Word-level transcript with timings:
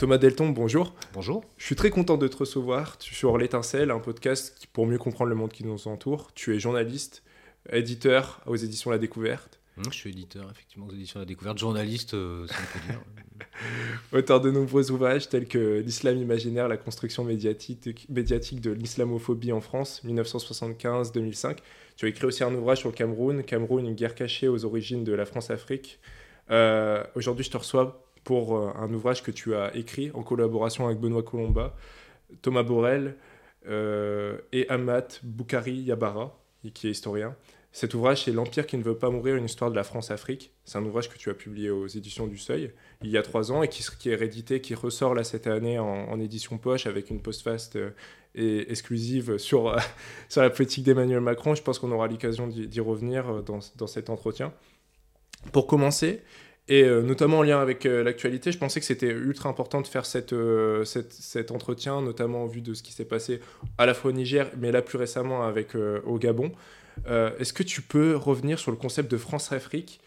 Thomas 0.00 0.16
Delton, 0.16 0.48
bonjour. 0.48 0.94
Bonjour. 1.12 1.44
Je 1.58 1.66
suis 1.66 1.76
très 1.76 1.90
content 1.90 2.16
de 2.16 2.26
te 2.26 2.38
recevoir 2.38 2.96
sur 3.00 3.36
L'étincelle, 3.36 3.90
un 3.90 3.98
podcast 3.98 4.66
pour 4.72 4.86
mieux 4.86 4.96
comprendre 4.96 5.28
le 5.28 5.36
monde 5.36 5.52
qui 5.52 5.62
nous 5.62 5.88
entoure. 5.88 6.32
Tu 6.32 6.56
es 6.56 6.58
journaliste, 6.58 7.22
éditeur 7.70 8.40
aux 8.46 8.56
éditions 8.56 8.90
La 8.90 8.96
Découverte. 8.96 9.60
Hum, 9.76 9.84
je 9.90 9.96
suis 9.98 10.08
éditeur, 10.08 10.50
effectivement, 10.50 10.86
aux 10.86 10.92
éditions 10.92 11.20
La 11.20 11.26
Découverte, 11.26 11.58
journaliste, 11.58 12.14
euh, 12.14 12.46
ça 12.46 12.54
peut 12.72 12.78
dire. 12.88 13.02
Auteur 14.18 14.40
de 14.40 14.50
nombreux 14.50 14.90
ouvrages 14.90 15.28
tels 15.28 15.46
que 15.46 15.80
L'islam 15.80 16.16
imaginaire, 16.16 16.66
la 16.66 16.78
construction 16.78 17.22
médiatique, 17.22 18.06
médiatique 18.08 18.62
de 18.62 18.70
l'islamophobie 18.70 19.52
en 19.52 19.60
France, 19.60 20.00
1975-2005. 20.06 21.58
Tu 21.98 22.06
as 22.06 22.08
écrit 22.08 22.24
aussi 22.24 22.42
un 22.42 22.54
ouvrage 22.54 22.78
sur 22.78 22.88
le 22.88 22.94
Cameroun, 22.94 23.44
Cameroun, 23.44 23.84
une 23.84 23.94
guerre 23.94 24.14
cachée 24.14 24.48
aux 24.48 24.64
origines 24.64 25.04
de 25.04 25.12
la 25.12 25.26
France-Afrique. 25.26 26.00
Euh, 26.50 27.04
Aujourd'hui, 27.14 27.44
je 27.44 27.50
te 27.50 27.58
reçois 27.58 28.02
pour 28.24 28.56
euh, 28.56 28.72
un 28.76 28.92
ouvrage 28.92 29.22
que 29.22 29.30
tu 29.30 29.54
as 29.54 29.74
écrit 29.76 30.10
en 30.14 30.22
collaboration 30.22 30.86
avec 30.86 30.98
Benoît 30.98 31.22
Colomba, 31.22 31.74
Thomas 32.42 32.62
Borel 32.62 33.16
euh, 33.66 34.38
et 34.52 34.68
Amat 34.68 35.20
Boukari 35.22 35.74
Yabara, 35.74 36.38
qui 36.74 36.88
est 36.88 36.90
historien. 36.90 37.36
Cet 37.72 37.94
ouvrage, 37.94 38.24
c'est 38.24 38.32
L'Empire 38.32 38.66
qui 38.66 38.76
ne 38.76 38.82
veut 38.82 38.96
pas 38.96 39.10
mourir, 39.10 39.36
une 39.36 39.44
histoire 39.44 39.70
de 39.70 39.76
la 39.76 39.84
France-Afrique. 39.84 40.52
C'est 40.64 40.78
un 40.78 40.84
ouvrage 40.84 41.08
que 41.08 41.16
tu 41.16 41.30
as 41.30 41.34
publié 41.34 41.70
aux 41.70 41.86
éditions 41.86 42.26
du 42.26 42.36
Seuil 42.36 42.72
il 43.02 43.10
y 43.10 43.16
a 43.16 43.22
trois 43.22 43.52
ans 43.52 43.62
et 43.62 43.68
qui, 43.68 44.10
est 44.10 44.14
réédité, 44.14 44.60
qui 44.60 44.74
ressort 44.74 45.14
là 45.14 45.22
cette 45.22 45.46
année 45.46 45.78
en, 45.78 46.18
édition 46.20 46.58
poche 46.58 46.86
avec 46.86 47.10
une 47.10 47.20
post-fast 47.20 47.76
euh, 47.76 47.90
et 48.34 48.70
exclusive 48.70 49.38
sur, 49.38 49.76
sur 50.28 50.42
la 50.42 50.50
politique 50.50 50.84
d'Emmanuel 50.84 51.20
Macron. 51.20 51.54
Je 51.54 51.62
pense 51.62 51.78
qu'on 51.78 51.92
aura 51.92 52.08
l'occasion 52.08 52.48
d'y 52.48 52.80
revenir 52.80 53.42
dans, 53.44 53.60
dans, 53.76 53.86
cet 53.86 54.10
entretien. 54.10 54.52
Pour 55.52 55.66
commencer, 55.66 56.22
et 56.68 56.84
euh, 56.84 57.02
notamment 57.02 57.38
en 57.38 57.42
lien 57.42 57.60
avec 57.60 57.84
euh, 57.84 58.04
l'actualité, 58.04 58.52
je 58.52 58.58
pensais 58.58 58.78
que 58.78 58.86
c'était 58.86 59.08
ultra 59.08 59.48
important 59.48 59.80
de 59.80 59.88
faire 59.88 60.04
euh, 60.32 60.84
cette, 60.84 61.12
cet 61.12 61.50
entretien, 61.50 62.00
notamment 62.00 62.44
en 62.44 62.46
vue 62.46 62.60
de 62.60 62.74
ce 62.74 62.84
qui 62.84 62.92
s'est 62.92 63.04
passé 63.04 63.40
à 63.76 63.86
la 63.86 63.94
fois 63.94 64.10
au 64.10 64.14
Niger, 64.14 64.48
mais 64.56 64.70
là 64.70 64.80
plus 64.80 64.96
récemment 64.96 65.42
avec, 65.42 65.74
au 65.74 66.18
Gabon. 66.18 66.52
Est-ce 67.06 67.52
que 67.52 67.62
tu 67.62 67.82
peux 67.82 68.14
revenir 68.14 68.58
sur 68.58 68.70
le 68.70 68.76
concept 68.76 69.10
de 69.10 69.16
France-Afrique 69.16 70.00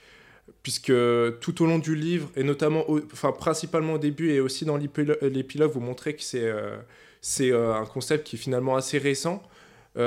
puisque 0.61 0.91
tout 1.39 1.63
au 1.63 1.65
long 1.65 1.79
du 1.79 1.95
livre, 1.95 2.29
et 2.35 2.43
notamment, 2.43 2.85
enfin 3.11 3.31
principalement 3.31 3.93
au 3.93 3.97
début 3.97 4.31
et 4.31 4.39
aussi 4.39 4.65
dans 4.65 4.77
l'épilogue, 4.77 5.71
vous 5.71 5.79
montrez 5.79 6.15
que 6.15 6.21
c'est 6.21 6.51
c'est 7.21 7.53
un 7.53 7.85
concept 7.85 8.27
qui 8.27 8.35
est 8.35 8.39
finalement 8.39 8.75
assez 8.75 8.97
récent, 8.97 9.41
qui 9.95 9.99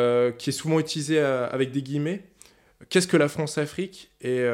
est 0.51 0.53
souvent 0.53 0.79
utilisé 0.79 1.19
avec 1.19 1.73
des 1.73 1.83
guillemets. 1.83 2.23
Qu'est-ce 2.89 3.09
que 3.09 3.17
la 3.17 3.29
France-Afrique 3.29 4.11
et 4.21 4.47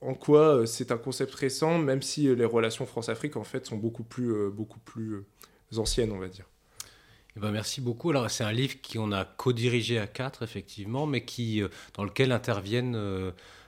en 0.00 0.14
quoi 0.14 0.56
euh, 0.56 0.66
c'est 0.66 0.92
un 0.92 0.98
concept 0.98 1.34
récent, 1.34 1.78
même 1.78 2.02
si 2.02 2.28
euh, 2.28 2.34
les 2.34 2.44
relations 2.44 2.86
France-Afrique 2.86 3.36
en 3.36 3.44
fait 3.44 3.66
sont 3.66 3.76
beaucoup 3.76 4.04
plus, 4.04 4.32
euh, 4.32 4.50
beaucoup 4.50 4.78
plus 4.78 5.24
anciennes, 5.76 6.12
on 6.12 6.18
va 6.18 6.28
dire. 6.28 6.46
Eh 7.36 7.40
ben 7.40 7.50
merci 7.50 7.80
beaucoup. 7.80 8.10
Alors 8.10 8.30
c'est 8.30 8.44
un 8.44 8.52
livre 8.52 8.76
qu'on 8.80 9.12
a 9.12 9.24
co-dirigé 9.24 9.98
à 9.98 10.06
quatre 10.06 10.42
effectivement, 10.42 11.06
mais 11.06 11.24
qui 11.24 11.62
dans 11.94 12.04
lequel 12.04 12.32
interviennent 12.32 12.96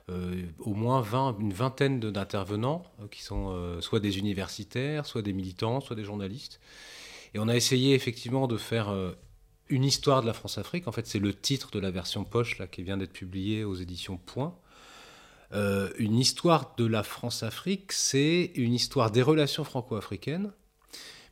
au 0.09 0.75
moins 0.75 1.03
20, 1.03 1.37
une 1.39 1.53
vingtaine 1.53 2.01
d'intervenants 2.01 2.83
qui 3.13 3.23
sont 3.23 3.81
soit 3.81 4.01
des 4.01 4.19
universitaires, 4.19 5.07
soit 5.07 5.23
des 5.23 5.33
militants, 5.33 5.81
soit 5.81 5.95
des 5.95 6.03
journalistes. 6.03 6.59
Et 7.35 7.39
on 7.39 7.47
a 7.47 7.55
essayé 7.55 7.95
effectivement 7.95 8.49
de 8.49 8.57
faire 8.57 8.93
une 9.69 9.85
histoire 9.85 10.23
de 10.23 10.27
la 10.27 10.33
France-Afrique. 10.33 10.89
En 10.89 10.93
fait, 10.93 11.07
c'est 11.07 11.21
le 11.21 11.33
titre 11.33 11.71
de 11.71 11.79
la 11.79 11.93
version 11.93 12.25
poche 12.25 12.59
là 12.59 12.67
qui 12.67 12.83
vient 12.83 12.97
d'être 12.97 13.13
publiée 13.13 13.63
aux 13.63 13.77
éditions 13.77 14.17
Point. 14.17 14.57
Euh, 15.53 15.91
une 15.99 16.17
histoire 16.17 16.75
de 16.77 16.87
la 16.87 17.03
France-Afrique, 17.03 17.93
c'est 17.93 18.53
une 18.55 18.73
histoire 18.73 19.11
des 19.11 19.23
relations 19.23 19.65
franco-africaines, 19.65 20.53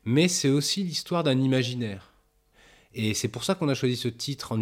mais 0.05 0.29
c'est 0.29 0.49
aussi 0.49 0.83
l'histoire 0.83 1.23
d'un 1.23 1.39
imaginaire. 1.39 2.13
Et 2.95 3.15
c'est 3.15 3.29
pour 3.29 3.45
ça 3.45 3.55
qu'on 3.55 3.69
a 3.69 3.75
choisi 3.75 3.97
ce 3.97 4.09
titre 4.09 4.59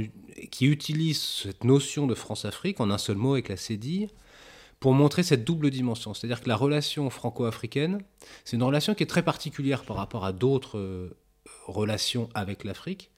qui 0.51 0.67
utilise 0.67 1.21
cette 1.21 1.65
notion 1.65 2.07
de 2.07 2.15
France-Afrique 2.15 2.81
en 2.81 2.91
un 2.91 2.99
seul 2.99 3.17
mot 3.17 3.33
avec 3.33 3.49
la 3.49 3.57
cédille 3.57 4.09
pour 4.81 4.93
montrer 4.93 5.23
cette 5.23 5.45
double 5.45 5.71
dimension. 5.71 6.13
C'est-à-dire 6.13 6.43
que 6.43 6.49
la 6.49 6.57
relation 6.57 7.09
franco-africaine, 7.09 8.03
c'est 8.45 8.57
une 8.57 8.63
relation 8.63 8.95
qui 8.95 9.05
est 9.05 9.07
très 9.07 9.23
particulière 9.23 9.85
par 9.85 9.97
rapport 9.97 10.25
à 10.27 10.33
d'autres 10.33 10.79
euh, 10.79 11.17
relations 11.67 12.29
avec 12.35 12.65
l'Afrique. 12.65 13.11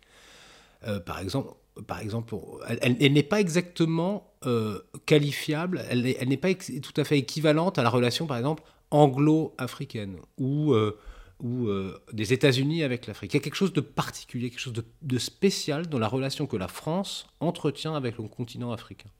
Euh, 0.87 1.01
par 1.01 1.19
exemple, 1.19 1.53
par 1.87 2.01
exemple, 2.01 2.35
elle, 2.81 3.13
n'est 3.13 3.23
pas 3.23 3.41
exactement 3.41 4.33
euh, 4.47 4.81
qualifiable, 5.07 5.85
elle, 5.89 6.03
n'est 6.03 6.37
pas 6.37 6.55
tout 6.55 6.93
à 6.97 7.05
fait 7.05 7.19
équivalente 7.19 7.79
à 7.79 7.83
la 7.83 7.91
relation, 7.91 8.27
par 8.27 8.37
exemple, 8.37 8.63
anglo-africaine 8.91 10.17
ou, 10.39 10.73
euh, 10.73 10.99
euh, 11.45 11.99
des 12.13 12.33
États-Unis 12.33 12.83
avec 12.83 13.07
l'Afrique. 13.07 13.35
Il 13.35 13.37
y 13.37 13.41
a 13.41 13.43
quelque 13.43 13.55
chose 13.55 13.73
de 13.73 13.81
particulier, 13.81 14.51
quelque 14.51 14.61
chose 14.61 14.73
de, 15.03 15.19
spécial 15.19 15.87
dans 15.87 15.99
la 15.99 16.09
relation 16.09 16.47
que 16.47 16.57
la 16.57 16.69
France 16.69 17.27
entretient 17.41 17.95
avec 17.95 18.19
le 18.19 18.25
continent 18.25 18.73
africain. 18.73 19.11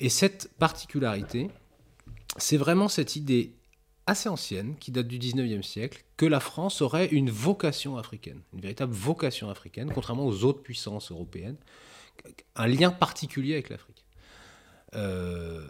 Et 0.00 0.08
cette 0.08 0.50
particularité, 0.58 1.50
c'est 2.36 2.56
vraiment 2.56 2.88
cette 2.88 3.16
idée 3.16 3.54
assez 4.08 4.28
ancienne, 4.28 4.74
qui 4.80 4.90
date 4.90 5.06
du 5.06 5.18
19e 5.18 5.62
siècle, 5.62 6.02
que 6.16 6.24
la 6.24 6.40
France 6.40 6.80
aurait 6.80 7.06
une 7.06 7.30
vocation 7.30 7.98
africaine, 7.98 8.40
une 8.54 8.60
véritable 8.60 8.92
vocation 8.92 9.50
africaine, 9.50 9.92
contrairement 9.94 10.26
aux 10.26 10.44
autres 10.44 10.62
puissances 10.62 11.12
européennes, 11.12 11.56
un 12.56 12.66
lien 12.66 12.90
particulier 12.90 13.52
avec 13.52 13.68
l'Afrique. 13.68 14.06
Euh, 14.94 15.68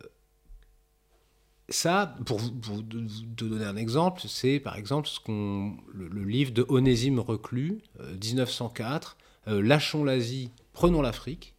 ça, 1.68 2.16
pour, 2.26 2.38
vous 2.38 2.82
donner 2.82 3.64
un 3.64 3.76
exemple, 3.76 4.22
c'est 4.28 4.60
par 4.60 4.76
exemple 4.76 5.08
ce 5.08 5.18
qu'on, 5.18 5.76
le, 5.92 6.24
livre 6.24 6.52
de 6.52 6.64
Onésime 6.68 7.18
Reclus, 7.18 7.82
1904, 7.98 9.16
euh, 9.48 9.52
euh, 9.54 9.62
Lâchons 9.62 10.04
l'Asie, 10.04 10.52
prenons 10.72 11.02
l'Afrique, 11.02 11.54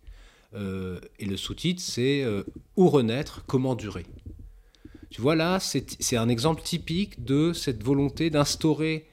et 0.56 1.26
le 1.26 1.38
sous-titre 1.38 1.80
c'est 1.80 2.26
Où 2.76 2.90
renaître, 2.90 3.44
comment 3.46 3.76
durer? 3.76 4.08
Tu 5.10 5.22
vois, 5.22 5.36
là, 5.36 5.60
c'est 5.60 6.18
un 6.18 6.30
exemple 6.30 6.62
typique 6.62 7.24
de 7.24 7.52
cette 7.54 7.84
volonté 7.84 8.30
d'instaurer 8.30 9.08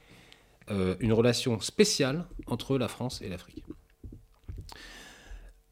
euh, 0.69 0.95
une 0.99 1.13
relation 1.13 1.59
spéciale 1.59 2.27
entre 2.45 2.77
la 2.77 2.87
France 2.87 3.21
et 3.23 3.29
l'Afrique. 3.29 3.63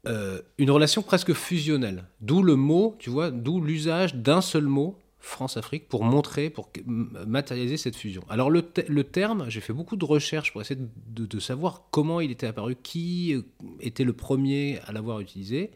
Euh, 0.06 0.40
une 0.58 0.70
relation 0.70 1.02
presque 1.02 1.32
fusionnelle, 1.32 2.04
d'où 2.20 2.42
le 2.42 2.56
mot, 2.56 2.96
tu 2.98 3.10
vois, 3.10 3.30
d'où 3.30 3.60
l'usage 3.60 4.14
d'un 4.14 4.40
seul 4.40 4.64
mot, 4.64 4.98
France-Afrique, 5.18 5.88
pour 5.88 6.04
montrer, 6.04 6.50
pour 6.50 6.70
matérialiser 6.86 7.76
cette 7.76 7.96
fusion. 7.96 8.22
Alors 8.28 8.48
le, 8.48 8.62
terme, 8.62 9.46
j'ai 9.48 9.60
fait 9.60 9.72
beaucoup 9.72 9.96
de 9.96 10.04
recherches 10.04 10.52
pour 10.52 10.60
essayer 10.60 10.80
de, 10.80 11.26
de, 11.26 11.40
savoir 11.40 11.88
comment 11.90 12.20
il 12.20 12.30
était 12.30 12.46
apparu, 12.46 12.76
qui 12.80 13.34
était 13.80 14.04
le 14.04 14.12
premier 14.12 14.78
à 14.86 14.92
l'avoir 14.92 15.18
utilisé. 15.18 15.72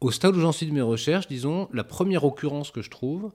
Au 0.00 0.10
stade 0.10 0.36
où 0.36 0.40
j'en 0.40 0.52
suis 0.52 0.66
de 0.66 0.72
mes 0.72 0.82
recherches, 0.82 1.26
disons, 1.26 1.68
la 1.72 1.84
première 1.84 2.24
occurrence 2.24 2.70
que 2.70 2.82
je 2.82 2.90
trouve, 2.90 3.32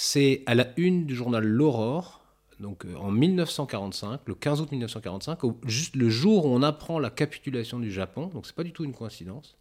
c'est 0.00 0.44
à 0.46 0.54
la 0.54 0.68
une 0.76 1.06
du 1.06 1.16
journal 1.16 1.44
L'Aurore, 1.44 2.20
donc 2.60 2.84
euh, 2.84 2.94
en 2.98 3.10
1945, 3.10 4.20
le 4.26 4.36
15 4.36 4.60
août 4.60 4.70
1945, 4.70 5.40
juste 5.66 5.96
le 5.96 6.08
jour 6.08 6.46
où 6.46 6.50
on 6.50 6.62
apprend 6.62 7.00
la 7.00 7.10
capitulation 7.10 7.80
du 7.80 7.90
Japon, 7.90 8.28
donc 8.32 8.46
c'est 8.46 8.54
pas 8.54 8.62
du 8.62 8.72
tout 8.72 8.84
une 8.84 8.92
coïncidence. 8.92 9.56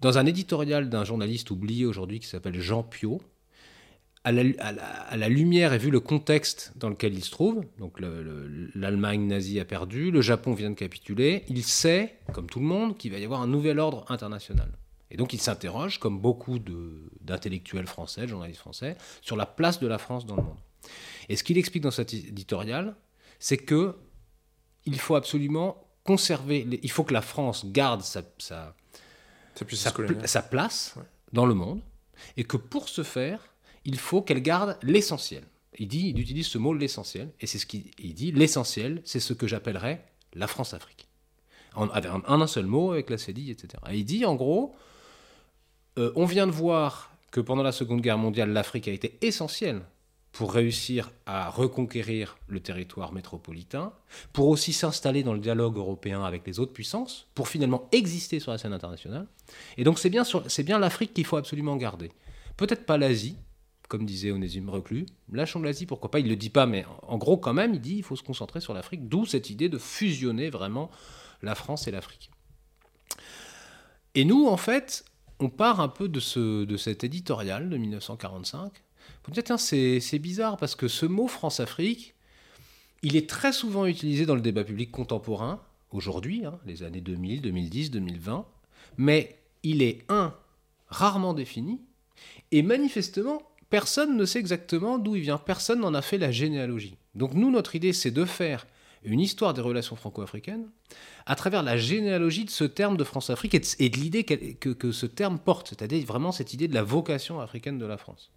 Dans 0.00 0.16
un 0.16 0.24
éditorial 0.24 0.88
d'un 0.88 1.04
journaliste 1.04 1.50
oublié 1.50 1.84
aujourd'hui 1.84 2.20
qui 2.20 2.26
s'appelle 2.26 2.58
Jean 2.58 2.82
Piot, 2.82 3.20
à 4.24 4.32
la, 4.32 5.28
lumière 5.28 5.74
et 5.74 5.78
vu 5.78 5.90
le 5.90 6.00
contexte 6.00 6.72
dans 6.76 6.88
lequel 6.88 7.12
il 7.12 7.22
se 7.22 7.30
trouve, 7.30 7.66
donc 7.78 8.00
l'Allemagne 8.00 9.26
nazie 9.26 9.60
a 9.60 9.66
perdu, 9.66 10.10
le 10.10 10.22
Japon 10.22 10.54
vient 10.54 10.70
de 10.70 10.74
capituler, 10.74 11.44
il 11.48 11.64
sait, 11.64 12.16
comme 12.32 12.46
tout 12.46 12.60
le 12.60 12.64
monde, 12.64 12.96
qu'il 12.96 13.12
va 13.12 13.18
y 13.18 13.24
avoir 13.26 13.42
un 13.42 13.46
nouvel 13.46 13.78
ordre 13.78 14.06
international. 14.08 14.70
Et 15.10 15.16
donc 15.16 15.32
il 15.32 15.40
s'interroge, 15.40 15.98
comme 15.98 16.18
beaucoup 16.18 16.58
d'intellectuels 17.20 17.86
français, 17.86 18.22
de 18.22 18.26
journalistes 18.28 18.60
français, 18.60 18.96
sur 19.20 19.36
la 19.36 19.46
place 19.46 19.78
de 19.80 19.86
la 19.86 19.98
France 19.98 20.26
dans 20.26 20.36
le 20.36 20.42
monde. 20.42 20.58
Et 21.28 21.36
ce 21.36 21.44
qu'il 21.44 21.58
explique 21.58 21.82
dans 21.82 21.90
cet 21.90 22.12
éditorial, 22.14 22.96
c'est 23.38 23.58
que 23.58 23.96
il 24.86 24.98
faut 24.98 25.14
absolument 25.14 25.84
conserver, 26.04 26.66
il 26.82 26.90
faut 26.90 27.04
que 27.04 27.14
la 27.14 27.22
France 27.22 27.64
garde 27.66 28.02
sa, 28.02 28.22
sa, 28.38 28.74
sa, 30.26 30.42
place 30.42 30.94
dans 31.32 31.46
le 31.46 31.54
monde, 31.54 31.80
et 32.36 32.44
que 32.44 32.58
pour 32.58 32.88
ce 32.88 33.02
faire, 33.02 33.40
il 33.84 33.98
faut 33.98 34.22
qu'elle 34.22 34.42
garde 34.42 34.78
l'essentiel. 34.82 35.44
Il 35.78 35.88
dit, 35.88 36.10
il 36.10 36.20
utilise 36.20 36.46
ce 36.46 36.58
mot 36.58 36.74
l'essentiel, 36.74 37.32
et 37.40 37.46
c'est 37.46 37.58
ce 37.58 37.66
qu'il 37.66 38.14
dit. 38.14 38.32
L'essentiel, 38.32 39.00
c'est 39.04 39.20
ce 39.20 39.32
que 39.32 39.46
j'appellerais 39.46 40.04
la 40.34 40.46
France-Afrique. 40.46 41.08
Avec 41.76 42.10
un, 42.10 42.22
un, 42.26 42.46
seul 42.46 42.66
mot, 42.66 42.92
avec 42.92 43.10
la 43.10 43.18
cédille, 43.18 43.50
etc. 43.50 43.82
Et 43.90 43.98
il 43.98 44.04
dit, 44.04 44.24
en 44.24 44.36
gros, 44.36 44.76
euh, 45.98 46.12
on 46.16 46.24
vient 46.24 46.46
de 46.46 46.52
voir 46.52 47.10
que 47.30 47.40
pendant 47.40 47.62
la 47.62 47.72
Seconde 47.72 48.00
Guerre 48.00 48.18
mondiale, 48.18 48.50
l'Afrique 48.50 48.88
a 48.88 48.92
été 48.92 49.18
essentielle 49.20 49.82
pour 50.32 50.52
réussir 50.52 51.12
à 51.26 51.48
reconquérir 51.48 52.36
le 52.48 52.58
territoire 52.58 53.12
métropolitain, 53.12 53.92
pour 54.32 54.48
aussi 54.48 54.72
s'installer 54.72 55.22
dans 55.22 55.32
le 55.32 55.38
dialogue 55.38 55.76
européen 55.76 56.24
avec 56.24 56.44
les 56.44 56.58
autres 56.58 56.72
puissances, 56.72 57.28
pour 57.36 57.46
finalement 57.46 57.88
exister 57.92 58.40
sur 58.40 58.50
la 58.50 58.58
scène 58.58 58.72
internationale. 58.72 59.28
Et 59.76 59.84
donc 59.84 60.00
c'est 60.00 60.10
bien, 60.10 60.24
bien 60.64 60.78
l'Afrique 60.80 61.14
qu'il 61.14 61.24
faut 61.24 61.36
absolument 61.36 61.76
garder. 61.76 62.10
Peut-être 62.56 62.84
pas 62.84 62.98
l'Asie, 62.98 63.36
comme 63.88 64.04
disait 64.04 64.32
Onésime 64.32 64.70
Reclus, 64.70 65.06
lâchons 65.32 65.62
l'Asie, 65.62 65.86
pourquoi 65.86 66.10
pas? 66.10 66.18
Il 66.18 66.28
le 66.28 66.36
dit 66.36 66.50
pas, 66.50 66.66
mais 66.66 66.84
en 67.02 67.16
gros, 67.16 67.36
quand 67.36 67.54
même, 67.54 67.74
il 67.74 67.80
dit 67.80 67.96
il 67.98 68.02
faut 68.02 68.16
se 68.16 68.22
concentrer 68.24 68.60
sur 68.60 68.74
l'Afrique, 68.74 69.08
d'où 69.08 69.26
cette 69.26 69.50
idée 69.50 69.68
de 69.68 69.78
fusionner 69.78 70.50
vraiment 70.50 70.90
la 71.42 71.54
France 71.54 71.86
et 71.86 71.92
l'Afrique. 71.92 72.30
Et 74.16 74.24
nous, 74.24 74.46
en 74.46 74.56
fait, 74.56 75.04
on 75.40 75.48
part 75.48 75.80
un 75.80 75.88
peu 75.88 76.08
de, 76.08 76.20
ce, 76.20 76.64
de 76.64 76.76
cet 76.76 77.04
éditorial 77.04 77.68
de 77.68 77.76
1945. 77.76 78.72
Vous 79.24 79.32
dire, 79.32 79.58
c'est 79.58 80.18
bizarre 80.18 80.56
parce 80.56 80.74
que 80.74 80.88
ce 80.88 81.06
mot 81.06 81.28
France-Afrique, 81.28 82.14
il 83.02 83.16
est 83.16 83.28
très 83.28 83.52
souvent 83.52 83.86
utilisé 83.86 84.26
dans 84.26 84.34
le 84.34 84.40
débat 84.40 84.64
public 84.64 84.90
contemporain, 84.90 85.60
aujourd'hui, 85.92 86.44
hein, 86.44 86.58
les 86.66 86.82
années 86.82 87.00
2000, 87.00 87.42
2010, 87.42 87.90
2020, 87.90 88.46
mais 88.96 89.38
il 89.62 89.82
est, 89.82 90.04
un, 90.08 90.34
rarement 90.88 91.34
défini, 91.34 91.80
et 92.50 92.62
manifestement, 92.62 93.42
personne 93.70 94.16
ne 94.16 94.24
sait 94.24 94.38
exactement 94.38 94.98
d'où 94.98 95.16
il 95.16 95.22
vient, 95.22 95.38
personne 95.38 95.80
n'en 95.80 95.94
a 95.94 96.02
fait 96.02 96.18
la 96.18 96.30
généalogie. 96.30 96.96
Donc 97.14 97.34
nous, 97.34 97.50
notre 97.50 97.74
idée, 97.74 97.92
c'est 97.92 98.10
de 98.10 98.24
faire 98.24 98.66
une 99.04 99.20
histoire 99.20 99.54
des 99.54 99.60
relations 99.60 99.96
franco-africaines 99.96 100.68
à 101.26 101.34
travers 101.34 101.62
la 101.62 101.76
généalogie 101.76 102.44
de 102.44 102.50
ce 102.50 102.64
terme 102.64 102.96
de 102.96 103.04
France-Afrique 103.04 103.54
et 103.54 103.88
de, 103.88 103.96
l'idée 103.96 104.24
que, 104.24 104.70
que, 104.70 104.92
ce 104.92 105.06
terme 105.06 105.38
porte, 105.38 105.68
c'est-à-dire 105.68 106.04
vraiment 106.06 106.32
cette 106.32 106.52
idée 106.54 106.68
de 106.68 106.74
la 106.74 106.82
vocation 106.82 107.40
africaine 107.40 107.78
de 107.78 107.86
la 107.86 107.96
France. 107.96 108.30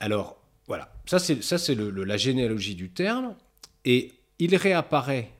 Alors, 0.00 0.36
voilà, 0.66 0.92
ça 1.06 1.18
c'est, 1.18 1.42
ça, 1.42 1.58
c'est 1.58 1.74
la 1.74 2.16
généalogie 2.16 2.74
du 2.74 2.90
terme, 2.90 3.34
et 3.84 4.12
il 4.38 4.54
réapparaît 4.54 5.30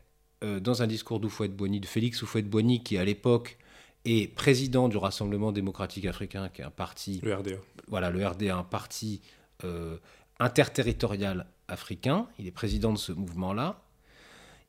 euh, 0.44 0.60
dans 0.60 0.82
un 0.82 0.86
discours 0.86 1.20
d'Oufouette-Boigny, 1.20 1.80
de 1.80 1.86
Félix 1.86 2.22
Oufouette-Boigny, 2.22 2.82
qui 2.82 2.98
à 2.98 3.04
l'époque 3.04 3.58
est 4.04 4.32
président 4.34 4.88
du 4.88 4.96
Rassemblement 4.96 5.52
démocratique 5.52 6.06
africain, 6.06 6.48
qui 6.48 6.62
est 6.62 6.64
un 6.64 6.70
parti... 6.70 7.20
Le 7.22 7.34
RDA. 7.34 7.56
Voilà, 7.88 8.10
le 8.10 8.26
RDA, 8.26 8.56
un 8.56 8.64
parti 8.64 9.20
euh, 9.64 9.98
interterritorial 10.38 11.46
africain, 11.68 12.26
il 12.38 12.46
est 12.46 12.52
président 12.52 12.92
de 12.92 12.98
ce 12.98 13.12
mouvement-là, 13.12 13.82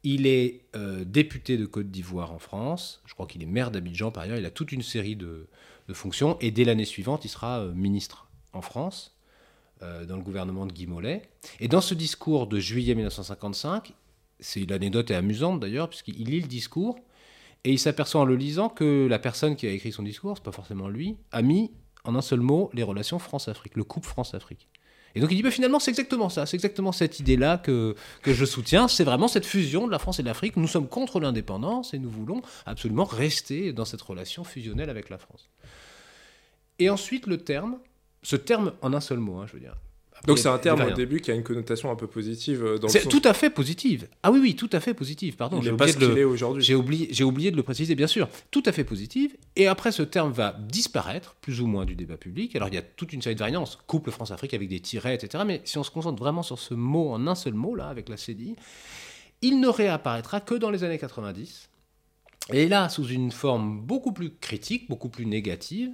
il 0.04 0.28
est 0.28 0.62
euh, 0.76 1.04
député 1.04 1.58
de 1.58 1.66
Côte 1.66 1.92
d'Ivoire 1.92 2.32
en 2.32 2.40
France. 2.40 3.02
Je 3.06 3.14
crois 3.14 3.28
qu'il 3.28 3.44
est 3.44 3.48
maire 3.48 3.72
d'Abidjan 3.72 4.12
par 4.12 4.24
ailleurs. 4.24 4.38
Il 4.38 4.46
a 4.46 4.52
toute 4.52 4.72
une 4.72 4.82
série 4.82 5.16
de, 5.16 5.48
fonctions. 5.92 6.38
Et 6.40 6.52
dès 6.52 6.66
l'année 6.66 6.86
suivante, 6.86 7.26
il 7.26 7.30
sera 7.30 7.62
euh, 7.62 7.74
ministre 7.74 8.30
en 8.54 8.62
France, 8.62 9.18
euh, 9.82 10.06
dans 10.06 10.18
le 10.18 10.22
gouvernement 10.22 10.68
de 10.68 10.72
Guy 10.72 10.86
Mollet. 10.86 11.24
Et 11.60 11.68
dans 11.68 11.82
ce 11.82 11.96
discours 11.96 12.46
de 12.46 12.60
juillet 12.60 12.94
1955, 12.94 13.94
c'est 14.40 14.70
l'anecdote 14.70 15.10
est 15.10 15.16
amusante 15.16 15.60
d'ailleurs, 15.60 15.90
puisqu'il 15.90 16.30
lit 16.30 16.42
le 16.42 16.48
discours 16.48 17.00
et 17.64 17.72
il 17.72 17.80
s'aperçoit 17.80 18.22
en 18.22 18.26
le 18.26 18.36
lisant 18.36 18.70
que 18.70 19.08
la 19.10 19.20
personne 19.20 19.56
qui 19.56 19.68
a 19.68 19.72
écrit 19.72 19.92
son 19.92 20.04
discours, 20.04 20.38
c'est 20.38 20.44
pas 20.44 20.52
forcément 20.52 20.88
lui, 20.88 21.18
a 21.32 21.42
mis 21.42 21.72
en 22.06 22.16
un 22.16 22.22
seul 22.22 22.40
mot 22.40 22.70
les 22.74 22.84
relations 22.84 23.20
France-Afrique, 23.20 23.76
le 23.76 23.84
couple 23.84 24.08
France-Afrique. 24.08 24.68
Et 25.16 25.22
donc 25.22 25.32
il 25.32 25.36
dit 25.36 25.44
bah, 25.44 25.52
finalement 25.52 25.80
c'est 25.80 25.92
exactement 25.92 26.30
ça, 26.30 26.46
c'est 26.46 26.56
exactement 26.56 26.92
cette 26.92 27.20
idée-là 27.20 27.58
que, 27.58 27.96
que 28.22 28.34
je 28.34 28.46
soutiens, 28.46 28.88
c'est 28.88 29.04
vraiment 29.04 29.28
cette 29.28 29.46
fusion 29.46 29.88
de 29.88 29.92
la 29.92 30.00
France 30.00 30.20
et 30.20 30.24
de 30.24 30.28
l'Afrique. 30.28 30.56
Nous 30.58 30.68
sommes 30.68 30.88
contre 30.88 31.20
l'indépendance 31.20 31.94
et 31.94 32.00
nous 32.00 32.10
voulons 32.10 32.42
absolument 32.66 33.06
rester 33.06 33.74
dans 33.74 33.86
cette 33.86 34.02
relation 34.02 34.44
fusionnelle 34.44 34.90
avec 34.90 35.10
la 35.10 35.18
France. 35.18 35.50
Et 36.80 36.90
ensuite 36.90 37.28
le 37.28 37.38
terme, 37.38 37.80
ce 38.24 38.36
terme 38.36 38.74
en 38.82 38.94
un 38.94 39.02
seul 39.02 39.20
mot, 39.20 39.40
hein, 39.40 39.46
je 39.48 39.54
veux 39.54 39.60
dire, 39.60 39.76
donc 40.26 40.40
c'est 40.40 40.50
un 40.50 40.58
terme 40.58 40.82
au 40.82 40.92
début 40.92 41.22
qui 41.22 41.32
a 41.32 41.34
une 41.34 41.44
connotation 41.44 41.92
un 41.92 41.96
peu 41.96 42.08
positive 42.08 42.64
euh, 42.64 42.88
C'est 42.88 43.08
tout 43.08 43.22
à 43.24 43.34
fait 43.34 43.50
positive. 43.50 44.08
Ah 44.24 44.32
oui 44.32 44.40
oui, 44.42 44.56
tout 44.56 44.70
à 44.74 44.80
fait 44.80 44.94
positive. 44.94 45.36
Pardon, 45.36 45.62
j'ai 45.62 45.72
oublié, 45.72 45.94
de 45.94 46.06
le... 46.06 46.60
j'ai 46.60 46.76
oublié, 46.76 47.08
j'ai 47.12 47.24
oublié 47.24 47.52
de 47.52 47.56
le 47.56 47.64
préciser 47.64 47.96
bien 47.96 48.08
sûr. 48.08 48.28
Tout 48.52 48.64
à 48.66 48.72
fait 48.72 48.84
positive. 48.84 49.36
Et 49.56 49.68
après 49.68 49.92
ce 49.92 50.04
terme 50.04 50.32
va 50.32 50.56
disparaître 50.60 51.36
plus 51.42 51.62
ou 51.62 51.68
moins 51.68 51.86
du 51.86 51.96
débat 51.96 52.18
public. 52.18 52.56
Alors 52.56 52.68
il 52.68 52.76
y 52.76 52.78
a 52.78 52.82
toute 52.82 53.14
une 53.14 53.22
série 53.22 53.36
de 53.36 53.40
variantes, 53.40 53.80
couple 53.88 54.12
France-Afrique 54.12 54.54
avec 54.54 54.70
des 54.70 54.80
tirets, 54.80 55.16
etc. 55.16 55.44
Mais 55.46 55.62
si 55.66 55.78
on 55.78 55.84
se 55.84 55.92
concentre 55.92 56.20
vraiment 56.22 56.44
sur 56.44 56.60
ce 56.60 56.74
mot 56.74 57.12
en 57.12 57.28
un 57.28 57.36
seul 57.36 57.54
mot 57.54 57.76
là 57.76 57.88
avec 57.88 58.10
la 58.10 58.18
CDI, 58.18 58.56
il 59.42 59.60
ne 59.60 59.68
réapparaîtra 59.68 60.42
que 60.42 60.56
dans 60.56 60.70
les 60.70 60.84
années 60.84 61.00
90. 61.00 61.70
Et 62.52 62.68
là 62.68 62.90
sous 62.90 63.08
une 63.08 63.32
forme 63.32 63.80
beaucoup 63.80 64.12
plus 64.12 64.32
critique, 64.32 64.90
beaucoup 64.90 65.10
plus 65.10 65.26
négative, 65.26 65.92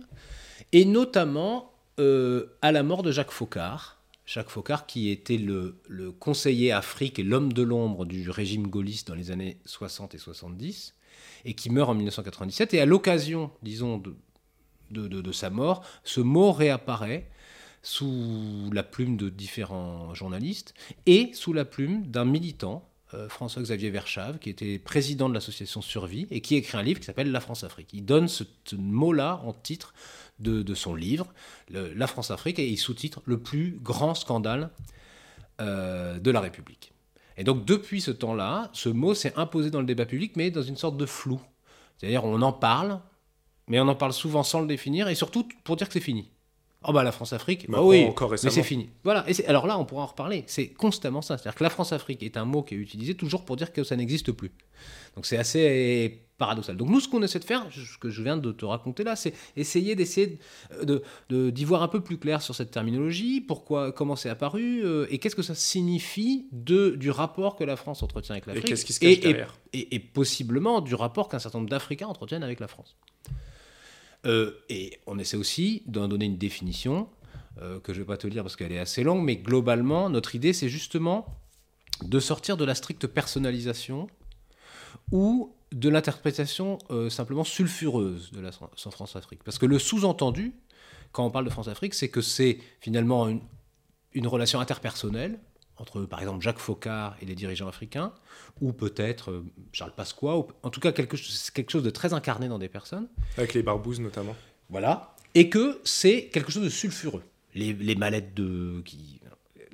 et 0.72 0.86
notamment 0.86 1.74
euh, 2.00 2.58
à 2.62 2.72
la 2.72 2.84
mort 2.84 3.04
de 3.04 3.12
Jacques 3.12 3.32
Faucard 3.32 3.95
Jacques 4.26 4.50
Faucard, 4.50 4.88
qui 4.88 5.10
était 5.10 5.38
le, 5.38 5.76
conseiller 6.20 6.72
Afrique 6.72 7.20
et 7.20 7.24
l'homme 7.24 7.54
de 7.54 7.62
l'ombre 7.62 8.06
du 8.06 8.30
régime 8.30 8.68
gaulliste 8.68 9.08
dans 9.08 9.16
les 9.16 9.32
années 9.32 9.58
60 9.66 10.16
et 10.16 10.18
70, 10.18 10.96
et 11.46 11.54
qui 11.54 11.70
meurt 11.70 11.90
en 11.90 11.94
1997. 11.94 12.74
Et 12.74 12.82
à 12.82 12.86
l'occasion, 12.86 13.52
disons, 13.62 14.02
de, 14.92 15.32
sa 15.32 15.50
mort, 15.50 15.86
ce 16.04 16.22
mot 16.22 16.52
réapparaît 16.52 17.30
sous 17.84 18.72
la 18.74 18.82
plume 18.82 19.16
de 19.16 19.30
différents 19.30 20.16
journalistes 20.16 20.74
et 21.06 21.30
sous 21.34 21.54
la 21.54 21.66
plume 21.66 22.08
d'un 22.08 22.26
militant, 22.26 22.90
euh, 23.14 23.30
François-Xavier 23.30 23.92
Verschave, 23.92 24.40
qui 24.40 24.50
était 24.50 24.80
président 24.80 25.30
de 25.30 25.36
l'association 25.36 25.84
Survie 25.84 26.26
et 26.32 26.42
qui 26.42 26.56
écrit 26.56 26.80
un 26.80 26.82
livre 26.82 27.00
qui 27.00 27.06
s'appelle 27.06 27.32
La 27.32 27.40
France-Afrique. 27.40 27.90
Il 27.94 28.04
donne 28.04 28.28
ce 28.28 28.44
mot-là 28.76 29.40
en 29.46 29.54
titre 29.54 29.94
de, 30.40 30.74
son 30.74 30.96
livre, 30.96 31.28
La 31.70 32.08
France-Afrique, 32.08 32.60
et 32.60 32.68
il 32.68 32.78
sous-titre 32.78 33.22
Le 33.26 33.40
plus 33.40 33.78
grand 33.82 34.16
scandale 34.16 34.70
euh, 35.62 36.20
de 36.20 36.32
la 36.32 36.42
République. 36.42 36.94
Et 37.38 37.44
donc 37.44 37.66
depuis 37.66 38.02
ce 38.02 38.12
temps-là, 38.12 38.70
ce 38.74 38.90
mot 38.90 39.14
s'est 39.14 39.34
imposé 39.36 39.70
dans 39.70 39.80
le 39.80 39.86
débat 39.86 40.06
public, 40.06 40.34
mais 40.36 40.52
dans 40.52 40.62
une 40.62 40.78
sorte 40.78 40.98
de 40.98 41.06
flou. 41.06 41.42
C'est-à-dire 41.98 42.24
on 42.26 42.42
en 42.42 42.54
parle, 42.54 43.00
mais 43.68 43.80
on 43.80 43.88
en 43.88 43.96
parle 43.96 44.14
souvent 44.14 44.44
sans 44.44 44.62
le 44.62 44.68
définir, 44.68 45.08
et 45.08 45.16
surtout 45.16 45.48
pour 45.64 45.76
dire 45.76 45.88
que 45.88 45.94
c'est 45.94 46.00
fini. 46.00 46.30
Oh 46.88 46.94
bah 46.94 47.04
la 47.04 47.12
France-Afrique, 47.12 47.70
bah, 47.70 47.82
oui, 47.82 48.06
encore 48.06 48.32
mais 48.32 48.38
c'est 48.38 48.64
fini. 48.64 48.90
Voilà, 49.04 49.26
et 49.28 49.46
alors 49.48 49.66
là 49.66 49.78
on 49.80 49.86
pourra 49.86 50.04
en 50.04 50.08
reparler, 50.08 50.44
c'est 50.48 50.68
constamment 50.68 51.22
ça. 51.22 51.38
C'est-à-dire 51.38 51.56
que 51.56 51.64
la 51.64 51.70
France-Afrique 51.70 52.22
est 52.22 52.38
un 52.38 52.46
mot 52.46 52.62
qui 52.62 52.76
est 52.76 52.78
utilisé 52.78 53.16
toujours 53.16 53.44
pour 53.44 53.56
dire 53.56 53.74
que 53.74 53.84
ça 53.84 53.96
n'existe 53.96 54.32
plus. 54.32 54.52
Donc 55.16 55.26
c'est 55.26 55.38
assez 55.38 56.26
paradoxal. 56.38 56.76
Donc 56.76 56.90
nous, 56.90 57.00
ce 57.00 57.08
qu'on 57.08 57.22
essaie 57.24 57.40
de 57.40 57.46
faire, 57.46 57.66
ce 57.72 57.98
que 57.98 58.10
je 58.10 58.22
viens 58.22 58.38
de 58.38 58.52
te 58.52 58.66
raconter 58.66 59.04
là, 59.04 59.16
c'est 59.16 59.34
essayer 59.56 59.96
d'essayer 59.96 60.40
d'y 60.84 61.00
de, 61.30 61.66
voir 61.66 61.82
un 61.82 61.88
peu 61.88 62.02
plus 62.02 62.18
clair 62.18 62.42
sur 62.42 62.54
cette 62.54 62.72
terminologie, 62.72 63.42
pourquoi, 63.42 63.92
comment 63.92 64.16
c'est 64.16 64.30
apparu, 64.30 64.84
euh, 64.84 65.08
et 65.10 65.18
qu'est-ce 65.18 65.36
que 65.36 65.42
ça 65.42 65.56
signifie 65.56 66.48
de, 66.52 66.92
du 66.92 67.10
rapport 67.10 67.56
que 67.56 67.64
la 67.64 67.78
France 67.78 68.04
entretient 68.04 68.36
avec 68.36 68.46
l'Afrique. 68.46 68.66
Et 68.66 68.68
qu'est-ce 68.68 68.86
qui 68.86 68.94
se 68.94 69.00
cache 69.00 69.20
derrière 69.20 69.58
et, 69.74 70.00
possiblement 70.00 70.80
du 70.80 70.96
rapport 70.96 71.28
qu'un 71.28 71.40
certain 71.40 71.58
nombre 71.60 71.70
d'Africains 71.70 72.08
entretiennent 72.08 72.44
avec 72.44 72.60
la 72.60 72.68
France. 72.68 72.96
Euh, 74.26 74.52
et 74.70 75.00
on 75.06 75.20
essaie 75.20 75.38
aussi 75.38 75.84
d'en 75.86 76.08
donner 76.08 76.26
une 76.26 76.38
définition, 76.38 77.10
euh, 77.62 77.80
que 77.80 77.94
je 77.94 78.00
ne 78.00 78.04
vais 78.04 78.08
pas 78.08 78.18
te 78.18 78.28
lire 78.28 78.44
parce 78.44 78.56
qu'elle 78.56 78.72
est 78.72 78.80
assez 78.80 79.04
longue, 79.04 79.24
mais 79.24 79.38
globalement, 79.38 80.10
notre 80.10 80.36
idée, 80.36 80.54
c'est 80.54 80.70
justement 80.70 81.26
de 82.04 82.20
sortir 82.20 82.58
de 82.58 82.66
la 82.66 82.76
stricte 82.76 83.08
personnalisation 83.08 84.08
ou 85.12 85.56
de 85.72 85.90
l'interprétation 85.90 86.80
euh, 86.90 87.10
simplement 87.10 87.44
sulfureuse 87.44 88.32
de 88.32 88.42
la 88.42 88.52
France-Afrique. 88.52 89.44
Parce 89.44 89.58
que 89.58 89.66
le 89.66 89.80
sous-entendu, 89.80 90.54
quand 91.12 91.26
on 91.26 91.32
parle 91.32 91.46
de 91.46 91.50
France-Afrique, 91.50 91.94
c'est 91.94 92.10
que 92.10 92.22
c'est 92.22 92.60
finalement 92.80 93.28
une, 93.28 93.42
une, 94.14 94.28
relation 94.28 94.60
interpersonnelle 94.60 95.40
entre, 95.78 96.02
par 96.02 96.20
exemple, 96.20 96.42
Jacques 96.42 96.60
Faucard 96.60 97.16
et 97.22 97.26
les 97.26 97.36
dirigeants 97.36 97.68
africains, 97.68 98.14
ou 98.62 98.72
peut-être 98.72 99.32
euh, 99.32 99.46
Charles 99.72 99.94
Pasqua, 99.96 100.38
ou 100.38 100.48
en 100.64 100.70
tout 100.70 100.80
cas 100.80 100.92
quelque, 100.92 101.18
quelque 101.52 101.72
chose 101.72 101.84
de 101.84 101.90
très 101.90 102.14
incarné 102.14 102.48
dans 102.48 102.60
des 102.60 102.70
personnes. 102.70 103.08
Avec 103.38 103.54
les 103.54 103.64
barbouzes 103.64 104.00
notamment. 104.00 104.36
Voilà. 104.70 105.16
Et 105.34 105.50
que 105.50 105.82
c'est 105.84 106.26
quelque 106.26 106.52
chose 106.52 106.64
de 106.64 106.70
sulfureux. 106.70 107.24
Les, 107.54 107.74
les 107.74 107.96
mallettes 107.96 108.34
de, 108.34 108.82
qui, 108.84 109.20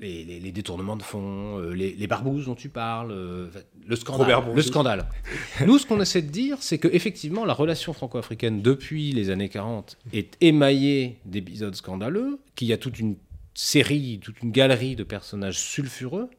les, 0.02 0.52
détournements 0.52 0.96
de 0.96 1.04
fonds, 1.04 1.60
euh, 1.60 1.74
les, 1.74 2.08
barbouzes 2.08 2.46
dont 2.46 2.56
tu 2.56 2.70
parles, 2.70 3.12
euh, 3.12 3.50
le 3.86 3.96
scandale. 3.96 4.44
Le 4.54 4.62
scandale. 4.62 5.10
Nous, 5.66 5.78
ce 5.78 5.86
qu'on 5.86 6.02
essaie 6.02 6.22
de 6.22 6.30
dire, 6.30 6.58
c'est 6.60 6.78
qu'effectivement, 6.78 7.46
la 7.46 7.54
relation 7.54 7.94
franco-africaine 7.94 8.62
depuis 8.62 9.12
les 9.12 9.30
années 9.30 9.50
40 9.50 9.98
est 10.14 10.38
émaillée 10.42 11.20
d'épisodes 11.26 11.76
scandaleux, 11.76 12.40
qu'il 12.56 12.68
y 12.68 12.74
a 12.74 12.78
toute 12.78 13.00
une 13.00 13.16
série, 13.62 14.20
toute 14.20 14.42
une 14.42 14.52
galerie 14.52 14.96
de 14.96 15.04
personnages 15.04 15.60
sulfureux, 15.60 16.30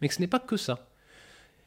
mais 0.00 0.08
que 0.08 0.14
ce 0.14 0.20
n'est 0.20 0.26
pas 0.26 0.40
que 0.40 0.56
ça. 0.56 0.88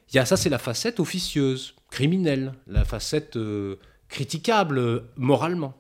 Il 0.09 0.17
y 0.17 0.19
a 0.19 0.25
ça, 0.25 0.37
c'est 0.37 0.49
la 0.49 0.59
facette 0.59 0.99
officieuse, 0.99 1.75
criminelle, 1.89 2.53
la 2.67 2.85
facette 2.85 3.37
euh, 3.37 3.79
critiquable 4.09 5.05
moralement. 5.15 5.73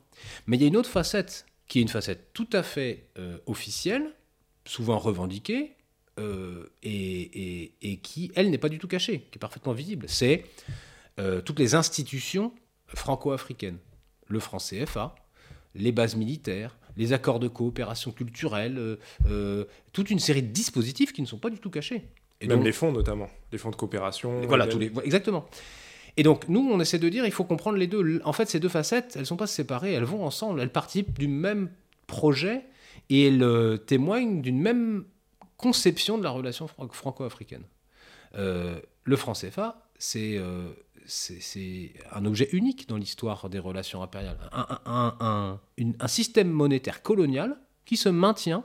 Mais 0.47 0.57
il 0.57 0.61
y 0.61 0.65
a 0.65 0.67
une 0.67 0.77
autre 0.77 0.89
facette 0.89 1.45
qui 1.67 1.79
est 1.79 1.81
une 1.81 1.87
facette 1.87 2.33
tout 2.33 2.49
à 2.53 2.63
fait 2.63 3.07
officielle, 3.45 4.13
souvent 4.65 4.99
revendiquée 4.99 5.75
euh, 6.19 6.69
et, 6.83 7.99
qui, 8.03 8.31
elle, 8.35 8.49
n'est 8.49 8.57
pas 8.57 8.69
du 8.69 8.79
tout 8.79 8.87
cachée, 8.87 9.27
qui 9.31 9.37
est 9.37 9.39
parfaitement 9.39 9.73
visible. 9.73 10.05
C'est 10.09 10.45
euh, 11.19 11.41
toutes 11.41 11.59
les 11.59 11.75
institutions 11.75 12.53
franco-africaines. 12.87 13.77
Le 14.27 14.39
franc 14.39 14.57
CFA, 14.57 15.15
les 15.75 15.91
bases 15.91 16.15
militaires, 16.15 16.77
les 16.97 17.13
accords 17.13 17.39
de 17.39 17.47
coopération 17.47 18.11
culturelle, 18.11 18.97
euh, 19.27 19.65
toute 19.93 20.09
une 20.09 20.19
série 20.19 20.43
de 20.43 20.51
dispositifs 20.51 21.13
qui 21.13 21.21
ne 21.21 21.27
sont 21.27 21.37
pas 21.37 21.49
du 21.49 21.57
tout 21.57 21.69
cachés. 21.69 22.03
Et 22.41 22.47
Même 22.47 22.63
les 22.63 22.71
fonds 22.71 22.91
notamment, 22.91 23.29
les 23.51 23.57
fonds 23.57 23.69
de 23.69 23.75
coopération. 23.75 24.41
Voilà, 24.47 24.67
tous 24.67 24.79
les, 24.79 24.91
exactement. 25.03 25.45
Et 26.17 26.23
donc 26.23 26.47
nous, 26.49 26.67
on 26.71 26.79
essaie 26.79 26.99
de 26.99 27.09
dire, 27.09 27.25
il 27.25 27.31
faut 27.31 27.43
comprendre 27.43 27.77
les 27.77 27.87
deux. 27.87 28.21
En 28.25 28.33
fait, 28.33 28.49
ces 28.49 28.59
deux 28.59 28.69
facettes, 28.69 29.11
elles 29.15 29.21
ne 29.21 29.25
sont 29.25 29.37
pas 29.37 29.47
séparées, 29.47 29.93
elles 29.93 30.03
vont 30.03 30.25
ensemble, 30.25 30.59
elles 30.61 30.71
participent 30.71 31.17
du 31.17 31.27
même 31.27 31.69
projet 32.07 32.61
et 33.09 33.27
elle 33.27 33.79
témoigne 33.85 34.41
d'une 34.41 34.59
même 34.59 35.05
conception 35.57 36.17
de 36.17 36.23
la 36.23 36.31
relation 36.31 36.67
franco-africaine. 36.67 37.63
le 38.33 39.15
franc 39.15 39.33
CFA, 39.33 39.87
c'est 39.97 40.39
c'est 41.11 41.91
un 42.11 42.23
objet 42.23 42.47
unique 42.53 42.87
dans 42.87 42.95
l'histoire 42.95 43.49
des 43.49 43.59
relations 43.59 44.01
impériales. 44.01 44.37
Un, 44.85 45.59
système 46.07 46.49
monétaire 46.49 47.01
colonial 47.01 47.59
qui 47.85 47.97
se 47.97 48.07
maintient 48.07 48.63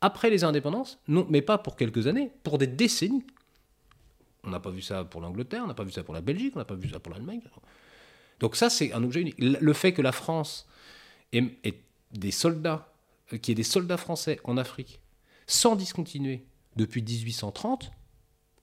après 0.00 0.30
les 0.30 0.44
indépendances, 0.44 1.00
non, 1.08 1.26
mais 1.28 1.42
pas 1.42 1.58
pour 1.58 1.76
quelques 1.76 2.06
années, 2.06 2.30
pour 2.44 2.58
des 2.58 2.68
décennies. 2.68 3.24
On 4.44 4.50
n'a 4.50 4.60
pas 4.60 4.70
vu 4.70 4.82
ça 4.82 5.04
pour 5.04 5.20
l'Angleterre, 5.20 5.62
on 5.64 5.66
n'a 5.66 5.74
pas 5.74 5.82
vu 5.82 5.90
ça 5.90 6.04
pour 6.04 6.14
la 6.14 6.20
Belgique, 6.20 6.52
on 6.54 6.60
n'a 6.60 6.64
pas 6.64 6.76
vu 6.76 6.88
ça 6.88 7.00
pour 7.00 7.12
l'Allemagne. 7.12 7.42
Donc 8.38 8.54
ça, 8.54 8.70
c'est 8.70 8.92
un 8.92 9.02
objet 9.02 9.20
unique. 9.20 9.38
Le 9.38 9.72
fait 9.72 9.92
que 9.92 10.00
la 10.00 10.12
France 10.12 10.68
ait, 11.32 11.58
des 12.12 12.30
soldats, 12.30 12.92
euh, 13.32 13.38
qu'il 13.38 13.50
y 13.50 13.52
ait 13.52 13.56
des 13.56 13.62
soldats 13.64 13.96
français 13.96 14.38
en 14.44 14.56
Afrique, 14.56 15.00
sans 15.46 15.74
discontinuer, 15.74 16.46
depuis 16.76 17.02
1830, 17.02 17.90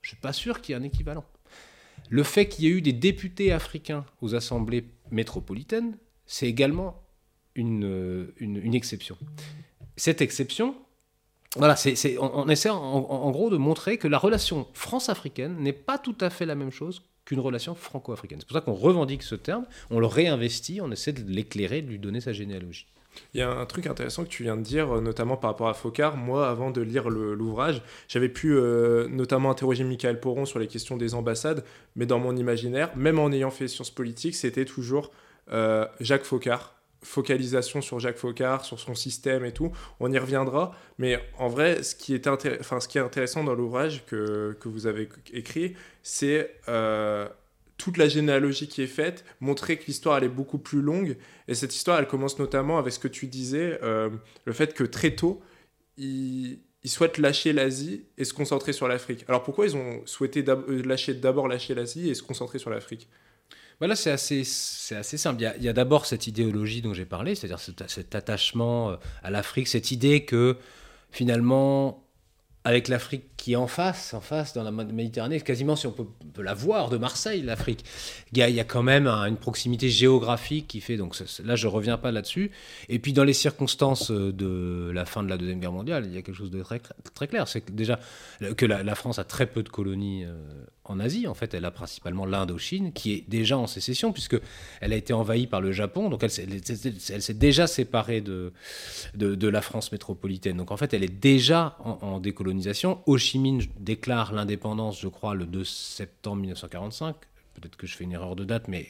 je 0.01 0.07
ne 0.07 0.07
suis 0.07 0.21
pas 0.21 0.33
sûr 0.33 0.61
qu'il 0.61 0.73
y 0.73 0.77
ait 0.77 0.81
un 0.81 0.83
équivalent. 0.83 1.25
Le 2.09 2.23
fait 2.23 2.47
qu'il 2.47 2.65
y 2.65 2.67
ait 2.67 2.71
eu 2.71 2.81
des 2.81 2.93
députés 2.93 3.51
africains 3.51 4.05
aux 4.21 4.35
assemblées 4.35 4.85
métropolitaines, 5.11 5.97
c'est 6.25 6.47
également 6.47 7.03
une, 7.55 7.85
euh, 7.85 8.33
une, 8.37 8.75
exception. 8.75 9.17
Cette 9.95 10.21
exception, 10.21 10.75
voilà, 11.55 11.75
c'est, 11.75 12.17
on, 12.19 12.47
essaie 12.49 12.69
en, 12.69 13.31
gros 13.31 13.49
de 13.49 13.57
montrer 13.57 13.97
que 13.97 14.07
la 14.07 14.19
relation 14.19 14.67
France-africaine 14.73 15.57
n'est 15.57 15.73
pas 15.73 15.97
tout 15.97 16.15
à 16.21 16.29
fait 16.29 16.45
la 16.45 16.55
même 16.55 16.71
chose 16.71 17.03
qu'une 17.25 17.39
relation 17.39 17.75
franco-africaine. 17.75 18.39
C'est 18.39 18.47
pour 18.47 18.55
ça 18.55 18.61
qu'on 18.61 18.73
revendique 18.73 19.23
ce 19.23 19.35
terme, 19.35 19.65
on 19.89 19.99
le 19.99 20.05
réinvestit, 20.05 20.79
on 20.81 20.91
essaie 20.91 21.13
de 21.13 21.29
l'éclairer, 21.29 21.81
de 21.81 21.87
lui 21.87 21.99
donner 21.99 22.21
sa 22.21 22.31
généalogie. 22.31 22.87
Il 23.33 23.39
y 23.39 23.43
a 23.43 23.49
un 23.49 23.65
truc 23.65 23.87
intéressant 23.87 24.23
que 24.23 24.29
tu 24.29 24.43
viens 24.43 24.57
de 24.57 24.61
dire, 24.61 24.97
euh, 24.97 25.01
notamment 25.01 25.37
par 25.37 25.51
rapport 25.51 25.69
à 25.69 25.73
Focard. 25.73 26.17
Moi, 26.17 26.47
avant 26.47 26.71
de 26.71 26.81
lire 26.81 27.09
l'ouvrage, 27.09 27.81
j'avais 28.07 28.29
pu 28.29 28.53
euh, 28.53 29.07
notamment 29.09 29.51
interroger 29.51 29.83
Michael 29.83 30.19
Poron 30.19 30.45
sur 30.45 30.59
les 30.59 30.67
questions 30.67 30.97
des 30.97 31.13
ambassades, 31.13 31.63
mais 31.95 32.05
dans 32.05 32.19
mon 32.19 32.35
imaginaire, 32.35 32.95
même 32.95 33.19
en 33.19 33.31
ayant 33.31 33.51
fait 33.51 33.67
sciences 33.67 33.91
politiques, 33.91 34.35
c'était 34.35 34.65
toujours 34.65 35.11
euh, 35.51 35.85
Jacques 35.99 36.25
Focard. 36.25 36.73
Focalisation 37.03 37.79
sur 37.79 37.99
Jacques 37.99 38.17
Focard, 38.17 38.65
sur 38.65 38.79
son 38.79 38.95
système 38.95 39.45
et 39.45 39.51
tout. 39.51 39.71
On 39.99 40.11
y 40.11 40.17
reviendra. 40.17 40.75
Mais 40.97 41.21
en 41.37 41.47
vrai, 41.47 41.83
ce 41.83 41.95
qui 41.95 42.15
est, 42.15 42.25
ce 42.25 42.87
qui 42.87 42.97
est 42.97 43.01
intéressant 43.01 43.43
dans 43.43 43.53
l'ouvrage 43.53 44.03
que, 44.07 44.57
que, 44.59 44.67
vous 44.67 44.87
avez 44.87 45.07
écrit, 45.31 45.75
c'est 46.01 46.55
toute 47.77 47.97
la 47.97 48.07
généalogie 48.09 48.67
qui 48.67 48.81
est 48.81 48.87
faite, 48.87 49.23
montrer 49.39 49.77
que 49.77 49.85
l'histoire 49.85 50.17
elle 50.17 50.25
est 50.25 50.29
beaucoup 50.29 50.57
plus 50.57 50.81
longue. 50.81 51.17
Et 51.47 51.53
cette 51.53 51.75
histoire, 51.75 51.99
elle 51.99 52.07
commence 52.07 52.39
notamment 52.39 52.77
avec 52.77 52.93
ce 52.93 52.99
que 52.99 53.07
tu 53.07 53.27
disais, 53.27 53.79
euh, 53.83 54.09
le 54.45 54.53
fait 54.53 54.73
que 54.73 54.83
très 54.83 55.11
tôt, 55.11 55.41
ils, 55.97 56.59
souhaitent 56.85 57.17
lâcher 57.17 57.51
l'Asie 57.51 58.05
et 58.17 58.23
se 58.23 58.33
concentrer 58.33 58.71
sur 58.71 58.87
l'Afrique. 58.87 59.25
Alors 59.27 59.43
pourquoi 59.43 59.65
ils 59.65 59.75
ont 59.75 60.01
souhaité 60.05 60.43
euh, 60.47 60.81
lâcher 60.83 61.13
d'abord 61.13 61.49
lâcher 61.49 61.75
l'Asie 61.75 62.09
et 62.09 62.15
se 62.15 62.23
concentrer 62.23 62.59
sur 62.59 62.69
l'Afrique? 62.69 63.09
Voilà, 63.79 63.95
c'est 63.95 64.09
assez, 64.09 64.43
c'est 64.43 64.95
assez 64.95 65.17
simple. 65.17 65.41
Il 65.57 65.63
y 65.63 65.69
a, 65.69 65.73
d'abord 65.73 66.05
cette 66.05 66.25
idéologie 66.25 66.81
dont 66.81 66.93
j'ai 66.93 67.05
parlé, 67.05 67.35
c'est-à-dire 67.35 67.59
cet, 67.59 68.15
attachement 68.15 68.91
euh, 68.91 68.95
à 69.21 69.29
l'Afrique, 69.29 69.67
cette 69.67 69.91
idée 69.91 70.25
que 70.25 70.57
finalement 71.11 72.03
avec 72.63 72.87
l'Afrique 72.87 73.25
qui 73.47 73.53
est 73.53 73.55
en 73.55 73.67
face, 73.67 74.13
en 74.13 74.19
face 74.19 74.51
dans 74.51 74.63
la 74.63 74.71
Méditerranée, 74.71 75.39
quasiment 75.39 75.77
si 75.77 75.87
on 75.87 75.93
peut, 75.93 76.05
la 76.43 76.53
voir 76.53 76.89
de 76.89 76.97
Marseille, 76.97 77.41
l'Afrique. 77.41 77.85
Il, 78.33 78.39
y, 78.39 78.59
a, 78.59 78.63
quand 78.65 78.83
même 78.83 79.07
une 79.07 79.37
proximité 79.37 79.87
géographique 79.87 80.67
qui 80.67 80.81
fait, 80.81 80.97
donc 80.97 81.15
là 81.45 81.55
je 81.55 81.67
reviens 81.67 81.97
pas 81.97 82.11
là-dessus. 82.11 82.51
Et 82.89 82.99
puis 82.99 83.13
dans 83.13 83.23
les 83.23 83.31
circonstances 83.31 84.11
euh, 84.11 84.33
de 84.33 84.91
la 84.93 85.05
fin 85.05 85.23
de 85.23 85.29
la 85.29 85.37
Deuxième 85.37 85.61
Guerre 85.61 85.71
mondiale, 85.71 86.07
il 86.07 86.13
y 86.13 86.17
a 86.17 86.21
quelque 86.23 86.35
chose 86.35 86.51
de 86.51 86.61
très, 86.61 87.27
clair, 87.29 87.47
c'est 87.47 87.61
que 87.61 87.71
déjà 87.71 88.01
que 88.57 88.65
la, 88.65 88.95
France 88.95 89.17
a 89.17 89.23
très 89.23 89.45
peu 89.45 89.63
de 89.63 89.69
colonies 89.69 90.25
euh, 90.25 90.33
en 90.89 90.99
Asie. 90.99 91.27
En 91.27 91.33
fait, 91.33 91.53
elle 91.53 91.65
a 91.65 91.71
principalement 91.71 92.25
l'Indochine, 92.25 92.93
qui 92.93 93.13
est 93.13 93.23
déjà 93.27 93.57
en 93.57 93.67
sécession, 93.67 94.11
puisque 94.11 94.39
elle 94.81 94.93
a 94.93 94.95
été 94.95 95.13
envahie 95.13 95.47
par 95.47 95.61
le 95.61 95.71
Japon. 95.71 96.09
Donc, 96.09 96.23
elle, 96.23 96.31
s'est 96.31 97.33
déjà 97.33 97.67
séparée 97.67 98.21
de, 98.21 98.53
de, 99.15 99.47
la 99.47 99.61
France 99.61 99.91
métropolitaine. 99.91 100.57
Donc, 100.57 100.71
en 100.71 100.77
fait, 100.77 100.93
elle 100.93 101.03
est 101.03 101.19
déjà 101.19 101.77
en, 101.83 102.19
décolonisation. 102.19 102.99
Ho 103.05 103.17
Chi 103.17 103.36
Déclare 103.79 104.33
l'indépendance, 104.33 104.99
je 104.99 105.07
crois, 105.07 105.35
le 105.35 105.45
2 105.45 105.63
septembre 105.63 106.41
1945 106.41 107.15
peut-être 107.59 107.75
que 107.75 107.87
je 107.87 107.95
fais 107.95 108.03
une 108.03 108.11
erreur 108.11 108.35
de 108.35 108.43
date, 108.43 108.67
mais 108.67 108.87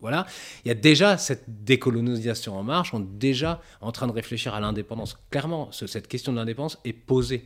voilà, 0.00 0.26
il 0.64 0.68
y 0.68 0.70
a 0.70 0.74
déjà 0.74 1.18
cette 1.18 1.64
décolonisation 1.64 2.56
en 2.56 2.62
marche, 2.62 2.94
on 2.94 3.00
est 3.00 3.18
déjà 3.18 3.60
en 3.80 3.92
train 3.92 4.06
de 4.06 4.12
réfléchir 4.12 4.54
à 4.54 4.60
l'indépendance. 4.60 5.18
Clairement, 5.30 5.70
cette 5.72 6.08
question 6.08 6.32
de 6.32 6.38
l'indépendance 6.38 6.78
est 6.84 6.92
posée. 6.92 7.44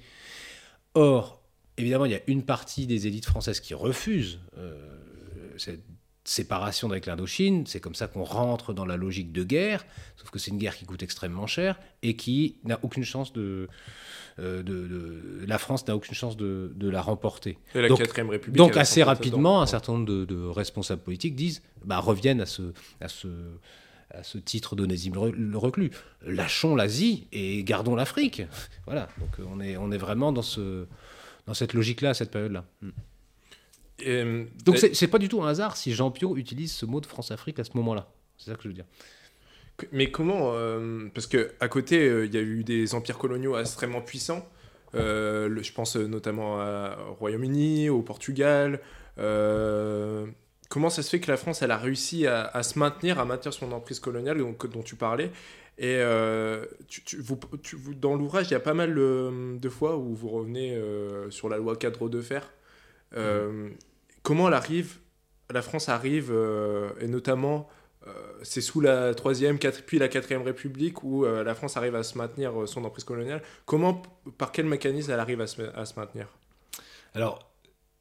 Or, 0.95 1.41
évidemment, 1.77 2.05
il 2.05 2.13
y 2.13 2.17
a 2.17 2.21
une 2.27 2.43
partie 2.43 2.87
des 2.87 3.07
élites 3.07 3.27
françaises 3.27 3.61
qui 3.61 3.75
refusent 3.75 4.41
euh, 4.59 5.55
cette 5.57 5.83
séparation 6.29 6.91
avec 6.91 7.07
l'Indochine. 7.07 7.67
C'est 7.67 7.81
comme 7.81 7.95
ça 7.95 8.07
qu'on 8.07 8.25
rentre 8.25 8.73
dans 8.73 8.85
la 8.85 8.97
logique 8.97 9.33
de 9.33 9.43
guerre, 9.45 9.85
sauf 10.17 10.31
que 10.31 10.39
c'est 10.39 10.51
une 10.51 10.59
guerre 10.59 10.77
qui 10.77 10.85
coûte 10.85 11.03
extrêmement 11.03 11.47
cher 11.47 11.79
et 12.03 12.17
qui 12.17 12.57
n'a 12.65 12.79
aucune 12.83 13.05
chance 13.05 13.33
de, 13.33 13.69
euh, 14.39 14.63
de, 14.63 15.45
La 15.47 15.59
France 15.59 15.87
n'a 15.87 15.97
aucune 15.97 16.15
chance 16.15 16.37
de, 16.37 16.73
la 16.81 17.01
remporter. 17.01 17.59
Et 17.75 17.81
la 17.81 17.89
donc, 17.89 17.99
République. 18.01 18.53
Donc, 18.53 18.77
assez 18.77 19.03
rapidement, 19.03 19.63
un 19.63 19.67
certain 19.67 19.93
nombre 19.95 20.07
de, 20.07 20.47
responsables 20.47 21.03
politiques 21.03 21.35
disent 21.35 21.63
bah, 21.85 21.99
reviennent 21.99 22.41
à 22.41 22.47
ce. 22.47 22.73
À 23.01 23.09
ce 23.09 23.29
à 24.11 24.23
ce 24.23 24.39
titre 24.39 24.75
d'Onésime 24.75 25.13
le 25.37 25.59
reclus. 25.59 25.91
Lâchons 26.23 26.75
l'Asie 26.75 27.29
et 27.31 27.63
gardons 27.63 27.95
l'Afrique. 27.95 28.41
Voilà, 28.87 29.07
donc 29.19 29.29
on 29.47 29.61
est, 29.61 29.77
on 29.77 29.93
est 29.93 29.99
vraiment 29.99 30.33
dans 30.33 30.41
ce, 30.41 30.87
dans 31.47 31.53
cette 31.53 31.75
logique-là, 31.75 32.11
à 32.11 32.15
cette 32.15 32.31
période-là. 32.31 32.65
Euh, 34.07 34.45
Donc 34.65 34.79
c'est 34.79 35.09
pas 35.09 35.19
du 35.19 35.29
tout 35.29 35.43
un 35.43 35.49
hasard 35.49 35.77
si 35.77 35.93
Jean 35.93 36.11
Pio 36.11 36.37
utilise 36.37 36.73
ce 36.73 36.87
mot 36.87 37.01
de 37.01 37.07
France-Afrique 37.07 37.59
à 37.59 37.65
ce 37.65 37.71
moment-là. 37.75 38.11
C'est 38.37 38.51
ça 38.51 38.57
que 38.57 38.63
je 38.63 38.69
veux 38.69 38.75
dire. 38.75 38.87
Mais 39.93 40.11
comment 40.11 40.53
euh, 40.55 41.09
Parce 41.15 41.27
que 41.27 41.53
à 41.61 41.69
côté, 41.69 42.09
euh, 42.09 42.27
il 42.27 42.35
y 42.35 42.37
a 42.37 42.41
eu 42.41 42.65
des 42.65 42.95
empires 42.95 43.19
coloniaux 43.19 43.59
extrêmement 43.59 44.01
puissants. 44.01 44.47
je 44.95 45.73
pense 45.73 45.97
notamment 45.97 46.57
au 47.11 47.15
Royaume-Uni, 47.15 47.89
au 47.89 48.03
Portugal. 48.03 48.81
comment 49.17 50.91
ça 50.91 51.03
se 51.03 51.11
fait 51.11 51.21
que 51.21 51.31
la 51.31 51.37
France, 51.37 51.63
elle 51.63 51.71
a 51.71 51.79
réussi 51.79 52.27
à, 52.27 52.63
se 52.63 52.79
maintenir, 52.79 53.19
à 53.19 53.25
maintenir 53.25 53.53
son 53.53 53.73
emprise 53.73 54.01
coloniale 54.01 54.39
dont 54.39 54.83
tu 54.83 54.97
parlais, 54.97 55.31
et 55.79 55.99
euh, 55.99 56.65
tu, 56.89 57.19
vous, 57.19 57.39
dans 57.95 58.17
l'ouvrage, 58.17 58.49
il 58.49 58.51
y 58.51 58.57
a 58.57 58.61
pas 58.61 58.75
mal 58.75 58.95
de, 58.95 59.69
fois 59.69 59.97
où 59.97 60.13
vous 60.13 60.29
revenez 60.29 60.75
euh, 60.75 61.31
sur 61.31 61.49
la 61.49 61.57
loi 61.57 61.77
cadre 61.77 62.09
de 62.09 62.21
fer. 62.21 62.53
Euh, 63.17 63.53
mhm. 63.53 63.75
Comment 64.29 64.49
arrive, 64.49 64.99
la 65.49 65.63
France 65.63 65.89
arrive, 65.89 66.31
et 67.01 67.09
notamment, 67.09 67.67
c'est 68.43 68.61
sous 68.61 68.83
la 68.83 69.15
troisième, 69.15 69.59
puis 69.59 69.99
la 69.99 70.09
quatrième 70.09 70.43
République 70.43 71.03
où 71.03 71.25
la 71.25 71.55
France 71.55 71.79
arrive 71.79 71.95
à 71.95 72.03
se 72.03 72.19
maintenir 72.19 72.53
son 72.69 72.85
emprise 72.85 73.05
coloniale. 73.05 73.41
Comment, 73.65 74.03
par 74.37 74.53
quel 74.53 74.67
mécanisme 74.67 75.13
elle 75.13 75.21
arrive 75.21 75.41
à 75.41 75.47
se, 75.47 75.99
maintenir? 75.99 76.29
Alors, 77.15 77.39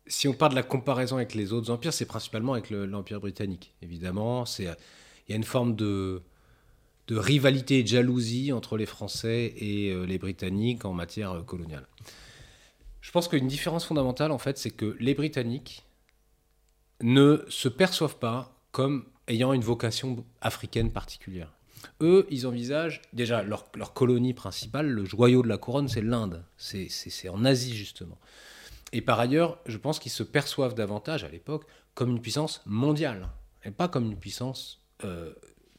si 0.05 0.27
on 0.27 0.33
parle 0.33 0.51
de 0.51 0.57
la 0.57 0.63
comparaison 0.63 1.15
avec 1.15 1.33
les 1.33 1.53
autres 1.53 1.71
empires, 1.71 1.93
c'est 1.93 2.03
principalement 2.03 2.51
avec 2.51 2.71
l'Empire 2.71 3.21
britannique. 3.21 3.73
Évidemment, 3.81 4.43
il 4.59 4.65
y 5.29 5.33
a 5.33 5.35
une 5.37 5.45
forme 5.45 5.77
de 5.77 6.21
de 7.07 7.15
rivalité 7.15 7.79
et 7.79 7.83
de 7.83 7.87
jalousie 7.87 8.51
entre 8.51 8.75
les 8.75 8.85
Français 8.85 9.53
et 9.57 9.91
euh, 9.91 10.05
les 10.05 10.17
Britanniques 10.17 10.83
en 10.83 10.91
matière 10.91 11.31
euh, 11.31 11.41
coloniale. 11.41 11.87
Je 12.99 13.11
pense 13.11 13.29
qu'une 13.29 13.47
différence 13.47 13.85
fondamentale, 13.85 14.31
en 14.31 14.37
fait, 14.37 14.57
c'est 14.57 14.71
que 14.71 14.97
les 14.99 15.13
Britanniques 15.13 15.86
ne 17.01 17.43
se 17.49 17.69
perçoivent 17.69 18.17
pas 18.17 18.55
comme 18.71 19.05
ayant 19.27 19.53
une 19.53 19.61
vocation 19.61 20.25
africaine 20.41 20.91
particulière. 20.91 21.53
Eux, 22.01 22.25
ils 22.29 22.47
envisagent 22.47 23.01
déjà 23.13 23.43
leur, 23.43 23.69
colonie 23.93 24.33
principale, 24.33 24.87
le 24.89 25.05
joyau 25.05 25.43
de 25.43 25.47
la 25.47 25.57
couronne, 25.57 25.87
c'est 25.87 26.01
l'Inde. 26.01 26.43
C'est 26.57 27.29
en 27.29 27.45
Asie, 27.45 27.75
justement. 27.75 28.17
Et 28.93 29.01
par 29.01 29.19
ailleurs, 29.19 29.59
je 29.65 29.77
pense 29.77 29.99
qu'ils 29.99 30.11
se 30.11 30.23
perçoivent 30.23 30.73
davantage, 30.73 31.23
à 31.23 31.29
l'époque, 31.29 31.65
comme 31.93 32.11
une 32.11 32.21
puissance 32.21 32.61
mondiale, 32.65 33.29
et 33.63 33.71
pas 33.71 33.87
comme 33.87 34.05
une 34.05 34.17
puissance 34.17 34.81
euh, 35.03 35.33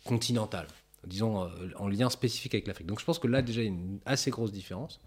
continentale 0.04 0.68
disons, 1.06 1.44
euh, 1.44 1.48
en 1.76 1.88
lien 1.88 2.10
spécifique 2.10 2.54
avec 2.54 2.66
l'Afrique. 2.66 2.86
Donc 2.86 3.00
je 3.00 3.04
pense 3.04 3.18
que 3.18 3.26
là, 3.26 3.42
déjà, 3.42 3.62
il 3.62 3.64
y 3.64 3.68
a 3.68 3.70
une 3.70 4.00
assez 4.06 4.30
grosse 4.30 4.52
différence. 4.52 5.00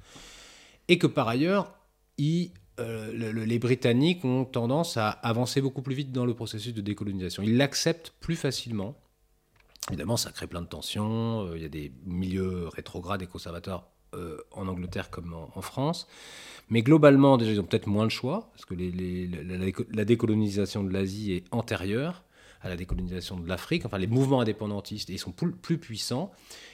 Et 0.88 0.98
que 0.98 1.08
par 1.08 1.28
ailleurs, 1.28 1.74
euh, 2.82 3.46
les 3.46 3.60
Britanniques 3.60 4.26
ont 4.26 4.46
tendance 4.46 4.98
à 4.98 5.10
avancer 5.10 5.62
beaucoup 5.62 5.82
plus 5.82 5.96
vite 5.96 6.12
dans 6.12 6.26
le 6.26 6.34
processus 6.34 6.74
de 6.74 6.82
décolonisation. 6.82 7.44
Ils 7.44 7.58
l'acceptent 7.58 8.14
plus 8.20 8.36
facilement. 8.36 8.96
Évidemment, 9.90 10.18
ça 10.18 10.32
crée 10.32 10.48
plein 10.48 10.62
de 10.62 10.68
tensions. 10.68 11.48
Euh, 11.48 11.58
il 11.58 11.62
y 11.62 11.66
a 11.66 11.70
des 11.70 11.92
milieux 12.06 12.68
rétrogrades 12.68 13.22
et 13.22 13.28
conservateurs 13.28 13.88
en 14.52 14.68
Angleterre 14.68 15.10
comme 15.10 15.34
en, 15.34 15.62
France. 15.62 16.06
Mais 16.70 16.82
globalement, 16.82 17.38
déjà, 17.38 17.52
ils 17.52 17.62
ont 17.62 17.64
peut-être 17.64 17.88
moins 17.88 18.04
de 18.04 18.12
choix, 18.12 18.50
parce 18.52 18.66
que 18.66 18.76
la, 18.76 20.04
décolonisation 20.04 20.84
de 20.84 20.92
l'Asie 20.92 21.32
est 21.32 21.46
antérieure 21.52 22.26
à 22.62 22.68
la 22.68 22.76
décolonisation 22.76 23.40
de 23.40 23.48
l'Afrique, 23.48 23.86
enfin 23.86 23.98
les 23.98 24.08
mouvements 24.08 24.42
indépendantistes, 24.42 25.08
ils 25.10 25.18
sont 25.18 25.32
plus, 25.32 25.78
puissants. 25.78 26.30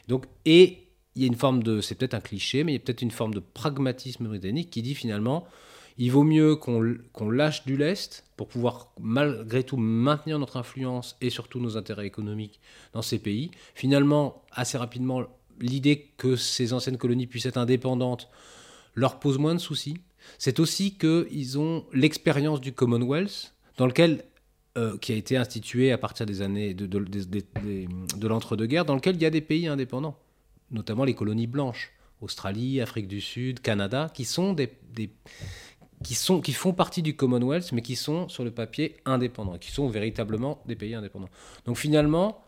Donc, 0.08 0.26
et 0.46 0.88
il 1.16 1.22
y 1.22 1.26
a 1.26 1.28
une 1.28 1.36
forme 1.36 1.64
de, 1.64 1.82
c'est 1.82 1.96
peut-être 1.96 2.14
un 2.14 2.22
cliché, 2.22 2.64
mais 2.64 2.74
il 2.74 2.76
y 2.76 2.78
a 2.78 2.80
peut-être 2.80 3.02
une 3.02 3.12
forme 3.12 3.34
de 3.34 3.40
pragmatisme 3.40 4.28
britannique 4.28 4.70
qui 4.70 4.82
dit 4.82 4.96
finalement, 4.96 5.48
il 5.98 6.12
vaut 6.12 6.24
mieux 6.24 6.56
qu'on 6.56 7.30
lâche 7.30 7.66
du 7.66 7.76
lest 7.76 8.26
pour 8.36 8.48
pouvoir 8.48 8.94
malgré 9.00 9.64
tout 9.64 9.78
maintenir 9.78 10.38
notre 10.38 10.58
influence 10.58 11.18
et 11.22 11.30
surtout 11.30 11.60
nos 11.60 11.76
intérêts 11.76 12.06
économiques 12.06 12.60
dans 12.94 13.02
ces 13.02 13.18
pays. 13.18 13.52
Finalement, 13.74 14.44
assez 14.52 14.78
rapidement, 14.78 15.24
l'idée 15.60 16.12
que 16.18 16.36
ces 16.36 16.74
anciennes 16.74 16.98
colonies 16.98 17.28
puissent 17.28 17.48
être 17.48 17.58
indépendantes 17.58 18.30
leur 18.94 19.20
pose 19.20 19.38
moins 19.38 19.56
de 19.56 19.60
soucis. 19.60 19.98
C'est 20.38 20.60
aussi 20.60 20.98
qu'ils 20.98 21.58
ont 21.58 21.86
l'expérience 21.94 22.62
du 22.62 22.74
Commonwealth, 22.74 23.54
dans 23.78 23.88
lequel 23.88 24.26
euh, 24.78 24.98
qui 24.98 25.14
a 25.14 25.16
été 25.16 25.38
institué 25.38 25.92
à 25.92 25.98
partir 25.98 26.26
des 26.26 26.42
années 26.42 26.74
de, 26.74 26.86
de 26.86 28.28
l'entre-deux-guerres, 28.28 28.86
dans 28.86 28.96
lequel 28.96 29.16
il 29.16 29.22
y 29.22 29.26
a 29.26 29.30
des 29.30 29.42
pays 29.42 29.68
indépendants, 29.68 30.18
notamment 30.70 31.06
les 31.06 31.16
colonies 31.16 31.48
blanches, 31.48 31.94
Australie, 32.22 32.82
Afrique 32.82 33.08
du 33.08 33.22
Sud, 33.22 33.60
Canada, 33.60 34.12
qui 34.14 34.26
sont 34.26 34.54
des, 34.54 34.72
qui, 36.04 36.16
sont, 36.16 36.42
qui 36.42 36.54
font 36.54 36.74
partie 36.74 37.02
du 37.02 37.16
Commonwealth, 37.16 37.72
mais 37.72 37.82
qui 37.82 37.96
sont 37.96 38.30
sur 38.30 38.44
le 38.44 38.52
papier 38.52 38.98
indépendants, 39.06 39.58
qui 39.58 39.72
sont 39.72 39.88
véritablement 39.88 40.62
des 40.66 40.76
pays 40.76 40.94
indépendants. 40.94 41.30
Donc 41.66 41.78
finalement, 41.78 42.44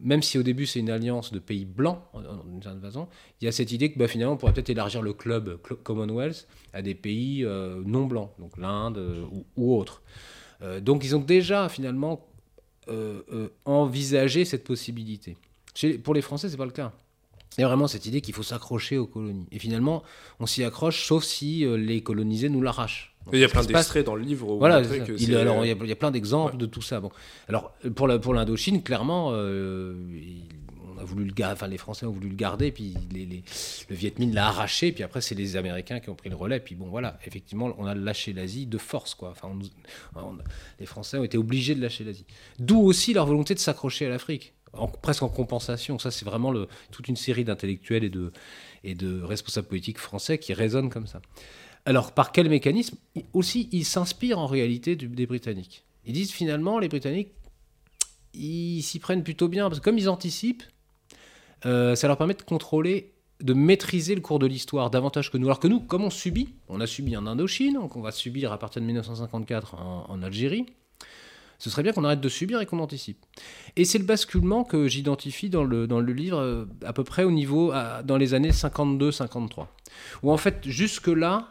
même 0.00 0.22
si 0.22 0.38
au 0.38 0.42
début 0.42 0.66
c'est 0.66 0.80
une 0.80 0.90
alliance 0.90 1.32
de 1.32 1.38
pays 1.38 1.64
blancs, 1.64 2.00
d'une 2.14 2.62
certaine 2.62 2.82
façon, 2.82 3.08
il 3.40 3.46
y 3.46 3.48
a 3.48 3.52
cette 3.52 3.72
idée 3.72 3.90
que 3.92 3.98
bah, 3.98 4.08
finalement 4.08 4.34
on 4.34 4.36
pourrait 4.36 4.52
peut-être 4.52 4.70
élargir 4.70 5.02
le 5.02 5.12
club 5.12 5.58
Commonwealth 5.82 6.46
à 6.72 6.82
des 6.82 6.94
pays 6.94 7.44
euh, 7.44 7.82
non 7.84 8.06
blancs, 8.06 8.30
donc 8.38 8.56
l'Inde 8.56 8.98
euh, 8.98 9.24
ou, 9.56 9.74
autres. 9.74 10.02
Euh, 10.62 10.80
donc 10.80 11.04
ils 11.04 11.16
ont 11.16 11.20
déjà 11.20 11.68
finalement 11.68 12.26
envisagé 13.66 14.44
cette 14.44 14.64
possibilité. 14.64 15.36
pour 16.02 16.12
les 16.12 16.22
Français, 16.22 16.48
c'est 16.48 16.56
pas 16.56 16.64
le 16.64 16.72
cas. 16.72 16.92
Il 17.58 17.62
y 17.62 17.64
a 17.64 17.68
vraiment 17.68 17.88
cette 17.88 18.06
idée 18.06 18.20
qu'il 18.20 18.34
faut 18.34 18.42
s'accrocher 18.42 18.96
aux 18.96 19.06
colonies. 19.06 19.46
Et 19.50 19.58
finalement, 19.58 20.02
on 20.38 20.46
s'y 20.46 20.62
accroche, 20.62 21.04
sauf 21.06 21.24
si 21.24 21.64
euh, 21.64 21.76
les 21.76 22.00
colonisés 22.00 22.48
nous 22.48 22.62
l'arrachent. 22.62 23.16
il 23.32 23.40
y 23.40 23.44
a 23.44 23.48
plein 23.48 23.64
d'extraits 23.64 24.06
dans 24.06 24.14
le 24.14 24.22
livre. 24.22 24.54
voilà, 24.56 24.82
il, 25.18 25.36
alors, 25.36 25.64
il, 25.64 25.88
y 25.88 25.92
a, 25.92 25.96
plein 25.96 26.12
d'exemples 26.12 26.56
de 26.56 26.66
tout 26.66 26.82
ça. 26.82 27.00
Bon. 27.00 27.10
Alors, 27.48 27.72
pour 27.96 28.06
l'Indochine, 28.06 28.76
pour 28.76 28.84
clairement, 28.84 29.30
euh, 29.32 29.94
on 30.94 31.00
a 31.00 31.04
voulu 31.04 31.24
le 31.24 31.44
enfin, 31.44 31.66
les 31.66 31.76
Français 31.76 32.06
ont 32.06 32.12
voulu 32.12 32.28
le 32.28 32.36
garder, 32.36 32.70
puis 32.70 32.94
les, 33.12 33.42
le 33.88 33.96
Viet 33.96 34.14
Minh 34.18 34.32
l'a 34.32 34.46
arraché, 34.46 34.92
puis 34.92 35.02
après, 35.02 35.20
c'est 35.20 35.34
les 35.34 35.56
Américains 35.56 35.98
qui 35.98 36.08
ont 36.08 36.14
pris 36.14 36.30
le 36.30 36.36
relais. 36.36 36.60
Puis 36.60 36.76
bon, 36.76 36.86
voilà, 36.86 37.18
effectivement, 37.26 37.74
on 37.78 37.86
a 37.86 37.96
lâché 37.96 38.32
l'Asie 38.32 38.66
de 38.66 38.78
force. 38.78 39.16
Quoi. 39.16 39.30
Enfin, 39.32 39.50
les 40.78 40.86
Français 40.86 41.18
ont 41.18 41.24
été 41.24 41.36
obligés 41.36 41.74
de 41.74 41.82
lâcher 41.82 42.04
l'Asie. 42.04 42.26
D'où 42.60 42.80
aussi 42.80 43.12
leur 43.12 43.26
volonté 43.26 43.54
de 43.54 43.58
s'accrocher 43.58 44.06
à 44.06 44.08
l'Afrique 44.08 44.54
presque 45.02 45.22
en 45.22 45.28
compensation. 45.28 45.98
Ça, 45.98 46.10
c'est 46.10 46.24
vraiment 46.24 46.52
toute 46.90 47.08
une 47.08 47.16
série 47.16 47.44
d'intellectuels 47.44 48.04
et 48.84 48.94
de, 48.94 49.22
responsables 49.22 49.68
politiques 49.68 49.98
français 49.98 50.38
qui 50.38 50.54
résonnent 50.54 50.90
comme 50.90 51.06
ça. 51.06 51.20
Alors, 51.86 52.12
par 52.12 52.32
quel 52.32 52.48
mécanisme 52.48 52.96
Aussi, 53.32 53.68
ils 53.72 53.84
s'inspirent 53.84 54.38
en 54.38 54.46
réalité 54.46 54.96
des 54.96 55.26
Britanniques. 55.26 55.84
Ils 56.04 56.12
disent 56.12 56.32
finalement, 56.32 56.78
les 56.78 56.88
Britanniques, 56.88 57.32
ils 58.34 58.82
s'y 58.82 58.98
prennent 58.98 59.24
plutôt 59.24 59.48
bien, 59.48 59.68
parce 59.68 59.80
que 59.80 59.84
comme 59.84 59.98
ils 59.98 60.08
anticipent, 60.08 60.62
euh, 61.66 61.94
ça 61.94 62.06
leur 62.06 62.16
permet 62.16 62.34
de 62.34 62.42
contrôler, 62.42 63.12
de 63.40 63.54
maîtriser 63.54 64.14
le 64.14 64.20
cours 64.20 64.38
de 64.38 64.46
l'histoire 64.46 64.90
davantage 64.90 65.30
que 65.30 65.38
nous. 65.38 65.46
Alors 65.46 65.58
que 65.58 65.68
nous, 65.68 65.80
comme 65.80 66.04
on 66.04 66.10
subit, 66.10 66.54
on 66.68 66.80
a 66.80 66.86
subi 66.86 67.16
en 67.16 67.26
Indochine, 67.26 67.74
donc 67.74 67.96
on 67.96 68.02
va 68.02 68.12
subir 68.12 68.52
à 68.52 68.58
partir 68.58 68.82
de 68.82 68.86
1954 68.86 69.74
en 69.74 70.22
Algérie, 70.22 70.66
ce 71.60 71.68
serait 71.68 71.82
bien 71.82 71.92
qu'on 71.92 72.04
arrête 72.04 72.20
de 72.20 72.28
subir 72.28 72.60
et 72.60 72.66
qu'on 72.66 72.80
anticipe. 72.80 73.18
Et 73.76 73.84
c'est 73.84 73.98
le 73.98 74.04
basculement 74.04 74.64
que 74.64 74.88
j'identifie 74.88 75.50
dans 75.50 75.62
le, 75.62 75.86
dans 75.86 76.00
le 76.00 76.12
livre 76.12 76.38
euh, 76.38 76.64
à 76.84 76.92
peu 76.94 77.04
près 77.04 77.22
au 77.22 77.30
niveau, 77.30 77.72
dans 78.04 78.16
les 78.16 78.34
années 78.34 78.50
52-53. 78.50 79.66
Où 80.22 80.32
en 80.32 80.36
fait, 80.38 80.56
jusque-là, 80.64 81.48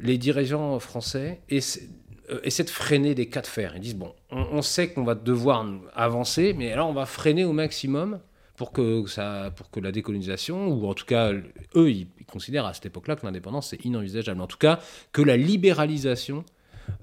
les 0.00 0.18
dirigeants 0.18 0.78
français 0.80 1.40
essaient, 1.48 1.88
euh, 2.30 2.40
essaient, 2.42 2.64
de 2.64 2.70
freiner 2.70 3.14
des 3.14 3.28
cas 3.28 3.42
de 3.42 3.46
fer. 3.46 3.72
Ils 3.76 3.80
disent, 3.80 3.96
bon, 3.96 4.12
on, 4.30 4.60
sait 4.60 4.92
qu'on 4.92 5.04
va 5.04 5.14
devoir 5.14 5.64
avancer, 5.94 6.52
mais 6.52 6.72
alors 6.72 6.88
on 6.88 6.92
va 6.92 7.06
freiner 7.06 7.44
au 7.44 7.52
maximum 7.52 8.18
pour 8.56 8.72
que, 8.72 9.06
ça, 9.06 9.52
pour 9.54 9.70
que 9.70 9.78
la 9.78 9.92
décolonisation, 9.92 10.66
ou 10.68 10.88
en 10.88 10.94
tout 10.94 11.06
cas, 11.06 11.32
eux, 11.76 11.90
ils, 11.90 12.08
considèrent 12.26 12.66
à 12.66 12.74
cette 12.74 12.86
époque-là 12.86 13.14
que 13.14 13.24
l'indépendance, 13.24 13.70
c'est 13.70 13.84
inenvisageable. 13.84 14.40
En 14.40 14.46
tout 14.46 14.58
cas, 14.58 14.80
que 15.12 15.22
la 15.22 15.36
libéralisation 15.36 16.44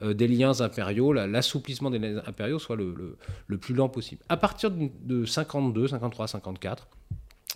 euh, 0.02 0.14
des 0.14 0.28
liens 0.28 0.62
impériaux, 0.62 1.14
l'assouplissement 1.14 1.90
des 1.90 2.00
liens 2.00 2.22
impériaux 2.26 2.60
soit 2.60 2.76
le, 2.76 3.18
plus 3.58 3.74
lent 3.74 3.90
possible. 3.90 4.22
À 4.30 4.38
partir 4.38 4.72
de, 4.72 5.26
52, 5.26 5.90
53, 5.90 6.28
54, 6.28 6.88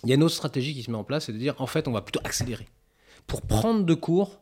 il 0.04 0.10
y 0.10 0.12
a 0.12 0.16
une 0.16 0.22
autre 0.22 0.34
stratégie 0.34 0.74
qui 0.74 0.82
se 0.82 0.90
met 0.90 0.96
en 0.96 1.04
place, 1.04 1.26
c'est 1.26 1.32
de 1.32 1.38
dire 1.38 1.54
en 1.58 1.66
fait 1.66 1.88
on 1.88 1.92
va 1.92 2.02
plutôt 2.02 2.20
accélérer 2.24 2.68
pour 3.26 3.40
prendre 3.42 3.84
de 3.84 3.94
court 3.94 4.40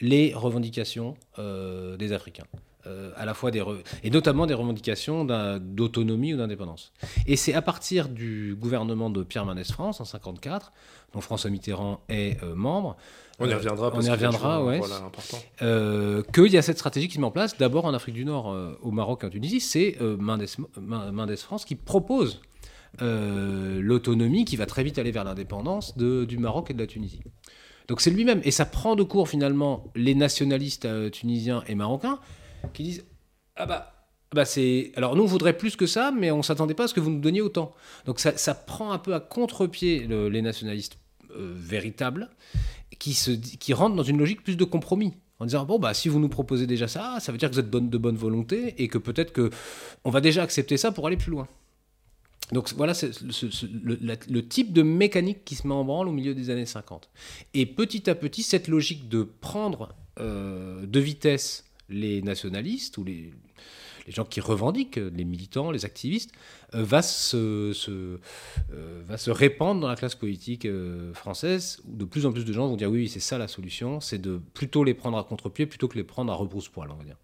les 0.00 0.32
revendications 0.34 1.16
euh, 1.38 1.96
des 1.96 2.12
Africains. 2.12 2.46
Euh, 2.86 3.10
à 3.16 3.24
la 3.26 3.34
fois 3.34 3.50
des 3.50 3.62
et 4.04 4.08
notamment 4.08 4.46
des 4.46 4.54
revendications 4.54 5.24
d'autonomie 5.58 6.32
ou 6.32 6.36
d'indépendance. 6.36 6.92
Et 7.26 7.34
c'est 7.34 7.52
à 7.52 7.60
partir 7.60 8.08
du 8.08 8.56
gouvernement 8.58 9.10
de 9.10 9.24
Pierre 9.24 9.44
Mendès 9.44 9.64
France 9.64 10.00
en 10.00 10.04
54, 10.04 10.72
dont 11.12 11.20
François 11.20 11.50
Mitterrand 11.50 12.00
est 12.08 12.40
membre, 12.42 12.96
on 13.38 13.48
y 13.48 13.54
reviendra. 13.54 13.90
on 13.94 14.00
y 14.00 14.10
reviendra, 14.10 14.64
ouais. 14.64 14.80
Euh, 15.62 16.22
qu'il 16.34 16.52
y 16.52 16.58
a 16.58 16.62
cette 16.62 16.78
stratégie 16.78 17.08
qui 17.08 17.14
se 17.14 17.20
met 17.20 17.26
en 17.26 17.30
place, 17.30 17.56
d'abord 17.56 17.84
en 17.84 17.94
Afrique 17.94 18.14
du 18.14 18.24
Nord, 18.24 18.50
euh, 18.50 18.76
au 18.82 18.90
Maroc 18.90 19.22
et 19.22 19.26
en 19.26 19.30
Tunisie, 19.30 19.60
c'est 19.60 19.96
euh, 20.00 20.16
Mendes, 20.16 21.36
France 21.36 21.64
qui 21.64 21.76
propose 21.76 22.40
l'autonomie 23.00 24.44
qui 24.44 24.56
va 24.56 24.66
très 24.66 24.82
vite 24.82 24.98
aller 24.98 25.12
vers 25.12 25.24
l'indépendance 25.24 25.96
du 25.96 26.38
Maroc 26.38 26.70
et 26.70 26.74
de 26.74 26.80
la 26.80 26.86
Tunisie. 26.86 27.20
Donc 27.86 28.00
c'est 28.00 28.10
lui-même, 28.10 28.40
et 28.44 28.50
ça 28.50 28.66
prend 28.66 28.96
de 28.96 29.02
court 29.02 29.28
finalement 29.28 29.84
les 29.94 30.14
nationalistes 30.14 30.88
tunisiens 31.10 31.62
et 31.68 31.74
marocains 31.74 32.18
qui 32.74 32.82
disent 32.82 33.04
ah 33.56 33.66
bah 33.66 33.92
bah 34.34 34.44
c'est 34.44 34.92
alors 34.96 35.16
nous 35.16 35.22
on 35.22 35.26
voudrait 35.26 35.56
plus 35.56 35.76
que 35.76 35.86
ça, 35.86 36.12
mais 36.14 36.30
on 36.30 36.42
s'attendait 36.42 36.74
pas 36.74 36.84
à 36.84 36.88
ce 36.88 36.94
que 36.94 37.00
vous 37.00 37.10
nous 37.10 37.20
donniez 37.20 37.40
autant. 37.40 37.72
Donc 38.04 38.20
ça, 38.20 38.36
ça 38.36 38.54
prend 38.54 38.90
un 38.90 38.98
peu 38.98 39.14
à 39.14 39.20
contre-pied 39.20 40.06
les 40.08 40.42
nationalistes 40.42 40.98
véritables 41.30 42.28
qui, 42.98 43.14
se, 43.14 43.30
qui 43.30 43.72
rentre 43.72 43.96
dans 43.96 44.02
une 44.02 44.18
logique 44.18 44.42
plus 44.42 44.56
de 44.56 44.64
compromis 44.64 45.14
en 45.40 45.46
disant 45.46 45.64
bon 45.64 45.78
bah 45.78 45.94
si 45.94 46.08
vous 46.08 46.18
nous 46.18 46.28
proposez 46.28 46.66
déjà 46.66 46.88
ça, 46.88 47.18
ça 47.20 47.32
veut 47.32 47.38
dire 47.38 47.48
que 47.48 47.54
vous 47.54 47.60
êtes 47.60 47.70
de 47.70 47.98
bonne 47.98 48.16
volonté 48.16 48.74
et 48.82 48.88
que 48.88 48.98
peut-être 48.98 49.32
que 49.32 49.50
on 50.04 50.10
va 50.10 50.20
déjà 50.20 50.42
accepter 50.42 50.76
ça 50.76 50.92
pour 50.92 51.06
aller 51.06 51.16
plus 51.16 51.30
loin. 51.30 51.48
Donc 52.52 52.72
voilà 52.76 52.94
c'est 52.94 53.10
le, 53.20 54.40
type 54.40 54.72
de 54.72 54.82
mécanique 54.82 55.44
qui 55.44 55.54
se 55.54 55.66
met 55.66 55.74
en 55.74 55.84
branle 55.84 56.08
au 56.08 56.12
milieu 56.12 56.34
des 56.34 56.50
années 56.50 56.66
50. 56.66 57.10
Et 57.54 57.66
petit 57.66 58.08
à 58.08 58.14
petit, 58.14 58.42
cette 58.42 58.68
logique 58.68 59.08
de 59.08 59.22
prendre 59.22 59.94
euh, 60.18 60.86
de 60.86 61.00
vitesse 61.00 61.64
les 61.90 62.22
nationalistes 62.22 62.96
ou 62.96 63.04
les, 63.04 63.32
les 64.08 64.14
gens 64.14 64.24
qui 64.24 64.40
revendiquent, 64.40 64.96
les 64.96 65.24
militants, 65.24 65.70
les 65.70 65.84
activistes, 65.84 66.32
euh, 66.74 66.82
va, 66.82 67.02
se, 67.02 67.72
euh, 67.90 68.18
va 69.06 69.18
se 69.18 69.30
répandre 69.30 69.82
dans 69.82 69.88
la 69.88 69.96
classe 69.96 70.14
politique 70.14 70.64
euh, 70.64 71.12
française, 71.12 71.80
où 71.86 71.94
de 71.94 72.06
plus 72.06 72.24
en 72.24 72.32
plus 72.32 72.46
de 72.46 72.52
gens 72.52 72.66
vont 72.66 72.76
dire 72.76 72.90
oui, 72.90 73.08
c'est 73.08 73.20
ça 73.20 73.36
la 73.36 73.48
solution, 73.48 74.00
c'est 74.00 74.18
de 74.18 74.40
plutôt 74.54 74.82
les 74.82 74.94
prendre 74.94 75.18
à 75.18 75.24
contre-pied 75.24 75.66
plutôt 75.66 75.88
que 75.88 75.96
les 75.96 76.04
prendre 76.04 76.32
à 76.32 76.34
rebrousse-poil, 76.34 76.88
on 76.90 76.94
va 76.94 77.04
dire. 77.04 77.16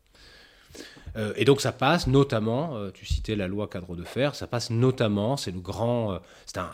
et 1.37 1.45
donc 1.47 1.61
ça 1.63 1.73
passe 1.73 2.07
notamment, 2.07 2.91
tu 2.93 3.07
citais 3.07 3.37
la 3.37 3.49
loi 3.49 3.67
cadre 3.69 3.97
de 3.97 4.05
fer, 4.05 4.35
ça 4.35 4.47
passe 4.47 4.71
notamment, 4.71 5.37
c'est 5.39 5.53
le 5.53 5.61
grand, 5.61 6.19
c'est 6.45 6.59
un, 6.59 6.71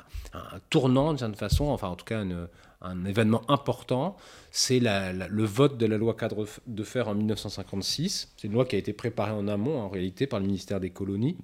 tournant 0.70 1.10
d'une 1.10 1.18
certaine 1.18 1.36
façon, 1.36 1.66
enfin 1.66 1.88
en 1.88 1.96
tout 1.96 2.06
cas 2.06 2.22
une, 2.22 2.48
un 2.82 3.04
événement 3.04 3.48
important, 3.50 4.16
c'est 4.50 4.80
le 4.80 5.44
vote 5.44 5.76
de 5.76 5.86
la 5.86 5.98
loi 5.98 6.14
cadre 6.14 6.46
de 6.66 6.82
fer 6.84 7.08
en 7.08 7.14
1956. 7.14 8.32
C'est 8.36 8.46
une 8.46 8.54
loi 8.54 8.64
qui 8.64 8.76
a 8.76 8.78
été 8.78 8.92
préparée 8.92 9.32
en 9.32 9.48
amont, 9.48 9.78
en 9.78 9.88
réalité, 9.88 10.26
par 10.26 10.40
le 10.40 10.46
ministère 10.46 10.80
des 10.80 10.90
colonies, 10.90 11.36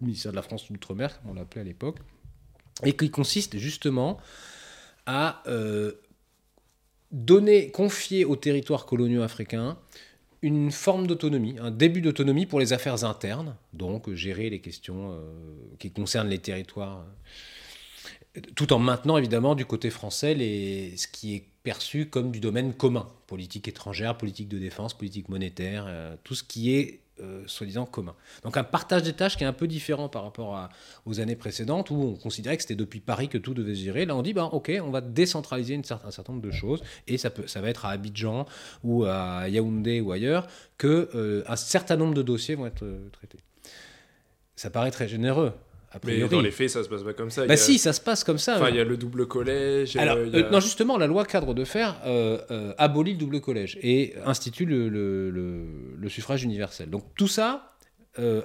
le 0.00 0.06
ministère 0.06 0.32
de 0.32 0.36
la 0.36 0.42
France 0.42 0.70
d'outre-mer, 0.70 1.20
comme 1.20 1.32
on 1.32 1.34
l'appelait 1.34 1.62
à 1.62 1.64
l'époque, 1.64 1.98
et 2.84 2.94
qui 2.94 3.10
consiste 3.10 3.56
justement 3.58 4.18
à 5.06 5.42
euh, 5.46 5.92
donner, 7.10 7.70
confier 7.70 8.24
aux 8.24 8.36
territoires 8.36 8.86
coloniaux 8.86 9.22
africains 9.22 9.78
une 10.42 10.70
forme 10.70 11.06
d'autonomie, 11.06 11.56
un 11.60 11.70
début 11.70 12.00
d'autonomie 12.00 12.46
pour 12.46 12.60
les 12.60 12.72
affaires 12.72 13.04
internes, 13.04 13.56
donc 13.72 14.12
gérer 14.12 14.50
les 14.50 14.60
questions 14.60 15.12
euh, 15.12 15.18
qui 15.78 15.90
concernent 15.90 16.28
les 16.28 16.38
territoires 16.38 17.04
tout 18.54 18.72
en 18.72 18.78
maintenant 18.78 19.16
évidemment 19.16 19.54
du 19.54 19.64
côté 19.64 19.90
français 19.90 20.34
les, 20.34 20.96
ce 20.96 21.08
qui 21.08 21.34
est 21.34 21.44
perçu 21.62 22.06
comme 22.06 22.30
du 22.30 22.40
domaine 22.40 22.74
commun, 22.74 23.08
politique 23.26 23.66
étrangère, 23.68 24.16
politique 24.16 24.48
de 24.48 24.58
défense, 24.58 24.94
politique 24.94 25.28
monétaire, 25.28 25.86
euh, 25.88 26.14
tout 26.22 26.34
ce 26.34 26.44
qui 26.44 26.74
est 26.74 27.00
euh, 27.20 27.42
soi-disant 27.46 27.86
commun. 27.86 28.14
Donc 28.42 28.56
un 28.56 28.62
partage 28.62 29.02
des 29.02 29.14
tâches 29.14 29.36
qui 29.36 29.44
est 29.44 29.46
un 29.46 29.52
peu 29.52 29.66
différent 29.66 30.08
par 30.08 30.22
rapport 30.22 30.68
aux 31.06 31.18
années 31.18 31.34
précédentes 31.34 31.90
où 31.90 31.94
on 31.94 32.14
considérait 32.14 32.56
que 32.56 32.62
c'était 32.62 32.76
depuis 32.76 33.00
Paris 33.00 33.28
que 33.28 33.38
tout 33.38 33.54
devait 33.54 33.74
se 33.74 33.80
gérer. 33.80 34.04
Là 34.04 34.14
on 34.14 34.22
dit 34.22 34.34
bah, 34.34 34.44
ok 34.52 34.70
on 34.82 34.90
va 34.90 35.00
décentraliser 35.00 35.74
un 35.76 36.10
certain 36.10 36.32
nombre 36.32 36.44
de 36.44 36.50
choses 36.50 36.82
et 37.08 37.16
ça, 37.16 37.30
peut, 37.30 37.46
ça 37.46 37.60
va 37.60 37.70
être 37.70 37.86
à 37.86 37.90
Abidjan 37.90 38.46
ou 38.84 39.04
à 39.04 39.48
Yaoundé 39.48 40.00
ou 40.00 40.12
ailleurs 40.12 40.46
que 40.78 41.08
euh, 41.14 41.42
un 41.48 41.56
certain 41.56 41.96
nombre 41.96 42.14
de 42.14 42.22
dossiers 42.22 42.54
vont 42.54 42.66
être 42.66 42.86
traités. 43.12 43.38
Ça 44.54 44.70
paraît 44.70 44.90
très 44.90 45.08
généreux 45.08 45.52
mais 46.04 46.28
dans 46.28 46.40
les 46.40 46.50
faits, 46.50 46.70
ça 46.70 46.82
se 46.82 46.88
passe 46.88 47.02
pas 47.02 47.12
comme 47.12 47.30
ça. 47.30 47.46
Bah 47.46 47.56
si, 47.56 47.78
ça 47.78 47.92
se 47.92 48.00
passe 48.00 48.24
comme 48.24 48.38
ça. 48.38 48.56
Enfin, 48.56 48.70
il 48.70 48.76
y 48.76 48.80
a 48.80 48.84
le 48.84 48.96
double 48.96 49.26
collège. 49.26 49.96
Alors, 49.96 50.16
euh, 50.16 50.50
non, 50.50 50.60
justement, 50.60 50.98
la 50.98 51.06
loi 51.06 51.24
cadre 51.24 51.54
de 51.54 51.64
fer 51.64 52.00
euh, 52.06 52.38
euh, 52.50 52.74
abolit 52.78 53.12
le 53.12 53.18
double 53.18 53.40
collège 53.40 53.78
et 53.82 54.14
institue 54.24 54.64
le, 54.64 54.88
le, 54.88 55.30
le, 55.30 56.08
suffrage 56.08 56.44
universel. 56.44 56.90
Donc 56.90 57.04
tout 57.16 57.28
ça 57.28 57.72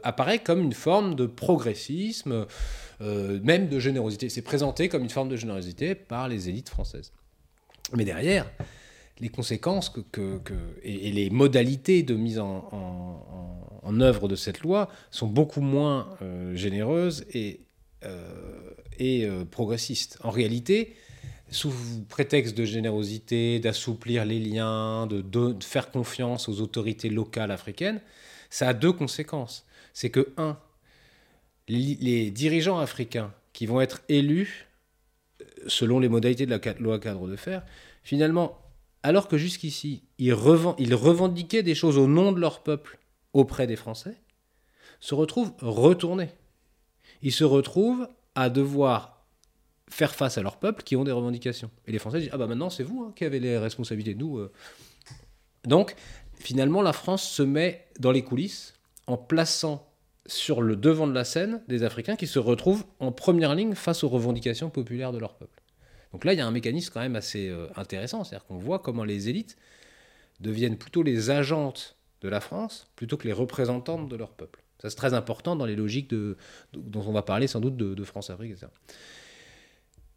apparaît 0.04 0.40
comme 0.40 0.60
une 0.60 0.74
forme 0.74 1.16
de 1.16 1.26
progressisme, 1.26 2.46
même 3.00 3.70
de 3.70 3.80
générosité. 3.80 4.28
C'est 4.28 4.42
présenté 4.42 4.90
comme 4.90 5.04
une 5.04 5.10
forme 5.10 5.30
de 5.30 5.38
générosité 5.38 5.96
par 5.96 6.28
les 6.28 6.50
élites 6.50 6.68
françaises. 6.68 7.14
Mais 7.96 8.04
derrière, 8.04 8.52
les 9.22 9.30
conséquences 9.30 9.90
que, 9.90 10.02
que, 10.10 10.54
et, 10.84 11.12
les 11.12 11.30
modalités 11.30 12.04
de 12.04 12.16
mise 12.16 12.40
en, 12.40 12.68
en, 13.84 14.02
œuvre 14.02 14.28
de 14.28 14.36
cette 14.36 14.62
loi 14.62 14.90
sont 15.12 15.28
beaucoup 15.28 15.62
moins 15.62 16.18
généreuses 16.54 17.26
et 17.34 17.62
euh, 18.04 18.72
et 18.98 19.26
euh, 19.26 19.46
progressiste. 19.46 20.18
En 20.24 20.32
réalité, 20.32 20.96
sous 21.50 21.72
prétexte 22.10 22.56
de 22.58 22.66
générosité, 22.66 23.60
d'assouplir 23.60 24.26
les 24.26 24.40
liens, 24.40 25.08
de, 25.08 25.56
faire 25.64 25.92
confiance 25.92 26.50
aux 26.50 26.62
autorités 26.62 27.10
locales 27.10 27.52
africaines, 27.52 28.02
ça 28.50 28.70
a 28.70 28.74
deux 28.74 28.92
conséquences. 28.92 29.66
C'est 29.94 30.10
que, 30.10 30.34
un, 30.38 30.58
les, 31.68 32.32
dirigeants 32.32 32.80
africains 32.80 33.34
qui 33.54 33.66
vont 33.66 33.82
être 33.82 34.02
élus 34.10 34.68
euh, 35.42 35.46
selon 35.68 36.00
les 36.00 36.10
modalités 36.10 36.46
de 36.46 36.52
la 36.52 36.74
loi 36.80 37.00
cadre 37.00 37.28
de 37.28 37.36
fer, 37.36 37.64
finalement, 38.04 38.60
alors 39.04 39.28
que 39.28 39.38
jusqu'ici, 39.38 40.04
ils, 40.18 40.34
revendiquaient 40.34 41.64
des 41.64 41.76
choses 41.76 41.98
au 41.98 42.08
nom 42.08 42.32
de 42.32 42.40
leur 42.40 42.62
peuple 42.62 43.00
auprès 43.34 43.68
des 43.68 43.76
Français, 43.76 44.16
se 45.00 45.16
retrouvent 45.16 45.54
retournés 45.62 46.30
ils 47.22 47.32
se 47.32 47.44
retrouvent 47.44 48.08
à 48.36 48.50
devoir 48.50 49.26
faire 49.90 50.16
face 50.16 50.38
à 50.38 50.42
leur 50.42 50.58
peuple 50.58 50.84
qui 50.84 50.96
ont 50.96 51.04
des 51.04 51.12
revendications. 51.12 51.70
Et 51.86 51.92
les 51.92 52.00
Français 52.00 52.20
disent 52.20 52.30
Ah 52.32 52.38
bah 52.38 52.48
maintenant 52.48 52.70
c'est 52.70 52.84
vous 52.84 53.04
hein, 53.04 53.14
qui 53.16 53.26
avez 53.26 53.40
les 53.40 53.58
responsabilités, 53.58 54.16
nous. 54.16 54.38
Euh. 54.38 54.52
Donc 55.66 55.96
finalement 56.36 56.82
la 56.82 56.94
France 56.94 57.24
se 57.30 57.44
met 57.44 57.88
dans 58.00 58.12
les 58.12 58.24
coulisses 58.24 58.74
en 59.08 59.18
plaçant 59.18 59.88
sur 60.26 60.62
le 60.62 60.76
devant 60.76 61.08
de 61.08 61.14
la 61.14 61.26
scène 61.26 61.62
des 61.68 61.84
Africains 61.84 62.16
qui 62.16 62.28
se 62.28 62.40
retrouvent 62.40 62.86
en 63.00 63.12
première 63.12 63.54
ligne 63.54 63.76
face 63.76 64.04
aux 64.04 64.10
revendications 64.10 64.70
populaires 64.70 65.12
de 65.12 65.18
leur 65.18 65.36
peuple. 65.36 65.61
Donc 66.12 66.26
là 66.26 66.34
il 66.34 66.38
y 66.38 66.42
a 66.42 66.48
un 66.48 66.52
mécanisme 66.52 66.92
quand 66.94 67.00
même 67.00 67.16
assez 67.16 67.50
euh, 67.50 67.68
intéressant, 67.76 68.24
c'est-à-dire 68.24 68.46
qu'on 68.46 68.58
voit 68.58 68.80
comment 68.80 69.04
les 69.04 69.30
élites 69.30 69.58
deviennent 70.40 70.78
plutôt 70.78 71.04
les 71.04 71.30
agentes 71.30 71.96
de 72.22 72.30
la 72.30 72.40
France 72.40 72.90
plutôt 72.96 73.18
que 73.18 73.28
les 73.28 73.34
représentantes 73.34 74.10
de 74.10 74.16
leur 74.16 74.32
peuple. 74.32 74.62
Ça, 74.82 74.90
c'est 74.90 74.96
très 74.96 75.14
important 75.14 75.56
dans 75.56 75.66
les 75.66 75.76
logiques 75.76 76.10
dont 76.12 76.36
on 76.74 77.12
va 77.12 77.22
parler 77.22 77.46
sans 77.46 77.60
doute 77.60 77.78
de, 77.78 78.04
France-Afrique, 78.04 78.52
etc. 78.52 78.68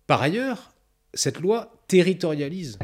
Par 0.07 0.23
ailleurs, 0.23 0.73
cette 1.13 1.41
loi 1.41 1.71
territorialise 1.87 2.79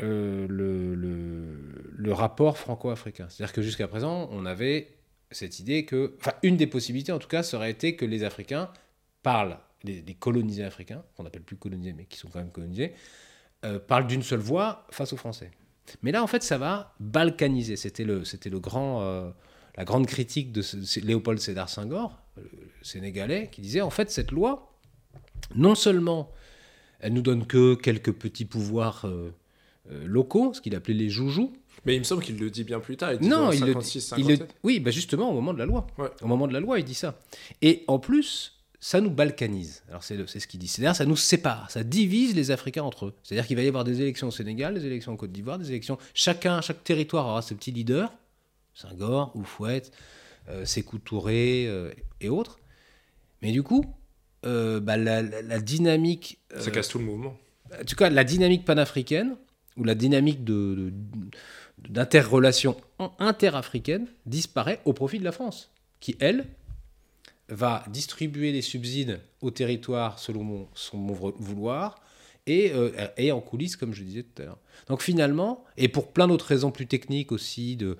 euh, 0.00 0.46
le, 0.48 0.94
le, 0.94 2.12
rapport 2.12 2.56
franco-africain. 2.56 3.26
C'est-à-dire 3.28 3.52
que 3.52 3.60
jusqu'à 3.60 3.86
présent, 3.86 4.28
on 4.32 4.46
avait 4.46 4.96
cette 5.30 5.58
idée 5.58 5.84
que, 5.84 6.14
enfin, 6.20 6.32
une 6.42 6.56
des 6.56 6.66
possibilités 6.66 7.12
en 7.12 7.18
tout 7.18 7.28
cas, 7.28 7.42
serait 7.42 7.70
été 7.70 7.96
que 7.96 8.06
les 8.06 8.24
Africains 8.24 8.70
parlent, 9.22 9.58
les, 9.84 10.02
colonisés 10.14 10.64
africains, 10.64 11.02
qu'on 11.16 11.24
n'appelle 11.24 11.42
plus 11.42 11.56
colonisés, 11.56 11.92
mais 11.92 12.04
qui 12.04 12.18
sont 12.18 12.28
quand 12.28 12.38
même 12.38 12.50
colonisés, 12.50 12.92
euh, 13.64 13.78
parlent 13.78 14.06
d'une 14.06 14.22
seule 14.22 14.40
voix 14.40 14.86
face 14.90 15.12
aux 15.12 15.16
Français. 15.16 15.50
Mais 16.02 16.12
là, 16.12 16.22
en 16.22 16.26
fait, 16.26 16.42
ça 16.42 16.58
va 16.58 16.94
balkaniser. 17.00 17.76
C'était 17.76 18.04
le, 18.04 18.24
c'était 18.24 18.50
le 18.50 18.60
grand, 18.60 19.02
euh, 19.02 19.30
la 19.76 19.84
grande 19.84 20.06
critique 20.06 20.52
de 20.52 20.62
Léopold 21.00 21.38
Sédar 21.38 21.68
Senghor, 21.68 22.20
le 22.36 22.44
sénégalais, 22.82 23.48
qui 23.50 23.60
disait 23.60 23.80
en 23.80 23.90
fait 23.90 24.10
cette 24.10 24.30
loi, 24.32 24.78
non 25.54 25.74
seulement 25.74 26.30
elle 27.00 27.12
nous 27.12 27.22
donne 27.22 27.46
que 27.46 27.74
quelques 27.74 28.12
petits 28.12 28.44
pouvoirs 28.44 29.04
euh, 29.04 29.30
locaux, 30.04 30.52
ce 30.54 30.60
qu'il 30.60 30.74
appelait 30.74 30.94
les 30.94 31.08
joujoux. 31.08 31.52
Mais 31.86 31.94
il 31.94 32.00
me 32.00 32.04
semble 32.04 32.22
qu'il 32.22 32.38
le 32.38 32.50
dit 32.50 32.64
bien 32.64 32.80
plus 32.80 32.96
tard. 32.96 33.12
Il 33.12 33.28
non, 33.28 33.52
il, 33.52 33.64
le, 33.64 33.74
oui, 34.64 34.80
bah 34.80 34.90
justement 34.90 35.30
au 35.30 35.34
moment 35.34 35.54
de 35.54 35.58
la 35.58 35.66
loi. 35.66 35.86
Au 36.20 36.26
moment 36.26 36.48
de 36.48 36.52
la 36.52 36.60
loi, 36.60 36.78
il 36.80 36.84
dit 36.84 36.94
ça. 36.94 37.20
Et 37.62 37.84
en 37.86 37.98
plus, 37.98 38.57
ça 38.80 39.00
nous 39.00 39.10
balkanise. 39.10 39.82
Alors 39.88 40.04
c'est 40.04 40.26
ce 40.26 40.46
qu'il 40.46 40.60
dit. 40.60 40.68
C'est-à-dire 40.68 40.94
ça 40.94 41.04
nous 41.04 41.16
sépare, 41.16 41.70
ça 41.70 41.82
divise 41.82 42.34
les 42.34 42.50
Africains 42.50 42.84
entre 42.84 43.06
eux. 43.06 43.14
C'est-à-dire 43.22 43.46
qu'il 43.46 43.56
va 43.56 43.62
y 43.62 43.68
avoir 43.68 43.84
des 43.84 44.00
élections 44.00 44.28
au 44.28 44.32
Sénégal, 44.32 44.74
des 44.74 44.86
élections 44.86 45.12
en 45.12 45.16
Côte 45.16 45.32
d'Ivoire, 45.32 45.58
des 45.58 45.70
élections. 45.70 45.98
Chacun, 46.14 46.60
chaque 46.60 46.84
territoire 46.84 47.26
aura 47.26 47.42
ses 47.42 47.54
petits 47.54 47.72
leaders. 47.72 48.12
Senghor, 48.74 49.32
Oufouette, 49.34 49.90
euh, 50.48 50.64
Sékou 50.64 50.98
Touré 50.98 51.66
euh, 51.66 51.90
et 52.20 52.28
autres. 52.28 52.60
Mais 53.42 53.50
du 53.50 53.64
coup, 53.64 53.84
euh, 54.46 54.78
bah, 54.78 54.96
la, 54.96 55.22
dynamique. 55.60 56.38
Ça 56.56 56.70
casse 56.70 56.88
tout 56.88 56.98
le 56.98 57.04
mouvement. 57.04 57.36
En 57.72 57.84
tout 57.84 57.96
cas, 57.96 58.08
la 58.08 58.24
dynamique 58.24 58.64
panafricaine, 58.64 59.36
ou 59.76 59.84
la 59.84 59.94
dynamique 59.94 60.44
de, 60.44 60.92
d'interrelation 61.88 62.76
interafricaine 63.18 64.06
disparaît 64.26 64.80
au 64.84 64.92
profit 64.92 65.18
de 65.18 65.24
la 65.24 65.32
France, 65.32 65.70
qui, 66.00 66.16
elle, 66.20 66.46
va 67.48 67.84
distribuer 67.88 68.52
les 68.52 68.62
subsides 68.62 69.20
au 69.40 69.50
territoire 69.50 70.18
selon 70.18 70.68
son 70.74 70.98
vouloir 71.06 72.00
et, 72.46 72.72
et 73.16 73.32
en 73.32 73.40
coulisses, 73.40 73.76
comme 73.76 73.94
je 73.94 74.02
disais 74.02 74.22
tout 74.22 74.42
à 74.42 74.46
l'heure. 74.46 74.58
Donc 74.88 75.02
finalement, 75.02 75.64
et 75.76 75.88
pour 75.88 76.12
plein 76.12 76.28
d'autres 76.28 76.46
raisons 76.46 76.70
plus 76.70 76.86
techniques 76.86 77.32
aussi, 77.32 77.76
de, 77.76 77.96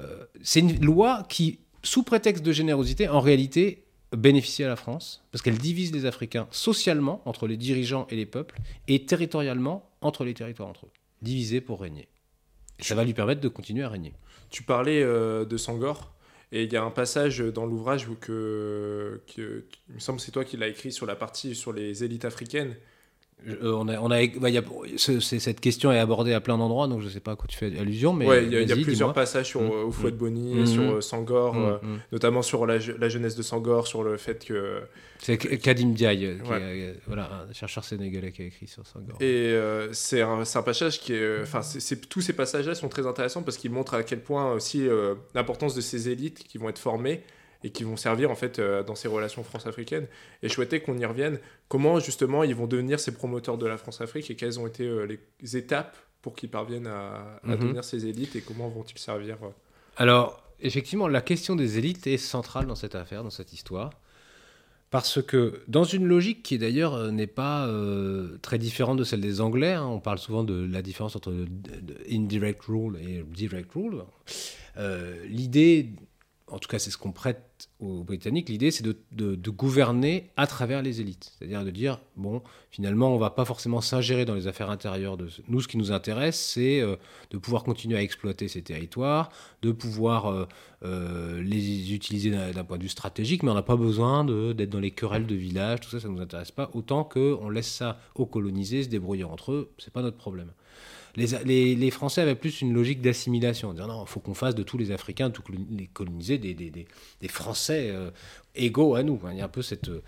euh, 0.00 0.24
c'est 0.42 0.60
une 0.60 0.84
loi 0.84 1.26
qui, 1.28 1.58
sous 1.82 2.02
prétexte 2.02 2.44
de 2.44 2.52
générosité, 2.52 3.08
en 3.08 3.20
réalité 3.20 3.84
bénéficie 4.16 4.64
à 4.64 4.68
la 4.68 4.76
France, 4.76 5.22
parce 5.30 5.42
qu'elle 5.42 5.58
divise 5.58 5.92
les 5.92 6.04
Africains 6.04 6.48
socialement 6.50 7.22
entre 7.26 7.46
les 7.46 7.56
dirigeants 7.56 8.06
et 8.10 8.16
les 8.16 8.26
peuples, 8.26 8.58
et 8.88 9.04
territorialement 9.04 9.88
entre 10.00 10.24
les 10.24 10.34
territoires 10.34 10.68
entre 10.68 10.86
eux. 10.86 10.90
Divisés 11.22 11.60
pour 11.60 11.80
régner. 11.80 12.08
ça 12.80 12.94
va 12.94 13.04
lui 13.04 13.14
permettre 13.14 13.40
de 13.40 13.48
continuer 13.48 13.84
à 13.84 13.88
régner. 13.88 14.14
Tu 14.48 14.62
parlais 14.62 15.02
euh, 15.02 15.44
de 15.44 15.56
Sangor, 15.56 16.12
et 16.52 16.64
il 16.64 16.72
y 16.72 16.76
a 16.76 16.82
un 16.82 16.90
passage 16.90 17.38
dans 17.38 17.66
l'ouvrage 17.66 18.08
que, 18.20 19.20
que, 19.34 19.64
il 19.88 19.94
me 19.94 20.00
semble 20.00 20.20
c'est 20.20 20.32
toi 20.32 20.44
qui 20.44 20.56
l'as 20.56 20.68
écrit 20.68 20.92
sur 20.92 21.06
la 21.06 21.16
partie 21.16 21.54
sur 21.54 21.72
les 21.72 22.04
élites 22.04 22.24
africaines, 22.24 22.76
euh, 23.48 23.72
on 23.72 23.88
a, 23.88 23.98
on 23.98 24.10
a, 24.10 24.26
bah, 24.26 24.48
cette 24.96 25.60
question 25.60 25.92
est 25.92 25.98
abordée 25.98 26.32
à 26.32 26.40
plein 26.40 26.58
d'endroits, 26.58 26.88
donc 26.88 27.00
je 27.00 27.06
ne 27.06 27.10
sais 27.10 27.20
pas 27.20 27.32
à 27.32 27.36
quoi 27.36 27.46
tu 27.48 27.56
fais 27.56 27.66
allusion. 27.78 28.12
Mais 28.12 28.26
il 28.44 28.52
y, 28.52 28.72
a 28.72 28.76
plusieurs 28.76 29.12
passages 29.12 29.46
sur 29.46 29.62
mmh. 29.62 29.84
Oufouette 29.86 30.16
Bonny, 30.16 30.54
mmh. 30.54 30.66
sur 30.66 30.82
euh, 30.82 31.00
Sangor, 31.00 31.54
mmh. 31.54 31.64
euh, 31.64 31.96
notamment 32.12 32.42
sur 32.42 32.66
la, 32.66 32.78
jeunesse 32.78 33.36
de 33.36 33.42
Sangor, 33.42 33.86
sur 33.86 34.02
le 34.02 34.16
fait 34.16 34.44
que. 34.44 34.80
C'est 35.18 35.36
Kadim 35.36 35.90
Diaye, 35.90 36.38
voilà, 37.06 37.46
un 37.48 37.52
chercheur 37.52 37.84
sénégalais 37.84 38.32
qui 38.32 38.42
a 38.42 38.46
écrit 38.46 38.66
sur 38.66 38.86
Sangor. 38.86 39.16
Et 39.20 39.54
c'est 39.92 40.22
un, 40.22 40.42
un, 40.42 40.62
passage 40.62 41.00
qui 41.00 41.14
est. 41.14 41.42
Enfin, 41.42 41.60
tous 42.08 42.20
ces 42.20 42.32
passages-là 42.32 42.74
sont 42.74 42.88
très 42.88 43.06
intéressants 43.06 43.42
parce 43.42 43.56
qu'ils 43.56 43.70
montrent 43.70 43.94
à 43.94 44.02
quel 44.02 44.20
point 44.20 44.52
aussi 44.52 44.86
l'importance 45.34 45.74
de 45.74 45.80
ces 45.80 46.08
élites 46.08 46.44
qui 46.44 46.58
vont 46.58 46.68
être 46.68 46.78
formées 46.78 47.22
et 47.62 47.70
qui 47.70 47.84
vont 47.84 47.96
servir 47.96 48.30
en 48.30 48.34
fait 48.34 48.58
euh, 48.58 48.82
dans 48.82 48.94
ces 48.94 49.08
relations 49.08 49.42
France-africaines. 49.44 50.06
Et 50.42 50.48
je 50.48 50.54
souhaitais 50.54 50.80
qu'on 50.80 50.96
y 50.98 51.04
revienne. 51.04 51.38
Comment 51.68 52.00
justement 52.00 52.42
ils 52.44 52.54
vont 52.54 52.66
devenir 52.66 52.98
ces 52.98 53.12
promoteurs 53.12 53.58
de 53.58 53.66
la 53.66 53.76
France-Afrique 53.76 54.30
et 54.30 54.36
quelles 54.36 54.58
ont 54.58 54.66
été 54.66 54.84
euh, 54.84 55.06
les 55.40 55.56
étapes 55.56 55.96
pour 56.22 56.34
qu'ils 56.34 56.50
parviennent 56.50 56.86
à, 56.86 57.40
mhm. 57.44 57.56
devenir 57.56 57.84
ces 57.84 58.06
élites 58.06 58.36
et 58.36 58.40
comment 58.40 58.68
vont-ils 58.68 58.98
servir 58.98 59.36
euh? 59.42 59.48
Alors 59.96 60.42
effectivement, 60.60 61.08
la 61.08 61.20
question 61.20 61.56
des 61.56 61.78
élites 61.78 62.06
est 62.06 62.18
centrale 62.18 62.66
dans 62.66 62.74
cette 62.74 62.94
affaire, 62.94 63.22
dans 63.22 63.30
cette 63.30 63.52
histoire. 63.52 63.90
Parce 64.90 65.22
que 65.22 65.62
dans 65.68 65.84
une 65.84 66.04
logique 66.04 66.42
qui 66.42 66.58
d'ailleurs 66.58 67.12
n'est 67.12 67.28
pas 67.28 67.72
très 68.42 68.58
différente 68.58 68.98
de 68.98 69.04
celle 69.04 69.20
des 69.20 69.40
Anglais, 69.40 69.74
hein, 69.74 69.86
on 69.86 70.00
parle 70.00 70.18
souvent 70.18 70.42
de 70.42 70.66
la 70.66 70.82
différence 70.82 71.14
entre 71.14 71.32
indirect 72.10 72.60
rule 72.64 72.98
et 73.00 73.22
direct 73.22 73.70
rule, 73.72 74.02
l'idée 75.28 75.90
en 76.48 76.58
tout 76.58 76.68
cas 76.68 76.80
c'est 76.80 76.90
ce 76.90 76.98
qu'on 76.98 77.12
prête 77.12 77.49
aux 77.80 78.04
Britanniques, 78.04 78.48
l'idée 78.48 78.70
c'est 78.70 78.84
de, 78.84 79.50
gouverner 79.50 80.30
à 80.36 80.46
travers 80.46 80.82
les 80.82 81.00
élites. 81.00 81.32
C'est-à-dire 81.36 81.64
de 81.64 81.70
dire, 81.70 82.00
bon, 82.16 82.42
finalement 82.70 83.10
on 83.10 83.14
ne 83.14 83.20
va 83.20 83.30
pas 83.30 83.44
forcément 83.44 83.80
s'ingérer 83.80 84.24
dans 84.24 84.34
les 84.34 84.46
affaires 84.46 84.70
intérieures. 84.70 85.16
De... 85.16 85.28
Nous 85.48 85.60
ce 85.60 85.68
qui 85.68 85.76
nous 85.76 85.92
intéresse 85.92 86.38
c'est 86.38 86.80
euh, 86.80 86.96
de 87.30 87.38
pouvoir 87.38 87.64
continuer 87.64 87.96
à 87.96 88.02
exploiter 88.02 88.48
ces 88.48 88.62
territoires, 88.62 89.30
de 89.62 89.72
pouvoir 89.72 90.26
euh, 90.26 90.46
euh, 90.84 91.42
les 91.42 91.92
utiliser 91.92 92.30
d'un 92.30 92.64
point 92.64 92.78
de 92.78 92.82
vue 92.82 92.88
stratégique, 92.88 93.42
mais 93.42 93.50
on 93.50 93.54
n'a 93.54 93.62
pas 93.62 93.76
besoin 93.76 94.24
d'être 94.24 94.70
dans 94.70 94.80
les 94.80 94.90
querelles 94.90 95.26
de 95.26 95.34
village, 95.34 95.80
tout 95.80 95.90
ça 95.90 96.00
ça 96.00 96.08
ne 96.08 96.14
nous 96.14 96.22
intéresse 96.22 96.50
pas, 96.50 96.70
autant 96.74 97.04
qu'on 97.04 97.48
laisse 97.48 97.70
ça 97.70 97.98
aux 98.14 98.26
colonisés 98.26 98.84
se 98.84 98.88
débrouiller 98.88 99.24
entre 99.24 99.52
eux, 99.52 99.70
c'est 99.78 99.92
pas 99.92 100.02
notre 100.02 100.16
problème 100.16 100.52
les, 101.16 101.90
Français 101.90 102.20
avaient 102.20 102.34
plus 102.34 102.60
une 102.60 102.72
logique 102.72 103.00
d'assimilation, 103.00 103.70
en 103.70 103.72
disant 103.72 103.88
non, 103.88 104.04
il 104.06 104.08
faut 104.08 104.20
qu'on 104.20 104.34
fasse 104.34 104.54
de 104.54 104.62
tous 104.62 104.78
les 104.78 104.90
Africains, 104.92 105.30
tous 105.30 105.42
les 105.70 105.86
colonisés, 105.86 106.38
des, 106.38 107.28
Français 107.28 107.88
euh, 107.90 108.10
égaux 108.54 108.94
à 108.94 109.02
nous. 109.02 109.20
Il 109.30 109.38
y 109.38 109.40
a 109.40 109.44
un 109.44 109.48
peu 109.48 109.62
cette, 109.62 109.88
euh, 109.88 110.02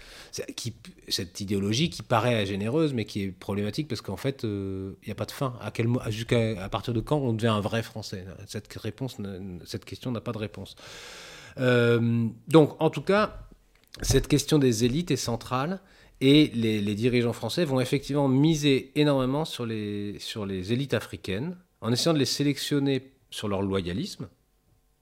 idéologie 1.41 1.91
qui 1.91 2.03
paraît 2.03 2.47
généreuse, 2.47 2.95
mais 2.95 3.05
qui 3.05 3.23
est 3.25 3.33
problématique 3.33 3.89
parce 3.89 4.01
qu'en 4.01 4.17
fait, 4.17 4.45
euh, 4.45 4.93
il 5.03 5.07
n'y 5.07 5.13
a 5.13 5.17
pas 5.17 5.27
de 5.27 5.33
fin. 5.33 5.55
À, 5.61 5.71
quel, 5.71 5.89
jusqu'à, 6.09 6.63
à 6.63 6.69
partir 6.69 6.95
de 6.95 7.01
quand 7.01 7.19
on 7.19 7.33
devient 7.33 7.49
un 7.49 7.61
vrai 7.61 7.83
Français? 7.83 8.25
Cette 8.47 8.69
question 8.69 10.13
n'a 10.13 10.21
pas 10.21 10.33
de 10.33 10.39
réponse. 10.39 10.77
donc, 11.57 12.81
en 12.81 12.91
tout 12.91 13.03
cas, 13.03 13.49
cette 14.01 14.29
question 14.29 14.59
des 14.59 14.85
élites 14.85 15.11
est 15.11 15.17
centrale 15.17 15.81
et 16.23 16.53
les, 16.55 16.95
dirigeants 16.95 17.33
français 17.33 17.65
vont 17.65 17.81
effectivement 17.81 18.29
miser 18.29 18.93
énormément 18.95 19.45
sur 19.45 19.67
les, 19.67 20.21
sur 20.21 20.47
les 20.47 20.73
élites 20.73 20.95
africaines 20.95 21.57
en 21.81 21.93
essayant 21.93 22.15
de 22.15 22.21
les 22.21 22.27
sélectionner 22.27 23.11
sur 23.31 23.49
leur 23.49 23.61
loyalisme, 23.61 24.29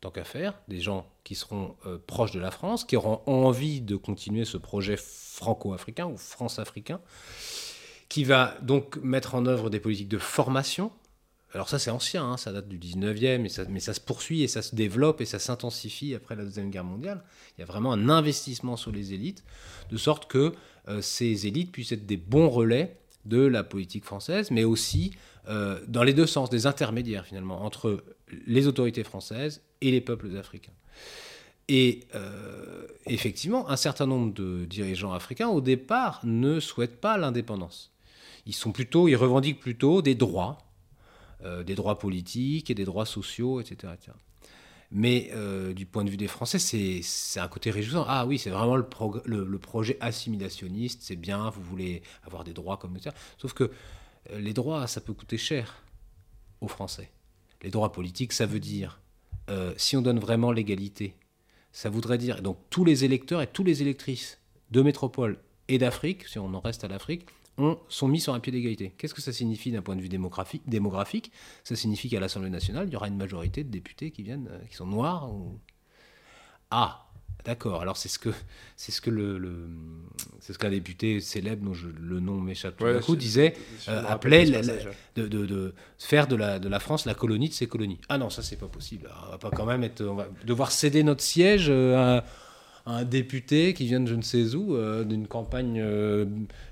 tant 0.00 0.10
qu'à 0.10 0.24
faire, 0.24 0.54
des 0.68 0.80
gens 0.80 1.06
qui 1.22 1.34
seront 1.34 1.76
euh, 1.84 1.98
proches 2.06 2.32
de 2.32 2.40
la 2.40 2.50
France, 2.50 2.84
qui 2.84 2.96
auront 2.96 3.20
envie 3.26 3.82
de 3.82 3.96
continuer 3.96 4.46
ce 4.46 4.56
projet 4.56 4.96
franco-africain 4.96 6.06
ou 6.06 6.16
france-africain, 6.16 7.02
qui 8.08 8.24
va 8.24 8.56
donc 8.62 8.96
mettre 9.02 9.34
en 9.34 9.44
œuvre 9.44 9.68
des 9.68 9.78
politiques 9.78 10.08
de 10.08 10.18
formation. 10.18 10.90
Alors 11.52 11.68
ça 11.68 11.78
c'est 11.78 11.90
ancien, 11.90 12.24
hein, 12.24 12.36
ça 12.36 12.52
date 12.52 12.68
du 12.68 12.78
19e, 12.78 13.38
mais 13.38 13.80
ça, 13.80 13.94
se 13.94 14.00
poursuit 14.00 14.42
et 14.42 14.48
ça 14.48 14.62
se 14.62 14.74
développe 14.74 15.20
et 15.20 15.24
ça 15.24 15.38
s'intensifie 15.40 16.14
après 16.14 16.36
la 16.36 16.44
Deuxième 16.44 16.70
Guerre 16.70 16.84
mondiale. 16.84 17.22
Il 17.56 17.60
y 17.60 17.64
a 17.64 17.66
vraiment 17.66 17.92
un 17.92 18.08
investissement 18.08 18.76
sur 18.76 18.92
les 18.92 19.12
élites, 19.14 19.42
de 19.90 19.96
sorte 19.96 20.30
que 20.30 20.52
euh, 20.88 21.02
ces 21.02 21.46
élites 21.46 21.72
puissent 21.72 21.92
être 21.92 22.06
des 22.06 22.16
bons 22.16 22.48
relais 22.48 22.96
de 23.24 23.40
la 23.40 23.64
politique 23.64 24.04
française, 24.04 24.50
mais 24.50 24.64
aussi 24.64 25.12
euh, 25.48 25.80
dans 25.88 26.04
les 26.04 26.14
deux 26.14 26.26
sens, 26.26 26.50
des 26.50 26.66
intermédiaires 26.66 27.26
finalement, 27.26 27.64
entre 27.64 28.04
les 28.46 28.66
autorités 28.66 29.02
françaises 29.02 29.62
et 29.80 29.90
les 29.90 30.00
peuples 30.00 30.36
africains. 30.36 30.72
Et 31.68 32.00
euh, 32.14 32.86
effectivement, 33.06 33.68
un 33.70 33.76
certain 33.76 34.06
nombre 34.06 34.32
de 34.34 34.64
dirigeants 34.64 35.12
africains, 35.12 35.48
au 35.48 35.60
départ, 35.60 36.20
ne 36.24 36.60
souhaitent 36.60 37.00
pas 37.00 37.16
l'indépendance. 37.16 37.92
Ils 38.46 38.54
sont 38.54 38.72
plutôt, 38.72 39.08
ils 39.08 39.16
revendiquent 39.16 39.60
plutôt 39.60 40.02
des 40.02 40.14
droits, 40.14 40.58
des 41.64 41.74
droits 41.74 41.98
politiques 41.98 42.70
et 42.70 42.74
des 42.74 42.84
droits 42.84 43.06
sociaux, 43.06 43.60
etc. 43.60 43.92
etc. 43.94 44.12
Mais 44.92 45.30
euh, 45.34 45.72
du 45.72 45.86
point 45.86 46.04
de 46.04 46.10
vue 46.10 46.16
des 46.16 46.26
Français, 46.26 46.58
c'est 46.58 47.40
un 47.40 47.48
côté 47.48 47.70
réjouissant. 47.70 48.04
Ah 48.08 48.26
oui, 48.26 48.38
c'est 48.38 48.50
vraiment 48.50 48.76
le, 48.76 48.84
le, 49.24 49.58
projet 49.58 49.96
assimilationniste, 50.00 51.02
c'est 51.02 51.16
bien, 51.16 51.50
vous 51.50 51.62
voulez 51.62 52.02
avoir 52.24 52.42
des 52.42 52.52
droits 52.52 52.76
comme 52.76 52.98
ça. 52.98 53.14
Sauf 53.38 53.52
que 53.52 53.70
euh, 54.30 54.40
les 54.40 54.52
droits, 54.52 54.88
ça 54.88 55.00
peut 55.00 55.12
coûter 55.12 55.38
cher 55.38 55.84
aux 56.60 56.66
Français. 56.66 57.10
Les 57.62 57.70
droits 57.70 57.92
politiques, 57.92 58.32
ça 58.32 58.46
veut 58.46 58.58
dire, 58.58 59.00
euh, 59.48 59.72
si 59.76 59.96
on 59.96 60.02
donne 60.02 60.18
vraiment 60.18 60.50
l'égalité, 60.50 61.14
ça 61.70 61.88
voudrait 61.88 62.18
dire, 62.18 62.42
donc 62.42 62.58
tous 62.68 62.84
les 62.84 63.04
électeurs 63.04 63.42
et 63.42 63.46
toutes 63.46 63.66
les 63.66 63.82
électrices 63.82 64.40
de 64.72 64.82
métropole 64.82 65.38
et 65.68 65.78
d'Afrique, 65.78 66.26
si 66.26 66.40
on 66.40 66.52
en 66.52 66.60
reste 66.60 66.82
à 66.82 66.88
l'Afrique, 66.88 67.26
sont 67.88 68.08
mis 68.08 68.20
sur 68.20 68.34
un 68.34 68.40
pied 68.40 68.52
d'égalité. 68.52 68.94
Qu'est-ce 68.96 69.14
que 69.14 69.20
ça 69.20 69.32
signifie 69.32 69.72
d'un 69.72 69.82
point 69.82 69.96
de 69.96 70.00
vue 70.00 70.08
démographique, 70.08 70.62
démographique? 70.66 71.32
Ça 71.64 71.76
signifie 71.76 72.08
qu'à 72.08 72.20
l'Assemblée 72.20 72.50
nationale, 72.50 72.88
il 72.88 72.92
y 72.92 72.96
aura 72.96 73.08
une 73.08 73.16
majorité 73.16 73.64
de 73.64 73.70
députés 73.70 74.10
qui 74.10 74.22
viennent, 74.22 74.48
euh, 74.50 74.58
qui 74.68 74.76
sont 74.76 74.86
noirs. 74.86 75.32
Ou... 75.32 75.58
Ah, 76.70 77.06
d'accord. 77.44 77.80
Alors 77.80 77.96
c'est 77.96 78.08
ce 78.08 78.18
que 78.18 78.30
c'est 78.76 78.92
ce 78.92 79.00
que 79.00 79.10
le, 79.10 79.68
c'est 80.40 80.52
ce 80.52 80.58
qu'un 80.58 80.70
député 80.70 81.20
célèbre 81.20 81.64
dont 81.64 81.76
le 82.00 82.20
nom 82.20 82.40
m'échappe 82.40 82.76
tout 82.76 82.84
d'un 82.84 83.00
coup 83.00 83.16
disait 83.16 83.54
euh, 83.88 84.04
appelait 84.06 84.44
de, 85.16 85.26
de, 85.26 85.46
de, 85.46 85.74
faire 85.98 86.26
de 86.26 86.36
la 86.36 86.58
de 86.58 86.68
la 86.68 86.80
France 86.80 87.06
la 87.06 87.14
colonie 87.14 87.48
de 87.48 87.54
ses 87.54 87.66
colonies. 87.66 87.98
Ah 88.08 88.18
non, 88.18 88.30
ça 88.30 88.42
c'est 88.42 88.56
pas 88.56 88.68
possible. 88.68 89.10
On 89.26 89.30
va 89.32 89.38
pas 89.38 89.50
quand 89.50 89.66
même 89.66 89.84
être, 89.84 90.02
on 90.04 90.14
va 90.14 90.28
devoir 90.44 90.70
céder 90.70 91.02
notre 91.02 91.22
siège 91.22 91.66
euh, 91.68 92.18
à 92.18 92.24
un 92.90 93.04
député 93.04 93.74
qui 93.74 93.86
vient 93.86 94.00
de 94.00 94.06
je 94.06 94.14
ne 94.14 94.22
sais 94.22 94.54
où, 94.54 94.74
euh, 94.74 95.04
d'une 95.04 95.26
campagne 95.26 95.80
euh, 95.80 96.26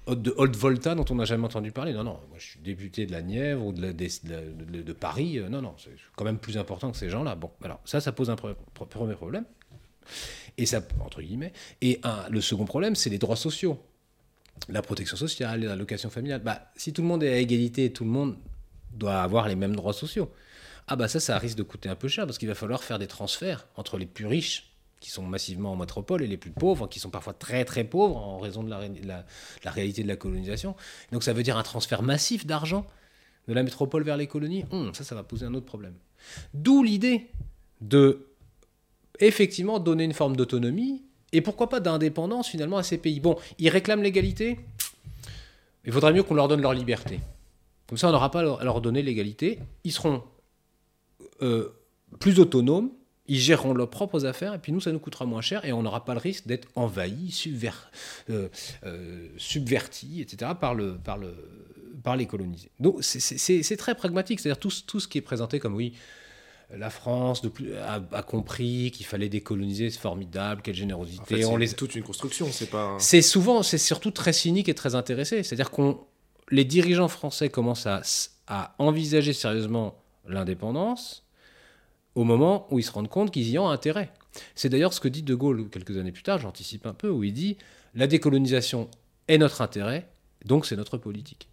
de 0.08 0.34
Haute 0.36 0.56
Volta 0.56 0.94
dont 0.94 1.04
on 1.10 1.16
n'a 1.16 1.24
jamais 1.24 1.44
entendu 1.44 1.72
parler. 1.72 1.92
Non, 1.92 2.04
non, 2.04 2.18
moi 2.28 2.38
je 2.38 2.46
suis 2.46 2.60
député 2.60 3.06
de 3.06 3.12
la 3.12 3.22
Nièvre 3.22 3.66
ou 3.66 3.72
de, 3.72 4.92
Paris. 4.92 5.38
Euh, 5.38 5.48
non, 5.48 5.62
non, 5.62 5.74
c'est 5.78 5.90
quand 6.16 6.24
même 6.24 6.38
plus 6.38 6.58
important 6.58 6.90
que 6.90 6.96
ces 6.96 7.10
gens-là. 7.10 7.34
Bon, 7.34 7.50
alors 7.62 7.80
ça, 7.84 8.00
ça 8.00 8.12
pose 8.12 8.30
un 8.30 8.36
premier 8.36 9.14
problème. 9.14 9.44
Et 10.56 10.66
ça, 10.66 10.82
entre 11.04 11.22
guillemets. 11.22 11.52
Et 11.82 12.00
un, 12.02 12.28
le 12.30 12.40
second 12.40 12.64
problème, 12.64 12.94
c'est 12.94 13.10
les 13.10 13.18
droits 13.18 13.36
sociaux. 13.36 13.80
La 14.68 14.82
protection 14.82 15.16
sociale, 15.16 15.60
l'allocation 15.60 16.10
familiale. 16.10 16.42
Bah, 16.42 16.72
si 16.74 16.92
tout 16.92 17.02
le 17.02 17.08
monde 17.08 17.22
est 17.22 17.32
à 17.32 17.38
égalité, 17.38 17.92
tout 17.92 18.04
le 18.04 18.10
monde 18.10 18.36
doit 18.92 19.20
avoir 19.20 19.46
les 19.48 19.54
mêmes 19.54 19.76
droits 19.76 19.92
sociaux. 19.92 20.32
Ah 20.88 20.96
bah 20.96 21.06
ça, 21.06 21.20
ça 21.20 21.38
risque 21.38 21.58
de 21.58 21.62
coûter 21.62 21.90
un 21.90 21.94
peu 21.94 22.08
cher 22.08 22.24
parce 22.26 22.38
qu'il 22.38 22.48
va 22.48 22.54
falloir 22.54 22.82
faire 22.82 22.98
des 22.98 23.06
transferts 23.06 23.68
entre 23.76 23.98
les 23.98 24.06
plus 24.06 24.26
riches 24.26 24.67
qui 25.00 25.10
sont 25.10 25.22
massivement 25.22 25.72
en 25.72 25.76
métropole 25.76 26.22
et 26.22 26.26
les 26.26 26.36
plus 26.36 26.50
pauvres, 26.50 26.88
qui 26.88 26.98
sont 26.98 27.10
parfois 27.10 27.32
très 27.32 27.64
très 27.64 27.84
pauvres 27.84 28.16
en 28.16 28.38
raison 28.38 28.62
de 28.62 28.70
la, 28.70 29.24
réalité 29.64 30.02
de 30.02 30.08
la 30.08 30.16
colonisation. 30.16 30.74
Donc 31.12 31.22
ça 31.22 31.32
veut 31.32 31.42
dire 31.42 31.56
un 31.56 31.62
transfert 31.62 32.02
massif 32.02 32.46
d'argent 32.46 32.86
de 33.46 33.54
la 33.54 33.62
métropole 33.62 34.02
vers 34.02 34.16
les 34.16 34.26
colonies. 34.26 34.64
Hum, 34.70 34.92
ça, 34.94 35.04
ça 35.04 35.14
va 35.14 35.22
poser 35.22 35.46
un 35.46 35.54
autre 35.54 35.66
problème. 35.66 35.94
D'où 36.52 36.82
l'idée 36.82 37.30
de 37.80 38.26
effectivement 39.20 39.78
donner 39.78 40.04
une 40.04 40.12
forme 40.12 40.36
d'autonomie 40.36 41.04
et 41.32 41.40
pourquoi 41.40 41.68
pas 41.68 41.80
d'indépendance 41.80 42.48
finalement 42.48 42.78
à 42.78 42.82
ces 42.82 42.98
pays. 42.98 43.20
Bon, 43.20 43.36
ils 43.58 43.68
réclament 43.68 44.02
l'égalité, 44.02 44.58
il 45.84 45.92
faudrait 45.92 46.12
mieux 46.12 46.22
qu'on 46.22 46.34
leur 46.34 46.48
donne 46.48 46.60
leur 46.60 46.74
liberté. 46.74 47.20
Comme 47.86 47.98
ça, 47.98 48.08
on 48.08 48.12
n'aura 48.12 48.30
pas 48.30 48.40
à 48.40 48.64
leur 48.64 48.80
donner 48.80 49.02
l'égalité. 49.02 49.58
Ils 49.84 49.92
seront 49.92 50.22
euh, 51.42 51.70
plus 52.20 52.40
autonomes 52.40 52.90
ils 53.28 53.38
géreront 53.38 53.74
leurs 53.74 53.90
propres 53.90 54.24
affaires 54.24 54.54
et 54.54 54.58
puis 54.58 54.72
nous, 54.72 54.80
ça 54.80 54.90
nous 54.90 54.98
coûtera 54.98 55.26
moins 55.26 55.42
cher 55.42 55.64
et 55.64 55.72
on 55.72 55.82
n'aura 55.82 56.04
pas 56.04 56.14
le 56.14 56.20
risque 56.20 56.46
d'être 56.46 56.68
envahi, 56.74 57.30
subver, 57.30 57.70
euh, 58.30 58.48
euh, 58.84 59.28
subverti, 59.36 60.20
etc. 60.22 60.52
par, 60.58 60.74
le, 60.74 60.96
par, 60.96 61.18
le, 61.18 61.34
par 62.02 62.16
les 62.16 62.26
colonisés. 62.26 62.70
Donc 62.80 62.98
c'est 63.02 63.76
très 63.76 63.94
pragmatique, 63.94 64.40
c'est-à-dire 64.40 64.58
tout, 64.58 64.72
tout, 64.86 64.98
ce 64.98 65.06
qui 65.06 65.18
est 65.18 65.22
présenté 65.22 65.58
comme 65.58 65.74
oui, 65.74 65.92
la 66.74 66.90
France 66.90 67.40
de 67.42 67.48
plus, 67.48 67.74
a, 67.76 68.00
compris 68.22 68.90
qu'il 68.90 69.06
fallait 69.06 69.28
décoloniser, 69.28 69.90
c'est 69.90 70.00
formidable, 70.00 70.60
quelle 70.62 70.74
générosité. 70.74 71.44
En 71.44 71.52
on 71.52 71.56
les... 71.56 71.68
toute 71.68 71.94
une 71.94 72.02
construction, 72.02 72.48
c'est 72.50 72.68
pas. 72.68 72.96
C'est 72.98 73.22
souvent, 73.22 73.62
c'est 73.62 73.78
surtout 73.78 74.10
très 74.10 74.34
cynique 74.34 74.68
et 74.68 74.74
très 74.74 74.94
intéressé. 74.94 75.42
C'est-à-dire 75.42 75.70
qu'on, 75.70 75.98
les 76.50 76.66
dirigeants 76.66 77.08
français 77.08 77.48
commencent 77.48 77.86
à, 77.86 78.02
à 78.48 78.74
envisager 78.78 79.32
sérieusement 79.32 80.02
l'indépendance 80.26 81.27
au 82.14 82.24
moment 82.24 82.66
où 82.70 82.78
ils 82.78 82.82
se 82.82 82.90
rendent 82.90 83.08
compte 83.08 83.30
qu'ils 83.30 83.48
y 83.48 83.58
ont 83.58 83.68
intérêt. 83.68 84.10
C'est 84.54 84.68
d'ailleurs 84.68 84.92
ce 84.92 85.00
que 85.00 85.08
dit 85.08 85.22
De 85.22 85.34
Gaulle 85.34 85.68
quelques 85.70 85.96
années 85.96 86.12
plus 86.12 86.22
tard, 86.22 86.38
j'anticipe 86.38 86.86
un 86.86 86.94
peu, 86.94 87.08
où 87.08 87.24
il 87.24 87.32
dit 87.32 87.56
la 87.94 88.06
décolonisation 88.06 88.88
est 89.28 89.38
notre 89.38 89.60
intérêt, 89.60 90.08
donc 90.44 90.66
c'est 90.66 90.76
notre 90.76 90.98
politique. 90.98 91.48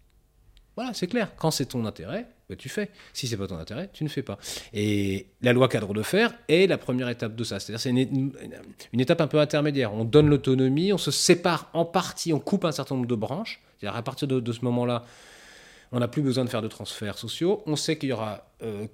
Voilà, 0.76 0.92
c'est 0.92 1.06
clair. 1.06 1.32
Quand 1.36 1.50
c'est 1.50 1.66
ton 1.66 1.86
intérêt, 1.86 2.26
bah, 2.50 2.54
tu 2.56 2.68
fais. 2.68 2.90
Si 3.14 3.26
c'est 3.26 3.38
pas 3.38 3.46
ton 3.46 3.56
intérêt, 3.56 3.88
tu 3.94 4.04
ne 4.04 4.10
fais 4.10 4.22
pas. 4.22 4.38
Et 4.74 5.28
la 5.40 5.54
loi 5.54 5.68
cadre 5.68 5.94
de 5.94 6.02
fer 6.02 6.34
est 6.48 6.66
la 6.66 6.76
première 6.76 7.08
étape 7.08 7.34
de 7.34 7.44
ça. 7.44 7.58
C'est-à-dire 7.58 7.80
c'est 7.80 7.90
une, 7.90 9.00
étape 9.00 9.22
un 9.22 9.26
peu 9.26 9.40
intermédiaire. 9.40 9.94
On 9.94 10.04
donne 10.04 10.28
l'autonomie, 10.28 10.92
on 10.92 10.98
se 10.98 11.10
sépare 11.10 11.70
en 11.72 11.86
partie, 11.86 12.34
on 12.34 12.40
coupe 12.40 12.66
un 12.66 12.72
certain 12.72 12.94
nombre 12.94 13.08
de 13.08 13.14
branches. 13.14 13.62
C'est-à-dire 13.78 13.96
à 13.96 14.02
partir 14.02 14.28
de, 14.28 14.52
ce 14.52 14.64
moment-là, 14.66 15.04
on 15.92 16.00
n'a 16.00 16.08
plus 16.08 16.22
besoin 16.22 16.44
de 16.44 16.50
faire 16.50 16.62
de 16.62 16.68
transferts 16.68 17.16
sociaux. 17.16 17.62
On 17.66 17.76
sait 17.76 17.96
qu'il 17.96 18.10
y 18.10 18.12
aura 18.12 18.50
euh, 18.62 18.86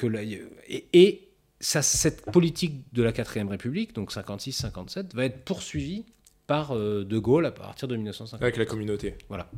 cette 1.62 2.30
politique 2.30 2.84
de 2.92 3.02
la 3.02 3.12
4ème 3.12 3.48
République, 3.48 3.94
donc 3.94 4.12
56-57, 4.12 5.14
va 5.14 5.24
être 5.24 5.44
poursuivie 5.44 6.04
par 6.46 6.72
euh, 6.72 7.04
De 7.04 7.18
Gaulle 7.18 7.46
à 7.46 7.52
partir 7.52 7.88
de 7.88 7.94
1950. 7.94 8.42
Avec 8.42 8.56
la 8.56 8.66
communauté. 8.66 9.14
Voilà. 9.28 9.48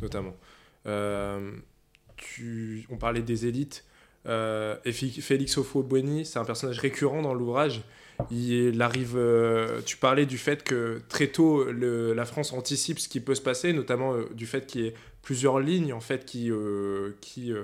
Notamment. 0.00 0.34
Euh, 0.86 1.52
on 2.88 2.96
parlait 2.96 3.22
des 3.22 3.46
élites. 3.46 3.84
Euh, 4.26 4.76
et 4.84 4.92
Félix 4.92 5.56
Houphouët-Boigny, 5.56 6.24
c'est 6.24 6.38
un 6.38 6.44
personnage 6.44 6.78
récurrent 6.78 7.22
dans 7.22 7.34
l'ouvrage. 7.34 7.82
Il 8.30 8.80
arrive. 8.82 9.18
tu 9.86 9.96
parlais 9.96 10.26
du 10.26 10.36
fait 10.36 10.62
que 10.62 11.00
très 11.08 11.28
tôt, 11.28 11.70
la 11.72 12.24
France 12.26 12.52
anticipe 12.52 12.98
ce 12.98 13.08
qui 13.08 13.20
peut 13.20 13.34
se 13.34 13.40
passer, 13.40 13.72
notamment 13.72 14.14
du 14.34 14.46
fait 14.46 14.66
qu'il 14.66 14.82
y 14.82 14.86
ait 14.88 14.94
plusieurs 15.22 15.58
lignes 15.58 15.94
en 15.94 16.00
fait 16.00 16.26
qui, 16.26 16.50
qui 17.22 17.54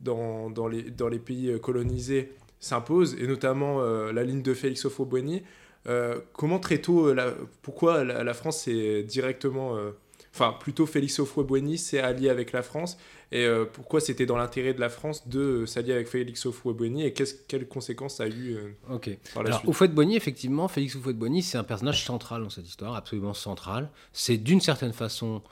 dans, 0.00 0.48
dans, 0.48 0.66
les, 0.66 0.82
dans 0.84 1.08
les 1.08 1.18
pays 1.18 1.60
colonisés 1.60 2.32
s'impose, 2.60 3.14
et 3.14 3.26
notamment 3.26 3.80
euh, 3.80 4.12
la 4.12 4.24
ligne 4.24 4.42
de 4.42 4.54
Félix 4.54 4.84
Houphouët-Boigny. 4.84 5.42
Euh, 5.86 6.20
comment 6.32 6.58
très 6.58 6.78
tôt, 6.78 7.08
euh, 7.08 7.14
la, 7.14 7.32
pourquoi 7.62 8.04
la, 8.04 8.34
France 8.34 8.68
est 8.68 9.04
directement, 9.04 9.76
enfin 10.34 10.54
plutôt 10.58 10.86
Félix 10.86 11.18
Houphouët-Boigny 11.20 11.78
s'est 11.78 12.00
allié 12.00 12.28
avec 12.28 12.52
la 12.52 12.62
France, 12.62 12.98
et 13.30 13.46
pourquoi 13.72 14.00
c'était 14.00 14.26
dans 14.26 14.36
l'intérêt 14.36 14.72
de 14.72 14.80
la 14.80 14.88
France 14.88 15.28
de 15.28 15.66
s'allier 15.66 15.92
avec 15.92 16.08
Félix 16.08 16.46
Houphouët-Boigny, 16.46 17.04
et 17.04 17.12
quelles 17.12 17.68
conséquences 17.68 18.16
ça 18.16 18.24
a 18.24 18.28
eu 18.28 18.56
Ok. 18.90 19.10
Alors 19.36 19.62
Houphouët-Boigny, 19.66 20.16
effectivement, 20.16 20.66
Félix 20.68 20.96
Houphouët-Boigny, 20.96 21.42
c'est 21.42 21.58
un 21.58 21.64
personnage 21.64 22.04
central 22.04 22.42
dans 22.42 22.50
cette 22.50 22.66
histoire, 22.66 22.94
absolument 22.96 23.34
central. 23.34 23.90
C'est 24.12 24.36
d'une 24.36 24.60
certaine 24.60 24.92
façon... 24.92 25.42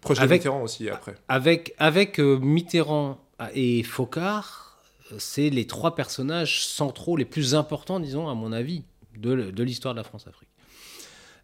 Proche 0.00 0.18
avec, 0.18 0.40
Mitterrand 0.40 0.62
aussi, 0.62 0.88
après. 0.88 1.14
Avec, 1.28 1.74
avec 1.76 2.18
Mitterrand 2.18 3.22
et 3.54 3.82
Focard, 3.82 4.69
c'est 5.18 5.50
les 5.50 5.66
trois 5.66 5.94
personnages 5.94 6.64
centraux 6.64 7.16
les 7.16 7.24
plus 7.24 7.54
importants, 7.54 8.00
disons, 8.00 8.28
à 8.28 8.34
mon 8.34 8.52
avis, 8.52 8.82
de, 9.16 9.62
l'histoire 9.62 9.94
de 9.94 9.98
la 9.98 10.04
France-Afrique. 10.04 10.48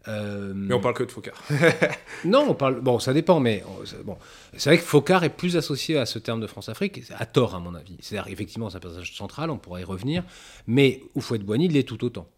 Euh, 0.09 0.53
mais 0.55 0.73
on 0.73 0.81
parle 0.81 0.95
que 0.95 1.03
de 1.03 1.11
Focard. 1.11 1.43
non, 2.25 2.47
on 2.51 2.55
parle. 2.55 2.81
Bon, 2.81 3.01
ça 3.01 3.13
dépend, 3.13 3.41
mais 3.41 3.65
bon, 4.05 4.17
c'est 4.57 4.71
vrai 4.71 4.79
que 4.79 4.85
Focard 4.85 5.25
est 5.25 5.31
plus 5.31 5.57
associé 5.57 5.99
à 5.99 6.07
ce 6.07 6.21
terme 6.21 6.41
de 6.41 6.47
France-Afrique, 6.47 7.03
à 7.19 7.27
tort 7.27 7.57
à 7.57 7.59
mon 7.59 7.75
avis. 7.75 7.97
C'est-à-dire, 8.01 8.33
effectivement, 8.33 8.71
c'est 8.71 8.77
un 8.77 8.81
personnage 8.81 9.17
central, 9.17 9.51
on 9.51 9.59
pourrait 9.59 9.81
y 9.81 9.85
revenir, 9.85 10.23
mais 10.69 11.03
Oufouette-Boigny 11.17 11.67
l'est 11.69 11.83
tout 11.83 12.05
autant. 12.05 12.29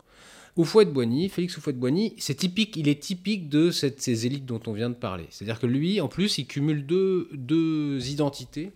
Houphouët-Boigny, 0.59 1.29
Félix 1.29 1.57
Houphouët-Boigny, 1.57 2.15
c'est 2.19 2.35
typique, 2.35 2.77
il 2.77 2.89
est 2.89 3.01
typique 3.01 3.49
de 3.49 3.71
cette, 3.71 4.03
ces 4.03 4.27
élites 4.27 4.45
dont 4.45 4.61
on 4.67 4.73
vient 4.73 4.91
de 4.91 4.97
parler. 4.97 5.27
C'est-à-dire 5.31 5.61
que 5.61 5.67
lui, 5.67 6.01
en 6.01 6.09
plus, 6.09 6.39
il 6.39 6.47
cumule 6.47 6.85
deux, 6.85 7.29
deux 7.33 8.11
identités. 8.11 8.73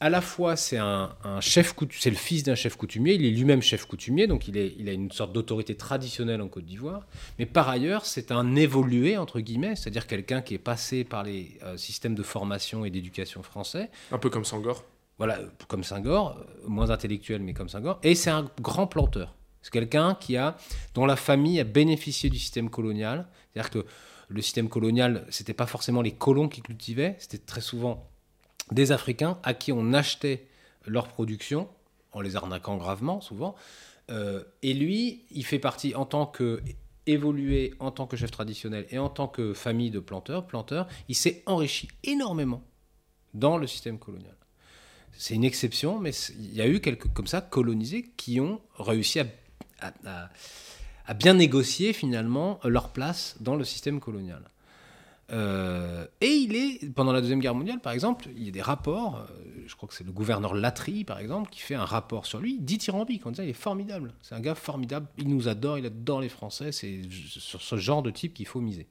À 0.00 0.10
la 0.10 0.20
fois, 0.20 0.54
c'est 0.54 0.76
un, 0.76 1.10
chef 1.40 1.74
c'est 1.90 2.10
le 2.10 2.16
fils 2.16 2.44
d'un 2.44 2.54
chef 2.54 2.76
coutumier, 2.76 3.14
il 3.14 3.24
est 3.24 3.30
lui-même 3.30 3.62
chef 3.62 3.84
coutumier, 3.84 4.28
donc 4.28 4.46
il, 4.46 4.56
est, 4.56 4.74
il 4.78 4.88
a 4.88 4.92
une 4.92 5.10
sorte 5.10 5.32
d'autorité 5.32 5.76
traditionnelle 5.76 6.40
en 6.40 6.46
Côte 6.46 6.66
d'Ivoire. 6.66 7.04
Mais 7.40 7.46
par 7.46 7.68
ailleurs, 7.68 8.06
c'est 8.06 8.30
un 8.30 8.54
évolué, 8.54 9.16
entre 9.16 9.40
guillemets, 9.40 9.74
c'est-à-dire 9.74 10.06
quelqu'un 10.06 10.40
qui 10.40 10.54
est 10.54 10.58
passé 10.58 11.02
par 11.02 11.24
les 11.24 11.58
euh, 11.64 11.76
systèmes 11.76 12.14
de 12.14 12.22
formation 12.22 12.84
et 12.84 12.90
d'éducation 12.90 13.42
français. 13.42 13.90
Un 14.12 14.18
peu 14.18 14.30
comme 14.30 14.44
Sangor. 14.44 14.84
Voilà, 15.18 15.40
comme 15.66 15.82
Senghor, 15.82 16.38
euh, 16.38 16.68
moins 16.68 16.90
intellectuel, 16.90 17.42
mais 17.42 17.52
comme 17.52 17.68
Senghor. 17.68 17.98
Et 18.04 18.14
c'est 18.14 18.30
un 18.30 18.48
grand 18.60 18.86
planteur. 18.86 19.34
C'est 19.62 19.72
quelqu'un 19.72 20.14
qui 20.14 20.36
a, 20.36 20.56
dont 20.94 21.06
la 21.06 21.16
famille 21.16 21.58
a 21.58 21.64
bénéficié 21.64 22.30
du 22.30 22.38
système 22.38 22.70
colonial. 22.70 23.26
C'est-à-dire 23.52 23.70
que 23.70 23.84
le 24.28 24.42
système 24.42 24.68
colonial, 24.68 25.26
c'était 25.30 25.54
pas 25.54 25.66
forcément 25.66 26.02
les 26.02 26.12
colons 26.12 26.48
qui 26.48 26.62
cultivaient, 26.62 27.16
c'était 27.18 27.38
très 27.38 27.60
souvent 27.60 28.08
des 28.72 28.92
Africains 28.92 29.38
à 29.42 29.54
qui 29.54 29.72
on 29.72 29.92
achetait 29.92 30.46
leur 30.86 31.08
production, 31.08 31.68
en 32.12 32.20
les 32.20 32.36
arnaquant 32.36 32.76
gravement 32.76 33.20
souvent. 33.20 33.54
Euh, 34.10 34.42
et 34.62 34.72
lui, 34.72 35.24
il 35.30 35.44
fait 35.44 35.58
partie 35.58 35.94
en 35.94 36.06
tant 36.06 36.26
que 36.26 36.62
évolué 37.06 37.72
en 37.78 37.90
tant 37.90 38.06
que 38.06 38.16
chef 38.16 38.30
traditionnel 38.30 38.86
et 38.90 38.98
en 38.98 39.08
tant 39.08 39.28
que 39.28 39.54
famille 39.54 39.90
de 39.90 39.98
planteurs, 39.98 40.46
planteurs, 40.46 40.86
il 41.08 41.14
s'est 41.14 41.42
enrichi 41.46 41.88
énormément 42.04 42.62
dans 43.32 43.56
le 43.56 43.66
système 43.66 43.98
colonial. 43.98 44.36
C'est 45.12 45.34
une 45.34 45.44
exception, 45.44 45.98
mais 45.98 46.10
il 46.38 46.54
y 46.54 46.60
a 46.60 46.68
eu 46.68 46.80
quelques 46.80 47.10
comme 47.14 47.26
ça 47.26 47.40
colonisés 47.40 48.12
qui 48.16 48.40
ont 48.40 48.60
réussi 48.78 49.20
à 49.20 49.26
à, 49.80 51.14
bien 51.14 51.34
négocier 51.34 51.92
finalement 51.92 52.60
leur 52.64 52.90
place 52.90 53.36
dans 53.40 53.56
le 53.56 53.64
système 53.64 54.00
colonial. 54.00 54.42
Euh, 55.30 56.06
et 56.20 56.30
il 56.30 56.56
est, 56.56 56.92
pendant 56.94 57.12
la 57.12 57.20
Deuxième 57.20 57.40
Guerre 57.40 57.54
mondiale, 57.54 57.80
par 57.80 57.92
exemple, 57.92 58.28
il 58.36 58.44
y 58.44 58.48
a 58.48 58.50
des 58.50 58.62
rapports, 58.62 59.16
euh, 59.16 59.34
je 59.66 59.74
crois 59.76 59.88
que 59.88 59.94
c'est 59.94 60.04
le 60.04 60.12
gouverneur 60.12 60.54
Latry, 60.54 61.04
par 61.04 61.18
exemple, 61.18 61.50
qui 61.50 61.60
fait 61.60 61.74
un 61.74 61.84
rapport 61.84 62.24
sur 62.24 62.40
lui, 62.40 62.58
dithyrambique, 62.58 63.26
en 63.26 63.30
disant 63.30 63.42
il 63.42 63.50
est 63.50 63.52
formidable, 63.52 64.14
c'est 64.22 64.34
un 64.34 64.40
gars 64.40 64.54
formidable, 64.54 65.06
il 65.18 65.28
nous 65.28 65.48
adore, 65.48 65.78
il 65.78 65.86
adore 65.86 66.22
les 66.22 66.30
Français, 66.30 66.72
c'est 66.72 67.00
sur 67.10 67.60
ce 67.60 67.76
genre 67.76 68.02
de 68.02 68.10
type 68.10 68.32
qu'il 68.32 68.46
faut 68.46 68.60
miser. 68.60 68.86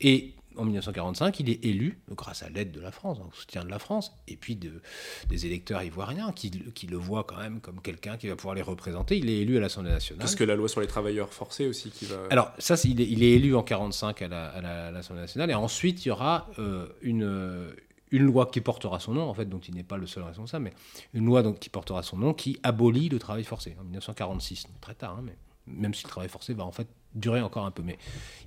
Et 0.00 0.34
en 0.58 0.64
1945, 0.64 1.40
il 1.40 1.50
est 1.50 1.64
élu, 1.64 2.00
grâce 2.10 2.42
à 2.42 2.48
l'aide 2.48 2.72
de 2.72 2.80
la 2.80 2.90
France, 2.90 3.18
au 3.18 3.32
soutien 3.32 3.64
de 3.64 3.70
la 3.70 3.78
France, 3.78 4.12
et 4.26 4.36
puis 4.36 4.56
de, 4.56 4.82
des 5.28 5.46
électeurs 5.46 5.82
ivoiriens 5.82 6.32
qui, 6.32 6.50
qui, 6.50 6.86
le 6.86 6.96
voient 6.96 7.24
quand 7.24 7.38
même 7.38 7.60
comme 7.60 7.80
quelqu'un 7.80 8.16
qui 8.16 8.28
va 8.28 8.36
pouvoir 8.36 8.54
les 8.54 8.62
représenter. 8.62 9.16
Il 9.16 9.30
est 9.30 9.38
élu 9.38 9.56
à 9.56 9.60
l'Assemblée 9.60 9.90
nationale. 9.90 10.20
Parce 10.20 10.34
que 10.34 10.44
la 10.44 10.56
loi 10.56 10.68
sur 10.68 10.80
les 10.80 10.86
travailleurs 10.86 11.32
forcés 11.32 11.66
aussi 11.66 11.90
qui 11.90 12.06
va. 12.06 12.16
Alors, 12.30 12.52
ça, 12.58 12.74
il 12.84 13.00
est, 13.00 13.08
il 13.08 13.22
est 13.22 13.32
élu 13.32 13.54
en 13.54 13.62
1945 13.62 14.22
à 14.22 14.90
l'Assemblée 14.90 15.22
nationale, 15.22 15.50
et 15.50 15.54
ensuite, 15.54 16.04
il 16.04 16.08
y 16.08 16.10
aura 16.10 16.48
euh, 16.58 16.86
une. 17.02 17.74
Une 18.10 18.22
loi 18.22 18.46
qui 18.46 18.62
portera 18.62 19.00
son 19.00 19.12
nom, 19.12 19.28
en 19.28 19.34
fait, 19.34 19.44
dont 19.44 19.58
il 19.58 19.74
n'est 19.74 19.82
pas 19.82 19.98
le 19.98 20.06
seul 20.06 20.22
responsable, 20.22 20.64
mais 20.64 20.72
une 21.12 21.26
loi 21.26 21.42
donc, 21.42 21.58
qui 21.58 21.68
portera 21.68 22.02
son 22.02 22.16
nom, 22.16 22.32
qui 22.32 22.58
abolit 22.62 23.10
le 23.10 23.18
travail 23.18 23.44
forcé 23.44 23.76
en 23.78 23.84
1946, 23.84 24.66
très 24.80 24.94
tard, 24.94 25.18
hein, 25.18 25.22
mais 25.22 25.36
même 25.66 25.94
si 25.94 26.04
le 26.04 26.08
travail 26.08 26.28
forcé 26.28 26.54
va 26.54 26.64
en 26.64 26.72
fait 26.72 26.88
durer 27.14 27.40
encore 27.40 27.66
un 27.66 27.70
peu. 27.70 27.82
Mais 27.82 27.98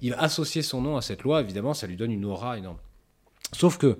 il 0.01 0.11
va 0.11 0.21
associer 0.21 0.61
son 0.61 0.81
nom 0.81 0.97
à 0.97 1.01
cette 1.01 1.23
loi, 1.23 1.41
évidemment, 1.41 1.73
ça 1.73 1.87
lui 1.87 1.97
donne 1.97 2.11
une 2.11 2.25
aura 2.25 2.57
énorme. 2.57 2.77
Sauf 3.53 3.77
que, 3.77 3.97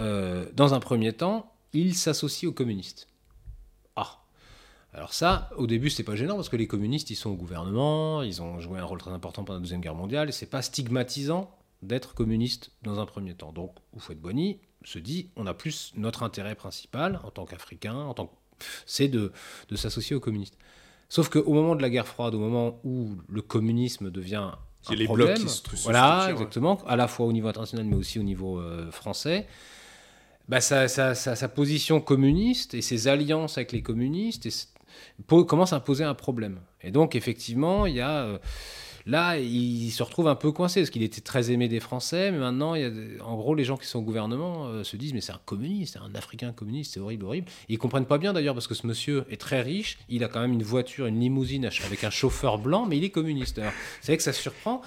euh, 0.00 0.46
dans 0.54 0.74
un 0.74 0.80
premier 0.80 1.12
temps, 1.12 1.52
il 1.72 1.94
s'associe 1.94 2.48
aux 2.48 2.52
communistes. 2.52 3.08
Ah 3.96 4.20
Alors 4.94 5.12
ça, 5.12 5.50
au 5.56 5.66
début, 5.66 5.90
c'est 5.90 6.04
pas 6.04 6.16
gênant 6.16 6.36
parce 6.36 6.48
que 6.48 6.56
les 6.56 6.66
communistes, 6.66 7.10
ils 7.10 7.16
sont 7.16 7.30
au 7.30 7.36
gouvernement, 7.36 8.22
ils 8.22 8.40
ont 8.40 8.60
joué 8.60 8.78
un 8.78 8.84
rôle 8.84 8.98
très 8.98 9.10
important 9.10 9.44
pendant 9.44 9.58
la 9.58 9.62
Deuxième 9.62 9.80
Guerre 9.80 9.94
mondiale, 9.94 10.28
et 10.28 10.32
c'est 10.32 10.46
pas 10.46 10.62
stigmatisant 10.62 11.54
d'être 11.82 12.14
communiste 12.14 12.70
dans 12.82 12.98
un 12.98 13.06
premier 13.06 13.34
temps. 13.34 13.52
Donc, 13.52 13.72
Oufouette-Boigny 13.94 14.58
se 14.84 14.98
dit, 14.98 15.30
on 15.36 15.46
a 15.46 15.54
plus 15.54 15.92
notre 15.96 16.22
intérêt 16.22 16.54
principal 16.54 17.20
en 17.24 17.30
tant 17.30 17.44
qu'Africain, 17.44 17.94
en 17.94 18.14
tant 18.14 18.32
c'est 18.86 19.08
de, 19.08 19.32
de 19.68 19.76
s'associer 19.76 20.16
aux 20.16 20.20
communistes. 20.20 20.58
Sauf 21.08 21.28
qu'au 21.30 21.52
moment 21.52 21.74
de 21.74 21.82
la 21.82 21.90
guerre 21.90 22.06
froide, 22.06 22.34
au 22.34 22.38
moment 22.38 22.80
où 22.84 23.16
le 23.28 23.42
communisme 23.42 24.10
devient 24.10 24.36
un 24.36 24.58
les 24.94 25.04
problème, 25.04 25.28
blocs 25.28 25.38
qui 25.38 25.48
se 25.48 25.82
voilà, 25.82 26.28
exactement, 26.30 26.78
à 26.86 26.96
la 26.96 27.08
fois 27.08 27.26
au 27.26 27.32
niveau 27.32 27.48
international 27.48 27.86
mais 27.86 27.96
aussi 27.96 28.18
au 28.18 28.22
niveau 28.22 28.58
euh, 28.58 28.90
français, 28.90 29.46
bah, 30.48 30.60
sa, 30.60 30.88
sa, 30.88 31.48
position 31.48 32.00
communiste 32.00 32.72
et 32.74 32.80
ses 32.80 33.06
alliances 33.06 33.58
avec 33.58 33.72
les 33.72 33.82
communistes 33.82 34.46
et, 34.46 34.50
commencent 35.26 35.74
à 35.74 35.80
poser 35.80 36.04
un 36.04 36.14
problème. 36.14 36.60
Et 36.80 36.90
donc 36.90 37.14
effectivement, 37.14 37.84
il 37.84 37.96
y 37.96 38.00
a 38.00 38.22
euh, 38.22 38.38
Là, 39.08 39.38
il 39.38 39.90
se 39.90 40.02
retrouve 40.02 40.28
un 40.28 40.34
peu 40.34 40.52
coincé 40.52 40.80
parce 40.80 40.90
qu'il 40.90 41.02
était 41.02 41.22
très 41.22 41.50
aimé 41.50 41.66
des 41.66 41.80
Français, 41.80 42.30
mais 42.30 42.36
maintenant, 42.36 42.74
il 42.74 42.82
y 42.82 42.84
a, 42.84 43.24
en 43.24 43.36
gros, 43.36 43.54
les 43.54 43.64
gens 43.64 43.78
qui 43.78 43.86
sont 43.86 44.00
au 44.00 44.02
gouvernement 44.02 44.66
euh, 44.66 44.84
se 44.84 44.98
disent 44.98 45.14
mais 45.14 45.22
c'est 45.22 45.32
un 45.32 45.40
communiste, 45.46 45.96
un 45.96 46.14
Africain 46.14 46.52
communiste, 46.52 46.92
c'est 46.92 47.00
horrible, 47.00 47.24
horrible. 47.24 47.48
Et 47.70 47.72
ils 47.72 47.78
comprennent 47.78 48.04
pas 48.04 48.18
bien 48.18 48.34
d'ailleurs 48.34 48.52
parce 48.52 48.66
que 48.66 48.74
ce 48.74 48.86
monsieur 48.86 49.24
est 49.30 49.40
très 49.40 49.62
riche, 49.62 49.96
il 50.10 50.24
a 50.24 50.28
quand 50.28 50.40
même 50.40 50.52
une 50.52 50.62
voiture, 50.62 51.06
une 51.06 51.18
limousine 51.20 51.70
avec 51.86 52.04
un 52.04 52.10
chauffeur 52.10 52.58
blanc, 52.58 52.84
mais 52.84 52.98
il 52.98 53.04
est 53.04 53.08
communiste. 53.08 53.62
C'est 54.02 54.12
vrai 54.12 54.18
que 54.18 54.22
ça 54.22 54.34
surprend. 54.34 54.82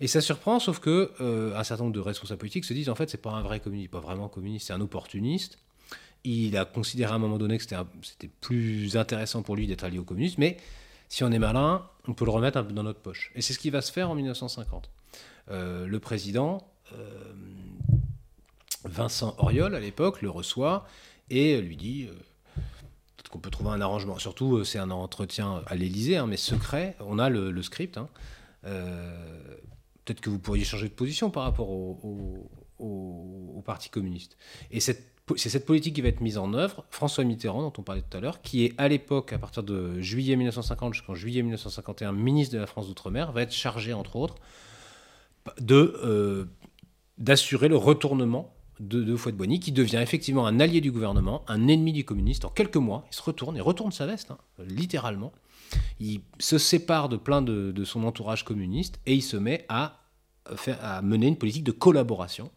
Et 0.00 0.06
ça 0.06 0.20
surprend, 0.20 0.60
sauf 0.60 0.78
que 0.78 1.10
euh, 1.20 1.58
un 1.58 1.64
certain 1.64 1.82
nombre 1.82 1.96
de 1.96 2.00
responsables 2.00 2.38
politiques 2.38 2.64
se 2.64 2.74
disent 2.74 2.88
en 2.88 2.94
fait 2.94 3.10
c'est 3.10 3.20
pas 3.20 3.32
un 3.32 3.42
vrai 3.42 3.58
communiste, 3.58 3.90
pas 3.90 4.00
vraiment 4.00 4.28
communiste, 4.28 4.68
c'est 4.68 4.72
un 4.72 4.80
opportuniste. 4.80 5.58
Il 6.22 6.56
a 6.56 6.64
considéré 6.64 7.10
à 7.10 7.16
un 7.16 7.18
moment 7.18 7.38
donné 7.38 7.58
que 7.58 7.64
c'était 7.64 8.30
plus 8.40 8.96
intéressant 8.96 9.42
pour 9.42 9.56
lui 9.56 9.66
d'être 9.66 9.82
allié 9.82 9.98
au 9.98 10.04
communisme, 10.04 10.36
mais 10.38 10.58
si 11.14 11.22
on 11.22 11.30
est 11.30 11.38
malin, 11.38 11.88
on 12.08 12.12
peut 12.12 12.24
le 12.24 12.32
remettre 12.32 12.58
un 12.58 12.64
peu 12.64 12.72
dans 12.72 12.82
notre 12.82 12.98
poche. 12.98 13.30
Et 13.36 13.40
c'est 13.40 13.52
ce 13.52 13.60
qui 13.60 13.70
va 13.70 13.82
se 13.82 13.92
faire 13.92 14.10
en 14.10 14.16
1950. 14.16 14.90
Euh, 15.48 15.86
le 15.86 16.00
président, 16.00 16.66
euh, 16.92 17.32
Vincent 18.82 19.36
Auriol, 19.38 19.76
à 19.76 19.78
l'époque, 19.78 20.22
le 20.22 20.30
reçoit 20.30 20.88
et 21.30 21.60
lui 21.60 21.76
dit 21.76 22.08
euh, 22.10 22.60
qu'on 23.30 23.38
peut 23.38 23.50
trouver 23.50 23.70
un 23.70 23.80
arrangement. 23.80 24.18
Surtout, 24.18 24.64
c'est 24.64 24.80
un 24.80 24.90
entretien 24.90 25.62
à 25.68 25.76
l'Élysée, 25.76 26.16
hein, 26.16 26.26
mais 26.26 26.36
secret. 26.36 26.96
On 26.98 27.20
a 27.20 27.28
le, 27.28 27.62
script. 27.62 27.96
Hein. 27.96 28.08
peut-être 28.64 30.20
que 30.20 30.30
vous 30.30 30.40
pourriez 30.40 30.64
changer 30.64 30.88
de 30.88 30.94
position 30.94 31.30
par 31.30 31.44
rapport 31.44 31.70
au, 31.70 32.50
au 32.80 33.62
Parti 33.64 33.88
communiste. 33.88 34.36
Et 34.72 34.80
cette 34.80 35.13
c'est 35.36 35.48
cette 35.48 35.64
politique 35.64 35.94
qui 35.94 36.02
va 36.02 36.08
être 36.08 36.20
mise 36.20 36.36
en 36.36 36.52
œuvre. 36.52 36.84
François 36.90 37.24
Mitterrand, 37.24 37.62
dont 37.62 37.72
on 37.78 37.82
parlait 37.82 38.02
tout 38.02 38.16
à 38.16 38.20
l'heure, 38.20 38.42
qui 38.42 38.64
est 38.64 38.74
à 38.76 38.88
l'époque, 38.88 39.32
à 39.32 39.38
partir 39.38 39.62
de 39.62 40.00
juillet 40.00 40.36
1950 40.36 40.92
jusqu'en 40.92 41.14
juillet 41.14 41.42
1951, 41.42 42.12
ministre 42.12 42.54
de 42.54 42.60
la 42.60 42.66
France 42.66 42.88
d'Outre-mer, 42.88 43.32
va 43.32 43.42
être 43.42 43.52
chargé, 43.52 43.94
entre 43.94 44.16
autres, 44.16 44.34
de, 45.60 45.98
euh, 46.04 46.44
d'assurer 47.16 47.68
le 47.68 47.76
retournement 47.76 48.54
de, 48.80 49.02
de 49.02 49.16
Fouette-Boigny, 49.16 49.60
qui 49.60 49.72
devient 49.72 50.00
effectivement 50.02 50.46
un 50.46 50.60
allié 50.60 50.82
du 50.82 50.92
gouvernement, 50.92 51.42
un 51.48 51.68
ennemi 51.68 51.92
du 51.94 52.04
communiste. 52.04 52.44
En 52.44 52.50
quelques 52.50 52.76
mois, 52.76 53.06
il 53.10 53.14
se 53.14 53.22
retourne, 53.22 53.56
il 53.56 53.62
retourne 53.62 53.92
sa 53.92 54.04
veste, 54.04 54.30
hein, 54.30 54.38
littéralement. 54.58 55.32
Il 56.00 56.20
se 56.38 56.58
sépare 56.58 57.08
de 57.08 57.16
plein 57.16 57.40
de, 57.40 57.72
de, 57.72 57.84
son 57.84 58.04
entourage 58.04 58.44
communiste 58.44 59.00
et 59.06 59.14
il 59.14 59.22
se 59.22 59.38
met 59.38 59.64
à, 59.70 60.00
faire, 60.56 60.78
à 60.84 61.00
mener 61.00 61.28
une 61.28 61.38
politique 61.38 61.64
de 61.64 61.72
collaboration 61.72 62.50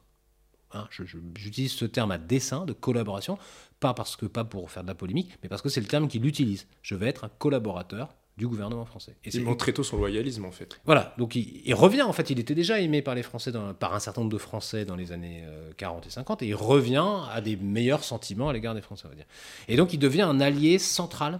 Hein, 0.74 0.88
j'utilise 1.36 1.72
ce 1.72 1.86
terme 1.86 2.12
à 2.12 2.18
dessein 2.18 2.66
de 2.66 2.74
collaboration, 2.74 3.38
pas 3.80 3.94
parce 3.94 4.16
que 4.16 4.26
pas 4.26 4.44
pour 4.44 4.70
faire 4.70 4.84
de 4.84 4.88
la 4.88 4.96
polémique, 4.96 5.38
mais 5.42 5.50
parce 5.50 5.62
que 5.62 5.70
c'est 5.70 5.80
le 5.80 5.88
terme 5.88 6.08
qu'il 6.08 6.26
utilise. 6.26 6.68
Je 6.82 6.96
vais 6.96 7.08
être 7.08 7.24
un 7.24 7.30
collaborateur 7.30 8.14
du 8.38 8.48
gouvernement 8.48 8.86
français. 8.86 9.16
Et 9.24 9.30
il 9.34 9.44
montre 9.44 9.58
très 9.58 9.74
tôt 9.74 9.84
son 9.84 9.98
loyalisme 9.98 10.46
en 10.46 10.52
fait. 10.52 10.80
Voilà, 10.86 11.16
donc 11.18 11.36
il, 11.36 11.74
revient 11.74 12.04
en 12.04 12.14
fait, 12.14 12.30
il 12.30 12.40
était 12.40 12.54
déjà 12.54 12.80
aimé 12.80 13.02
par 13.02 13.16
les 13.16 13.24
Français, 13.24 13.52
par 13.80 13.96
un 13.96 14.00
certain 14.00 14.22
nombre 14.22 14.34
de 14.34 14.38
Français 14.38 14.86
dans 14.86 14.96
les 14.96 15.12
années 15.12 15.44
40 15.78 16.06
euh, 16.06 16.08
et 16.08 16.12
50, 16.12 16.44
et 16.44 16.48
il 16.48 16.56
revient 16.56 17.24
à 17.32 17.42
des 17.42 17.56
meilleurs 17.56 18.04
sentiments 18.04 18.50
à 18.50 18.54
l'égard 18.54 18.76
des 18.76 18.82
Français, 18.82 19.06
on 19.06 19.10
va 19.10 19.16
dire. 19.16 19.26
Et 19.68 19.76
donc 19.76 19.94
il 19.94 20.00
devient 20.00 20.22
un 20.22 20.40
allié 20.40 20.78
central 20.78 21.40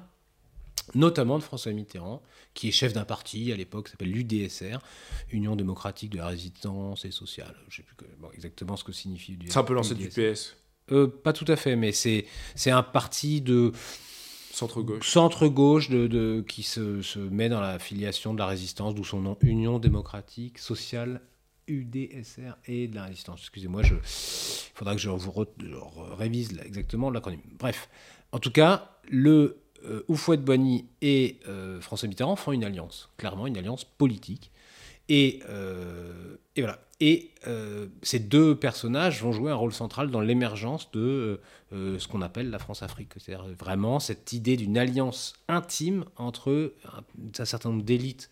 notamment 0.96 1.38
de 1.38 1.44
François 1.44 1.72
Mitterrand, 1.72 2.22
qui 2.54 2.70
est 2.70 2.72
chef 2.72 2.94
d'un 2.94 3.06
parti 3.06 3.52
à 3.52 3.56
l'époque 3.56 3.90
s'appelle 3.90 4.12
l'UDSR, 4.12 4.80
Union 5.32 5.56
démocratique 5.56 6.12
de 6.12 6.18
la 6.18 6.28
résistance 6.28 7.06
et 7.06 7.12
sociale. 7.12 7.56
Je 7.70 7.82
ne 7.82 7.86
sais 7.88 7.94
plus 7.96 8.08
exactement 8.34 8.76
ce 8.76 8.84
que 8.84 8.92
signifie. 8.92 9.38
C'est 9.48 9.58
un 9.58 9.64
peu 9.64 9.74
l'ancêtre 9.74 10.00
du 10.00 10.10
PS 10.10 10.56
euh, 10.92 11.08
Pas 11.08 11.34
tout 11.34 11.46
à 11.48 11.56
fait, 11.56 11.76
mais 11.76 11.92
c'est 11.92 12.26
un 12.68 12.84
parti 12.84 13.42
de. 13.42 13.72
Centre-gauche. 14.52 15.08
Centre-gauche 15.08 15.90
de, 15.90 16.08
de, 16.08 16.44
qui 16.48 16.64
se, 16.64 17.04
se, 17.04 17.20
met 17.20 17.48
dans 17.48 17.62
la 17.62 17.78
filiation 17.78 18.34
de 18.34 18.40
la 18.40 18.48
résistance, 18.48 18.96
d'où 18.96 19.04
son 19.04 19.20
nom 19.20 19.38
Union 19.42 19.78
démocratique, 19.78 20.58
sociale, 20.58 21.22
UDSR 21.68 22.56
et 22.66 22.88
de 22.88 22.96
la 22.96 23.04
résistance. 23.04 23.42
Excusez-moi, 23.42 23.84
il 23.84 24.00
faudra 24.74 24.96
que 24.96 25.02
je 25.02 25.10
vous 25.10 25.46
révise 26.16 26.60
exactement 26.66 27.12
l'acronyme. 27.12 27.42
Bref, 27.60 27.90
en 28.32 28.40
tout 28.40 28.52
cas, 28.52 28.98
le 29.10 29.62
euh, 29.88 30.04
Oufouette-Boigny 30.08 30.86
et 31.02 31.40
euh, 31.48 31.80
François 31.82 32.08
Mitterrand 32.08 32.36
font 32.36 32.52
une 32.52 32.64
alliance, 32.64 33.10
clairement 33.18 33.48
une 33.48 33.58
alliance 33.58 33.84
politique. 33.84 34.52
Et, 35.10 35.42
euh, 35.50 36.36
voilà. 36.58 36.80
Et 37.00 37.32
ces 38.02 38.18
deux 38.18 38.56
personnages 38.56 39.22
vont 39.22 39.32
jouer 39.32 39.52
un 39.52 39.56
rôle 39.56 39.72
central 39.72 40.10
dans 40.10 40.20
l'émergence 40.20 40.90
de 40.92 41.40
ce 41.72 42.08
qu'on 42.08 42.24
appelle 42.24 42.50
la 42.50 42.58
France-Afrique. 42.58 43.12
C'est-à-dire 43.18 43.46
vraiment 43.54 44.00
cette 44.00 44.34
idée 44.34 44.58
d'une 44.58 44.80
alliance 44.80 45.34
intime 45.48 46.06
entre 46.16 46.74
un, 47.40 47.46
certain 47.46 47.70
nombre 47.70 47.84
d'élites 47.84 48.32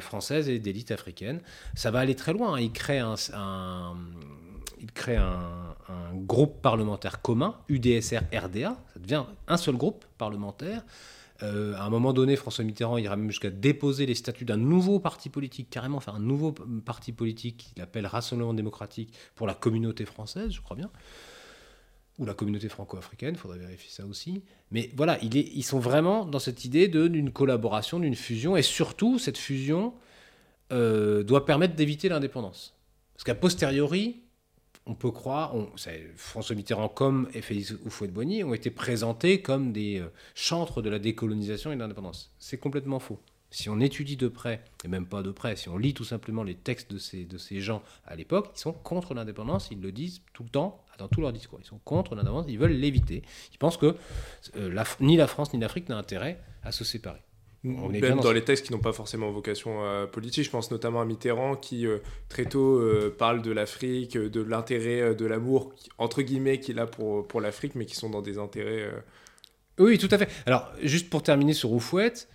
française 0.00 0.48
et 0.48 0.58
d'élite 0.58 0.90
africaine. 0.90 1.40
Ça 1.76 1.92
va 1.92 2.00
aller 2.00 2.16
très 2.16 2.32
loin. 2.32 2.54
Hein. 2.54 2.60
Il 2.60 2.72
crée 2.72 2.98
un, 2.98 3.14
il 4.80 4.92
crée 4.92 5.16
un, 5.16 5.74
groupe 6.14 6.60
parlementaire 6.60 7.22
commun, 7.22 7.56
UDSR-RDA, 7.68 8.76
ça 8.92 9.00
devient 9.00 9.24
un 9.46 9.56
seul 9.56 9.76
groupe 9.76 10.04
parlementaire. 10.18 10.84
Euh, 11.42 11.74
à 11.76 11.84
un 11.84 11.90
moment 11.90 12.12
donné, 12.12 12.36
François 12.36 12.64
Mitterrand 12.64 12.98
ira 12.98 13.16
même 13.16 13.30
jusqu'à 13.30 13.50
déposer 13.50 14.04
les 14.04 14.14
statuts 14.14 14.44
d'un 14.44 14.56
nouveau 14.56 14.98
parti 14.98 15.28
politique, 15.28 15.70
carrément 15.70 16.00
faire 16.00 16.16
un 16.16 16.20
nouveau 16.20 16.52
parti 16.84 17.12
politique 17.12 17.72
qu'il 17.74 17.82
appelle 17.82 18.06
Rassemblement 18.06 18.52
démocratique 18.54 19.14
pour 19.34 19.46
la 19.46 19.54
communauté 19.54 20.04
française, 20.04 20.50
je 20.50 20.60
crois 20.60 20.76
bien, 20.76 20.90
ou 22.18 22.26
la 22.26 22.34
communauté 22.34 22.68
franco-africaine, 22.68 23.34
il 23.34 23.38
faudrait 23.38 23.58
vérifier 23.58 23.90
ça 23.90 24.04
aussi. 24.04 24.42
Mais 24.72 24.90
voilà, 24.96 25.18
ils 25.22 25.62
sont 25.62 25.78
vraiment 25.78 26.24
dans 26.24 26.40
cette 26.40 26.64
idée 26.64 26.88
d'une 26.88 27.30
collaboration, 27.30 28.00
d'une 28.00 28.16
fusion, 28.16 28.56
et 28.56 28.62
surtout, 28.62 29.18
cette 29.18 29.38
fusion 29.38 29.94
euh, 30.72 31.22
doit 31.22 31.46
permettre 31.46 31.76
d'éviter 31.76 32.08
l'indépendance. 32.08 32.74
Parce 33.14 33.24
qu'à 33.24 33.34
posteriori, 33.34 34.22
on 34.88 34.94
peut 34.94 35.10
croire, 35.10 35.54
François 36.16 36.56
Mitterrand 36.56 36.88
comme 36.88 37.28
Félix 37.30 37.74
Houphouët-Boigny 37.84 38.42
ont 38.42 38.54
été 38.54 38.70
présentés 38.70 39.42
comme 39.42 39.72
des 39.72 40.00
euh, 40.00 40.10
chantres 40.34 40.80
de 40.80 40.88
la 40.88 40.98
décolonisation 40.98 41.70
et 41.70 41.74
de 41.74 41.80
l'indépendance. 41.80 42.32
C'est 42.38 42.56
complètement 42.56 42.98
faux. 42.98 43.20
Si 43.50 43.68
on 43.68 43.80
étudie 43.80 44.16
de 44.16 44.28
près, 44.28 44.62
et 44.84 44.88
même 44.88 45.06
pas 45.06 45.22
de 45.22 45.30
près, 45.30 45.56
si 45.56 45.68
on 45.68 45.78
lit 45.78 45.94
tout 45.94 46.04
simplement 46.04 46.42
les 46.42 46.54
textes 46.54 46.90
de 46.90 46.98
ces, 46.98 47.24
de 47.24 47.38
ces 47.38 47.60
gens 47.60 47.82
à 48.06 48.16
l'époque, 48.16 48.50
ils 48.54 48.60
sont 48.60 48.72
contre 48.72 49.14
l'indépendance, 49.14 49.68
ils 49.70 49.80
le 49.80 49.92
disent 49.92 50.22
tout 50.32 50.42
le 50.42 50.50
temps, 50.50 50.84
dans 50.98 51.08
tous 51.08 51.20
leurs 51.20 51.32
discours. 51.32 51.58
Ils 51.62 51.66
sont 51.66 51.80
contre 51.84 52.14
l'indépendance, 52.14 52.46
ils 52.48 52.58
veulent 52.58 52.72
l'éviter. 52.72 53.22
Ils 53.52 53.58
pensent 53.58 53.76
que 53.76 53.94
euh, 54.56 54.84
ni 55.00 55.16
la 55.16 55.26
France 55.26 55.52
ni 55.52 55.60
l'Afrique 55.60 55.88
n'ont 55.88 55.96
intérêt 55.96 56.40
à 56.62 56.72
se 56.72 56.84
séparer. 56.84 57.20
Même 57.64 58.20
dans, 58.20 58.30
les 58.30 58.44
textes 58.44 58.66
qui 58.66 58.72
n'ont 58.72 58.78
pas 58.78 58.92
forcément 58.92 59.30
vocation 59.32 59.84
euh, 59.84 60.06
politique, 60.06 60.44
je 60.44 60.50
pense 60.50 60.70
notamment 60.70 61.00
à 61.00 61.04
Mitterrand 61.04 61.56
qui 61.56 61.86
euh, 61.86 61.98
très 62.28 62.44
tôt 62.44 62.78
euh, 62.78 63.14
parle 63.16 63.42
de 63.42 63.50
l'Afrique, 63.50 64.16
de 64.16 64.40
l'intérêt, 64.40 65.14
de 65.14 65.26
l'amour 65.26 65.74
entre 65.98 66.22
guillemets 66.22 66.60
qu'il 66.60 66.78
a 66.78 66.86
pour, 66.86 67.26
pour 67.26 67.40
l'Afrique, 67.40 67.74
mais 67.74 67.84
qui 67.84 67.96
sont 67.96 68.10
dans 68.10 68.22
des 68.22 68.38
intérêts. 68.38 68.88
Oui, 69.78 69.98
tout 69.98 70.08
à 70.10 70.18
fait. 70.18 70.28
Alors, 70.46 70.72
juste 70.82 71.10
pour 71.10 71.22
terminer 71.22 71.52
sur 71.52 71.72
Oufouette, 71.72 72.28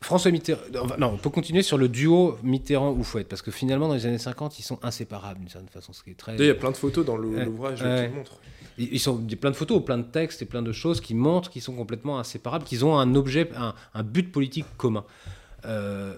François 0.00 0.30
Mitterrand. 0.30 0.62
Non, 0.98 1.08
on 1.14 1.16
peut 1.16 1.30
continuer 1.30 1.62
sur 1.62 1.76
le 1.76 1.88
duo 1.88 2.38
Mitterrand-Oufouette, 2.42 3.28
parce 3.28 3.42
que 3.42 3.50
finalement, 3.50 3.88
dans 3.88 3.94
les 3.94 4.06
années 4.06 4.18
50, 4.18 4.58
ils 4.58 4.62
sont 4.62 4.78
inséparables 4.82 5.40
d'une 5.40 5.48
certaine 5.48 5.68
façon. 5.68 5.92
Ce 5.92 6.02
qui 6.02 6.10
est 6.10 6.14
très... 6.14 6.36
Il 6.36 6.44
y 6.44 6.50
a 6.50 6.54
plein 6.54 6.70
de 6.70 6.76
photos 6.76 7.04
dans 7.04 7.16
l'ouvrage 7.16 7.78
qui 7.78 8.14
montrent 8.14 8.40
ils 8.78 9.00
sont 9.00 9.18
plein 9.40 9.50
de 9.50 9.56
photos, 9.56 9.84
plein 9.84 9.98
de 9.98 10.04
textes 10.04 10.42
et 10.42 10.44
plein 10.44 10.62
de 10.62 10.72
choses 10.72 11.00
qui 11.00 11.14
montrent 11.14 11.50
qu'ils 11.50 11.62
sont 11.62 11.74
complètement 11.74 12.18
inséparables, 12.18 12.64
qu'ils 12.64 12.84
ont 12.84 12.96
un 12.96 13.14
objet, 13.14 13.50
un, 13.94 14.02
but 14.02 14.30
politique 14.30 14.66
commun. 14.76 15.04
Euh, 15.64 16.16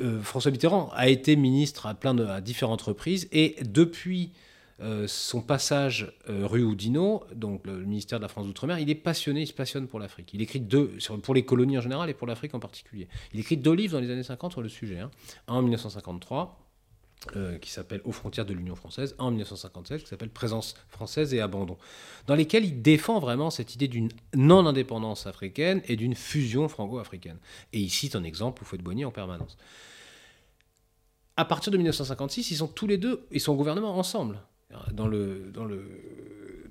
euh, 0.00 0.20
François 0.20 0.50
Mitterrand 0.50 0.90
a 0.94 1.08
été 1.08 1.36
ministre 1.36 1.86
à, 1.86 1.94
plein 1.94 2.14
de, 2.14 2.24
à 2.24 2.40
différentes 2.40 2.82
reprises 2.82 3.28
et 3.32 3.56
depuis 3.62 4.32
euh, 4.80 5.06
son 5.06 5.40
passage 5.40 6.12
rue 6.26 6.64
Oudinot, 6.64 7.24
donc 7.34 7.66
le 7.66 7.84
ministère 7.84 8.18
de 8.18 8.22
la 8.22 8.28
France 8.28 8.46
d'Outre-mer, 8.46 8.78
il 8.78 8.90
est 8.90 8.94
passionné, 8.94 9.42
il 9.42 9.46
se 9.46 9.52
passionne 9.52 9.86
pour 9.86 10.00
l'Afrique. 10.00 10.32
Il 10.34 10.42
écrit 10.42 10.60
deux, 10.60 10.98
pour 11.22 11.34
les 11.34 11.44
colonies 11.44 11.78
en 11.78 11.80
général 11.80 12.10
et 12.10 12.14
pour 12.14 12.26
l'Afrique 12.26 12.54
en 12.54 12.60
particulier. 12.60 13.08
Il 13.32 13.40
écrit 13.40 13.56
deux 13.56 13.72
livres 13.72 13.94
dans 13.94 14.00
les 14.00 14.10
années 14.10 14.22
50 14.22 14.52
sur 14.52 14.62
le 14.62 14.68
sujet. 14.68 14.98
Hein. 14.98 15.10
Un 15.48 15.54
en 15.54 15.62
1953 15.62 16.64
euh, 17.36 17.56
qui 17.56 17.70
s'appelle 17.70 18.02
Aux 18.04 18.12
frontières 18.12 18.44
de 18.44 18.52
l'Union 18.52 18.76
française, 18.76 19.14
en 19.18 19.30
1957, 19.30 20.02
qui 20.02 20.08
s'appelle 20.08 20.28
Présence 20.28 20.74
française 20.88 21.32
et 21.32 21.40
abandon, 21.40 21.78
dans 22.26 22.34
lesquels 22.34 22.66
il 22.66 22.82
défend 22.82 23.18
vraiment 23.18 23.48
cette 23.48 23.74
idée 23.74 23.88
d'une 23.88 24.10
non-indépendance 24.34 25.26
africaine 25.26 25.80
et 25.86 25.96
d'une 25.96 26.14
fusion 26.14 26.68
franco-africaine. 26.68 27.38
Et 27.72 27.80
il 27.80 27.88
cite 27.88 28.14
un 28.14 28.24
exemple 28.24 28.62
de 28.76 28.82
boigny 28.82 29.06
en 29.06 29.10
permanence. 29.10 29.56
À 31.38 31.46
partir 31.46 31.72
de 31.72 31.78
1956, 31.78 32.50
ils 32.50 32.56
sont 32.56 32.68
tous 32.68 32.86
les 32.86 32.98
deux, 32.98 33.26
ils 33.30 33.40
sont 33.40 33.52
au 33.52 33.56
gouvernement 33.56 33.96
ensemble. 33.96 34.38
Dans 34.92 35.06
le, 35.06 35.50
dans 35.52 35.64
le, 35.64 35.84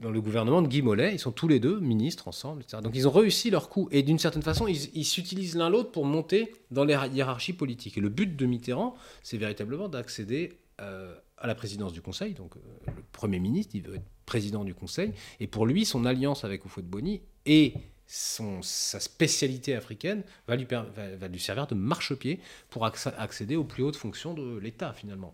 dans 0.01 0.11
le 0.11 0.21
gouvernement 0.21 0.61
de 0.61 0.67
Guy 0.67 0.81
Mollet, 0.81 1.13
ils 1.13 1.19
sont 1.19 1.31
tous 1.31 1.47
les 1.47 1.59
deux 1.59 1.79
ministres 1.79 2.27
ensemble, 2.27 2.61
etc. 2.61 2.81
Donc 2.83 2.93
ils 2.95 3.07
ont 3.07 3.11
réussi 3.11 3.49
leur 3.49 3.69
coup. 3.69 3.87
Et 3.91 4.03
d'une 4.03 4.19
certaine 4.19 4.41
façon, 4.41 4.67
ils 4.67 5.05
s'utilisent 5.05 5.55
l'un 5.55 5.69
l'autre 5.69 5.91
pour 5.91 6.05
monter 6.05 6.53
dans 6.71 6.83
les 6.83 6.97
hiérarchies 7.13 7.53
politiques. 7.53 7.97
Et 7.97 8.01
le 8.01 8.09
but 8.09 8.35
de 8.35 8.45
Mitterrand, 8.45 8.95
c'est 9.23 9.37
véritablement 9.37 9.87
d'accéder 9.87 10.53
euh, 10.81 11.15
à 11.37 11.47
la 11.47 11.55
présidence 11.55 11.93
du 11.93 12.01
Conseil. 12.01 12.33
Donc 12.33 12.55
euh, 12.55 12.59
le 12.87 13.03
Premier 13.11 13.39
ministre, 13.39 13.75
il 13.75 13.83
veut 13.83 13.95
être 13.95 14.05
président 14.25 14.63
du 14.63 14.73
Conseil. 14.73 15.13
Et 15.39 15.47
pour 15.47 15.65
lui, 15.65 15.85
son 15.85 16.05
alliance 16.05 16.43
avec 16.43 16.65
Houphouët-Boigny 16.65 17.21
et 17.45 17.73
son, 18.07 18.61
sa 18.61 18.99
spécialité 18.99 19.75
africaine 19.75 20.23
va 20.47 20.55
lui, 20.55 20.65
va 20.65 21.27
lui 21.27 21.39
servir 21.39 21.67
de 21.67 21.75
marchepied 21.75 22.39
pour 22.69 22.85
accéder 22.85 23.55
aux 23.55 23.63
plus 23.63 23.83
hautes 23.83 23.95
fonctions 23.95 24.33
de 24.33 24.57
l'État, 24.57 24.93
finalement. 24.93 25.33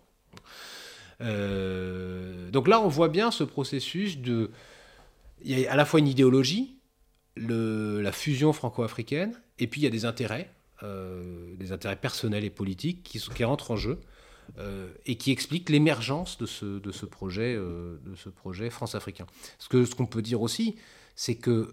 Euh, 1.22 2.50
donc 2.52 2.68
là, 2.68 2.82
on 2.82 2.88
voit 2.88 3.10
bien 3.10 3.32
ce 3.32 3.44
processus 3.44 4.18
de. 4.18 4.52
Il 5.44 5.58
y 5.58 5.66
a 5.66 5.72
à 5.72 5.76
la 5.76 5.86
fois 5.86 6.00
une 6.00 6.08
idéologie, 6.08 6.78
le, 7.36 8.02
la 8.02 8.12
fusion 8.12 8.54
franco-africaine, 8.54 9.34
et 9.58 9.68
puis 9.68 9.82
il 9.82 9.84
y 9.84 9.88
a 9.88 9.92
des 9.92 10.06
intérêts, 10.06 10.52
euh, 10.84 11.56
des 11.56 11.72
intérêts 11.72 11.96
personnels 11.96 12.44
et 12.44 12.50
politiques 12.50 13.04
qui, 13.04 13.20
qui 13.20 13.44
rentrent 13.44 13.72
en 13.72 13.78
jeu. 13.78 14.00
Euh, 14.58 14.88
et 15.06 15.16
qui 15.16 15.32
expliquent 15.32 15.70
l'émergence 15.70 16.40
de 16.40 16.48
ce, 16.48 16.80
de 16.80 16.92
ce 16.92 17.06
projet, 17.06 17.56
ce 18.16 18.30
projet 18.30 18.72
France-africain. 18.72 19.28
Ce 19.60 19.70
que 19.70 19.86
ce 19.86 19.94
qu'on 19.94 20.08
peut 20.08 20.24
dire 20.24 20.42
aussi, 20.42 20.76
c'est 21.16 21.36
que 21.36 21.72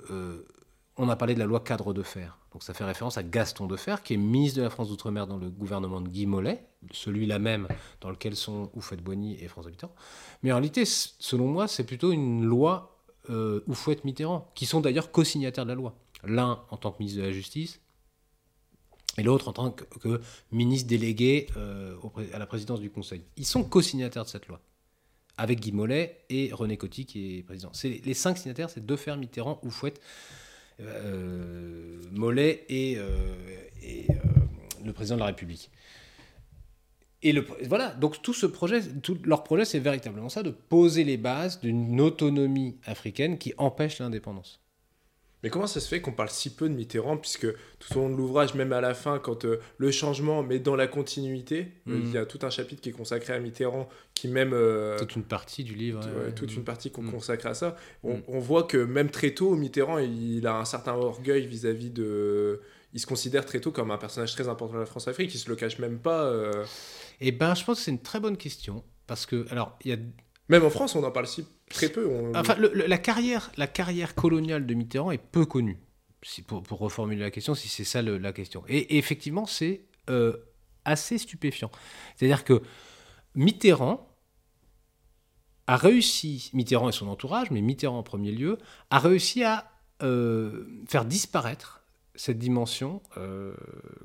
on 0.96 1.08
a 1.08 1.16
parlé 1.16 1.34
de 1.34 1.38
la 1.38 1.46
loi 1.46 1.60
cadre 1.60 1.92
de 1.92 2.02
fer. 2.02 2.38
Donc 2.52 2.62
ça 2.62 2.72
fait 2.72 2.84
référence 2.84 3.18
à 3.18 3.22
Gaston 3.22 3.66
Defer, 3.66 3.96
qui 4.02 4.14
est 4.14 4.16
ministre 4.16 4.58
de 4.58 4.62
la 4.62 4.70
France 4.70 4.88
d'Outre-mer 4.88 5.26
dans 5.26 5.36
le 5.36 5.50
gouvernement 5.50 6.00
de 6.00 6.08
Guy 6.08 6.26
Mollet, 6.26 6.66
celui-là 6.90 7.38
même 7.38 7.68
dans 8.00 8.10
lequel 8.10 8.34
sont 8.34 8.70
Oufouette-Boigny 8.74 9.36
et 9.42 9.48
François 9.48 9.70
Mitterrand. 9.70 9.94
Mais 10.42 10.52
en 10.52 10.56
réalité, 10.56 10.84
selon 10.86 11.48
moi, 11.48 11.68
c'est 11.68 11.84
plutôt 11.84 12.12
une 12.12 12.44
loi 12.44 13.02
euh, 13.28 13.60
Oufouette-Mitterrand, 13.66 14.50
qui 14.54 14.64
sont 14.64 14.80
d'ailleurs 14.80 15.10
co-signataires 15.10 15.64
de 15.64 15.70
la 15.70 15.74
loi. 15.74 15.94
L'un 16.24 16.62
en 16.70 16.76
tant 16.78 16.92
que 16.92 16.98
ministre 17.00 17.20
de 17.20 17.26
la 17.26 17.32
Justice, 17.32 17.80
et 19.18 19.22
l'autre 19.22 19.48
en 19.48 19.52
tant 19.52 19.70
que, 19.70 20.20
ministre 20.50 20.88
délégué 20.88 21.48
euh, 21.56 21.96
à 22.32 22.38
la 22.38 22.46
présidence 22.46 22.80
du 22.80 22.90
Conseil. 22.90 23.22
Ils 23.36 23.46
sont 23.46 23.64
co-signataires 23.64 24.24
de 24.24 24.28
cette 24.28 24.46
loi, 24.46 24.60
avec 25.36 25.60
Guy 25.60 25.72
Mollet 25.72 26.24
et 26.30 26.50
René 26.54 26.78
Coty 26.78 27.04
qui 27.04 27.38
est 27.38 27.42
président. 27.42 27.72
Les 27.84 28.14
cinq 28.14 28.38
signataires, 28.38 28.70
c'est 28.70 28.84
Defer, 28.84 29.16
Mitterrand, 29.16 29.60
Oufouette, 29.62 30.00
Mollet 32.12 32.64
et, 32.68 32.98
euh, 32.98 33.34
euh, 33.84 34.14
le 34.84 34.92
président 34.92 35.16
de 35.16 35.20
la 35.20 35.26
République. 35.26 35.70
Et 37.22 37.32
le, 37.32 37.46
voilà, 37.64 37.90
donc 37.90 38.22
tout 38.22 38.34
ce 38.34 38.46
projet, 38.46 38.82
tout 39.02 39.18
leur 39.24 39.42
projet, 39.42 39.64
c'est 39.64 39.78
véritablement 39.78 40.28
ça, 40.28 40.42
de 40.42 40.50
poser 40.50 41.02
les 41.02 41.16
bases 41.16 41.60
d'une 41.60 42.00
autonomie 42.00 42.76
africaine 42.84 43.38
qui 43.38 43.54
empêche 43.56 43.98
l'indépendance. 43.98 44.60
Mais 45.46 45.50
comment 45.50 45.68
ça 45.68 45.78
se 45.78 45.86
fait 45.86 46.00
qu'on 46.00 46.10
parle 46.10 46.28
si 46.28 46.50
peu 46.50 46.68
de 46.68 46.74
Mitterrand, 46.74 47.16
puisque 47.16 47.46
tout 47.78 47.96
au 47.96 48.00
long 48.00 48.10
de 48.10 48.16
l'ouvrage, 48.16 48.54
même 48.54 48.72
à 48.72 48.80
la 48.80 48.94
fin, 48.94 49.20
quand 49.20 49.44
euh, 49.44 49.60
le 49.78 49.92
changement 49.92 50.42
met 50.42 50.58
dans 50.58 50.74
la 50.74 50.88
continuité, 50.88 51.68
euh, 51.86 52.00
il 52.02 52.10
y 52.10 52.18
a 52.18 52.24
mm. 52.24 52.26
tout 52.26 52.40
un 52.42 52.50
chapitre 52.50 52.82
qui 52.82 52.88
est 52.88 52.92
consacré 52.92 53.32
à 53.32 53.38
Mitterrand, 53.38 53.88
qui 54.12 54.26
même... 54.26 54.50
Euh, 54.52 54.98
toute 54.98 55.14
une 55.14 55.22
partie 55.22 55.62
du 55.62 55.76
livre. 55.76 56.00
toute 56.34 56.52
une 56.56 56.64
partie 56.64 56.90
qu'on 56.90 57.02
mm. 57.02 57.12
consacre 57.12 57.46
à 57.46 57.54
ça. 57.54 57.76
On, 58.02 58.16
mm. 58.16 58.22
on, 58.26 58.40
voit 58.40 58.64
que 58.64 58.76
même 58.76 59.08
très 59.08 59.34
tôt, 59.34 59.54
Mitterrand, 59.54 59.98
il, 59.98 60.44
a 60.48 60.56
un 60.56 60.64
certain 60.64 60.94
orgueil 60.94 61.46
vis-à-vis 61.46 61.90
de... 61.90 62.60
Il 62.92 62.98
se 62.98 63.06
considère 63.06 63.46
très 63.46 63.60
tôt 63.60 63.70
comme 63.70 63.92
un 63.92 63.98
personnage 63.98 64.32
très 64.32 64.48
important 64.48 64.74
de 64.74 64.80
la 64.80 64.86
France-Afrique, 64.86 65.32
il 65.32 65.38
se 65.38 65.48
le 65.48 65.54
cache 65.54 65.78
même 65.78 66.00
pas. 66.00 66.28
Eh 67.20 67.30
ben, 67.30 67.54
je 67.54 67.64
pense 67.64 67.78
que 67.78 67.84
c'est 67.84 67.92
une 67.92 68.02
très 68.02 68.18
bonne 68.18 68.36
question, 68.36 68.82
parce 69.06 69.26
que, 69.26 69.46
alors, 69.52 69.78
il 69.84 69.92
y 69.92 69.94
a 69.94 69.98
même 70.48 70.64
en 70.64 70.70
France, 70.70 70.94
on 70.94 71.02
en 71.02 71.10
parle 71.10 71.26
si 71.26 71.46
très 71.70 71.88
peu. 71.88 72.08
Enfin, 72.34 72.56
la, 72.58 72.98
carrière, 72.98 73.50
la 73.56 73.66
carrière 73.66 74.14
coloniale 74.14 74.66
de 74.66 74.74
Mitterrand 74.74 75.10
est 75.10 75.18
peu 75.18 75.44
connue. 75.44 75.78
Si, 76.22 76.42
pour, 76.42 76.62
reformuler 76.70 77.20
la 77.20 77.30
question, 77.30 77.54
si 77.54 77.68
c'est 77.68 77.84
ça 77.84 78.02
la 78.02 78.32
question. 78.32 78.64
Et, 78.68 78.98
effectivement, 78.98 79.46
c'est 79.46 79.84
euh, 80.10 80.36
assez 80.84 81.18
stupéfiant. 81.18 81.70
C'est-à-dire 82.16 82.44
que 82.44 82.62
Mitterrand 83.34 84.08
a 85.66 85.76
réussi, 85.76 86.50
Mitterrand 86.52 86.88
et 86.88 86.92
son 86.92 87.08
entourage, 87.08 87.50
mais 87.50 87.60
Mitterrand 87.60 87.98
en 87.98 88.02
premier 88.02 88.30
lieu, 88.30 88.58
a 88.90 88.98
réussi 88.98 89.42
à 89.42 89.70
euh, 90.02 90.64
faire 90.86 91.04
disparaître 91.04 91.85
cette 92.16 92.38
dimension 92.38 93.02
euh, 93.16 93.54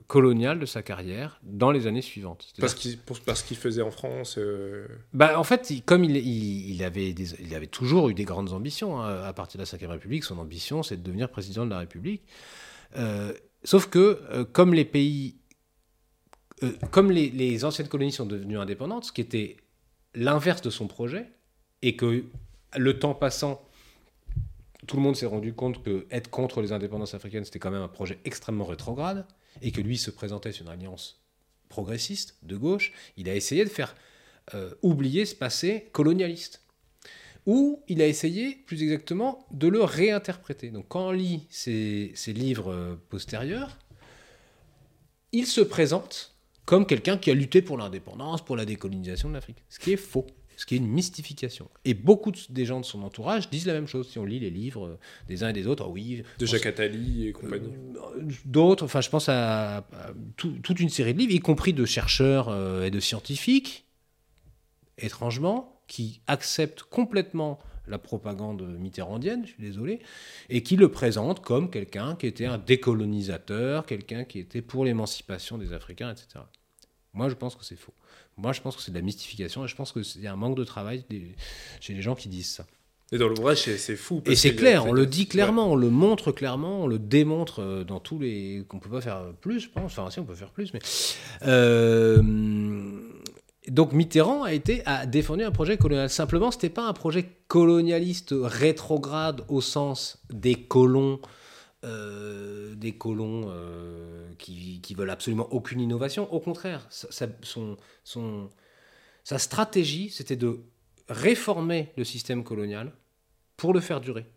coloniale 0.07 0.59
de 0.59 0.65
sa 0.65 0.81
carrière 0.83 1.39
dans 1.43 1.71
les 1.71 1.87
années 1.87 2.01
suivantes. 2.01 2.53
Parce 2.59 2.75
qu'il 2.75 2.97
parce 3.25 3.41
qu'il 3.41 3.57
faisait 3.57 3.81
en 3.81 3.91
France 3.91 4.35
euh, 4.37 4.87
bah, 5.13 5.39
En 5.39 5.43
fait, 5.43 5.71
comme 5.85 6.03
il, 6.03 6.17
il, 6.17 6.83
avait 6.83 7.09
il 7.09 7.55
avait 7.55 7.67
toujours 7.67 8.09
eu 8.09 8.13
des 8.13 8.25
grandes 8.25 8.51
ambitions 8.53 8.99
hein, 8.99 9.23
à 9.23 9.33
partir 9.33 9.59
de 9.59 9.65
la 9.65 9.77
Ve 9.77 9.89
République, 9.89 10.23
son 10.23 10.37
ambition 10.37 10.83
c'est 10.83 10.97
de 10.97 11.03
devenir 11.03 11.29
président 11.29 11.65
de 11.65 11.71
la 11.71 11.79
République. 11.79 12.23
Euh, 12.97 13.33
sauf 13.63 13.87
que 13.87 14.43
comme 14.51 14.73
les 14.73 14.85
pays... 14.85 15.37
comme 16.91 17.11
les, 17.11 17.29
les 17.29 17.65
anciennes 17.65 17.87
colonies 17.87 18.11
sont 18.11 18.25
devenues 18.25 18.57
indépendantes, 18.57 19.05
ce 19.05 19.11
qui 19.11 19.21
était 19.21 19.57
l'inverse 20.13 20.61
de 20.61 20.69
son 20.69 20.87
projet, 20.87 21.31
et 21.81 21.95
que 21.95 22.25
le 22.77 22.99
temps 22.99 23.13
passant, 23.13 23.61
tout 24.87 24.95
le 24.95 25.01
monde 25.01 25.15
s'est 25.15 25.25
rendu 25.25 25.53
compte 25.53 25.83
que 25.83 26.07
être 26.11 26.29
contre 26.29 26.61
les 26.61 26.71
indépendances 26.71 27.13
africaines, 27.13 27.45
c'était 27.45 27.59
quand 27.59 27.71
même 27.71 27.81
un 27.81 27.87
projet 27.87 28.19
extrêmement 28.25 28.65
rétrograde. 28.65 29.25
et 29.61 29.71
que 29.71 29.81
lui 29.81 29.97
se 29.97 30.09
présentait 30.09 30.53
sur 30.53 30.65
une 30.65 30.71
alliance 30.71 31.21
progressiste 31.67 32.37
de 32.43 32.55
gauche, 32.55 32.93
il 33.17 33.27
a 33.29 33.35
essayé 33.35 33.65
de 33.65 33.69
faire 33.69 33.95
euh, 34.53 34.73
oublier 34.81 35.25
ce 35.25 35.35
passé 35.35 35.89
colonialiste. 35.91 36.61
Ou 37.45 37.83
il 37.87 38.01
a 38.01 38.07
essayé, 38.07 38.55
plus 38.65 38.81
exactement, 38.83 39.45
de 39.51 39.67
le 39.67 39.83
réinterpréter. 39.83 40.69
Donc 40.69 40.85
quand 40.87 41.07
on 41.07 41.11
lit 41.11 41.47
ses, 41.49 42.13
livres 42.27 42.71
euh, 42.71 42.95
postérieurs, 43.09 43.77
il 45.31 45.47
se 45.47 45.61
présente 45.61 46.35
comme 46.65 46.85
quelqu'un 46.85 47.17
qui 47.17 47.31
a 47.31 47.33
lutté 47.33 47.61
pour 47.61 47.77
l'indépendance, 47.77 48.45
pour 48.45 48.55
la 48.55 48.65
décolonisation 48.65 49.29
de 49.29 49.33
l'Afrique. 49.33 49.63
Ce 49.69 49.79
qui 49.79 49.93
est 49.93 49.97
faux 49.97 50.27
ce 50.61 50.67
qui 50.67 50.75
est 50.75 50.77
une 50.77 50.87
mystification. 50.87 51.71
Et 51.85 51.95
beaucoup 51.95 52.31
des 52.49 52.65
gens 52.65 52.79
de 52.79 52.85
son 52.85 53.01
entourage 53.01 53.49
disent 53.49 53.65
la 53.65 53.73
même 53.73 53.87
chose. 53.87 54.07
Si 54.11 54.19
on 54.19 54.25
lit 54.25 54.37
les 54.37 54.51
livres 54.51 54.85
euh, 54.85 54.99
des 55.27 55.43
uns 55.43 55.49
et 55.49 55.53
des 55.53 55.65
autres, 55.65 55.83
oh 55.87 55.91
oui. 55.91 56.21
De 56.37 56.45
Jacques 56.45 56.67
Attali 56.67 57.27
et 57.27 57.31
compagnie. 57.31 57.73
Euh, 57.95 58.21
d'autres, 58.45 58.85
enfin, 58.85 59.01
je 59.01 59.09
pense 59.09 59.27
à, 59.27 59.87
toute 60.37 60.79
une 60.79 60.89
série 60.89 61.15
de 61.15 61.17
livres, 61.17 61.33
y 61.33 61.39
compris 61.39 61.73
de 61.73 61.83
chercheurs 61.83 62.49
euh, 62.49 62.83
et 62.83 62.91
de 62.91 62.99
scientifiques, 62.99 63.85
étrangement, 64.99 65.81
qui 65.87 66.21
acceptent 66.27 66.83
complètement 66.83 67.57
la 67.87 67.97
propagande 67.97 68.61
mitterrandienne, 68.77 69.43
je 69.43 69.53
suis 69.53 69.63
désolé, 69.63 69.99
et 70.49 70.61
qui 70.61 70.75
le 70.75 70.91
présentent 70.91 71.41
comme 71.41 71.71
quelqu'un 71.71 72.15
qui 72.15 72.27
était 72.27 72.45
un 72.45 72.59
décolonisateur, 72.59 73.87
quelqu'un 73.87 74.25
qui 74.25 74.37
était 74.37 74.61
pour 74.61 74.85
l'émancipation 74.85 75.57
des 75.57 75.73
Africains, 75.73 76.11
etc. 76.11 76.45
Moi, 77.13 77.29
je 77.29 77.33
pense 77.33 77.55
que 77.55 77.65
c'est 77.65 77.75
faux. 77.75 77.93
Moi, 78.37 78.53
je 78.53 78.61
pense 78.61 78.75
que 78.75 78.81
c'est 78.81 78.91
de 78.91 78.97
la 78.97 79.03
mystification 79.03 79.65
et 79.65 79.67
je 79.67 79.75
pense 79.75 79.91
qu'il 79.91 80.21
y 80.21 80.27
a 80.27 80.33
un 80.33 80.37
manque 80.37 80.57
de 80.57 80.63
travail 80.63 81.03
chez 81.79 81.93
les 81.93 82.01
gens 82.01 82.15
qui 82.15 82.29
disent 82.29 82.51
ça. 82.51 82.65
Et 83.13 83.17
dans 83.17 83.27
l'ouvrage, 83.27 83.57
c'est 83.57 83.95
fou. 83.97 84.21
et 84.25 84.35
c'est 84.35 84.55
clair, 84.55 84.85
on 84.85 84.93
le 84.93 85.05
dit 85.05 85.27
clairement, 85.27 85.69
on 85.69 85.75
le 85.75 85.89
montre 85.89 86.31
clairement, 86.31 86.83
on 86.83 86.87
le 86.87 86.97
démontre 86.97 87.61
euh, 87.61 87.83
dans 87.83 87.99
tous 87.99 88.19
les. 88.19 88.63
qu'on 88.69 88.79
peut 88.79 88.89
pas 88.89 89.01
faire 89.01 89.33
plus, 89.41 89.59
je 89.59 89.69
pense. 89.69 89.97
Enfin, 89.97 90.09
si, 90.09 90.19
on 90.19 90.23
peut 90.23 90.33
faire 90.33 90.51
plus, 90.51 90.73
mais. 90.73 90.79
Euh, 91.45 92.21
donc 93.67 93.91
Mitterrand 93.91 94.43
a 94.43 94.53
été 94.53 94.81
a 94.85 95.05
défendu 95.05 95.43
un 95.43 95.51
projet 95.51 95.77
colonial. 95.77 96.09
Simplement, 96.09 96.51
c'était 96.51 96.69
pas 96.69 96.87
un 96.87 96.93
projet 96.93 97.29
colonialiste 97.49 98.33
rétrograde 98.33 99.43
au 99.49 99.59
sens 99.59 100.17
des 100.31 100.55
colons 100.55 101.19
euh, 101.83 102.75
des 102.75 102.91
colons 102.91 103.45
euh, 103.47 104.29
qui, 104.37 104.81
qui, 104.81 104.93
veulent 104.93 105.09
absolument 105.09 105.51
aucune 105.51 105.79
innovation. 105.79 106.31
Au 106.31 106.39
contraire, 106.39 106.85
sa, 106.91 107.27
stratégie, 109.39 110.11
c'était 110.11 110.35
de 110.35 110.59
réformer 111.09 111.91
le 111.97 112.03
système 112.03 112.43
colonial 112.43 112.93
pour 113.57 113.73
le 113.73 113.79
faire 113.79 113.99
durer. 113.99 114.27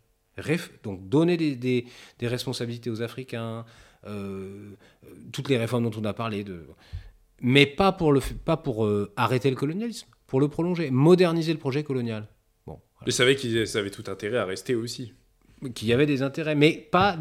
donc 0.82 1.06
donner 1.10 1.36
des, 1.36 1.54
des, 1.54 2.28
responsabilités 2.28 2.88
aux 2.88 3.02
Africains, 3.02 3.66
euh, 4.06 4.70
toutes 5.30 5.50
les 5.50 5.58
réformes 5.58 5.90
dont 5.90 6.00
on 6.00 6.04
a 6.06 6.14
parlé, 6.14 6.44
de, 6.44 6.66
mais 7.42 7.66
pas 7.66 7.92
pour, 7.92 8.14
le, 8.14 8.20
pas 8.20 8.56
pour 8.56 8.88
arrêter 9.16 9.50
le 9.50 9.56
colonialisme, 9.56 10.08
pour 10.26 10.40
le 10.40 10.48
prolonger, 10.48 10.90
moderniser 10.90 11.52
le 11.52 11.58
projet 11.58 11.84
colonial. 11.84 12.26
Bon, 12.66 12.80
voilà. 12.94 13.06
Je 13.06 13.10
savais 13.10 13.36
qu'ils 13.36 13.76
avaient 13.76 13.90
tout 13.90 14.10
intérêt 14.10 14.38
à 14.38 14.46
rester 14.46 14.74
aussi 14.74 15.12
qui 15.72 15.92
avait 15.92 16.06
des 16.06 16.22
intérêts, 16.22 16.54
mais 16.54 16.72
pas. 16.72 17.16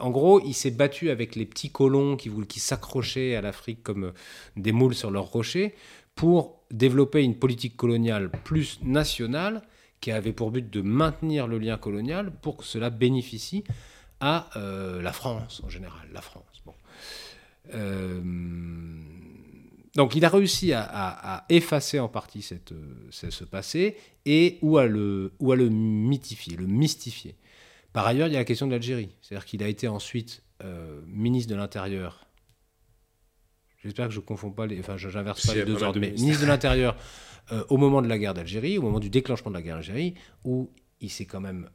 en 0.00 0.10
gros, 0.10 0.40
il 0.44 0.54
s'est 0.54 0.70
battu 0.70 1.10
avec 1.10 1.36
les 1.36 1.46
petits 1.46 1.70
colons 1.70 2.16
qui, 2.16 2.30
qui 2.48 2.60
s'accrochaient 2.60 3.36
à 3.36 3.40
l'Afrique 3.40 3.82
comme 3.82 4.04
euh, 4.04 4.12
des 4.56 4.72
moules 4.72 4.94
sur 4.94 5.10
leurs 5.10 5.26
rochers 5.26 5.74
pour 6.14 6.60
développer 6.70 7.22
une 7.22 7.36
politique 7.36 7.76
coloniale 7.76 8.30
plus 8.44 8.80
nationale 8.82 9.62
qui 10.00 10.10
avait 10.10 10.32
pour 10.32 10.50
but 10.50 10.68
de 10.68 10.80
maintenir 10.80 11.46
le 11.46 11.58
lien 11.58 11.76
colonial 11.76 12.32
pour 12.42 12.58
que 12.58 12.64
cela 12.64 12.90
bénéficie 12.90 13.64
à 14.20 14.50
euh, 14.56 15.02
la 15.02 15.12
France 15.12 15.62
en 15.64 15.68
général. 15.68 16.08
La 16.12 16.20
France. 16.20 16.44
Euh, 17.72 18.20
donc 19.94 20.14
il 20.16 20.24
a 20.24 20.28
réussi 20.28 20.72
à, 20.72 21.44
effacer 21.48 22.00
en 22.00 22.08
partie 22.08 22.42
cette, 22.42 22.74
ce 23.10 23.44
passé 23.44 23.96
et 24.26 24.58
ou 24.60 24.76
à 24.76 24.86
le, 24.86 25.32
ou 25.38 25.52
à 25.52 25.56
le 25.56 25.68
mythifier, 25.68 26.56
le 26.56 26.66
mystifier. 26.66 27.36
Par 27.94 28.08
ailleurs, 28.08 28.26
il 28.26 28.32
y 28.32 28.36
a 28.36 28.40
la 28.40 28.44
question 28.44 28.66
de 28.66 28.72
l'Algérie. 28.72 29.14
C'est-à-dire 29.22 29.46
qu'il 29.46 29.62
a 29.62 29.68
été 29.68 29.86
ensuite 29.86 30.42
euh, 30.64 31.00
ministre 31.06 31.48
de 31.48 31.56
l'Intérieur. 31.56 32.26
J'espère 33.84 34.08
que 34.08 34.12
je 34.12 34.18
ne 34.18 34.24
confonds 34.24 34.50
pas 34.50 34.66
les. 34.66 34.80
Enfin, 34.80 34.96
j'inverse 34.96 35.46
pas 35.46 35.54
les 35.54 35.64
deux 35.64 35.80
ordres. 35.80 36.00
Mais 36.00 36.10
ministre 36.10 36.42
de 36.42 36.48
l'Intérieur 36.48 36.96
euh, 37.52 37.64
au 37.68 37.76
moment 37.76 38.02
de 38.02 38.08
la 38.08 38.18
guerre 38.18 38.34
d'Algérie, 38.34 38.78
au 38.78 38.82
moment 38.82 38.98
du 38.98 39.10
déclenchement 39.10 39.52
de 39.52 39.56
la 39.56 39.62
guerre 39.62 39.76
d'Algérie, 39.76 40.14
où 40.42 40.72
il 41.00 41.08
s'est 41.08 41.24
quand 41.24 41.40
même 41.40 41.70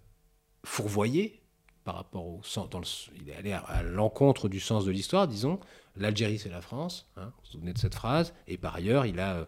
fourvoyé 0.65 1.41
par 1.85 1.95
rapport 1.95 2.27
au 2.27 2.41
sens. 2.43 3.09
il 3.21 3.29
est 3.29 3.35
allé 3.35 3.53
à, 3.53 3.81
l'encontre 3.81 4.49
du 4.49 4.59
sens 4.59 4.83
de 4.83 4.91
l'histoire, 4.91 5.25
disons. 5.25 5.57
L'Algérie, 5.95 6.37
c'est 6.37 6.49
la 6.49 6.61
France. 6.61 7.09
Hein, 7.15 7.27
vous 7.27 7.43
vous 7.45 7.51
souvenez 7.51 7.71
de 7.71 7.77
cette 7.77 7.95
phrase. 7.95 8.33
Et 8.45 8.57
par 8.57 8.75
ailleurs, 8.75 9.05
il 9.05 9.21
a 9.21 9.47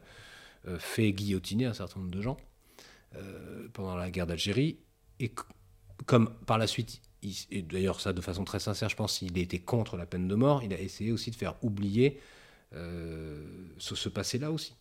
euh, 0.67 0.79
fait 0.79 1.11
guillotiner 1.11 1.65
un 1.65 1.73
certain 1.73 1.99
nombre 1.99 2.11
de 2.11 2.21
gens 2.21 2.37
pendant 3.73 3.97
la 3.97 4.09
guerre 4.09 4.25
d'Algérie. 4.25 4.79
Et 5.19 5.33
comme 6.05 6.31
par 6.45 6.57
la 6.57 6.67
suite, 6.67 7.01
et 7.51 7.61
d'ailleurs 7.61 8.01
ça 8.01 8.13
de 8.13 8.21
façon 8.21 8.43
très 8.43 8.59
sincère, 8.59 8.89
je 8.89 8.95
pense 8.95 9.19
qu'il 9.19 9.37
était 9.37 9.59
contre 9.59 9.97
la 9.97 10.05
peine 10.05 10.27
de 10.27 10.35
mort, 10.35 10.63
il 10.63 10.73
a 10.73 10.79
essayé 10.79 11.11
aussi 11.11 11.31
de 11.31 11.35
faire 11.35 11.55
oublier 11.61 12.19
euh, 12.73 13.43
ce, 13.77 14.09
passé-là 14.09 14.51
aussi. 14.51 14.75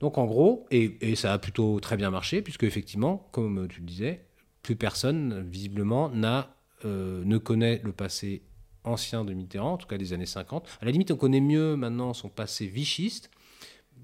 Donc 0.00 0.18
en 0.18 0.26
gros, 0.26 0.66
et, 0.70 1.14
ça 1.16 1.32
a 1.32 1.38
plutôt 1.38 1.80
très 1.80 1.96
bien 1.96 2.10
marché, 2.10 2.42
puisque 2.42 2.64
effectivement, 2.64 3.28
comme 3.32 3.66
tu 3.68 3.80
le 3.80 3.86
disais, 3.86 4.24
plus 4.62 4.76
personne, 4.76 5.44
visiblement, 5.48 6.08
n'a, 6.08 6.54
euh, 6.84 7.22
ne 7.24 7.38
connaît 7.38 7.80
le 7.84 7.92
passé 7.92 8.42
ancien 8.84 9.24
de 9.24 9.32
Mitterrand, 9.32 9.74
en 9.74 9.76
tout 9.76 9.86
cas 9.86 9.98
des 9.98 10.12
années 10.12 10.26
50. 10.26 10.66
À 10.80 10.84
la 10.84 10.90
limite, 10.90 11.10
on 11.10 11.16
connaît 11.16 11.40
mieux 11.40 11.76
maintenant 11.76 12.14
son 12.14 12.28
passé 12.28 12.66
vichiste, 12.66 13.30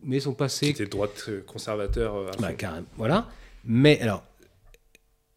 mais 0.02 0.20
son 0.20 0.34
passé... 0.34 0.66
Qui 0.66 0.82
était 0.82 0.90
droite 0.90 1.24
euh, 1.28 1.42
conservateur. 1.42 2.30
Bah, 2.40 2.52
carrément, 2.54 2.86
voilà. 2.96 3.28
Mais 3.64 4.00
alors, 4.00 4.24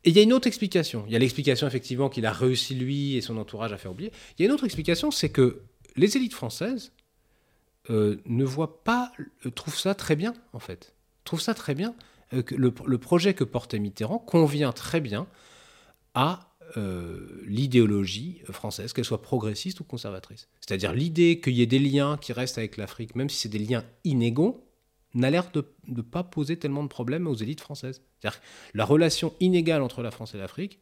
et 0.04 0.10
il 0.10 0.16
y 0.16 0.20
a 0.20 0.24
une 0.24 0.34
autre 0.34 0.48
explication. 0.48 1.04
Il 1.08 1.14
y 1.14 1.16
a 1.16 1.20
l'explication 1.20 1.68
effectivement 1.68 2.10
qu'il 2.10 2.26
a 2.26 2.32
réussi 2.32 2.74
lui 2.74 3.16
et 3.16 3.22
son 3.22 3.38
entourage 3.38 3.72
à 3.72 3.78
faire 3.78 3.92
oublier. 3.92 4.12
Il 4.38 4.42
y 4.42 4.46
a 4.46 4.48
une 4.48 4.54
autre 4.54 4.66
explication, 4.66 5.12
c'est 5.12 5.30
que 5.30 5.62
les 5.96 6.18
élites 6.18 6.34
françaises 6.34 6.92
euh, 7.90 8.18
ne 8.26 8.44
voient 8.44 8.84
pas, 8.84 9.12
euh, 9.46 9.52
trouvent 9.52 9.78
ça 9.78 9.94
très 9.94 10.16
bien 10.16 10.34
en 10.54 10.60
fait. 10.60 10.96
Trouvent 11.24 11.42
ça 11.42 11.54
très 11.54 11.76
bien 11.76 11.94
euh, 12.34 12.42
que 12.42 12.56
le, 12.56 12.98
projet 12.98 13.34
que 13.34 13.44
portait 13.44 13.80
Mitterrand 13.80 14.18
convient 14.18 14.72
très 14.72 15.02
bien 15.02 15.28
à 16.14 16.48
l'idéologie 17.48 18.44
française, 18.50 18.94
qu'elle 18.94 19.04
soit 19.04 19.22
progressiste 19.22 19.82
ou 19.82 19.84
conservatrice. 19.84 20.48
C'est-à-dire 20.62 20.94
l'idée 20.94 21.42
qu'il 21.42 21.52
y 21.52 21.62
ait 21.62 21.66
des 21.66 21.80
liens 21.80 22.16
qui 22.16 22.32
restent 22.32 22.58
avec 22.58 22.78
l'Afrique, 22.78 23.14
même 23.14 23.30
si 23.30 23.40
c'est 23.40 23.50
des 23.50 23.60
liens 23.60 23.84
inégaux, 24.06 24.71
n'a 25.14 25.30
l'air 25.30 25.52
de 25.52 25.66
ne 25.88 26.02
pas 26.02 26.24
poser 26.24 26.58
tellement 26.58 26.84
de 26.84 26.88
problèmes 26.88 27.28
aux 27.28 27.36
élites 27.36 27.62
françaises. 27.62 28.02
C'est-à-dire 28.20 28.40
la 28.74 28.86
relation 28.86 29.34
inégale 29.40 29.82
entre 29.82 30.02
la 30.02 30.12
France 30.12 30.34
et 30.36 30.38
l'Afrique, 30.38 30.80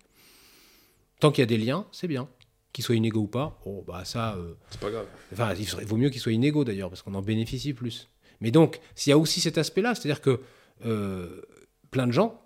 tant 1.19 1.31
qu'il 1.31 1.41
y 1.41 1.43
a 1.43 1.47
des 1.47 1.57
liens, 1.57 1.85
c'est 1.91 2.07
bien. 2.07 2.29
Qu'ils 2.71 2.83
soient 2.83 2.95
inégaux 2.95 3.21
ou 3.21 3.27
pas, 3.27 3.59
oh, 3.65 3.83
bah 3.87 4.05
ça. 4.05 4.35
Euh, 4.35 4.53
c'est 4.69 4.79
pas 4.79 4.91
grave. 4.91 5.07
Enfin, 5.33 5.53
il 5.55 5.85
vaut 5.87 5.97
mieux 5.97 6.09
qu'ils 6.09 6.21
soient 6.21 6.31
inégaux 6.31 6.63
d'ailleurs, 6.63 6.89
parce 6.89 7.01
qu'on 7.01 7.15
en 7.15 7.21
bénéficie 7.21 7.73
plus. 7.73 8.07
Mais 8.41 8.51
donc, 8.51 8.79
s'il 8.95 9.09
y 9.09 9.13
a 9.13 9.17
aussi 9.17 9.41
cet 9.41 9.57
aspect-là, 9.57 9.95
c'est-à-dire 9.95 10.21
que 10.21 10.39
euh, 10.85 11.41
plein 11.89 12.05
de 12.05 12.11
gens 12.11 12.39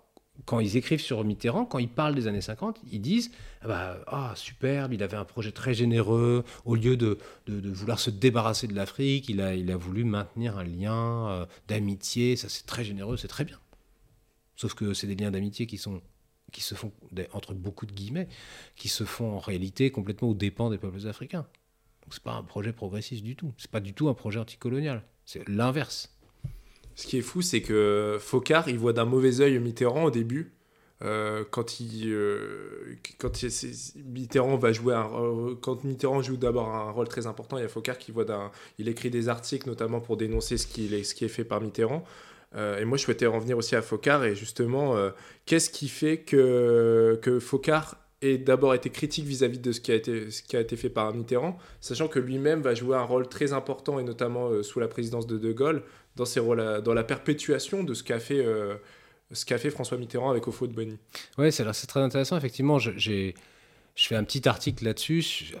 quand 0.44 0.60
ils 0.60 0.76
écrivent 0.76 1.00
sur 1.00 1.24
Mitterrand, 1.24 1.64
quand 1.64 1.78
ils 1.78 1.88
parlent 1.88 2.14
des 2.14 2.26
années 2.26 2.40
50, 2.40 2.80
ils 2.90 3.00
disent 3.00 3.30
ah, 3.62 3.68
bah, 3.68 4.04
ah 4.06 4.32
superbe, 4.36 4.92
il 4.92 5.02
avait 5.02 5.16
un 5.16 5.24
projet 5.24 5.52
très 5.52 5.74
généreux. 5.74 6.44
Au 6.64 6.74
lieu 6.74 6.96
de, 6.96 7.18
vouloir 7.46 7.98
se 7.98 8.10
débarrasser 8.10 8.66
de 8.66 8.74
l'Afrique, 8.74 9.28
il 9.28 9.40
a, 9.40 9.76
voulu 9.76 10.04
maintenir 10.04 10.58
un 10.58 10.64
lien 10.64 11.28
euh, 11.28 11.46
d'amitié. 11.68 12.36
Ça, 12.36 12.48
c'est 12.48 12.66
très 12.66 12.84
généreux, 12.84 13.16
c'est 13.16 13.28
très 13.28 13.44
bien. 13.44 13.58
Sauf 14.56 14.74
que 14.74 14.94
c'est 14.94 15.06
des 15.06 15.16
liens 15.16 15.30
d'amitié 15.30 15.66
qui 15.66 15.80
qui 16.52 16.60
se 16.60 16.76
font 16.76 16.92
entre 17.32 17.52
beaucoup 17.52 17.84
de 17.84 17.92
guillemets, 17.92 18.28
qui 18.76 18.88
se 18.88 19.02
font 19.04 19.32
en 19.32 19.40
réalité 19.40 19.90
complètement 19.90 20.28
aux 20.28 20.34
dépens 20.34 20.70
des 20.70 20.78
peuples 20.78 21.08
africains. 21.08 21.46
Donc 22.02 22.14
c'est 22.14 22.22
pas 22.22 22.34
un 22.34 22.44
projet 22.44 22.72
progressiste 22.72 23.24
du 23.24 23.34
tout. 23.34 23.52
C'est 23.56 23.70
pas 23.70 23.80
du 23.80 23.92
tout 23.92 24.08
un 24.08 24.14
projet 24.14 24.38
anticolonial. 24.38 25.02
C'est 25.24 25.46
l'inverse. 25.48 26.13
Ce 26.96 27.06
qui 27.06 27.18
est 27.18 27.22
fou, 27.22 27.42
c'est 27.42 27.62
que 27.62 28.18
Focard, 28.20 28.68
il 28.68 28.78
voit 28.78 28.92
d'un 28.92 29.04
mauvais 29.04 29.40
œil 29.40 29.58
Mitterrand 29.58 30.04
au 30.04 30.10
début. 30.10 30.52
Euh, 31.02 31.44
quand 31.50 31.80
il, 31.80 32.12
euh, 32.12 32.96
quand 33.18 33.44
Mitterrand 33.96 34.56
va 34.56 34.72
jouer 34.72 34.94
un, 34.94 35.10
quand 35.60 35.84
Mitterrand 35.84 36.22
joue 36.22 36.36
d'abord 36.36 36.68
un 36.68 36.90
rôle 36.90 37.08
très 37.08 37.26
important, 37.26 37.58
il 37.58 37.62
y 37.62 37.64
a 37.64 37.68
Focard 37.68 37.98
qui 37.98 38.12
voit 38.12 38.24
d'un, 38.24 38.50
il 38.78 38.88
écrit 38.88 39.10
des 39.10 39.28
articles 39.28 39.68
notamment 39.68 40.00
pour 40.00 40.16
dénoncer 40.16 40.56
ce 40.56 40.66
qui 40.66 40.94
est, 40.94 41.02
ce 41.02 41.14
qui 41.14 41.24
est 41.24 41.28
fait 41.28 41.44
par 41.44 41.60
Mitterrand. 41.60 42.04
Euh, 42.54 42.78
et 42.78 42.84
moi, 42.84 42.96
je 42.96 43.02
souhaitais 43.02 43.26
revenir 43.26 43.58
aussi 43.58 43.74
à 43.74 43.82
Focard 43.82 44.24
et 44.24 44.36
justement, 44.36 44.96
qu'est-ce 45.46 45.68
qui 45.68 45.88
fait 45.88 46.18
que 46.18 47.18
que 47.20 47.40
ait 48.22 48.38
d'abord 48.38 48.72
été 48.72 48.88
critique 48.88 49.26
vis-à-vis 49.26 49.58
de 49.58 49.72
ce 49.72 49.80
qui 49.80 49.92
a 49.92 49.96
été 49.96 50.30
ce 50.30 50.42
qui 50.42 50.56
a 50.56 50.60
été 50.60 50.76
fait 50.76 50.88
par 50.88 51.12
Mitterrand, 51.12 51.58
sachant 51.80 52.08
que 52.08 52.20
lui-même 52.20 52.62
va 52.62 52.74
jouer 52.74 52.96
un 52.96 53.02
rôle 53.02 53.28
très 53.28 53.52
important 53.52 53.98
et 53.98 54.04
notamment 54.04 54.62
sous 54.62 54.80
la 54.80 54.88
présidence 54.88 55.26
de 55.26 55.36
De 55.36 55.52
Gaulle 55.52 55.82
dans, 56.16 56.94
la 56.94 57.04
perpétuation 57.04 57.84
de 57.84 57.94
ce 57.94 58.02
qu'a 58.02 58.20
fait, 58.20 58.44
euh, 58.44 58.76
François 59.70 59.98
Mitterrand 59.98 60.30
avec 60.30 60.46
Au 60.48 60.66
de 60.66 60.72
Bonny. 60.72 60.98
Oui, 61.38 61.52
c'est, 61.52 61.70
c'est 61.72 61.86
très 61.86 62.00
intéressant. 62.00 62.36
Effectivement, 62.36 62.78
j'ai, 62.78 63.34
je 63.94 64.06
fais 64.06 64.16
un 64.16 64.24
petit 64.24 64.48
article 64.48 64.84
là-dessus, 64.84 65.52
euh, 65.54 65.58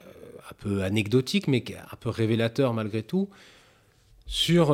un 0.50 0.54
peu 0.58 0.82
anecdotique, 0.82 1.48
mais 1.48 1.64
un 1.90 1.96
peu 1.96 2.10
révélateur 2.10 2.72
malgré 2.74 3.02
tout, 3.02 3.28
sur 4.26 4.72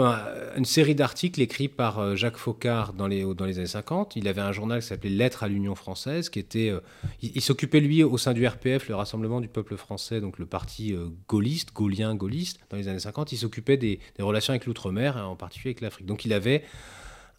une 0.57 0.65
série 0.65 0.95
d'articles 0.95 1.41
écrits 1.41 1.69
par 1.69 1.99
euh, 1.99 2.15
Jacques 2.15 2.37
Faucard 2.37 2.93
dans 2.93 3.09
les, 3.09 3.23
dans 3.35 3.45
années 3.45 3.67
50. 3.67 4.15
Il 4.15 4.29
avait 4.29 4.41
un 4.41 4.53
journal 4.53 4.81
qui 4.81 4.87
s'appelait 4.87 5.11
Lettres 5.11 5.43
à 5.43 5.49
l'Union 5.49 5.75
française, 5.75 6.31
qui 6.31 6.39
était. 6.39 6.69
Euh, 6.69 6.81
il, 7.21 7.41
s'occupait, 7.41 7.81
lui, 7.81 8.05
au 8.05 8.17
sein 8.17 8.33
du 8.33 8.47
RPF, 8.47 8.89
le 8.89 8.95
Rassemblement 8.95 9.41
du 9.41 9.49
peuple 9.49 9.77
français, 9.77 10.21
donc 10.21 10.39
le 10.39 10.47
parti 10.47 10.95
gaulliste, 11.29 11.75
gaulien, 11.75 12.15
gaulliste, 12.15 12.61
dans 12.71 12.77
les 12.77 12.89
années 12.89 13.01
50. 13.01 13.33
Il 13.33 13.39
s'occupait 13.39 13.77
des, 13.77 14.01
relations 14.19 14.53
avec 14.53 14.67
l'outre-mer, 14.67 15.17
en 15.17 15.37
particulier 15.37 15.71
avec 15.71 15.81
l'Afrique. 15.81 16.07
Donc 16.07 16.25
il 16.25 16.33
avait. 16.33 16.65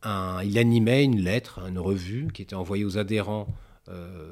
Un, 0.03 0.41
il 0.43 0.57
animait 0.57 1.03
une 1.03 1.21
lettre, 1.21 1.59
une 1.59 1.77
revue 1.77 2.29
qui 2.33 2.41
était 2.41 2.55
envoyée 2.55 2.83
aux 2.83 2.97
adhérents 2.97 3.47
euh, 3.89 4.31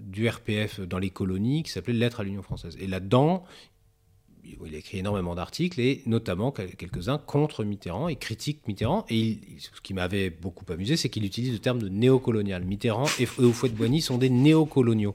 du 0.00 0.26
RPF 0.28 0.80
dans 0.80 0.98
les 0.98 1.10
colonies 1.10 1.62
qui 1.62 1.70
s'appelait 1.70 1.92
Lettres 1.92 2.20
à 2.20 2.24
l'Union 2.24 2.42
française. 2.42 2.76
Et 2.80 2.86
là-dedans, 2.86 3.44
il 4.66 4.74
écrit 4.74 4.98
énormément 4.98 5.34
d'articles 5.34 5.80
et 5.80 6.02
notamment 6.06 6.50
quelques-uns 6.50 7.18
contre 7.18 7.64
Mitterrand 7.64 8.08
et 8.08 8.16
critique 8.16 8.60
Mitterrand. 8.66 9.04
Et 9.08 9.38
ce 9.58 9.80
qui 9.80 9.94
m'avait 9.94 10.30
beaucoup 10.30 10.64
amusé, 10.72 10.96
c'est 10.96 11.08
qu'il 11.08 11.24
utilise 11.24 11.52
le 11.52 11.58
terme 11.58 11.80
de 11.80 11.88
néocolonial. 11.88 12.64
Mitterrand 12.64 13.06
et 13.18 13.26
Houphouët-Boigny 13.26 14.00
sont 14.00 14.18
des 14.18 14.30
néocoloniaux 14.30 15.14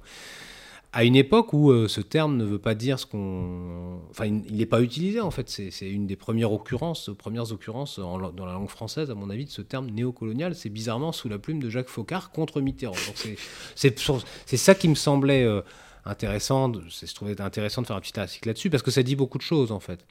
à 0.94 1.06
une 1.06 1.16
époque 1.16 1.54
où 1.54 1.72
euh, 1.72 1.88
ce 1.88 2.02
terme 2.02 2.36
ne 2.36 2.44
veut 2.44 2.60
pas 2.60 2.76
dire 2.76 3.00
ce 3.00 3.06
qu'on. 3.06 4.02
Enfin, 4.10 4.26
il 4.26 4.58
n'est 4.58 4.66
pas 4.66 4.82
utilisé 4.82 5.22
en 5.22 5.32
fait. 5.32 5.50
C'est 5.50 5.90
une 5.90 6.06
des 6.06 6.18
premières 6.18 6.52
occurrences, 6.52 7.10
premières 7.18 7.52
occurrences 7.52 8.00
dans 8.00 8.46
la 8.46 8.54
langue 8.54 8.70
française, 8.70 9.10
à 9.10 9.16
mon 9.16 9.30
avis, 9.30 9.46
de 9.46 9.50
ce 9.50 9.62
terme 9.62 9.90
néocolonial. 9.90 10.54
C'est 10.54 10.70
bizarrement 10.70 11.14
sous 11.14 11.30
la 11.30 11.40
plume 11.40 11.62
de 11.62 11.70
Jacques 11.70 11.90
Faucard 11.90 12.32
contre 12.32 12.60
Mitterrand. 12.60 12.96
C'est 13.76 14.58
ça 14.58 14.76
qui 14.76 14.90
me 14.90 14.96
semblait 14.96 15.44
euh, 15.44 15.62
intéressant. 16.06 16.72
Je 16.74 17.14
trouvais 17.14 17.40
intéressant 17.42 17.82
de 17.82 17.88
faire 17.88 17.96
un 17.96 18.02
petit 18.02 18.20
article 18.20 18.48
là-dessus 18.48 18.70
parce 18.70 18.84
que 18.84 18.92
ça 18.92 19.04
dit 19.04 19.16
beaucoup 19.16 19.38
de 19.38 19.44
choses 19.44 19.72
en 19.72 19.80
fait. 19.80 20.06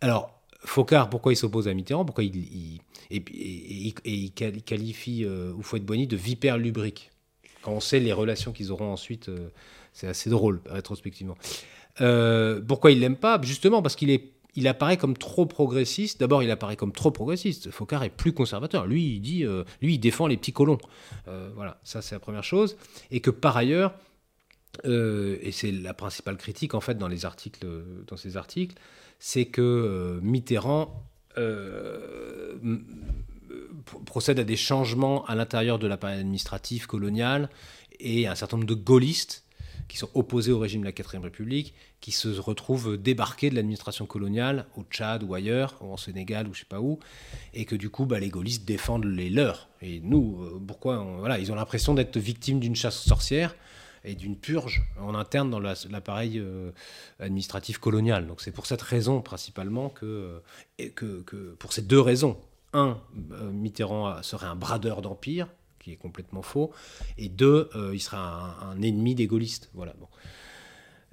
Alors. 0.00 0.34
Faucard, 0.64 1.08
pourquoi 1.08 1.32
il 1.32 1.36
s'oppose 1.36 1.68
à 1.68 1.72
Mitterrand? 1.72 2.04
Pourquoi 2.04 2.24
il, 2.24 2.80
et, 3.10 3.22
il 4.04 4.32
qualifie 4.32 5.24
euh, 5.24 5.52
Houphouët-Boigny 5.52 6.06
de 6.06 6.16
vipère 6.16 6.58
lubrique 6.58 7.10
Quand 7.62 7.72
on 7.72 7.80
sait 7.80 8.00
les 8.00 8.12
relations 8.12 8.52
qu'ils 8.52 8.72
auront 8.72 8.92
ensuite 8.92 9.28
euh, 9.28 9.50
c'est 9.92 10.08
assez 10.08 10.30
drôle, 10.30 10.60
rétrospectivement. 10.66 11.36
Euh, 12.00 12.60
pourquoi 12.60 12.90
il 12.90 13.00
l'aime 13.00 13.16
pas? 13.16 13.40
Justement 13.42 13.82
parce 13.82 13.96
qu'il 13.96 14.10
est 14.10 14.32
il 14.54 14.66
apparaît 14.66 14.96
comme 14.96 15.16
trop 15.16 15.46
progressiste. 15.46 16.18
D'abord, 16.18 16.42
il 16.42 16.50
apparaît 16.50 16.74
comme 16.74 16.90
trop 16.90 17.12
progressiste. 17.12 17.70
Focard 17.70 18.02
est 18.02 18.10
plus 18.10 18.32
conservateur. 18.32 18.86
Lui, 18.86 19.14
il 19.14 19.20
dit, 19.20 19.44
euh, 19.44 19.62
lui, 19.80 19.94
il 19.94 19.98
défend 19.98 20.26
les 20.26 20.36
petits 20.36 20.52
colons. 20.52 20.78
Voilà, 21.54 21.78
ça 21.84 22.02
c'est 22.02 22.16
la 22.16 22.18
première 22.18 22.42
chose. 22.42 22.76
Et 23.12 23.20
que 23.20 23.30
par 23.30 23.56
ailleurs, 23.56 23.94
et 24.84 25.50
c'est 25.52 25.72
la 25.72 25.94
principale 25.94 26.36
critique 26.36 26.74
en 26.74 26.80
fait 26.80 26.96
dans 26.96 27.08
les 27.08 27.24
articles, 27.24 27.66
dans 28.06 28.16
ces 28.16 28.36
articles, 28.36 28.76
c'est 29.18 29.46
que 29.46 30.20
Mitterrand 30.22 31.04
procède 34.06 34.38
à 34.38 34.44
des 34.44 34.56
changements 34.56 35.24
à 35.26 35.34
l'intérieur 35.34 35.78
de 35.78 35.86
l'appareil 35.86 36.20
administratif 36.20 36.86
colonial 36.86 37.48
et 38.00 38.26
un 38.26 38.34
certain 38.34 38.56
nombre 38.56 38.68
de 38.68 38.74
gaullistes 38.74 39.44
qui 39.88 39.96
sont 39.96 40.10
opposés 40.14 40.52
au 40.52 40.58
régime 40.58 40.82
de 40.82 40.86
la 40.86 40.92
4ème 40.92 41.22
République, 41.22 41.72
qui 42.00 42.12
se 42.12 42.28
retrouvent 42.28 42.98
débarqués 42.98 43.48
de 43.48 43.54
l'administration 43.54 44.04
coloniale 44.04 44.66
au 44.76 44.82
Tchad 44.82 45.22
ou 45.22 45.34
ailleurs, 45.34 45.76
ou 45.80 45.92
en 45.92 45.96
Sénégal 45.96 46.46
ou 46.46 46.54
je 46.54 46.60
sais 46.60 46.66
pas 46.66 46.80
où, 46.80 46.98
et 47.54 47.64
que 47.64 47.74
du 47.74 47.88
coup 47.88 48.04
bah, 48.04 48.20
les 48.20 48.28
gaullistes 48.28 48.66
défendent 48.66 49.06
les 49.06 49.30
leurs. 49.30 49.68
Et 49.80 50.00
nous, 50.00 50.42
euh, 50.42 50.62
pourquoi 50.66 50.98
voilà, 51.18 51.38
Ils 51.38 51.50
ont 51.50 51.54
l'impression 51.54 51.94
d'être 51.94 52.18
victimes 52.18 52.60
d'une 52.60 52.76
chasse 52.76 53.00
sorcière 53.00 53.54
et 54.04 54.14
d'une 54.14 54.36
purge 54.36 54.82
en 55.00 55.14
interne 55.14 55.50
dans 55.50 55.60
l'appareil 55.60 56.38
euh, 56.38 56.70
administratif 57.20 57.78
colonial. 57.78 58.26
Donc 58.26 58.40
c'est 58.40 58.52
pour 58.52 58.66
cette 58.66 58.82
raison 58.82 59.20
principalement 59.20 59.88
que, 59.88 60.40
et 60.78 60.90
que, 60.90 61.22
que, 61.22 61.54
pour 61.58 61.72
ces 61.72 61.82
deux 61.82 62.00
raisons. 62.00 62.38
Un, 62.74 62.98
euh, 63.32 63.50
Mitterrand 63.50 64.22
serait 64.22 64.46
un 64.46 64.54
bradeur 64.54 65.00
d'empire, 65.00 65.48
est 65.92 65.96
complètement 65.96 66.42
faux. 66.42 66.70
Et 67.16 67.28
deux, 67.28 67.68
euh, 67.74 67.90
il 67.94 68.00
sera 68.00 68.56
un, 68.70 68.80
ennemi 68.82 69.14
des 69.14 69.26
gaullistes. 69.26 69.70
Voilà. 69.74 69.94
Bon. 69.98 70.06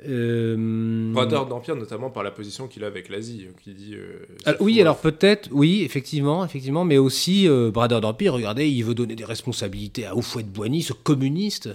Euh... 0.05 1.13
d'empire, 1.45 1.75
notamment 1.77 2.09
par 2.09 2.23
la 2.23 2.31
position 2.31 2.67
qu'il 2.67 2.83
a 2.83 2.87
avec 2.87 3.07
l'Asie, 3.07 3.47
qui 3.63 3.73
dit. 3.73 3.95
Euh, 3.95 4.55
oui, 4.59 4.81
alors 4.81 4.97
peut-être, 4.97 5.49
oui, 5.51 5.83
effectivement, 5.83 6.43
effectivement, 6.43 6.83
mais 6.83 6.97
aussi 6.97 7.47
euh, 7.47 7.71
bradeur 7.71 8.01
d'empire. 8.01 8.33
Regardez, 8.33 8.67
il 8.67 8.83
veut 8.83 8.93
donner 8.93 9.15
des 9.15 9.23
responsabilités 9.23 10.05
à 10.05 10.13
Houphouët-Boigny, 10.15 10.83
ce 10.83 10.93
communiste, 10.93 11.69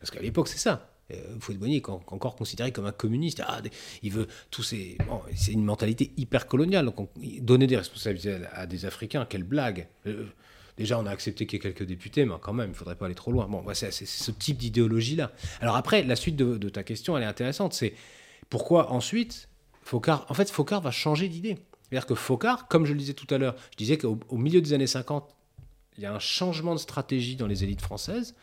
parce 0.00 0.10
qu'à 0.10 0.20
l'époque 0.20 0.48
c'est 0.48 0.58
ça. 0.58 0.90
Houphouët-Boigny 1.36 1.76
est 1.76 1.88
encore 1.88 2.36
considéré 2.36 2.72
comme 2.72 2.86
un 2.86 2.92
communiste. 2.92 3.42
Ah, 3.46 3.60
il 4.02 4.12
veut 4.12 4.28
tous 4.50 4.62
ces. 4.62 4.96
c'est 5.34 5.52
une 5.52 5.64
mentalité 5.64 6.12
hyper 6.16 6.46
coloniale. 6.46 6.84
Donc, 6.84 7.10
donner 7.40 7.66
des 7.66 7.76
responsabilités 7.76 8.38
à, 8.52 8.66
des 8.66 8.86
Africains, 8.86 9.26
quelle 9.28 9.42
blague. 9.42 9.88
Déjà, 10.76 10.98
on 10.98 11.06
a 11.06 11.10
accepté 11.10 11.46
qu'il 11.46 11.58
y 11.58 11.60
ait 11.60 11.72
quelques 11.72 11.86
députés, 11.86 12.24
mais 12.24 12.34
quand 12.40 12.52
même, 12.52 12.68
il 12.68 12.72
ne 12.72 12.76
faudrait 12.76 12.94
pas 12.94 13.06
aller 13.06 13.14
trop 13.14 13.32
loin. 13.32 13.46
Bon, 13.46 13.62
c'est 13.74 13.90
ce 13.90 14.30
type 14.30 14.56
d'idéologie-là. 14.56 15.32
Alors 15.60 15.76
après, 15.76 16.02
la 16.02 16.16
suite 16.16 16.36
de, 16.36 16.68
ta 16.68 16.82
question, 16.82 17.16
elle 17.16 17.22
est 17.22 17.26
intéressante. 17.26 17.74
C'est 17.74 17.94
pourquoi 18.48 18.90
ensuite, 18.90 19.48
Focard, 19.82 20.26
en 20.28 20.34
fait, 20.34 20.50
Focard 20.50 20.80
va 20.80 20.90
changer 20.90 21.28
d'idée. 21.28 21.58
C'est-à-dire 21.82 22.06
que 22.06 22.14
Focard, 22.14 22.68
comme 22.68 22.86
je 22.86 22.92
le 22.92 22.98
disais 22.98 23.14
tout 23.14 23.32
à 23.34 23.38
l'heure, 23.38 23.56
je 23.72 23.76
disais 23.76 23.98
qu'au 23.98 24.18
milieu 24.32 24.60
des 24.60 24.72
années 24.72 24.86
50, 24.86 25.28
il 25.98 26.04
y 26.04 26.06
a 26.06 26.14
un 26.14 26.20
changement 26.20 26.74
de 26.74 26.80
stratégie 26.80 27.36
dans 27.36 27.46
les 27.46 27.64
élites 27.64 27.82
françaises. 27.82 28.34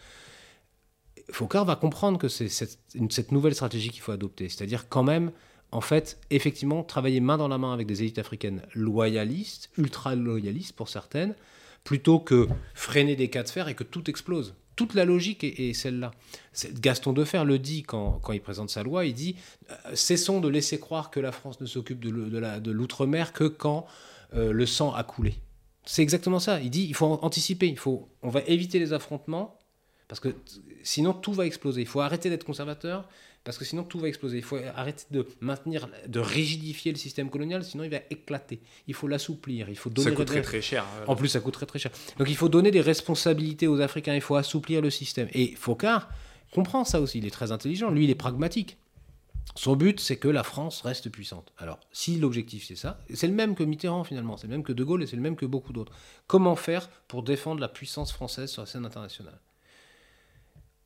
Focard 1.31 1.65
va 1.65 1.75
comprendre 1.75 2.17
que 2.17 2.27
c'est 2.27 2.49
cette, 2.49 2.79
cette, 3.09 3.31
nouvelle 3.31 3.53
stratégie 3.53 3.89
qu'il 3.89 4.01
faut 4.01 4.11
adopter. 4.11 4.49
C'est-à-dire 4.49 4.87
quand 4.87 5.03
même, 5.03 5.31
en 5.71 5.81
fait, 5.81 6.19
effectivement, 6.29 6.83
travailler 6.83 7.19
main 7.19 7.37
dans 7.37 7.47
la 7.47 7.57
main 7.57 7.73
avec 7.73 7.87
des 7.87 8.01
élites 8.01 8.19
africaines 8.19 8.61
loyalistes, 8.73 9.69
ultra-loyalistes 9.77 10.73
pour 10.73 10.89
certaines, 10.89 11.35
plutôt 11.83 12.19
que 12.19 12.47
freiner 12.73 13.15
des 13.15 13.29
cas 13.29 13.43
de 13.43 13.49
fer 13.49 13.67
et 13.67 13.75
que 13.75 13.83
tout 13.83 14.09
explose. 14.09 14.55
Toute 14.75 14.93
la 14.93 15.05
logique 15.05 15.43
est, 15.43 15.73
celle-là. 15.73 16.11
Gaston 16.79 17.11
Defer 17.11 17.43
le 17.43 17.57
dit 17.57 17.83
quand, 17.83 18.21
il 18.31 18.41
présente 18.41 18.69
sa 18.69 18.83
loi, 18.83 19.05
il 19.05 19.13
dit 19.13 19.35
euh, 19.71 19.95
cessons 19.95 20.39
de 20.39 20.47
laisser 20.47 20.79
croire 20.79 21.09
que 21.09 21.19
la 21.19 21.31
France 21.31 21.59
ne 21.59 21.65
s'occupe 21.65 21.99
de 21.99 22.71
l'outre-mer 22.71 23.33
que 23.33 23.45
quand 23.45 23.87
euh, 24.35 24.51
le 24.51 24.65
sang 24.65 24.93
a 24.93 25.03
coulé. 25.03 25.35
C'est 25.85 26.03
exactement 26.03 26.39
ça. 26.39 26.59
Il 26.59 26.69
dit 26.69 26.85
il 26.87 26.93
faut 26.93 27.05
anticiper, 27.21 27.67
il 27.67 27.77
faut, 27.77 28.09
on 28.21 28.29
va 28.29 28.41
éviter 28.41 28.77
les 28.77 28.93
affrontements 28.93 29.56
parce 30.07 30.19
que 30.19 30.29
sinon 30.83 31.13
tout 31.13 31.33
va 31.33 31.45
exploser. 31.45 31.81
Il 31.81 31.87
faut 31.87 32.01
arrêter 32.01 32.29
d'être 32.29 32.45
conservateur 32.45 33.07
parce 33.43 33.57
que 33.57 33.65
sinon 33.65 33.83
tout 33.83 33.99
va 33.99 34.07
exploser. 34.07 34.37
Il 34.37 34.43
faut 34.43 34.57
arrêter 34.75 35.05
de 35.11 35.25
maintenir, 35.39 35.89
de 36.07 36.19
rigidifier 36.19 36.91
le 36.91 36.97
système 36.97 37.29
colonial, 37.29 37.63
sinon 37.63 37.83
il 37.83 37.89
va 37.89 37.99
éclater. 38.09 38.59
Il 38.87 38.93
faut 38.93 39.07
l'assouplir, 39.07 39.69
il 39.69 39.77
faut 39.77 39.89
donner. 39.89 40.09
Ça 40.09 40.15
coûterait 40.15 40.41
très 40.41 40.61
cher. 40.61 40.83
Hein. 40.83 41.05
En 41.07 41.15
plus, 41.15 41.29
ça 41.29 41.39
coûterait 41.39 41.65
très 41.65 41.79
cher. 41.79 41.91
Donc 42.17 42.29
il 42.29 42.35
faut 42.35 42.49
donner 42.49 42.71
des 42.71 42.81
responsabilités 42.81 43.67
aux 43.67 43.79
Africains, 43.81 44.15
il 44.15 44.21
faut 44.21 44.35
assouplir 44.35 44.81
le 44.81 44.89
système. 44.89 45.27
Et 45.33 45.55
Focard 45.55 46.09
comprend 46.51 46.83
ça 46.83 47.01
aussi, 47.01 47.19
il 47.19 47.25
est 47.25 47.31
très 47.31 47.51
intelligent, 47.51 47.89
lui 47.89 48.05
il 48.05 48.09
est 48.09 48.15
pragmatique. 48.15 48.77
Son 49.55 49.75
but, 49.75 49.99
c'est 49.99 50.17
que 50.17 50.27
la 50.27 50.43
France 50.43 50.81
reste 50.81 51.09
puissante. 51.09 51.51
Alors, 51.57 51.79
si 51.91 52.17
l'objectif 52.17 52.65
c'est 52.67 52.75
ça, 52.75 52.99
c'est 53.13 53.27
le 53.27 53.33
même 53.33 53.55
que 53.55 53.63
Mitterrand 53.63 54.03
finalement, 54.03 54.37
c'est 54.37 54.47
le 54.47 54.51
même 54.51 54.63
que 54.63 54.73
De 54.73 54.83
Gaulle 54.83 55.03
et 55.03 55.07
c'est 55.07 55.15
le 55.15 55.21
même 55.21 55.35
que 55.35 55.45
beaucoup 55.45 55.73
d'autres. 55.73 55.93
Comment 56.27 56.55
faire 56.55 56.89
pour 57.07 57.23
défendre 57.23 57.61
la 57.61 57.69
puissance 57.69 58.11
française 58.11 58.51
sur 58.51 58.61
la 58.61 58.65
scène 58.65 58.85
internationale? 58.85 59.39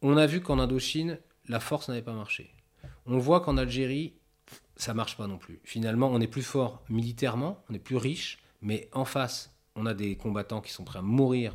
On 0.02 0.18
a 0.18 0.26
vu 0.26 0.42
qu'en 0.42 0.60
Indochine, 0.60 1.20
la 1.48 1.60
force 1.60 1.90
n'avait 1.90 2.02
pas 2.02 2.14
marché. 2.14 2.54
On 3.06 3.18
voit 3.18 3.42
qu'en 3.42 3.58
Algérie, 3.58 4.14
ça 4.76 4.94
marche 4.94 5.18
pas 5.18 5.28
non 5.28 5.38
plus. 5.38 5.60
Finalement, 5.64 6.10
on 6.12 6.20
est 6.20 6.28
plus 6.28 6.44
fort 6.44 6.84
militairement, 6.90 7.64
on 7.70 7.74
est 7.74 7.80
plus 7.80 7.98
riche, 7.98 8.40
mais 8.62 8.90
en 8.94 9.06
face, 9.06 9.56
on 9.76 9.86
a 9.86 9.94
des 9.94 10.16
combattants 10.16 10.62
qui 10.62 10.72
sont 10.72 10.84
prêts 10.84 11.00
à 11.00 11.04
mourir 11.04 11.54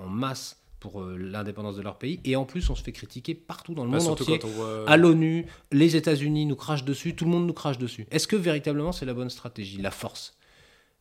en, 0.00 0.08
masse 0.08 0.62
pour 0.78 1.02
euh, 1.02 1.16
l'indépendance 1.16 1.76
de 1.76 1.82
leur 1.82 1.98
pays. 1.98 2.20
Et 2.24 2.36
en 2.36 2.44
plus, 2.44 2.70
on 2.70 2.74
se 2.74 2.82
fait 2.82 2.92
critiquer 2.92 3.34
partout 3.34 3.74
dans 3.74 3.84
le 3.84 3.90
monde 3.90 4.08
entier. 4.08 4.40
À 4.86 4.96
l'ONU, 4.96 5.46
les 5.72 5.96
États-Unis 5.96 6.46
nous 6.46 6.56
crachent 6.56 6.84
dessus, 6.84 7.14
tout 7.14 7.24
le 7.24 7.30
monde 7.30 7.46
nous 7.46 7.52
crache 7.52 7.78
dessus. 7.78 8.06
Est-ce 8.10 8.28
que 8.28 8.36
véritablement 8.36 8.92
c'est 8.92 9.06
la 9.06 9.14
bonne 9.14 9.30
stratégie, 9.30 9.78
la 9.78 9.90
force? 9.90 10.38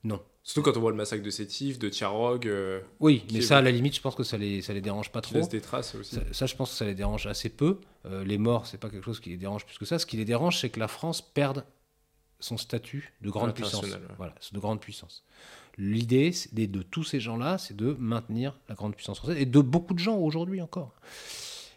Non. 0.04 0.22
Surtout 0.50 0.64
quand 0.64 0.78
on 0.78 0.82
voit 0.82 0.90
le 0.90 0.98
massacre 0.98 1.22
de 1.22 1.30
Sétif, 1.30 1.78
de 1.78 1.90
Tiarog. 1.90 2.48
Euh, 2.48 2.82
oui, 3.00 3.24
mais 3.32 3.42
ça, 3.42 3.60
à 3.60 3.62
la 3.62 3.70
limite, 3.70 3.96
je 3.96 4.02
pense 4.02 4.16
que 4.16 4.24
ça 4.24 4.36
les, 4.36 4.64
ça 4.64 4.74
les 4.74 4.82
dérange 4.82 5.12
pas 5.12 5.22
trop. 5.22 5.36
Laisse 5.36 5.48
des 5.48 5.62
traces 5.62 5.94
aussi. 5.94 6.18
Ça, 6.32 6.48
je 6.48 6.56
pense 6.56 6.72
que 6.72 6.76
ça 6.76 6.86
les 6.86 6.96
dérange 6.96 7.28
assez 7.28 7.50
peu. 7.50 7.78
Euh, 8.08 8.24
les 8.24 8.40
morts, 8.40 8.66
c'est 8.66 8.80
pas 8.80 8.90
quelque 8.90 9.06
chose 9.06 9.20
qui 9.20 9.30
les 9.30 9.38
dérange 9.38 9.64
plus 9.68 9.78
que 9.78 9.86
ça. 9.86 10.00
Ce 10.00 10.08
qui 10.08 10.18
les 10.18 10.26
dérange, 10.26 10.60
c'est 10.60 10.72
que 10.72 10.80
la 10.80 10.88
France 10.88 11.22
perde 11.22 11.66
son 12.40 12.58
statut 12.58 13.14
de 13.22 13.30
grande 13.30 13.54
puissance. 13.54 13.86
Voilà, 14.18 14.34
de 14.52 14.60
grande 14.60 14.80
puissance. 14.80 15.24
L'idée 15.78 16.34
de 16.52 16.82
tous 16.82 17.04
ces 17.04 17.20
gens-là, 17.20 17.60
c'est 17.60 17.76
de 17.76 17.96
maintenir 18.00 18.60
la 18.70 18.74
grande 18.74 18.96
puissance 18.96 19.20
française 19.20 19.40
et 19.40 19.46
de 19.46 19.60
beaucoup 19.60 19.94
de 19.94 20.00
gens 20.00 20.18
aujourd'hui 20.18 20.62
encore. 20.62 20.96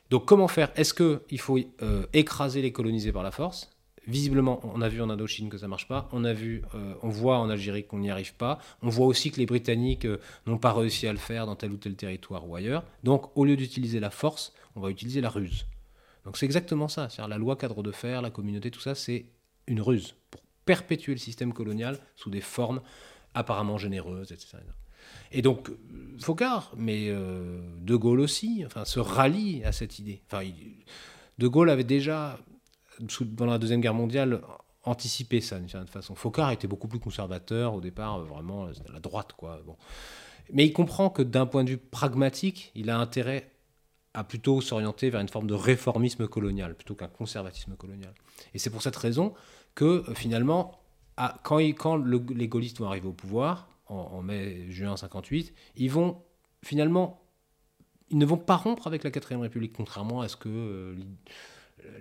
Donc, 0.09 0.25
comment 0.25 0.49
faire? 0.49 0.73
Est-ce 0.77 0.95
qu'il 0.95 1.41
faut 1.41 1.59
euh, 1.83 2.07
écraser 2.15 2.63
les 2.63 2.73
colonisés 2.73 3.13
par 3.13 3.23
la 3.23 3.33
force? 3.33 3.69
Visiblement, 4.07 4.61
on 4.75 4.81
a 4.81 4.89
vu 4.89 5.01
en 5.01 5.11
Indochine 5.11 5.49
que 5.49 5.59
ça 5.59 5.69
marche 5.69 5.89
pas. 5.89 6.09
On 6.13 6.25
a 6.25 6.33
vu, 6.33 6.63
euh, 6.75 6.95
on 7.03 7.09
voit 7.09 7.39
en 7.39 7.51
Algérie 7.51 7.85
qu'on 7.85 7.99
n'y 7.99 8.11
arrive 8.11 8.35
pas. 8.35 8.59
On 8.83 8.89
voit 8.89 9.07
aussi 9.07 9.31
que 9.31 9.39
les 9.39 9.47
Britanniques 9.47 10.05
euh, 10.05 10.19
n'ont 10.47 10.59
pas 10.59 10.73
réussi 10.73 11.07
à 11.07 11.13
le 11.13 11.19
faire 11.19 11.47
dans 11.47 11.57
tel 11.57 11.73
ou 11.73 11.77
tel 11.77 11.95
territoire 11.95 12.49
ou 12.49 12.57
ailleurs. 12.57 12.85
Donc, 13.05 13.37
au 13.37 13.45
lieu 13.45 13.57
d'utiliser 13.57 14.01
la 14.01 14.11
force, 14.11 14.53
on 14.75 14.81
va 14.81 14.91
utiliser 14.91 15.21
la 15.21 15.31
ruse. 15.31 15.67
Donc 16.25 16.37
c'est 16.37 16.47
exactement 16.47 16.89
ça. 16.89 17.09
C'est-à-dire 17.09 17.29
la 17.29 17.39
loi 17.39 17.57
cadre 17.57 17.83
de 17.83 17.93
fer, 17.93 18.23
la 18.23 18.31
communauté, 18.31 18.71
tout 18.71 18.81
ça, 18.81 18.95
c'est 18.95 19.27
une 19.67 19.81
ruse 19.81 20.15
pour 20.31 20.41
perpétuer 20.65 21.13
le 21.13 21.19
système 21.19 21.53
colonial 21.53 21.99
sous 22.17 22.31
des 22.31 22.41
formes 22.41 22.81
apparemment 23.35 23.79
généreuses, 23.79 24.33
etc. 24.33 24.59
Et 25.33 25.43
donc, 25.43 25.71
Focard, 26.21 26.73
mais 26.77 27.07
euh, 27.09 27.61
De 27.81 27.97
Gaulle 27.97 28.21
aussi, 28.21 28.63
enfin, 28.65 28.85
se 28.85 29.01
rallie 29.01 29.65
à 29.65 29.73
cette 29.73 29.99
idée. 29.99 30.23
Enfin, 30.31 30.47
De 31.39 31.49
Gaulle 31.49 31.71
avait 31.71 31.85
déjà, 31.85 32.39
pendant 33.37 33.53
la 33.53 33.59
Deuxième 33.59 33.81
Guerre 33.81 33.95
mondiale, 33.95 34.43
anticipé 34.85 35.41
ça 35.41 35.59
d'une 35.59 35.69
certaine 35.69 35.89
façon. 35.89 36.15
Focard 36.15 36.51
était 36.51 36.67
beaucoup 36.67 36.89
plus 36.89 36.99
conservateur 36.99 37.75
au 37.75 37.81
départ, 37.81 38.21
vraiment 38.21 38.67
à 38.67 38.93
la 38.93 39.01
droite, 39.01 39.33
quoi. 39.37 39.61
Bon. 39.65 39.77
Mais 40.53 40.67
il 40.67 40.73
comprend 40.73 41.09
que 41.11 41.23
d'un 41.23 41.47
point 41.47 41.65
de 41.65 41.71
vue 41.71 41.79
pragmatique, 41.79 42.73
il 42.75 42.91
a 42.91 42.99
intérêt 42.99 43.51
à 44.15 44.25
plutôt 44.25 44.61
s'orienter 44.61 45.09
vers 45.09 45.21
une 45.21 45.29
forme 45.29 45.47
de 45.47 45.55
réformisme 45.55 46.29
colonial 46.29 46.75
plutôt 46.75 46.95
qu'un 46.95 47.09
conservatisme 47.09 47.77
colonial. 47.77 48.13
Et 48.53 48.59
c'est 48.59 48.71
pour 48.71 48.83
cette 48.83 48.97
raison 48.97 49.33
que 49.75 50.05
euh, 50.09 50.15
finalement, 50.15 50.81
quand, 51.43 51.59
quand 51.59 51.97
les 51.97 52.49
gaullistes 52.49 52.79
vont 52.79 52.89
arriver 52.89 53.09
au 53.09 53.13
pouvoir, 53.13 53.69
en, 53.87 54.23
mai-juin 54.23 54.97
58, 54.97 55.53
ils 55.77 55.91
vont 55.91 56.23
finalement, 56.63 57.23
ils 58.11 58.19
ne 58.19 58.25
vont 58.25 58.39
pas 58.39 58.57
rompre 58.57 58.87
avec 58.87 59.05
la 59.05 59.11
4ème 59.11 59.41
République, 59.41 59.73
contrairement 59.75 60.21
à 60.21 60.29
ce 60.29 60.37
que 60.37 60.49
euh, 60.49 60.95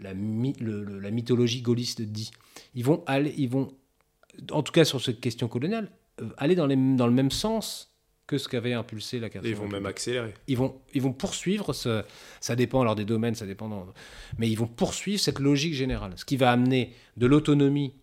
la, 0.01 0.13
la, 0.13 1.11
mythologie 1.11 1.61
gaulliste 1.61 2.01
dit. 2.01 2.31
Ils 2.75 2.83
vont 2.83 3.03
aller, 3.05 3.33
ils 3.37 3.49
vont, 3.49 3.73
en 4.51 4.63
tout 4.63 4.71
cas 4.71 4.85
sur 4.85 5.01
cette 5.01 5.19
question 5.19 5.47
coloniale, 5.47 5.91
euh, 6.21 6.29
aller 6.37 6.55
dans, 6.55 6.67
les, 6.67 6.75
dans 6.75 7.07
le 7.07 7.13
même 7.13 7.31
sens 7.31 7.91
que 8.27 8.37
ce 8.37 8.47
qu'avait 8.47 8.73
impulsé 8.73 9.19
la 9.19 9.29
4 9.29 9.45
Ils 9.45 9.55
vont 9.55 9.67
même 9.67 9.85
accélérer. 9.85 10.33
Ils 10.47 10.57
vont, 10.57 10.79
ils 10.93 11.01
vont 11.01 11.13
poursuivre, 11.13 11.73
ce, 11.73 12.03
ça 12.39 12.55
dépend 12.55 12.81
alors 12.81 12.95
des 12.95 13.05
domaines, 13.05 13.35
ça 13.35 13.45
dépend, 13.45 13.87
mais 14.37 14.49
ils 14.49 14.57
vont 14.57 14.67
poursuivre 14.67 15.19
cette 15.19 15.39
logique 15.39 15.73
générale, 15.73 16.13
ce 16.15 16.23
qui 16.23 16.37
va 16.37 16.51
amener 16.51 16.93
de 17.17 17.25
l'autonomie 17.25 17.93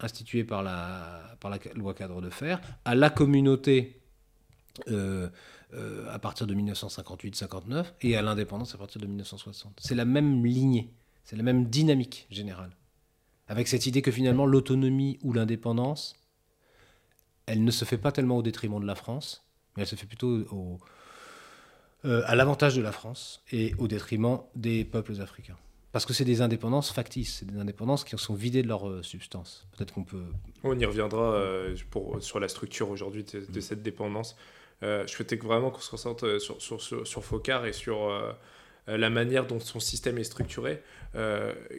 instituée 0.00 0.44
par 0.44 0.62
la, 0.62 1.36
par 1.40 1.50
la 1.50 1.58
loi 1.74 1.94
cadre 1.94 2.20
de 2.20 2.30
fer 2.30 2.60
à 2.84 2.94
la 2.94 3.10
communauté 3.10 4.00
euh, 4.88 5.28
euh, 5.74 6.06
à 6.10 6.18
partir 6.18 6.46
de 6.46 6.54
1958-59 6.54 7.86
et 8.02 8.16
à 8.16 8.22
l'indépendance 8.22 8.74
à 8.74 8.78
partir 8.78 9.00
de 9.00 9.06
1960. 9.06 9.80
C'est 9.82 9.94
la 9.94 10.04
même 10.04 10.44
lignée, 10.44 10.92
c'est 11.26 11.36
la 11.36 11.42
même 11.42 11.66
dynamique 11.66 12.28
générale, 12.30 12.70
avec 13.48 13.66
cette 13.66 13.84
idée 13.86 14.00
que 14.00 14.12
finalement 14.12 14.46
l'autonomie 14.46 15.18
ou 15.22 15.32
l'indépendance, 15.32 16.14
elle 17.46 17.64
ne 17.64 17.70
se 17.72 17.84
fait 17.84 17.98
pas 17.98 18.12
tellement 18.12 18.38
au 18.38 18.42
détriment 18.42 18.80
de 18.80 18.86
la 18.86 18.94
France, 18.94 19.44
mais 19.76 19.82
elle 19.82 19.88
se 19.88 19.96
fait 19.96 20.06
plutôt 20.06 20.78
euh, 22.04 22.22
à 22.26 22.36
l'avantage 22.36 22.76
de 22.76 22.82
la 22.82 22.92
France 22.92 23.42
et 23.50 23.74
au 23.78 23.88
détriment 23.88 24.38
des 24.54 24.84
peuples 24.84 25.20
africains. 25.20 25.56
Parce 25.90 26.06
que 26.06 26.12
c'est 26.12 26.24
des 26.24 26.42
indépendances 26.42 26.92
factices, 26.92 27.38
c'est 27.38 27.46
des 27.46 27.58
indépendances 27.58 28.04
qui 28.04 28.16
sont 28.16 28.34
vidées 28.34 28.62
de 28.62 28.68
leur 28.68 28.88
euh, 28.88 29.02
substance. 29.02 29.66
Peut-être 29.76 29.92
qu'on 29.92 30.04
peut... 30.04 30.26
On 30.62 30.78
y 30.78 30.84
reviendra 30.84 31.32
euh, 31.34 31.74
sur 32.20 32.38
la 32.38 32.46
structure 32.48 32.88
aujourd'hui 32.88 33.24
de, 33.24 33.60
cette 33.60 33.82
dépendance. 33.82 34.36
je 34.80 35.06
souhaitais 35.08 35.36
vraiment 35.36 35.70
qu'on 35.70 35.80
se 35.80 35.90
concentre 35.90 36.38
sur, 36.38 36.62
sur, 36.62 36.80
sur, 36.80 37.04
sur 37.04 37.24
Focard 37.24 37.66
et 37.66 37.72
sur 37.72 38.12
la 38.86 39.10
manière 39.10 39.46
dont 39.46 39.58
son 39.58 39.80
système 39.80 40.18
est 40.18 40.24
structuré. 40.24 40.82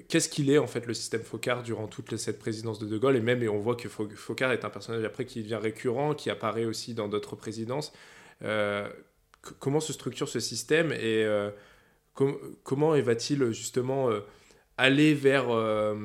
Qu'est-ce 0.09 0.27
qu'il 0.27 0.49
est 0.49 0.57
en 0.57 0.67
fait 0.67 0.85
le 0.85 0.93
système 0.93 1.21
Focard 1.21 1.63
durant 1.63 1.87
toute 1.87 2.17
cette 2.17 2.37
présidence 2.37 2.79
de 2.79 2.85
De 2.85 2.97
Gaulle? 2.97 3.15
Et 3.15 3.21
même 3.21 3.41
et 3.41 3.47
on 3.47 3.59
voit 3.59 3.75
que 3.75 3.87
Focard 3.87 4.51
est 4.51 4.65
un 4.65 4.69
personnage 4.69 5.03
après 5.05 5.25
qui 5.25 5.41
devient 5.41 5.59
récurrent, 5.61 6.13
qui 6.15 6.29
apparaît 6.29 6.65
aussi 6.65 6.93
dans 6.93 7.07
d'autres 7.07 7.35
présidences. 7.35 7.93
comment 9.59 9.79
se 9.79 9.93
structure 9.93 10.27
ce 10.27 10.39
système 10.39 10.91
et 10.91 11.25
comment 12.63 12.99
va-t-il 12.99 13.51
justement 13.51 14.09
euh, 14.09 14.21
aller 14.77 15.13
vers 15.13 15.49
euh, 15.49 15.95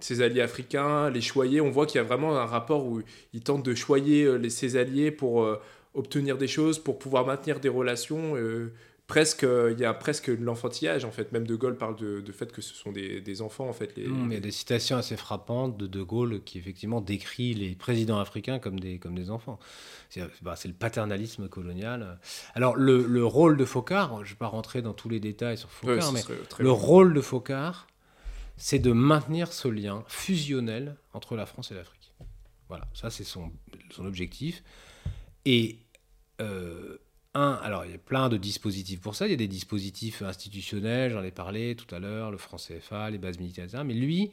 ses 0.00 0.22
alliés 0.22 0.40
africains, 0.40 1.10
les 1.10 1.20
choyer? 1.20 1.60
On 1.60 1.70
voit 1.70 1.86
qu'il 1.86 1.98
y 1.98 2.04
a 2.04 2.06
vraiment 2.06 2.36
un 2.38 2.46
rapport 2.46 2.86
où 2.86 3.00
il 3.32 3.40
tente 3.40 3.64
de 3.64 3.74
choyer 3.74 4.24
euh, 4.24 4.48
ses 4.48 4.76
alliés 4.76 5.10
pour 5.10 5.46
obtenir 5.94 6.36
des 6.38 6.48
choses, 6.48 6.78
pour 6.78 6.98
pouvoir 6.98 7.26
maintenir 7.26 7.60
des 7.60 7.68
relations 7.68 8.34
presque 9.06 9.46
il 9.70 9.78
y 9.78 9.84
a 9.84 9.94
presque 9.94 10.28
l'enfantillage 10.28 11.04
en 11.04 11.10
fait. 11.10 11.32
Même 11.32 11.46
de 11.46 11.54
Gaulle 11.54 11.76
parle 11.76 11.96
de, 11.96 12.20
de 12.20 12.32
fait 12.32 12.50
que 12.52 12.60
ce 12.60 12.74
sont 12.74 12.92
des, 12.92 13.20
des, 13.20 13.42
enfants 13.42 13.68
en 13.68 13.72
fait 13.72 13.96
les... 13.96 14.06
Mmh, 14.06 14.26
il 14.26 14.34
y 14.34 14.36
a 14.36 14.40
des 14.40 14.50
citations 14.50 14.96
assez 14.96 15.16
frappantes 15.16 15.76
de 15.76 15.86
De 15.86 16.02
Gaulle 16.02 16.42
qui 16.44 16.58
effectivement 16.58 17.00
décrit 17.00 17.54
les 17.54 17.74
présidents 17.74 18.18
africains 18.18 18.58
comme 18.58 18.80
des 18.80 18.98
comme 18.98 19.14
des 19.14 19.30
enfants. 19.30 19.58
C'est 20.10 20.22
bah, 20.42 20.54
le 20.64 20.72
paternalisme 20.72 21.48
colonial. 21.48 22.18
Alors 22.54 22.76
le, 22.76 23.04
le, 23.06 23.24
rôle 23.24 23.56
de 23.56 23.64
Focard 23.64 24.24
je 24.24 24.30
vais 24.30 24.38
pas 24.38 24.48
rentrer 24.48 24.82
dans 24.82 24.94
tous 24.94 25.08
les 25.08 25.20
détails 25.20 25.58
sur 25.58 25.70
Focard 25.70 26.12
mais 26.12 26.22
le 26.58 26.70
rôle 26.70 27.14
de 27.14 27.20
Focard 27.20 27.86
c'est 28.56 28.78
de 28.78 28.92
maintenir 28.92 29.52
ce 29.52 29.68
lien 29.68 30.02
fusionnel 30.08 30.96
entre 31.12 31.36
la 31.36 31.46
France 31.46 31.70
et 31.70 31.74
l'Afrique. 31.74 32.12
Voilà 32.68 32.86
ça 32.92 33.10
c'est 33.10 33.24
son, 33.24 33.52
son 33.90 34.04
objectif. 34.04 34.64
Et 35.44 35.78
euh, 36.40 36.98
alors 37.36 37.84
il 37.84 37.92
y 37.92 37.94
a 37.94 37.98
plein 37.98 38.28
de 38.28 38.36
dispositifs 38.36 39.00
pour 39.00 39.14
ça. 39.14 39.26
Il 39.26 39.30
y 39.30 39.34
a 39.34 39.36
des 39.36 39.48
dispositifs 39.48 40.22
institutionnels, 40.22 41.12
j'en 41.12 41.22
ai 41.22 41.30
parlé 41.30 41.76
tout 41.76 41.92
à 41.94 41.98
l'heure, 41.98 42.30
le 42.30 42.38
franc 42.38 42.56
CFA, 42.56 43.10
les 43.10 43.18
bases 43.18 43.38
militaires, 43.38 43.64
etc. 43.64 43.82
Mais 43.84 43.94
lui, 43.94 44.30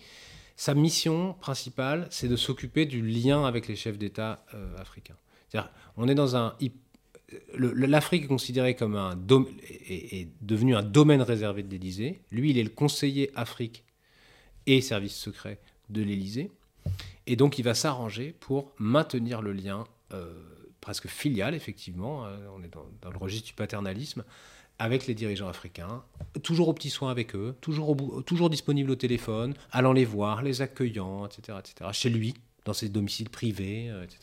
sa 0.55 0.73
mission 0.73 1.33
principale, 1.33 2.07
c'est 2.09 2.27
de 2.27 2.35
s'occuper 2.35 2.85
du 2.85 3.01
lien 3.01 3.45
avec 3.45 3.67
les 3.67 3.75
chefs 3.75 3.97
d'État 3.97 4.45
euh, 4.53 4.77
africains. 4.77 5.17
C'est-à-dire, 5.49 5.71
on 5.97 6.07
est 6.07 6.15
dans 6.15 6.35
un. 6.35 6.55
L'Afrique 7.55 8.25
est 8.25 8.27
considérée 8.27 8.75
comme 8.75 8.95
un. 8.95 9.17
est, 9.89 10.21
est 10.21 10.29
devenu 10.41 10.75
un 10.75 10.83
domaine 10.83 11.21
réservé 11.21 11.63
de 11.63 11.69
l'Élysée. 11.69 12.21
Lui, 12.31 12.51
il 12.51 12.57
est 12.57 12.63
le 12.63 12.69
conseiller 12.69 13.31
Afrique 13.35 13.83
et 14.65 14.81
service 14.81 15.15
secret 15.15 15.59
de 15.89 16.01
l'Élysée. 16.01 16.51
Et 17.25 17.35
donc, 17.35 17.57
il 17.57 17.63
va 17.63 17.73
s'arranger 17.73 18.35
pour 18.39 18.71
maintenir 18.77 19.41
le 19.41 19.53
lien. 19.53 19.85
Euh, 20.13 20.33
presque 20.83 21.07
filiale, 21.07 21.55
effectivement, 21.55 22.25
euh, 22.25 22.37
on 22.55 22.61
est 22.61 22.67
dans, 22.67 23.09
le 23.09 23.17
registre 23.17 23.47
du 23.47 23.53
paternalisme, 23.53 24.23
avec 24.79 25.07
les 25.07 25.15
dirigeants 25.15 25.47
africains, 25.47 26.03
toujours 26.43 26.67
aux 26.67 26.73
petits 26.73 26.89
soins 26.89 27.09
avec 27.09 27.35
eux, 27.35 27.55
toujours, 27.61 27.95
toujours 28.25 28.49
disponible 28.49 28.91
au 28.91 28.95
téléphone, 28.95 29.53
allant 29.71 29.93
les 29.93 30.03
voir, 30.03 30.43
les 30.43 30.61
accueillant, 30.61 31.25
etc., 31.25 31.57
etc., 31.59 31.89
chez 31.93 32.09
lui, 32.09 32.33
dans 32.65 32.73
ses 32.73 32.89
domiciles 32.89 33.29
privés, 33.29 33.89
euh, 33.89 34.03
etc., 34.03 34.19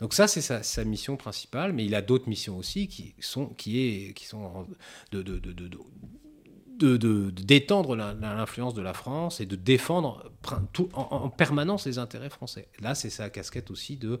Donc 0.00 0.12
ça, 0.12 0.28
c'est 0.28 0.42
sa, 0.42 0.84
mission 0.84 1.16
principale, 1.16 1.72
mais 1.72 1.86
il 1.86 1.94
a 1.94 2.02
d'autres 2.02 2.28
missions 2.28 2.58
aussi 2.58 2.86
qui 2.86 3.14
sont, 3.20 3.46
qui 3.46 3.80
est, 3.80 4.12
qui 4.12 4.26
sont 4.26 4.66
de, 5.12 5.22
de, 5.22 5.38
de, 5.38 7.30
d'étendre 7.30 7.96
l'influence 7.96 8.74
de 8.74 8.82
la 8.82 8.92
France 8.92 9.40
et 9.40 9.46
de 9.46 9.56
défendre 9.56 10.30
tout, 10.74 10.90
en, 10.92 11.02
en, 11.02 11.30
permanence 11.30 11.86
les 11.86 11.96
intérêts 11.96 12.28
français. 12.28 12.68
Là, 12.80 12.94
c'est 12.94 13.08
sa 13.08 13.30
casquette 13.30 13.70
aussi 13.70 13.96
de 13.96 14.20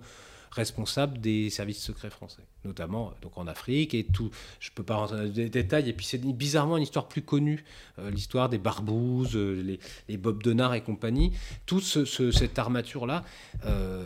responsable 0.56 1.20
des 1.20 1.50
services 1.50 1.82
secrets 1.82 2.10
français, 2.10 2.42
notamment 2.64 3.08
euh, 3.08 3.12
donc 3.22 3.38
en 3.38 3.46
Afrique 3.46 3.94
et 3.94 4.04
tout. 4.04 4.30
Je 4.58 4.70
peux 4.70 4.82
pas 4.82 4.96
rentrer 4.96 5.16
dans 5.16 5.32
les 5.34 5.48
détails. 5.48 5.88
Et 5.88 5.92
puis 5.92 6.06
c'est 6.06 6.18
bizarrement 6.18 6.76
une 6.76 6.82
histoire 6.82 7.06
plus 7.08 7.22
connue, 7.22 7.64
euh, 7.98 8.10
l'histoire 8.10 8.48
des 8.48 8.58
barbouzes, 8.58 9.36
euh, 9.36 9.78
les, 10.08 10.16
Bob 10.16 10.42
Denard 10.42 10.74
et 10.74 10.82
compagnie. 10.82 11.32
Toute 11.66 11.84
ce, 11.84 12.04
cette 12.30 12.58
armature 12.58 13.06
là 13.06 13.22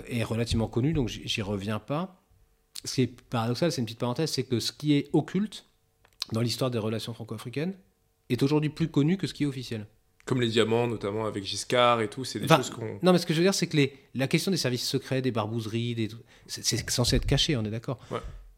est 0.09 0.24
relativement 0.24 0.66
connue, 0.66 0.92
donc 0.92 1.09
j'y 1.09 1.42
reviens 1.42 1.78
pas. 1.78 2.20
Ce 2.84 2.94
qui 2.94 3.03
est 3.03 3.20
paradoxal, 3.30 3.70
c'est 3.70 3.80
une 3.80 3.86
petite 3.86 4.01
parenthèse, 4.01 4.30
c'est 4.30 4.42
que 4.42 4.59
ce 4.59 4.72
qui 4.72 4.94
est 4.94 5.09
occulte 5.12 5.66
dans 6.32 6.40
l'histoire 6.40 6.70
des 6.70 6.78
relations 6.78 7.14
franco-africaines 7.14 7.74
est 8.28 8.42
aujourd'hui 8.42 8.70
plus 8.70 8.88
connu 8.88 9.16
que 9.16 9.26
ce 9.26 9.34
qui 9.34 9.44
est 9.44 9.46
officiel. 9.46 9.86
Comme 10.30 10.42
les 10.42 10.48
diamants, 10.48 10.86
notamment 10.86 11.26
avec 11.26 11.42
Giscard 11.42 12.02
et 12.02 12.08
tout, 12.08 12.24
c'est 12.24 12.38
des 12.38 12.46
choses 12.46 12.70
qu'on. 12.70 13.00
Non, 13.02 13.10
mais 13.10 13.18
ce 13.18 13.26
que 13.26 13.34
je 13.34 13.38
veux 13.38 13.44
dire, 13.44 13.52
c'est 13.52 13.66
que 13.66 13.76
les, 13.76 13.92
la 14.14 14.28
question 14.28 14.52
des 14.52 14.56
services 14.56 14.88
secrets, 14.88 15.20
des 15.22 15.32
barbouzeries, 15.32 15.96
des, 15.96 16.08
c'est 16.46 16.88
censé 16.88 17.16
être 17.16 17.26
caché, 17.26 17.56
on 17.56 17.64
est 17.64 17.70
d'accord. 17.70 17.98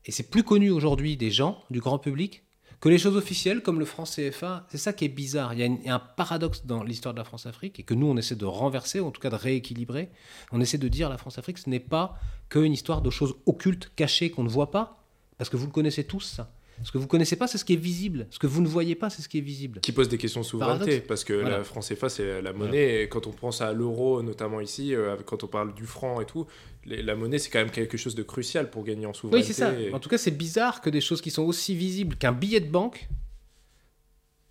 Et 0.05 0.13
c'est 0.13 0.29
plus 0.29 0.43
connu 0.43 0.69
aujourd'hui 0.69 1.17
des 1.17 1.31
gens, 1.31 1.65
du 1.71 1.81
grand 1.81 1.99
public, 1.99 2.43
que 2.79 2.91
les 2.91 2.99
choses 2.99 3.17
officielles 3.17 3.63
comme 3.63 3.79
le 3.79 3.87
franc 3.87 4.05
CFA. 4.05 4.67
C'est 4.69 4.77
ça 4.77 4.93
qui 4.93 5.07
est 5.07 5.09
bizarre. 5.09 5.55
Il 5.55 5.61
y, 5.61 5.89
a 5.89 5.95
un 5.95 5.99
paradoxe 5.99 6.67
dans 6.67 6.83
l'histoire 6.83 7.15
de 7.15 7.21
la 7.21 7.25
France-Afrique 7.25 7.81
et 7.81 7.85
que 7.85 7.95
nous, 7.95 8.07
on 8.07 8.19
essaie 8.19 8.37
de 8.37 8.45
renverser, 8.45 9.01
ou 9.01 9.07
en 9.07 9.11
tout 9.11 9.23
cas 9.23 9.31
de 9.31 9.37
rééquilibrer. 9.37 10.11
On 10.51 10.61
essaie 10.61 10.77
de 10.77 10.89
dire 10.89 11.09
la 11.09 11.17
France-Afrique, 11.17 11.57
ce 11.57 11.71
n'est 11.71 11.81
pas 11.81 12.19
qu'une 12.51 12.75
histoire 12.75 13.01
de 13.01 13.09
choses 13.09 13.35
occultes, 13.47 13.91
cachées, 13.97 14.31
qu'on 14.31 14.45
ne 14.45 14.51
voit 14.51 14.71
pas, 14.71 15.03
parce 15.39 15.49
que 15.49 15.57
vous 15.57 15.65
le 15.65 15.73
connaissez 15.73 16.05
tous, 16.05 16.21
ça. 16.21 16.53
Ce 16.85 16.93
que 16.93 16.99
vous 16.99 17.07
connaissez 17.07 17.37
pas, 17.37 17.47
c'est 17.47 17.59
ce 17.59 17.65
qui 17.65 17.75
est 17.75 17.77
visible. 17.77 18.27
Ce 18.31 18.39
que 18.39 18.47
vous 18.47 18.61
ne 18.61 18.69
voyez 18.69 18.95
pas, 18.95 19.11
c'est 19.11 19.23
ce 19.23 19.29
qui 19.29 19.39
est 19.39 19.43
visible. 19.43 19.81
Qui 19.81 19.93
pose 19.93 20.09
des 20.09 20.19
questions 20.19 20.41
de 20.41 20.47
souveraineté, 20.47 21.01
parce 21.01 21.25
que 21.25 21.33
la 21.33 21.65
franc 21.65 21.81
CFA, 21.81 22.09
c'est 22.09 22.43
la 22.43 22.53
monnaie. 22.53 23.03
Et 23.03 23.09
quand 23.09 23.27
on 23.27 23.33
pense 23.33 23.61
à 23.61 23.73
l'euro, 23.73 24.23
notamment 24.23 24.61
ici, 24.61 24.95
euh, 24.95 25.17
quand 25.25 25.45
on 25.45 25.47
parle 25.47 25.75
du 25.75 25.87
franc 25.87 26.21
et 26.21 26.27
tout, 26.27 26.47
la 26.87 27.15
monnaie, 27.15 27.39
c'est 27.39 27.51
quand 27.51 27.61
même 27.61 27.71
quelque 27.71 27.97
chose 27.97 28.15
de 28.15 28.23
crucial 28.23 28.71
pour 28.71 28.85
gagner 28.85 29.07
en 29.07 29.13
souveraineté. 29.13 29.49
Oui, 29.49 29.55
c'est 29.55 29.61
ça. 29.61 29.73
En 29.95 30.01
tout 30.01 30.09
cas, 30.09 30.19
c'est 30.19 30.31
bizarre 30.31 30.81
que 30.81 30.91
des 30.91 31.01
choses 31.01 31.21
qui 31.21 31.31
sont 31.31 31.45
aussi 31.45 31.75
visibles 31.75 32.17
qu'un 32.17 32.33
billet 32.33 32.61
de 32.61 32.71
banque 32.71 33.09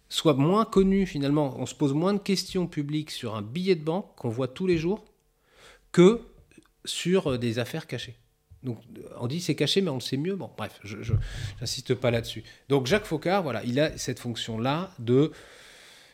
soient 0.10 0.34
moins 0.34 0.66
connues 0.66 1.06
finalement. 1.06 1.56
On 1.58 1.66
se 1.66 1.74
pose 1.74 1.94
moins 1.94 2.14
de 2.14 2.20
questions 2.20 2.68
publiques 2.68 3.12
sur 3.12 3.36
un 3.36 3.42
billet 3.42 3.76
de 3.76 3.84
banque 3.84 4.14
qu'on 4.18 4.30
voit 4.30 4.48
tous 4.48 4.68
les 4.68 4.78
jours 4.78 5.06
que 5.92 6.22
sur 6.86 7.32
euh, 7.32 7.38
des 7.38 7.60
affaires 7.60 7.88
cachées. 7.88 8.16
Donc 8.64 8.80
on 9.20 9.28
dit 9.28 9.42
c'est 9.42 9.56
caché, 9.56 9.82
mais 9.82 9.90
on 9.90 9.96
le 9.96 10.02
sait 10.02 10.18
mieux. 10.18 10.36
Bon, 10.36 10.50
bref, 10.58 10.80
je 10.84 11.14
n'insiste 11.60 11.96
pas 11.96 12.12
là-dessus. 12.12 12.44
Donc 12.70 12.88
Jacques 12.88 13.06
Faucard, 13.06 13.44
voilà, 13.44 13.64
il 13.64 13.80
a 13.80 13.98
cette 13.98 14.20
fonction-là 14.20 14.92
de. 15.00 15.32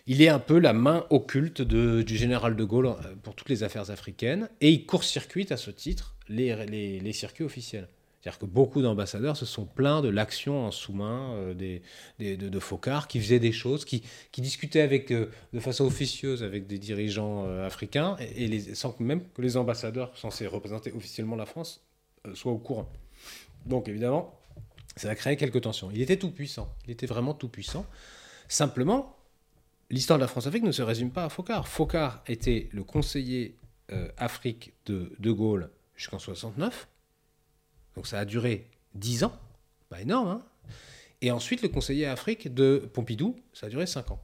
il 0.08 0.22
est 0.22 0.30
un 0.30 0.40
peu 0.40 0.58
la 0.58 0.72
main 0.72 1.06
occulte 1.10 1.62
de, 1.62 2.02
du 2.02 2.16
général 2.16 2.56
de 2.56 2.64
Gaulle 2.64 2.88
euh, 2.88 3.16
pour 3.22 3.36
toutes 3.36 3.50
les 3.50 3.64
affaires 3.64 3.92
africaines, 3.92 4.50
et 4.62 4.72
il 4.72 4.86
court-circuite 4.86 5.52
à 5.52 5.58
ce 5.58 5.70
titre 5.70 6.16
les, 6.30 6.56
les, 6.66 7.00
les 7.02 7.14
circuits 7.14 7.44
officiels. 7.44 7.90
C'est-à-dire 8.22 8.40
que 8.40 8.46
beaucoup 8.46 8.82
d'ambassadeurs 8.82 9.38
se 9.38 9.46
sont 9.46 9.66
plaints 9.66 10.02
de 10.02 10.08
l'action 10.08 10.66
en 10.66 10.72
sous-main 10.72 11.34
euh, 11.34 11.54
des, 11.54 11.82
des, 12.20 12.38
de, 12.38 12.48
de 12.48 12.60
Focard, 12.60 13.10
qui 13.10 13.20
faisaient 13.20 13.40
des 13.40 13.52
choses, 13.52 13.84
qui, 13.84 14.02
qui 14.32 14.40
discutaient 14.40 14.82
avec, 14.82 15.12
euh, 15.12 15.30
de 15.54 15.60
façon 15.60 15.86
officieuse 15.86 16.42
avec 16.42 16.68
des 16.68 16.80
dirigeants 16.80 17.46
africains, 17.62 18.16
et, 18.20 18.46
et 18.46 18.48
les, 18.48 18.76
sans 18.76 18.98
même 19.02 19.22
que 19.34 19.42
les 19.42 19.58
ambassadeurs 19.58 20.18
censés 20.18 20.48
représenter 20.48 20.94
officiellement 20.94 21.36
la 21.36 21.46
France 21.46 21.84
euh, 22.26 22.36
soient 22.36 22.52
au 22.52 22.58
courant. 22.58 22.90
Donc 23.66 23.88
évidemment, 23.88 24.40
ça 24.96 25.10
a 25.10 25.16
créé 25.16 25.36
quelques 25.38 25.62
tensions. 25.62 25.92
Il 25.92 26.02
était 26.02 26.18
tout 26.18 26.32
puissant, 26.32 26.74
il 26.86 26.92
était 26.92 27.06
vraiment 27.06 27.34
tout 27.34 27.50
puissant. 27.50 27.86
Simplement, 28.48 29.18
l'histoire 29.90 30.18
de 30.18 30.24
la 30.24 30.28
France-Afrique 30.28 30.64
ne 30.64 30.72
se 30.72 30.82
résume 30.82 31.12
pas 31.12 31.26
à 31.26 31.30
Focard. 31.30 31.68
Focard 31.68 32.24
était 32.28 32.70
le 32.72 32.84
conseiller 32.84 33.58
euh, 33.92 34.10
Afrique 34.18 34.74
de 34.86 35.14
De 35.20 35.32
Gaulle 35.32 35.70
jusqu'en 35.96 36.20
69. 36.20 36.88
Donc 37.96 38.08
ça 38.08 38.20
a 38.20 38.26
duré 38.26 38.70
10 38.96 39.24
ans, 39.26 39.38
pas 39.90 40.02
énorme. 40.02 40.28
Hein 40.28 40.46
et 41.22 41.32
ensuite, 41.32 41.62
le 41.62 41.70
conseiller 41.70 42.06
Afrique 42.06 42.54
de 42.54 42.90
Pompidou, 42.94 43.36
ça 43.54 43.68
a 43.68 43.70
duré 43.70 43.88
5 43.88 44.12
ans. 44.12 44.22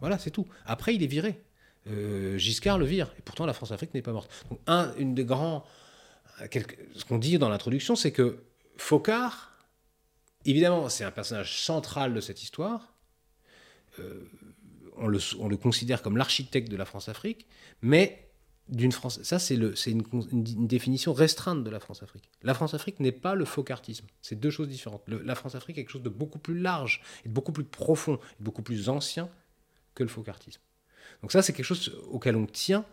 Voilà, 0.00 0.18
c'est 0.18 0.30
tout. 0.30 0.46
Après, 0.64 0.94
il 0.94 1.02
est 1.02 1.08
viré. 1.08 1.42
Euh, 1.88 2.38
Giscard 2.38 2.78
le 2.78 2.86
vire. 2.86 3.12
Et 3.18 3.22
pourtant, 3.22 3.44
la 3.44 3.52
France-Afrique 3.52 3.92
n'est 3.94 4.02
pas 4.02 4.12
morte. 4.12 4.30
Donc, 4.50 4.60
un, 4.66 4.94
une 4.96 5.14
des 5.14 5.24
grands. 5.24 5.64
Ce 6.94 7.04
qu'on 7.04 7.18
dit 7.18 7.38
dans 7.38 7.48
l'introduction, 7.48 7.96
c'est 7.96 8.12
que 8.12 8.44
Focard, 8.76 9.52
évidemment, 10.44 10.88
c'est 10.88 11.04
un 11.04 11.10
personnage 11.10 11.60
central 11.60 12.14
de 12.14 12.20
cette 12.20 12.42
histoire. 12.42 12.94
Euh, 13.98 14.30
on, 14.96 15.06
le, 15.06 15.18
on 15.38 15.48
le 15.48 15.56
considère 15.56 16.02
comme 16.02 16.16
l'architecte 16.16 16.70
de 16.70 16.76
la 16.76 16.84
France-Afrique, 16.84 17.46
mais 17.82 18.28
d'une 18.68 18.92
France. 18.92 19.22
Ça, 19.22 19.38
c'est 19.38 19.54
une, 19.56 20.66
définition 20.66 21.12
restreinte 21.12 21.64
de 21.64 21.70
la 21.70 21.80
France-Afrique. 21.80 22.30
La 22.42 22.54
France-Afrique 22.54 23.00
n'est 23.00 23.12
pas 23.12 23.34
le 23.34 23.44
focartisme. 23.44 24.06
C'est 24.20 24.38
deux 24.38 24.50
choses 24.50 24.68
différentes. 24.68 25.02
La 25.08 25.34
France-Afrique 25.34 25.78
est 25.78 25.82
quelque 25.82 25.92
chose 25.92 26.02
de 26.02 26.10
beaucoup 26.10 26.38
plus 26.38 26.58
large, 26.58 27.00
et 27.24 27.28
de 27.28 27.34
beaucoup 27.34 27.52
plus 27.52 27.64
profond, 27.64 28.16
et 28.16 28.40
de 28.40 28.44
beaucoup 28.44 28.62
plus 28.62 28.88
ancien 28.88 29.30
que 29.94 30.02
le 30.02 30.08
focartisme. 30.08 30.60
Donc 31.22 31.32
ça, 31.32 31.42
c'est 31.42 31.52
quelque 31.52 31.64
chose 31.64 31.96
auquel 32.10 32.36
on 32.36 32.46
tient, 32.46 32.84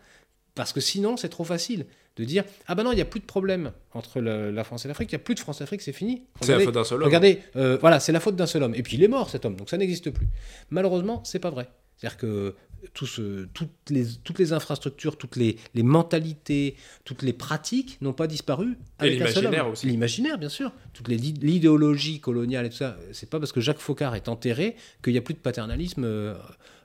parce 0.56 0.74
que 0.74 0.80
sinon, 0.82 1.18
c'est 1.18 1.30
trop 1.30 1.44
facile 1.44 1.86
de 2.18 2.24
dire 2.24 2.44
ah 2.68 2.76
ben 2.76 2.84
non, 2.84 2.92
il 2.94 2.96
n'y 2.96 3.02
a 3.02 3.06
plus 3.06 3.20
de 3.20 3.26
problème 3.26 3.72
entre 3.94 4.22
le- 4.22 4.50
la 4.52 4.64
France 4.64 4.86
et 4.86 4.88
l'Afrique, 4.88 5.12
il 5.12 5.16
n'y 5.16 5.22
a 5.22 5.24
plus 5.24 5.36
de 5.36 5.40
France-Afrique, 5.42 5.82
c'est 5.82 5.92
fini. 5.94 6.24
C'est 6.42 6.58
la 6.58 6.64
faute 6.64 6.74
d'un 6.74 6.84
seul 6.86 7.00
homme. 7.00 7.06
Regardez, 7.06 7.40
euh, 7.58 7.78
voilà, 7.82 8.00
c'est 8.00 8.12
la 8.14 8.20
faute 8.22 8.36
d'un 8.38 8.46
seul 8.48 8.64
homme. 8.64 8.74
Et 8.74 8.82
puis 8.84 8.96
il 8.98 9.04
est 9.04 9.08
mort 9.10 9.30
cet 9.30 9.44
homme, 9.46 9.56
donc 9.58 9.70
ça 9.70 9.78
n'existe 9.78 10.10
plus. 10.12 10.28
Malheureusement, 10.70 11.22
c'est 11.26 11.40
pas 11.40 11.50
vrai. 11.50 11.68
C'est-à-dire 11.98 12.18
que 12.18 12.56
tout 12.94 13.08
ce- 13.08 13.46
toutes, 13.54 13.70
les, 13.90 14.06
toutes 14.24 14.38
les 14.40 14.54
infrastructures, 14.54 15.18
toutes 15.18 15.36
les, 15.38 15.58
les 15.74 15.84
mentalités, 15.84 16.76
toutes 17.04 17.22
les 17.22 17.34
pratiques 17.34 17.98
n'ont 18.02 18.14
pas 18.14 18.28
disparu. 18.28 18.78
avec 19.00 19.14
seul 19.14 19.28
l'imaginaire 19.28 19.68
aussi. 19.70 19.88
L'imaginaire, 19.88 20.38
bien 20.38 20.50
sûr. 20.50 20.72
Toute 20.94 21.08
l'idéologie 21.10 22.20
coloniale 22.20 22.66
et 22.66 22.70
tout 22.70 22.78
ça. 22.78 22.98
C'est 23.12 23.30
pas 23.30 23.40
parce 23.40 23.52
que 23.52 23.62
Jacques 23.62 23.80
Faucard 23.80 24.16
est 24.16 24.28
enterré 24.30 24.76
qu'il 25.04 25.14
n'y 25.14 25.20
a 25.20 25.22
plus 25.22 25.34
de 25.34 25.40
paternalisme 25.40 26.06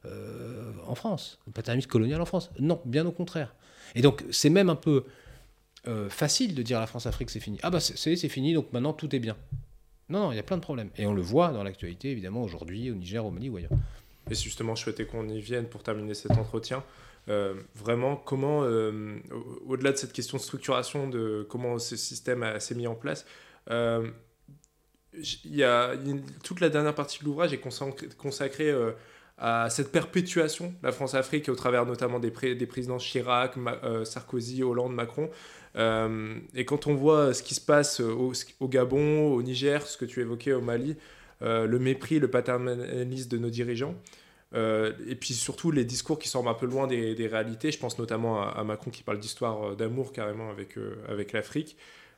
euh, 0.07 0.73
en 0.87 0.95
France, 0.95 1.39
le 1.47 1.53
paternalisme 1.53 1.89
colonial 1.91 2.21
en 2.21 2.25
France. 2.27 2.51
Non, 2.59 2.81
bien 2.85 3.05
au 3.07 3.13
contraire. 3.13 3.55
Et 3.95 4.03
donc 4.03 4.25
c'est 4.31 4.51
même 4.51 4.71
un 4.71 4.77
peu 4.77 5.05
euh, 5.89 6.09
facile 6.09 6.55
de 6.55 6.63
dire 6.63 6.79
à 6.79 6.81
la 6.81 6.87
France-Afrique 6.87 7.31
c'est 7.31 7.41
fini. 7.41 7.59
Ah 7.63 7.71
bah 7.71 7.81
c'est 7.81 8.29
fini, 8.29 8.55
donc 8.55 8.73
maintenant 8.73 8.93
tout 8.93 9.15
est 9.15 9.19
bien. 9.19 9.37
Non, 10.09 10.21
non, 10.25 10.33
il 10.33 10.37
y 10.37 10.39
a 10.41 10.43
plein 10.43 10.57
de 10.57 10.63
problèmes. 10.63 10.91
Et 10.97 11.07
on 11.07 11.13
le 11.15 11.23
voit 11.23 11.53
dans 11.53 11.63
l'actualité, 11.63 12.11
évidemment, 12.11 12.43
aujourd'hui, 12.43 12.91
au 12.91 12.95
Niger, 12.97 13.25
au 13.25 13.31
Mali 13.31 13.49
ou 13.49 13.59
ailleurs. 13.59 13.71
Et 14.29 14.35
justement, 14.35 14.75
je 14.75 14.83
souhaitais 14.83 15.07
qu'on 15.07 15.29
y 15.29 15.41
vienne 15.41 15.67
pour 15.67 15.85
terminer 15.85 16.15
cet 16.15 16.33
entretien. 16.33 16.83
Euh, 17.29 17.55
vraiment, 17.77 18.17
comment, 18.17 18.59
au- 18.59 19.63
au-delà 19.69 19.93
de 19.93 19.97
cette 19.97 20.13
question 20.13 20.37
de 20.37 20.43
structuration, 20.43 21.09
de 21.09 21.47
comment 21.49 21.79
ce 21.79 21.95
système 21.95 22.45
s'est 22.59 22.75
mis 22.75 22.89
en 22.89 22.97
place, 22.97 23.25
euh, 23.71 24.11
y 25.45 25.63
a, 25.63 25.95
toute 26.43 26.61
la 26.61 26.71
dernière 26.71 26.95
partie 26.95 27.21
de 27.21 27.25
l'ouvrage 27.27 27.53
est 27.53 27.61
consacrée 28.17 28.75
à 29.41 29.71
cette 29.71 29.91
perpétuation 29.91 30.75
la 30.83 30.93
France-Afrique 30.93 31.49
au 31.49 31.55
travers 31.55 31.87
notamment 31.87 32.21
des, 32.21 32.31
pré- 32.31 32.55
présidents 32.67 32.99
Chirac, 32.99 33.55
euh, 33.83 34.05
Sarkozy, 34.05 34.63
Hollande, 34.63 34.95
Macron. 34.95 35.31
Euh, 35.77 36.37
et 36.55 36.67
quand 36.67 36.87
on 36.87 36.95
voit 36.95 37.33
ce 37.33 37.43
qui 37.43 37.55
se 37.55 37.61
passe 37.61 38.01
au, 38.01 38.33
Gabon, 38.69 39.33
au 39.33 39.43
Niger, 39.43 39.87
ce 39.87 39.97
que 39.97 40.05
tu 40.05 40.21
évoquais 40.21 40.53
au 40.53 40.61
Mali, 40.61 40.97
euh, 41.41 41.67
le 41.67 41.79
mépris, 41.79 42.19
le 42.19 42.29
paternalisme 42.29 43.31
de 43.31 43.39
nos 43.39 43.49
dirigeants, 43.51 43.95
et 44.53 45.15
puis 45.15 45.33
surtout 45.33 45.71
les 45.71 45.85
discours 45.85 46.19
qui 46.19 46.29
semblent 46.29 46.49
un 46.49 46.55
peu 46.55 46.67
loin 46.67 46.87
des, 46.87 47.29
réalités. 47.31 47.71
Je 47.71 47.79
pense 47.79 47.99
notamment 47.99 48.43
à, 48.43 48.63
Macron 48.65 48.91
qui 48.91 49.03
parle 49.03 49.21
d'histoire 49.21 49.77
d'amour 49.77 50.13
carrément 50.13 50.51
avec, 50.51 50.77
avec 51.09 51.33
l'Afrique. 51.33 51.77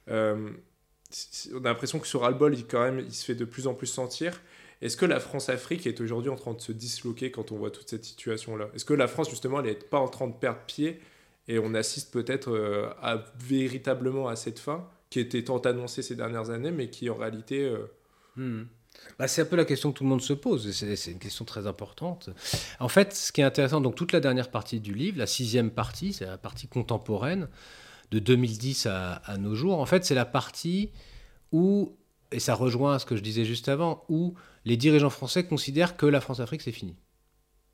On 0.09 1.59
a 1.59 1.69
l'impression 1.69 1.99
que 1.99 2.07
ce 2.07 2.17
ras-le-bol, 2.17 2.55
il, 2.55 2.67
quand 2.67 2.83
même, 2.83 3.01
il 3.01 3.13
se 3.13 3.25
fait 3.25 3.35
de 3.35 3.45
plus 3.45 3.67
en 3.67 3.75
plus 3.75 3.87
sentir. 3.87 4.41
Est-ce 4.83 4.97
que 4.97 5.07
la 5.07 5.21
France-Afrique 5.21 5.87
est 5.87 6.01
aujourd'hui 6.01 6.31
en 6.31 6.37
train 6.37 6.53
de 6.53 6.61
se 6.61 6.73
disloquer 6.73 7.31
quand 7.31 7.53
on 7.53 7.57
voit 7.57 7.71
toute 7.71 7.89
cette 7.89 8.05
situation-là? 8.05 8.69
Est-ce 8.75 8.85
que 8.85 8.95
la 8.95 9.09
France, 9.09 9.31
justement, 9.31 9.61
elle 9.61 9.67
n'est 9.67 9.75
pas 9.75 9.99
en 9.99 10.09
train 10.09 10.27
de 10.27 10.35
perdre 10.35 10.61
pied 10.67 11.01
et 11.49 11.59
on 11.59 11.73
assiste 11.75 12.13
peut-être 12.13 12.51
euh, 12.51 12.91
à, 13.01 13.25
véritablement 13.39 14.29
à 14.29 14.37
cette 14.37 14.59
fin 14.59 14.89
qui 15.09 15.21
était 15.21 15.45
tant 15.45 15.59
annoncée 15.59 16.03
ces 16.03 16.17
dernières 16.17 16.51
années, 16.51 16.71
mais 16.71 16.91
qui 16.91 17.09
en 17.09 17.15
réalité... 17.15 17.65
euh, 17.65 17.87
Hmm. 18.37 18.63
Bah, 19.19 19.27
c'est 19.29 19.43
un 19.43 19.45
peu 19.47 19.57
la 19.57 19.65
question 19.65 19.93
que 19.93 19.99
tout 19.99 20.05
le 20.05 20.11
monde 20.11 20.21
se 20.23 20.33
pose, 20.33 20.71
c'est 20.71 21.11
une 21.11 21.19
question 21.19 21.45
très 21.45 21.67
importante. 21.67 22.31
En 22.79 22.89
fait, 22.89 23.15
ce 23.15 23.33
qui 23.33 23.41
est 23.41 23.45
intéressant, 23.45 23.81
donc 23.81 23.95
toute 23.95 24.13
la 24.13 24.21
dernière 24.21 24.51
partie 24.51 24.81
du 24.81 24.95
livre, 24.95 25.19
la 25.19 25.27
sixième 25.27 25.71
partie, 25.71 26.13
c'est 26.13 26.27
la 26.27 26.39
partie 26.39 26.69
contemporaine, 26.69 27.49
de 28.11 28.19
2010 28.19 28.87
à, 28.87 29.15
à 29.15 29.39
nos 29.39 29.55
jours, 29.55 29.79
en 29.79 29.87
fait, 29.87 30.05
c'est 30.05 30.15
la 30.15 30.27
partie 30.27 30.91
où, 31.53 31.97
et 32.31 32.39
ça 32.39 32.55
rejoint 32.55 32.99
ce 32.99 33.07
que 33.07 33.17
je 33.17 33.23
disais 33.23 33.45
juste 33.45 33.69
avant, 33.69 34.05
où 34.09 34.35
les 34.65 34.77
dirigeants 34.77 35.11
français 35.11 35.45
considèrent 35.45 35.97
que 35.97 36.07
la 36.07 36.21
France-Afrique, 36.21 36.63
c'est 36.63 36.73
fini. 36.73 36.97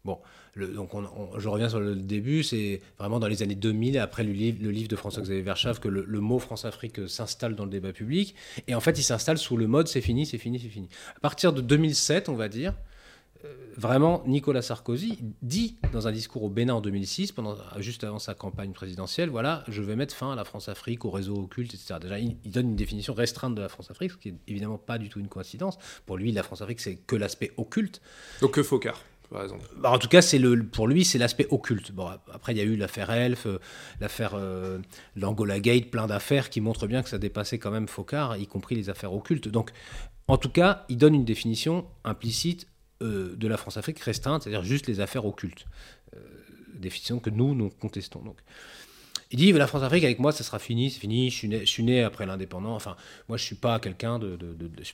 Bon, 0.05 0.19
donc 0.57 0.95
on- 0.95 1.05
on- 1.05 1.39
je 1.39 1.49
reviens 1.49 1.69
sur 1.69 1.81
le 1.81 1.95
début, 1.97 2.43
c'est 2.43 2.81
vraiment 2.99 3.19
dans 3.19 3.27
les 3.27 3.43
années 3.43 3.57
2000, 3.57 3.99
après 3.99 4.23
le 4.25 4.33
livre, 4.33 4.89
de 4.89 4.97
François-Xavier 4.97 5.43
Verschave, 5.43 5.81
que 5.81 5.89
le, 5.89 6.21
mot 6.21 6.39
France-Afrique 6.39 7.09
s'installe 7.09 7.55
dans 7.57 7.65
le 7.65 7.71
débat 7.71 7.93
public. 7.93 8.35
Et 8.69 8.75
en 8.75 8.81
fait, 8.81 8.99
il 8.99 9.03
s'installe 9.03 9.39
sous 9.39 9.57
le 9.57 9.67
mode 9.67 9.89
c'est 9.89 10.01
fini, 10.01 10.25
c'est 10.25 10.39
fini, 10.39 10.61
c'est 10.61 10.69
fini. 10.69 10.89
À 11.17 11.21
partir 11.21 11.53
de 11.53 11.61
2007, 11.61 12.29
on 12.29 12.35
va 12.37 12.49
dire, 12.49 12.75
vraiment, 13.77 14.23
Nicolas 14.27 14.63
Sarkozy 14.63 15.19
dit 15.43 15.77
dans 15.93 16.09
un 16.09 16.13
discours 16.13 16.43
au 16.43 16.51
Bénin 16.51 16.75
en 16.75 16.81
2006, 16.81 17.33
pendant, 17.33 17.57
juste 17.79 18.05
avant 18.05 18.19
sa 18.19 18.35
campagne 18.35 18.73
présidentielle, 18.73 19.31
voilà, 19.31 19.65
je 19.69 19.83
vais 19.83 19.97
mettre 19.97 20.15
fin 20.15 20.33
à 20.33 20.37
la 20.37 20.45
France-Afrique, 20.45 21.05
au 21.05 21.11
réseau 21.11 21.37
occulte, 21.37 21.75
etc. 21.75 21.95
Déjà, 22.01 22.19
il, 22.19 22.37
il 22.45 22.51
donne 22.51 22.71
une 22.71 22.77
définition 22.77 23.15
restreinte 23.15 23.55
de 23.55 23.63
la 23.63 23.69
France-Afrique, 23.69 24.13
ce 24.13 24.17
qui 24.17 24.29
est 24.31 24.35
évidemment 24.49 24.79
pas 24.79 24.99
du 24.99 25.09
tout 25.09 25.21
une 25.21 25.29
coïncidence. 25.29 25.79
Pour 26.07 26.17
lui, 26.17 26.33
la 26.33 26.43
France-Afrique, 26.43 26.81
c'est 26.81 26.97
que 26.97 27.17
l'aspect 27.17 27.53
occulte. 27.57 28.01
Donc 28.41 28.53
que 28.53 28.63
Focard, 28.63 29.01
par 29.31 29.45
exemple. 29.45 29.65
Bah, 29.77 29.91
en 29.91 29.99
tout 29.99 30.09
cas, 30.09 30.23
c'est 30.23 30.39
le, 30.39 30.65
pour 30.65 30.89
lui, 30.89 31.05
c'est 31.05 31.19
l'aspect 31.19 31.47
occulte. 31.51 31.93
Bon, 31.93 32.09
après, 32.33 32.53
il 32.55 32.59
y 32.59 32.61
a 32.61 32.65
eu 32.65 32.77
l'affaire 32.77 33.11
Elf, 33.11 33.47
euh, 33.47 33.59
l'affaire 34.01 34.33
euh, 34.35 34.79
l'Angola 35.15 35.61
Gate, 35.61 35.91
plein 35.91 36.07
d'affaires 36.07 36.51
qui 36.51 36.61
montrent 36.61 36.87
bien 36.87 37.03
que 37.03 37.09
ça 37.09 37.19
dépassait 37.19 37.59
quand 37.59 37.71
même 37.71 37.89
Focard, 37.89 38.37
y 38.37 38.47
compris 38.47 38.75
les 38.75 38.91
affaires 38.91 39.13
occultes. 39.13 39.49
Donc, 39.49 39.71
en 40.27 40.37
tout 40.37 40.51
cas, 40.51 40.85
il 40.89 40.99
donne 40.99 41.15
une 41.15 41.25
définition 41.25 41.87
implicite 42.05 42.67
euh, 43.01 43.37
de 43.37 43.47
la 43.47 43.57
France-Afrique 43.57 44.01
restreinte, 44.01 44.43
c'est-à-dire 44.43 44.65
juste 44.65 44.89
les 44.89 45.01
affaires 45.01 45.25
occultes. 45.25 45.67
Euh, 46.17 46.21
définition 46.75 47.21
que 47.21 47.31
nous, 47.31 47.55
nous 47.55 47.71
contestons. 47.71 48.21
Donc. 48.21 48.39
Il 49.31 49.39
dit, 49.39 49.53
la 49.53 49.67
France-Afrique, 49.67 50.05
avec 50.05 50.19
moi, 50.21 50.33
ça 50.33 50.43
sera 50.43 50.59
fini, 50.59 50.91
c'est 50.91 51.01
fini, 51.01 51.31
je 51.31 51.65
suis 51.65 51.83
né, 51.85 52.03
après 52.03 52.25
l'indépendance. 52.25 52.77
Enfin, 52.77 52.97
moi, 53.29 53.37
je 53.37 53.45
suis 53.45 53.57
pas 53.57 53.79
quelqu'un 53.79 54.19
de, 54.19 54.39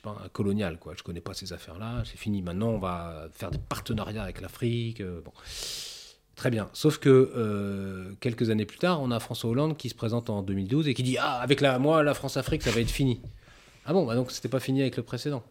pas 0.03 0.17
un 0.23 0.27
colonial, 0.27 0.77
quoi. 0.77 0.93
Je 0.97 1.03
connais 1.03 1.21
pas 1.21 1.33
ces 1.33 1.53
affaires-là, 1.53 2.03
c'est 2.05 2.17
fini. 2.17 2.41
Maintenant, 2.41 2.67
on 2.67 2.77
va 2.77 3.29
faire 3.31 3.49
des 3.49 3.57
partenariats 3.57 4.23
avec 4.23 4.41
l'Afrique. 4.41 4.99
euh, 4.99 5.21
bon. 5.23 5.31
Très 6.35 6.51
bien. 6.51 6.69
Sauf 6.73 6.97
que 6.97 8.13
quelques 8.19 8.49
années 8.49 8.65
plus 8.65 8.77
tard, 8.77 9.01
on 9.01 9.09
a 9.09 9.21
François 9.21 9.49
Hollande 9.49 9.77
qui 9.77 9.87
se 9.87 9.95
présente 9.95 10.29
en 10.29 10.43
2012 10.43 10.89
et 10.89 10.93
qui 10.93 11.01
dit 11.01 11.17
Ah, 11.17 11.39
avec 11.39 11.61
la, 11.61 11.79
moi, 11.79 12.03
la 12.03 12.13
France-Afrique, 12.13 12.61
ça 12.61 12.71
va 12.71 12.81
être 12.81 12.91
fini. 12.91 13.21
Ah 13.85 13.93
bon, 13.93 14.05
bah 14.05 14.15
donc 14.15 14.31
c'était 14.31 14.49
pas 14.49 14.59
fini 14.59 14.81
avec 14.81 14.97
le 14.97 15.03
précédent. 15.03 15.43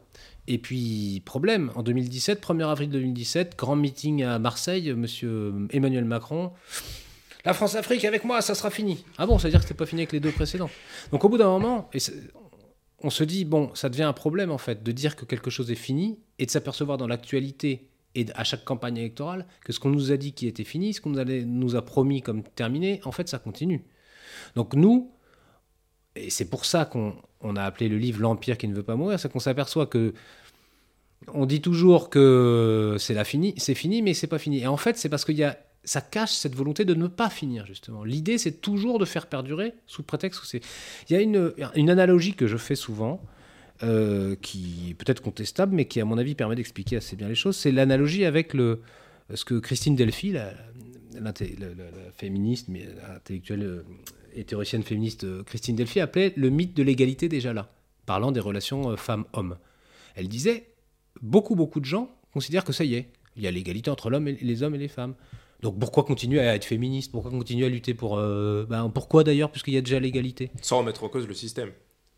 Et 0.46 0.58
puis, 0.58 1.22
problème, 1.24 1.70
en 1.74 1.82
2017, 1.82 2.44
1er 2.44 2.68
avril 2.68 2.90
2017, 2.90 3.56
grand 3.56 3.76
meeting 3.76 4.24
à 4.24 4.38
Marseille, 4.38 4.92
monsieur 4.92 5.54
Emmanuel 5.70 6.04
Macron. 6.04 6.52
La 7.44 7.54
France-Afrique 7.54 8.04
avec 8.04 8.24
moi, 8.24 8.40
ça 8.42 8.54
sera 8.54 8.70
fini. 8.70 9.04
Ah 9.18 9.26
bon, 9.26 9.38
ça 9.38 9.48
veut 9.48 9.50
dire 9.50 9.60
que 9.60 9.66
c'était 9.66 9.78
pas 9.78 9.86
fini 9.86 10.02
avec 10.02 10.12
les 10.12 10.20
deux 10.20 10.32
précédents. 10.32 10.70
Donc 11.12 11.24
au 11.24 11.28
bout 11.28 11.38
d'un 11.38 11.48
moment, 11.48 11.90
on 13.02 13.10
se 13.10 13.22
dit, 13.22 13.44
bon, 13.44 13.74
ça 13.74 13.88
devient 13.88 14.02
un 14.02 14.12
problème 14.12 14.50
en 14.50 14.58
fait, 14.58 14.82
de 14.82 14.92
dire 14.92 15.14
que 15.14 15.24
quelque 15.24 15.50
chose 15.50 15.70
est 15.70 15.76
fini 15.76 16.18
et 16.38 16.46
de 16.46 16.50
s'apercevoir 16.50 16.98
dans 16.98 17.06
l'actualité 17.06 17.88
et 18.14 18.26
à 18.34 18.44
chaque 18.44 18.64
campagne 18.64 18.96
électorale 18.96 19.46
que 19.64 19.72
ce 19.72 19.80
qu'on 19.80 19.90
nous 19.90 20.10
a 20.12 20.16
dit 20.16 20.32
qui 20.32 20.46
était 20.46 20.64
fini, 20.64 20.94
ce 20.94 21.00
qu'on 21.00 21.10
nous 21.10 21.76
a 21.76 21.82
promis 21.82 22.22
comme 22.22 22.42
terminé, 22.42 23.00
en 23.04 23.12
fait, 23.12 23.28
ça 23.28 23.38
continue. 23.38 23.84
Donc 24.56 24.74
nous, 24.74 25.12
et 26.16 26.30
c'est 26.30 26.48
pour 26.48 26.64
ça 26.64 26.84
qu'on 26.84 27.14
on 27.44 27.56
a 27.56 27.62
appelé 27.62 27.88
le 27.88 27.98
livre 27.98 28.20
L'Empire 28.20 28.58
qui 28.58 28.68
ne 28.68 28.74
veut 28.74 28.82
pas 28.82 28.96
mourir, 28.96 29.20
c'est 29.20 29.30
qu'on 29.30 29.40
s'aperçoit 29.40 29.86
que 29.86 30.14
on 31.32 31.46
dit 31.46 31.62
toujours 31.62 32.10
que 32.10 32.96
c'est 32.98 33.14
la 33.14 33.24
fini, 33.24 33.54
c'est 33.56 33.74
fini, 33.74 34.02
mais 34.02 34.12
c'est 34.12 34.26
pas 34.26 34.38
fini. 34.38 34.60
Et 34.60 34.66
en 34.66 34.76
fait, 34.76 34.98
c'est 34.98 35.08
parce 35.08 35.24
qu'il 35.24 35.36
y 35.36 35.44
a 35.44 35.56
ça 35.84 36.00
cache 36.00 36.32
cette 36.32 36.54
volonté 36.54 36.84
de 36.84 36.94
ne 36.94 37.06
pas 37.06 37.30
finir, 37.30 37.66
justement. 37.66 38.04
L'idée, 38.04 38.38
c'est 38.38 38.60
toujours 38.62 38.98
de 38.98 39.04
faire 39.04 39.26
perdurer, 39.26 39.74
sous 39.86 40.02
prétexte 40.02 40.40
que 40.40 40.46
c'est... 40.46 40.62
Il 41.08 41.12
y 41.12 41.16
a 41.16 41.20
une, 41.20 41.52
une 41.74 41.90
analogie 41.90 42.34
que 42.34 42.46
je 42.46 42.56
fais 42.56 42.74
souvent, 42.74 43.20
euh, 43.82 44.34
qui 44.40 44.90
est 44.90 44.94
peut-être 44.94 45.20
contestable, 45.20 45.74
mais 45.74 45.84
qui, 45.84 46.00
à 46.00 46.04
mon 46.04 46.16
avis, 46.16 46.34
permet 46.34 46.56
d'expliquer 46.56 46.96
assez 46.96 47.16
bien 47.16 47.28
les 47.28 47.34
choses. 47.34 47.56
C'est 47.56 47.70
l'analogie 47.70 48.24
avec 48.24 48.54
le, 48.54 48.80
ce 49.34 49.44
que 49.44 49.58
Christine 49.58 49.94
Delphi, 49.94 50.32
la, 50.32 50.52
féministe, 52.16 52.68
mais 52.68 52.88
intellectuelle 53.14 53.62
euh, 53.62 53.82
et 54.34 54.44
théoricienne 54.44 54.82
féministe 54.82 55.24
euh, 55.24 55.42
Christine 55.44 55.76
Delphi, 55.76 56.00
appelait 56.00 56.32
le 56.36 56.50
mythe 56.50 56.74
de 56.74 56.82
l'égalité 56.82 57.28
déjà 57.28 57.52
là, 57.52 57.72
parlant 58.06 58.32
des 58.32 58.40
relations 58.40 58.96
femmes-hommes. 58.96 59.58
Elle 60.14 60.28
disait, 60.28 60.68
beaucoup, 61.22 61.54
beaucoup 61.54 61.80
de 61.80 61.84
gens 61.84 62.10
considèrent 62.32 62.64
que 62.64 62.72
ça 62.72 62.84
y 62.84 62.94
est, 62.94 63.10
il 63.36 63.42
y 63.42 63.46
a 63.46 63.50
l'égalité 63.50 63.90
entre 63.90 64.10
l'homme 64.10 64.28
et 64.28 64.32
les 64.40 64.62
hommes 64.62 64.74
et 64.74 64.78
les 64.78 64.88
femmes. 64.88 65.14
Donc 65.62 65.78
pourquoi 65.78 66.04
continuer 66.04 66.40
à 66.40 66.54
être 66.54 66.64
féministe? 66.64 67.10
Pourquoi 67.10 67.30
continuer 67.30 67.66
à 67.66 67.68
lutter 67.68 67.94
pour... 67.94 68.16
ben, 68.16 68.90
pourquoi 68.94 69.24
d'ailleurs? 69.24 69.50
Puisqu'il 69.50 69.74
y 69.74 69.76
a 69.76 69.80
déjà 69.80 69.98
l'égalité. 69.98 70.50
Sans 70.60 70.78
remettre 70.78 71.02
en 71.04 71.08
cause 71.08 71.26
le 71.26 71.34
système. 71.34 71.70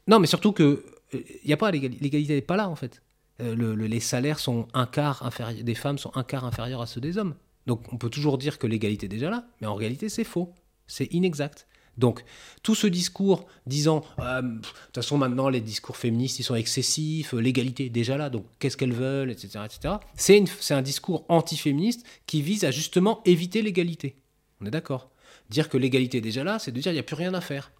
Non, 0.08 0.18
mais 0.18 0.26
surtout 0.26 0.52
que 0.52 0.84
il 1.12 1.46
n'y 1.46 1.52
a 1.52 1.56
pas 1.56 1.70
l'égalité 1.70 2.34
n'est 2.34 2.40
pas 2.40 2.56
là 2.56 2.68
en 2.68 2.76
fait. 2.76 3.02
Euh, 3.40 3.76
les 3.76 4.00
salaires 4.00 4.38
sont 4.38 4.66
un 4.72 4.86
quart 4.86 5.24
inférieurs, 5.24 5.62
des 5.62 5.74
femmes 5.74 5.98
sont 5.98 6.10
un 6.14 6.22
quart 6.22 6.44
inférieurs 6.44 6.80
à 6.80 6.86
ceux 6.86 7.00
des 7.00 7.18
hommes. 7.18 7.34
Donc 7.66 7.92
on 7.92 7.98
peut 7.98 8.10
toujours 8.10 8.38
dire 8.38 8.58
que 8.58 8.66
l'égalité 8.66 9.06
est 9.06 9.10
déjà 9.10 9.30
là, 9.30 9.46
mais 9.60 9.66
en 9.66 9.74
réalité 9.74 10.08
c'est 10.08 10.24
faux, 10.24 10.52
c'est 10.86 11.12
inexact. 11.12 11.66
Donc 11.98 12.24
tout 12.62 12.74
ce 12.74 12.86
discours 12.86 13.46
disant 13.66 14.04
euh, 14.18 14.42
de 14.42 14.60
toute 14.60 14.94
façon 14.94 15.18
maintenant 15.18 15.48
les 15.48 15.60
discours 15.60 15.96
féministes 15.96 16.38
ils 16.38 16.42
sont 16.42 16.54
excessifs, 16.54 17.32
l'égalité 17.32 17.86
est 17.86 17.90
déjà 17.90 18.16
là, 18.16 18.30
donc 18.30 18.44
qu'est-ce 18.58 18.76
qu'elles 18.76 18.92
veulent, 18.92 19.30
etc. 19.30 19.60
etc. 19.64 19.94
C'est 20.16 20.74
un 20.74 20.82
discours 20.82 21.24
antiféministe 21.28 22.06
qui 22.26 22.42
vise 22.42 22.64
à 22.64 22.70
justement 22.70 23.22
éviter 23.24 23.62
l'égalité. 23.62 24.16
On 24.60 24.66
est 24.66 24.70
d'accord 24.70 25.10
Dire 25.48 25.68
que 25.68 25.76
l'égalité 25.76 26.18
est 26.18 26.22
déjà 26.22 26.44
là, 26.44 26.58
c'est 26.58 26.72
de 26.72 26.80
dire 26.80 26.92
il 26.92 26.96
n'y 26.96 27.00
a 27.00 27.04
plus 27.04 27.14
rien 27.14 27.32
à 27.34 27.40
faire. 27.40 27.70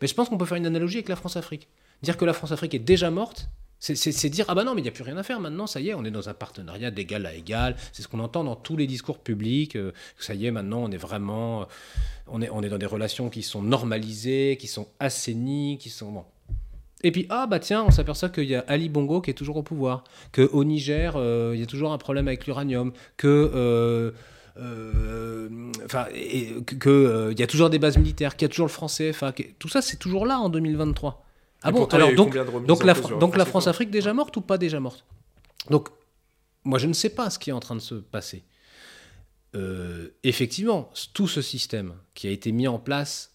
Mais 0.00 0.08
je 0.08 0.14
pense 0.14 0.28
qu'on 0.28 0.38
peut 0.38 0.46
faire 0.46 0.56
une 0.56 0.66
analogie 0.66 0.96
avec 0.96 1.08
la 1.08 1.16
France-Afrique. 1.16 1.68
Dire 2.02 2.16
que 2.16 2.24
la 2.24 2.32
France-Afrique 2.32 2.74
est 2.74 2.80
déjà 2.80 3.10
morte, 3.10 3.48
c'est 3.84 4.30
dire 4.30 4.46
ah 4.48 4.54
bah 4.54 4.64
non 4.64 4.74
mais 4.74 4.80
il 4.80 4.84
n'y 4.84 4.88
a 4.88 4.92
plus 4.92 5.04
rien 5.04 5.18
à 5.18 5.22
faire 5.22 5.40
maintenant 5.40 5.66
ça 5.66 5.78
y 5.78 5.90
est 5.90 5.94
on 5.94 6.04
est 6.04 6.10
dans 6.10 6.30
un 6.30 6.34
partenariat 6.34 6.90
d'égal 6.90 7.26
à 7.26 7.34
égal 7.34 7.76
c'est 7.92 8.00
ce 8.00 8.08
qu'on 8.08 8.20
entend 8.20 8.42
dans 8.42 8.56
tous 8.56 8.78
les 8.78 8.86
discours 8.86 9.18
publics 9.18 9.76
euh, 9.76 9.92
ça 10.18 10.32
y 10.34 10.46
est 10.46 10.50
maintenant 10.50 10.78
on 10.82 10.90
est 10.90 10.96
vraiment 10.96 11.62
euh, 11.62 11.64
on 12.26 12.40
est 12.40 12.48
on 12.48 12.62
est 12.62 12.70
dans 12.70 12.78
des 12.78 12.86
relations 12.86 13.28
qui 13.28 13.42
sont 13.42 13.62
normalisées 13.62 14.56
qui 14.58 14.68
sont 14.68 14.88
assainies 15.00 15.76
qui 15.78 15.90
sont 15.90 16.12
bon 16.12 16.24
et 17.02 17.12
puis 17.12 17.26
ah 17.28 17.46
bah 17.46 17.58
tiens 17.58 17.84
on 17.84 17.90
s'aperçoit 17.90 18.30
qu'il 18.30 18.44
y 18.44 18.54
a 18.54 18.64
Ali 18.68 18.88
Bongo 18.88 19.20
qui 19.20 19.30
est 19.30 19.34
toujours 19.34 19.58
au 19.58 19.62
pouvoir 19.62 20.04
que 20.32 20.48
au 20.52 20.64
Niger 20.64 21.16
euh, 21.16 21.52
il 21.54 21.60
y 21.60 21.62
a 21.62 21.66
toujours 21.66 21.92
un 21.92 21.98
problème 21.98 22.26
avec 22.26 22.46
l'uranium 22.46 22.90
que 23.18 24.14
qu'il 26.80 27.38
y 27.38 27.42
a 27.42 27.46
toujours 27.46 27.70
des 27.70 27.78
bases 27.78 27.98
militaires, 27.98 28.36
qu'il 28.36 28.46
y 28.46 28.48
a 28.48 28.48
toujours 28.48 28.66
le 28.66 28.72
franc 28.72 28.86
CFA, 28.86 29.34
tout 29.58 29.68
ça 29.68 29.82
c'est 29.82 29.96
toujours 29.96 30.26
là 30.26 30.38
en 30.38 30.48
2023. 30.48 31.23
Ah 31.64 31.72
bon 31.72 31.86
Alors 31.86 32.12
donc, 32.14 32.36
donc, 32.66 32.84
la, 32.84 32.92
donc 32.92 33.36
la 33.36 33.44
France-Afrique 33.46 33.90
déjà 33.90 34.12
morte 34.12 34.36
ou 34.36 34.42
pas 34.42 34.58
déjà 34.58 34.80
morte? 34.80 35.04
Donc 35.70 35.88
moi 36.62 36.78
je 36.78 36.86
ne 36.86 36.92
sais 36.92 37.08
pas 37.08 37.30
ce 37.30 37.38
qui 37.38 37.50
est 37.50 37.54
en 37.54 37.60
train 37.60 37.74
de 37.74 37.80
se 37.80 37.94
passer. 37.94 38.44
Euh, 39.54 40.10
effectivement, 40.24 40.90
tout 41.14 41.26
ce 41.26 41.40
système 41.40 41.94
qui 42.12 42.28
a 42.28 42.30
été 42.30 42.52
mis 42.52 42.68
en 42.68 42.78
place 42.78 43.32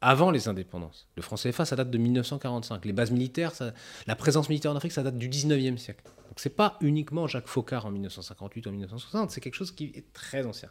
avant 0.00 0.30
les 0.30 0.48
indépendances, 0.48 1.08
le 1.16 1.22
franc 1.22 1.36
CFA 1.36 1.64
ça 1.64 1.74
date 1.74 1.90
de 1.90 1.98
1945, 1.98 2.84
les 2.84 2.92
bases 2.92 3.10
militaires, 3.10 3.52
la 4.06 4.16
présence 4.16 4.48
militaire 4.48 4.70
en 4.70 4.76
Afrique 4.76 4.92
ça 4.92 5.02
date 5.02 5.18
du 5.18 5.28
19e 5.28 5.76
siècle. 5.76 6.04
Donc 6.04 6.38
c'est 6.38 6.50
pas 6.50 6.78
uniquement 6.80 7.26
Jacques 7.26 7.48
Faucard 7.48 7.86
en 7.86 7.90
1958 7.90 8.66
ou 8.66 8.68
en 8.68 8.72
1960, 8.72 9.30
c'est 9.32 9.40
quelque 9.40 9.54
chose 9.54 9.72
qui 9.72 9.92
est 9.94 10.12
très 10.12 10.46
ancien. 10.46 10.68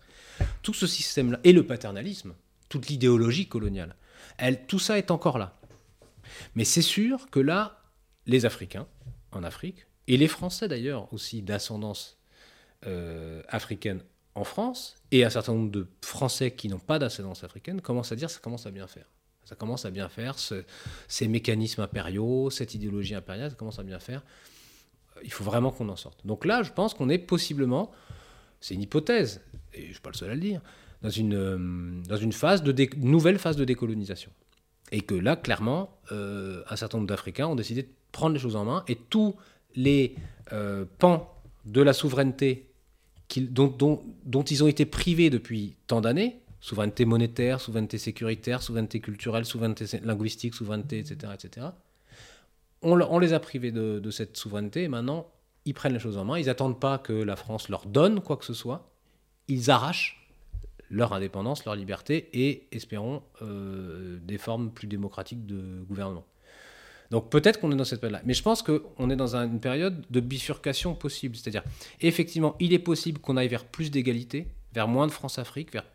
Tout 0.62 0.74
ce 0.74 0.88
système-là 0.88 1.40
et 1.44 1.52
le 1.52 1.66
paternalisme, 1.66 2.34
toute 2.70 2.88
l'idéologie 2.88 3.48
coloniale, 3.48 3.96
elle, 4.38 4.66
tout 4.66 4.80
ça 4.80 4.98
est 4.98 5.12
encore 5.12 5.38
là. 5.38 5.58
Mais 6.56 6.66
c'est 6.66 6.82
sûr 6.82 7.30
que 7.30 7.40
là, 7.40 7.82
les 8.26 8.46
Africains 8.46 8.88
en 9.32 9.44
Afrique, 9.44 9.88
et 10.08 10.18
les 10.18 10.28
Français 10.28 10.68
d'ailleurs 10.68 11.12
aussi 11.14 11.42
d'ascendance 11.42 12.18
euh, 12.86 13.42
africaine 13.48 14.02
en 14.36 14.44
France, 14.44 14.96
et 15.12 15.24
un 15.24 15.30
certain 15.30 15.54
nombre 15.54 15.72
de 15.72 15.88
Français 16.02 16.52
qui 16.52 16.68
n'ont 16.70 16.80
pas 16.80 17.00
d'ascendance 17.00 17.44
africaine, 17.44 17.82
commencent 17.82 18.12
à 18.12 18.16
dire 18.16 18.30
ça 18.30 18.40
commence 18.40 18.66
à 18.66 18.72
bien 18.72 18.88
faire. 18.88 19.06
Ça 19.44 19.56
commence 19.56 19.86
à 19.86 19.92
bien 19.92 20.08
faire, 20.08 20.36
ces 21.08 21.28
mécanismes 21.28 21.82
impériaux, 21.82 22.50
cette 22.50 22.74
idéologie 22.74 23.16
impériale, 23.16 23.50
ça 23.50 23.56
commence 23.56 23.80
à 23.80 23.84
bien 23.84 24.00
faire. 24.00 24.24
Il 25.24 25.32
faut 25.32 25.44
vraiment 25.44 25.72
qu'on 25.72 25.90
en 25.90 25.96
sorte. 25.96 26.26
Donc 26.26 26.46
là, 26.46 26.64
je 26.64 26.72
pense 26.72 26.94
qu'on 26.94 27.10
est 27.10 27.18
possiblement, 27.18 27.92
c'est 28.62 28.76
une 28.76 28.82
hypothèse, 28.82 29.42
et 29.74 29.82
je 29.82 29.88
ne 29.88 29.92
suis 29.94 30.02
pas 30.02 30.12
le 30.12 30.16
seul 30.16 30.30
à 30.30 30.36
le 30.36 30.40
dire, 30.40 30.62
dans 31.02 31.10
une, 31.10 31.34
euh, 31.34 32.02
dans 32.08 32.18
une 32.18 32.32
phase 32.32 32.64
de 32.64 32.88
nouvelle 32.98 33.40
phase 33.40 33.58
de 33.58 33.66
décolonisation. 33.66 34.32
Et 34.92 35.02
que 35.02 35.16
là, 35.16 35.36
clairement, 35.36 35.98
euh, 36.12 36.64
un 36.70 36.76
certain 36.76 36.98
nombre 36.98 37.08
d'Africains 37.08 37.48
ont 37.48 37.56
décidé 37.56 37.84
de 37.84 37.90
prendre 38.12 38.34
les 38.34 38.40
choses 38.40 38.56
en 38.56 38.66
main 38.66 38.84
et 38.88 38.96
tous 38.96 39.36
les 39.76 40.16
euh, 40.52 40.86
pans 41.00 41.34
de 41.66 41.82
la 41.82 41.94
souveraineté 41.94 42.68
dont, 43.40 44.44
ils 44.50 44.64
ont 44.64 44.68
été 44.68 44.86
privés 44.86 45.30
depuis 45.30 45.76
tant 45.88 46.02
d'années, 46.02 46.42
souveraineté 46.60 47.06
monétaire, 47.06 47.62
souveraineté 47.62 47.98
sécuritaire, 47.98 48.62
souveraineté 48.62 49.00
culturelle, 49.00 49.46
souveraineté 49.46 49.86
linguistique, 50.04 50.54
souveraineté, 50.54 51.00
etc., 51.00 51.34
etc., 51.34 51.68
on, 52.84 53.00
on 53.00 53.20
les 53.20 53.34
a 53.34 53.40
privés 53.40 53.72
de, 53.72 54.00
de, 54.00 54.12
cette 54.12 54.36
souveraineté 54.36 54.84
et 54.84 54.88
maintenant, 54.88 55.28
ils 55.66 55.74
prennent 55.74 55.94
les 55.94 56.00
choses 56.00 56.18
en 56.18 56.26
main. 56.26 56.40
Ils 56.40 56.48
n'attendent 56.48 56.80
pas 56.80 56.98
que 56.98 57.14
la 57.14 57.36
France 57.36 57.70
leur 57.70 57.86
donne 57.86 58.22
quoi 58.22 58.38
que 58.38 58.46
ce 58.46 58.56
soit. 58.56 58.90
Ils 59.48 59.70
arrachent 59.70 60.21
leur 60.92 61.14
indépendance, 61.14 61.66
leur 61.66 61.76
liberté 61.76 62.30
et, 62.34 62.68
espérons, 62.72 63.24
euh, 63.42 64.20
des 64.22 64.38
formes 64.38 64.72
plus 64.72 64.88
démocratiques 64.88 65.46
de 65.46 65.84
gouvernement. 65.88 66.26
Donc 67.10 67.30
peut-être 67.30 67.60
qu'on 67.60 67.72
est 67.72 67.76
dans 67.76 67.86
cette 67.86 68.02
période-là. 68.02 68.22
Mais 68.26 68.34
je 68.34 68.44
pense 68.44 68.62
qu'on 68.62 69.10
est 69.10 69.16
dans 69.16 69.36
une 69.36 69.60
période 69.60 70.06
de 70.10 70.20
bifurcation 70.20 70.94
possible. 70.94 71.36
C'est-à-dire, 71.36 71.64
effectivement, 72.02 72.56
il 72.60 72.74
est 72.74 72.80
possible 72.80 73.20
qu'on 73.20 73.38
aille 73.38 73.48
vers 73.48 73.66
plus 73.66 73.92
d'égalité, 73.92 74.48
vers 74.74 74.88
moins 74.88 75.08
de 75.08 75.12
France-Afrique, 75.12 75.74
vers, 75.74 75.86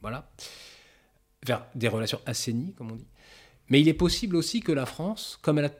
voilà, 0.00 0.30
vers 1.46 1.66
des 1.74 1.88
relations 1.88 2.20
assainies, 2.26 2.72
comme 2.74 2.92
on 2.92 2.96
dit. 2.96 3.06
Mais 3.68 3.80
il 3.80 3.88
est 3.88 3.94
possible 3.94 4.36
aussi 4.36 4.60
que 4.60 4.72
la 4.72 4.86
France, 4.86 5.38
comme 5.42 5.58
elle, 5.58 5.70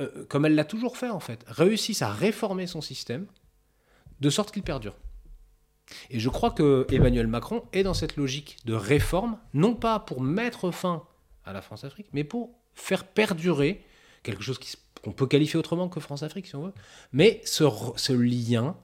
euh, 0.00 0.24
comme 0.28 0.44
elle 0.44 0.54
l'a 0.54 0.64
toujours 0.64 0.96
fait 0.96 1.10
en 1.10 1.20
fait, 1.20 1.44
réussisse 1.46 2.02
à 2.02 2.12
réformer 2.12 2.66
son 2.66 2.80
système 2.80 3.26
de 4.20 4.30
sorte 4.30 4.52
qu'il 4.52 4.62
perdure. 4.62 4.94
Et 6.10 6.20
je 6.20 6.28
crois 6.28 6.50
que 6.50 6.86
Emmanuel 6.90 7.26
Macron 7.26 7.64
est 7.72 7.82
dans 7.82 7.94
cette 7.94 8.16
logique 8.16 8.56
de 8.64 8.74
réforme, 8.74 9.38
non 9.54 9.74
pas 9.74 9.98
pour 9.98 10.20
mettre 10.20 10.70
fin 10.70 11.04
à 11.44 11.52
la 11.52 11.62
France-Afrique, 11.62 12.08
mais 12.12 12.24
pour 12.24 12.50
faire 12.74 13.04
perdurer 13.04 13.84
quelque 14.22 14.42
chose 14.42 14.58
qu'on 15.02 15.12
peut 15.12 15.26
qualifier 15.26 15.58
autrement 15.58 15.88
que 15.88 16.00
France-Afrique, 16.00 16.46
si 16.46 16.56
on 16.56 16.66
veut, 16.66 16.74
mais 17.12 17.40
ce, 17.44 18.12
lien 18.12 18.76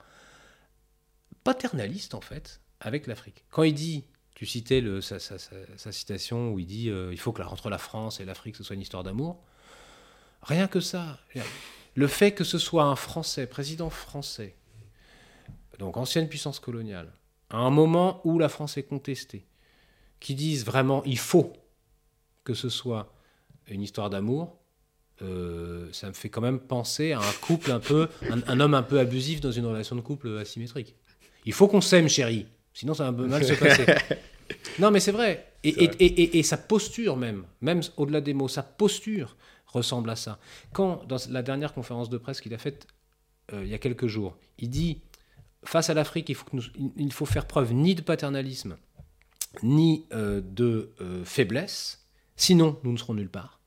paternaliste, 1.44 2.14
en 2.14 2.20
fait, 2.20 2.60
avec 2.80 3.06
l'Afrique. 3.06 3.44
Quand 3.50 3.62
il 3.64 3.74
dit, 3.74 4.04
tu 4.34 4.46
citais 4.46 4.82
sa, 5.00 5.92
citation 5.92 6.52
où 6.52 6.58
il 6.58 6.66
dit 6.66 6.88
euh, 6.88 7.12
il 7.12 7.18
faut 7.20 7.32
que 7.32 7.42
entre 7.42 7.70
la 7.70 7.78
France 7.78 8.20
et 8.20 8.24
l'Afrique, 8.24 8.56
ce 8.56 8.64
soit 8.64 8.74
une 8.74 8.82
histoire 8.82 9.04
d'amour, 9.04 9.42
rien 10.42 10.66
que 10.66 10.80
ça. 10.80 11.18
Le 11.94 12.06
fait 12.06 12.32
que 12.32 12.44
ce 12.44 12.58
soit 12.58 12.84
un 12.84 12.96
Français, 12.96 13.46
président 13.46 13.90
français, 13.90 14.56
donc 15.78 15.96
ancienne 15.96 16.28
puissance 16.28 16.60
coloniale, 16.60 17.12
à 17.50 17.58
un 17.58 17.70
moment 17.70 18.20
où 18.24 18.38
la 18.38 18.48
France 18.48 18.76
est 18.76 18.82
contestée, 18.84 19.46
qui 20.20 20.34
disent 20.34 20.64
vraiment 20.64 21.02
il 21.04 21.18
faut 21.18 21.52
que 22.44 22.54
ce 22.54 22.68
soit 22.68 23.12
une 23.68 23.82
histoire 23.82 24.10
d'amour, 24.10 24.58
euh, 25.22 25.88
ça 25.92 26.08
me 26.08 26.12
fait 26.12 26.28
quand 26.28 26.40
même 26.40 26.58
penser 26.58 27.12
à 27.12 27.20
un 27.20 27.32
couple 27.40 27.70
un 27.70 27.80
peu, 27.80 28.08
un, 28.30 28.60
homme 28.60 28.74
un 28.74 28.82
peu 28.82 28.98
abusif 28.98 29.40
dans 29.40 29.52
une 29.52 29.66
relation 29.66 29.96
de 29.96 30.00
couple 30.00 30.38
asymétrique. 30.38 30.94
Il 31.46 31.52
faut 31.52 31.68
qu'on 31.68 31.80
s'aime, 31.80 32.08
chérie, 32.08 32.46
sinon 32.72 32.94
ça 32.94 33.04
va 33.04 33.10
un 33.10 33.14
peu 33.14 33.26
mal 33.26 33.44
se 33.44 33.54
passer. 33.54 33.86
non, 34.78 34.90
mais 34.90 35.00
c'est 35.00 35.12
vrai. 35.12 35.52
Et, 35.62 36.38
et, 36.38 36.42
sa 36.42 36.58
posture 36.58 37.16
même, 37.16 37.44
même 37.62 37.80
au-delà 37.96 38.20
des 38.20 38.34
mots, 38.34 38.48
sa 38.48 38.62
posture 38.62 39.36
ressemble 39.66 40.10
à 40.10 40.16
ça. 40.16 40.38
Quand, 40.72 41.04
dans 41.06 41.16
la 41.30 41.42
dernière 41.42 41.72
conférence 41.72 42.10
de 42.10 42.18
presse 42.18 42.40
qu'il 42.40 42.52
a 42.52 42.58
faite 42.58 42.86
euh, 43.52 43.62
il 43.64 43.70
y 43.70 43.74
a 43.74 43.78
quelques 43.78 44.06
jours, 44.06 44.36
il 44.58 44.68
dit 44.68 45.00
face 45.64 45.90
à 45.90 45.94
l'Afrique, 45.94 46.28
il, 46.28 46.34
faut 46.34 46.46
faut 47.10 47.26
faire 47.26 47.46
preuve 47.46 47.72
ni 47.72 47.94
de 47.94 48.02
paternalisme, 48.02 48.76
ni 49.62 50.06
euh, 50.12 50.40
de 50.40 50.92
euh, 51.00 51.24
faiblesse, 51.24 52.06
sinon 52.36 52.78
nous 52.84 52.92
ne 52.92 52.96
serons 52.96 53.14
nulle 53.14 53.30
part. 53.30 53.60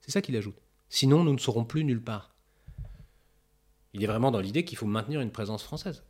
C'est 0.00 0.10
ça 0.10 0.22
qu'il 0.22 0.36
ajoute. 0.36 0.56
Sinon 0.88 1.24
nous 1.24 1.32
ne 1.32 1.38
serons 1.38 1.64
plus 1.64 1.84
nulle 1.84 2.02
part. 2.02 2.34
Il 3.94 4.02
est 4.02 4.06
vraiment 4.06 4.30
dans 4.30 4.40
l'idée 4.40 4.64
qu'il 4.64 4.76
faut 4.76 4.86
maintenir 4.86 5.20
une 5.20 5.30
présence 5.30 5.62
française. 5.62 6.02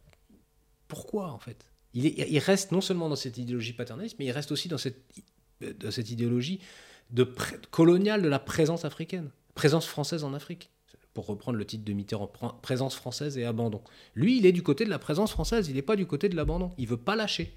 Pourquoi 0.89 1.31
en 1.31 1.39
fait? 1.39 1.67
Il, 1.95 2.39
reste 2.41 2.73
non 2.73 2.81
seulement 2.81 3.09
dans 3.09 3.17
cette 3.17 3.39
idéologie 3.39 3.73
paternaliste, 3.73 4.17
mais 4.19 4.25
il 4.25 4.33
reste 4.33 4.51
aussi 4.51 4.69
dans 4.69 4.79
cette, 4.79 4.97
idéologie 6.11 6.61
coloniale 7.71 8.21
de 8.21 8.29
la 8.29 8.41
présence 8.41 8.85
africaine, 8.85 9.31
présence 9.55 9.87
française 9.87 10.25
en 10.25 10.35
Afrique. 10.35 10.71
Pour 11.15 11.27
reprendre 11.27 11.57
le 11.57 11.65
titre 11.65 11.85
de 11.85 11.93
Mitterrand, 11.93 12.31
présence 12.61 12.97
française 12.97 13.39
et 13.39 13.45
abandon. 13.45 13.81
Lui, 14.15 14.39
il 14.39 14.47
est 14.47 14.53
du 14.53 14.63
côté 14.63 14.85
de 14.85 14.91
la 14.91 14.99
présence 14.99 15.31
française, 15.31 15.69
il 15.69 15.77
n'est 15.77 15.83
pas 15.83 15.97
du 15.97 16.07
côté 16.07 16.29
de 16.29 16.37
l'abandon. 16.37 16.73
Il 16.77 16.89
veut 16.89 16.97
pas 16.97 17.15
lâcher. 17.15 17.55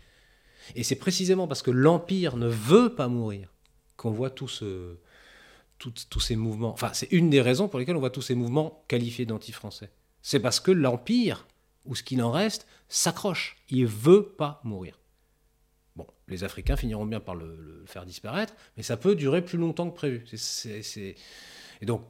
Et 0.76 0.84
c'est 0.84 0.96
précisément 0.96 1.48
parce 1.48 1.64
que 1.64 1.72
l'Empire 1.72 2.38
ne 2.38 2.48
veut 2.48 2.94
pas 2.94 3.08
mourir 3.08 3.52
qu'on 3.96 4.12
voit 4.12 4.30
tous 4.30 4.48
ces 6.20 6.36
mouvements. 6.36 6.72
Enfin, 6.72 6.92
c'est 6.94 7.12
une 7.12 7.30
des 7.32 7.42
raisons 7.42 7.68
pour 7.68 7.80
lesquelles 7.80 7.96
on 7.96 8.00
voit 8.02 8.12
tous 8.12 8.22
ces 8.22 8.36
mouvements 8.36 8.84
qualifiés 8.88 9.26
d'anti-français. 9.26 9.90
C'est 10.22 10.40
parce 10.40 10.60
que 10.60 10.72
l'Empire, 10.72 11.48
ou 11.86 11.96
ce 11.96 12.04
qu'il 12.04 12.22
en 12.22 12.32
reste, 12.32 12.68
s'accroche. 12.90 13.58
Il 13.70 13.88
veut 13.88 14.24
pas 14.24 14.62
mourir. 14.64 15.00
Bon, 15.96 16.06
les 16.28 16.44
Africains 16.44 16.76
finiront 16.76 17.08
bien 17.08 17.20
par 17.20 17.34
le, 17.34 17.84
faire 17.88 18.06
disparaître, 18.06 18.54
mais 18.76 18.84
ça 18.84 18.98
peut 18.98 19.16
durer 19.16 19.44
plus 19.44 19.58
longtemps 19.58 19.90
que 19.90 19.96
prévu. 19.96 20.26
Et 21.82 21.86
donc, 21.86 22.04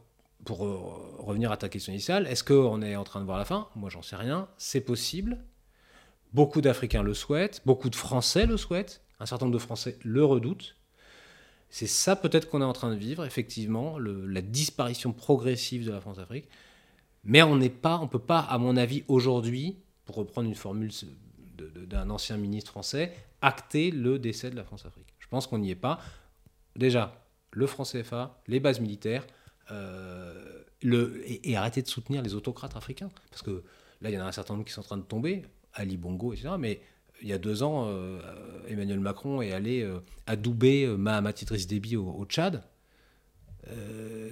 pour 0.45 0.65
euh, 0.65 0.77
revenir 1.19 1.51
à 1.51 1.57
ta 1.57 1.69
question 1.69 1.91
initiale, 1.91 2.27
est-ce 2.27 2.43
qu'on 2.43 2.81
est 2.81 2.95
en 2.95 3.03
train 3.03 3.19
de 3.19 3.25
voir 3.25 3.37
la 3.37 3.45
fin? 3.45 3.67
Moi, 3.75 3.89
j'en 3.89 4.01
sais 4.01 4.15
rien. 4.15 4.47
C'est 4.57 4.81
possible. 4.81 5.43
Beaucoup 6.33 6.61
d'Africains 6.61 7.03
le 7.03 7.13
souhaitent, 7.13 7.61
beaucoup 7.65 7.89
de 7.89 7.95
Français 7.95 8.45
le 8.45 8.57
souhaitent, 8.57 9.01
un 9.19 9.25
certain 9.25 9.45
nombre 9.45 9.57
de 9.57 9.61
Français 9.61 9.97
le 10.03 10.23
redoutent. 10.23 10.75
C'est 11.69 11.87
ça 11.87 12.15
peut-être 12.15 12.49
qu'on 12.49 12.61
est 12.61 12.65
en 12.65 12.73
train 12.73 12.91
de 12.91 12.97
vivre, 12.97 13.25
effectivement, 13.25 13.97
la 13.99 14.41
disparition 14.41 15.11
progressive 15.11 15.85
de 15.85 15.91
la 15.91 15.99
France-Afrique. 15.99 16.47
Mais 17.23 17.41
on 17.43 17.57
n'est 17.57 17.69
pas, 17.69 17.99
on 17.99 18.07
peut 18.07 18.19
pas, 18.19 18.39
à 18.39 18.57
mon 18.57 18.77
avis, 18.77 19.03
aujourd'hui, 19.07 19.77
pour 20.05 20.15
reprendre 20.15 20.47
une 20.47 20.55
formule 20.55 20.91
d'un 21.57 22.09
ancien 22.09 22.37
ministre 22.37 22.71
français, 22.71 23.13
acter 23.41 23.91
le 23.91 24.17
décès 24.17 24.49
de 24.49 24.55
la 24.55 24.63
France-Afrique. 24.63 25.13
Je 25.19 25.27
pense 25.27 25.47
qu'on 25.47 25.57
n'y 25.57 25.71
est 25.71 25.75
pas. 25.75 25.99
Déjà, 26.75 27.21
le 27.51 27.67
franc 27.67 27.83
CFA, 27.83 28.41
les 28.47 28.59
bases 28.59 28.79
militaires, 28.79 29.25
euh, 29.71 30.63
le, 30.81 31.21
et, 31.25 31.55
arrêter 31.55 31.81
de 31.81 31.87
soutenir 31.87 32.21
les 32.21 32.35
autocrates 32.35 32.75
africains. 32.75 33.09
Parce 33.29 33.41
que 33.41 33.63
là, 34.01 34.09
il 34.09 34.13
y 34.13 34.17
en 34.17 34.21
a 34.21 34.27
un 34.27 34.31
certain 34.31 34.53
nombre 34.53 34.65
qui 34.65 34.73
sont 34.73 34.81
en 34.81 34.85
train 34.85 34.97
de 34.97 35.03
tomber, 35.03 35.43
Ali 35.73 35.97
Bongo, 35.97 36.33
etc. 36.33 36.49
Mais 36.59 36.79
il 37.21 37.27
y 37.27 37.33
a 37.33 37.37
deux 37.37 37.63
ans, 37.63 37.85
euh, 37.87 38.19
Emmanuel 38.67 38.99
Macron 38.99 39.41
est 39.41 39.51
allé 39.51 39.81
euh, 39.81 39.99
adouber 40.27 40.87
Mahamat 40.87 41.33
Idriss 41.41 41.67
Déby 41.67 41.95
au, 41.95 42.25
Tchad 42.25 42.63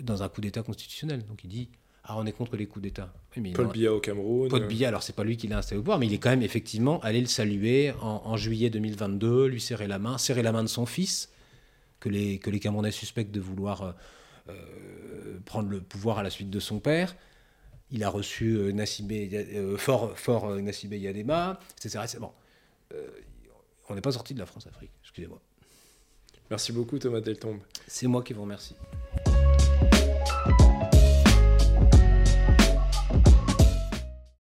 dans 0.02 0.24
un 0.24 0.30
coup 0.30 0.40
d'État 0.40 0.64
constitutionnel. 0.64 1.26
Donc 1.26 1.44
il 1.44 1.50
dit 1.50 1.70
ah, 2.06 2.16
on 2.18 2.26
est 2.26 2.32
contre 2.32 2.56
les 2.56 2.68
coups 2.68 2.84
d'État. 2.84 3.12
Paul 3.54 3.68
Biya 3.68 3.94
au 3.94 4.00
Cameroun. 4.00 4.48
Paul 4.48 4.66
Biya, 4.68 4.88
alors 4.88 5.04
c'est 5.04 5.16
pas 5.16 5.26
lui 5.26 5.36
qui 5.36 5.48
l'a 5.48 5.58
installé 5.58 5.80
au 5.80 5.82
pouvoir, 5.82 6.00
mais 6.00 6.06
il 6.06 6.14
est 6.14 6.20
quand 6.20 6.30
même 6.30 6.44
effectivement 6.44 7.00
allé 7.02 7.20
le 7.20 7.28
saluer 7.28 7.92
en, 8.00 8.38
juillet 8.38 8.70
2022, 8.70 9.48
lui 9.48 9.60
serrer 9.60 9.88
la 9.88 10.00
main, 10.00 10.18
serrer 10.18 10.44
la 10.44 10.54
main 10.54 10.64
de 10.64 10.70
son 10.70 10.86
fils, 10.86 11.32
que 12.00 12.08
les, 12.08 12.38
que 12.38 12.50
les 12.50 12.60
Camerounais 12.60 12.92
suspectent 12.92 13.34
de 13.34 13.42
vouloir 13.42 13.96
prendre 15.46 15.70
le 15.70 15.82
pouvoir 15.82 16.20
à 16.20 16.24
la 16.24 16.30
suite 16.30 16.50
de 16.50 16.60
son 16.60 16.80
père. 16.80 17.16
Il 17.92 18.04
a 18.04 18.10
reçu 18.10 18.74
Nassibé, 18.74 19.76
fort, 19.78 20.18
fort 20.18 20.56
Nassibé 20.56 21.00
Yadema, 21.00 21.60
etc. 21.78 22.18
Bon. 22.20 22.32
Euh, 22.94 23.08
on 23.90 23.96
n'est 23.96 24.02
pas 24.02 24.12
sorti 24.12 24.34
de 24.34 24.40
la 24.40 24.46
France-Afrique, 24.46 24.92
excusez-moi. 25.04 25.40
Merci 26.50 26.72
beaucoup 26.72 26.98
Thomas 27.00 27.22
Deltombe. 27.22 27.60
C'est 27.88 28.08
moi 28.08 28.24
qui 28.24 28.34
vous 28.34 28.42
remercie. 28.42 28.76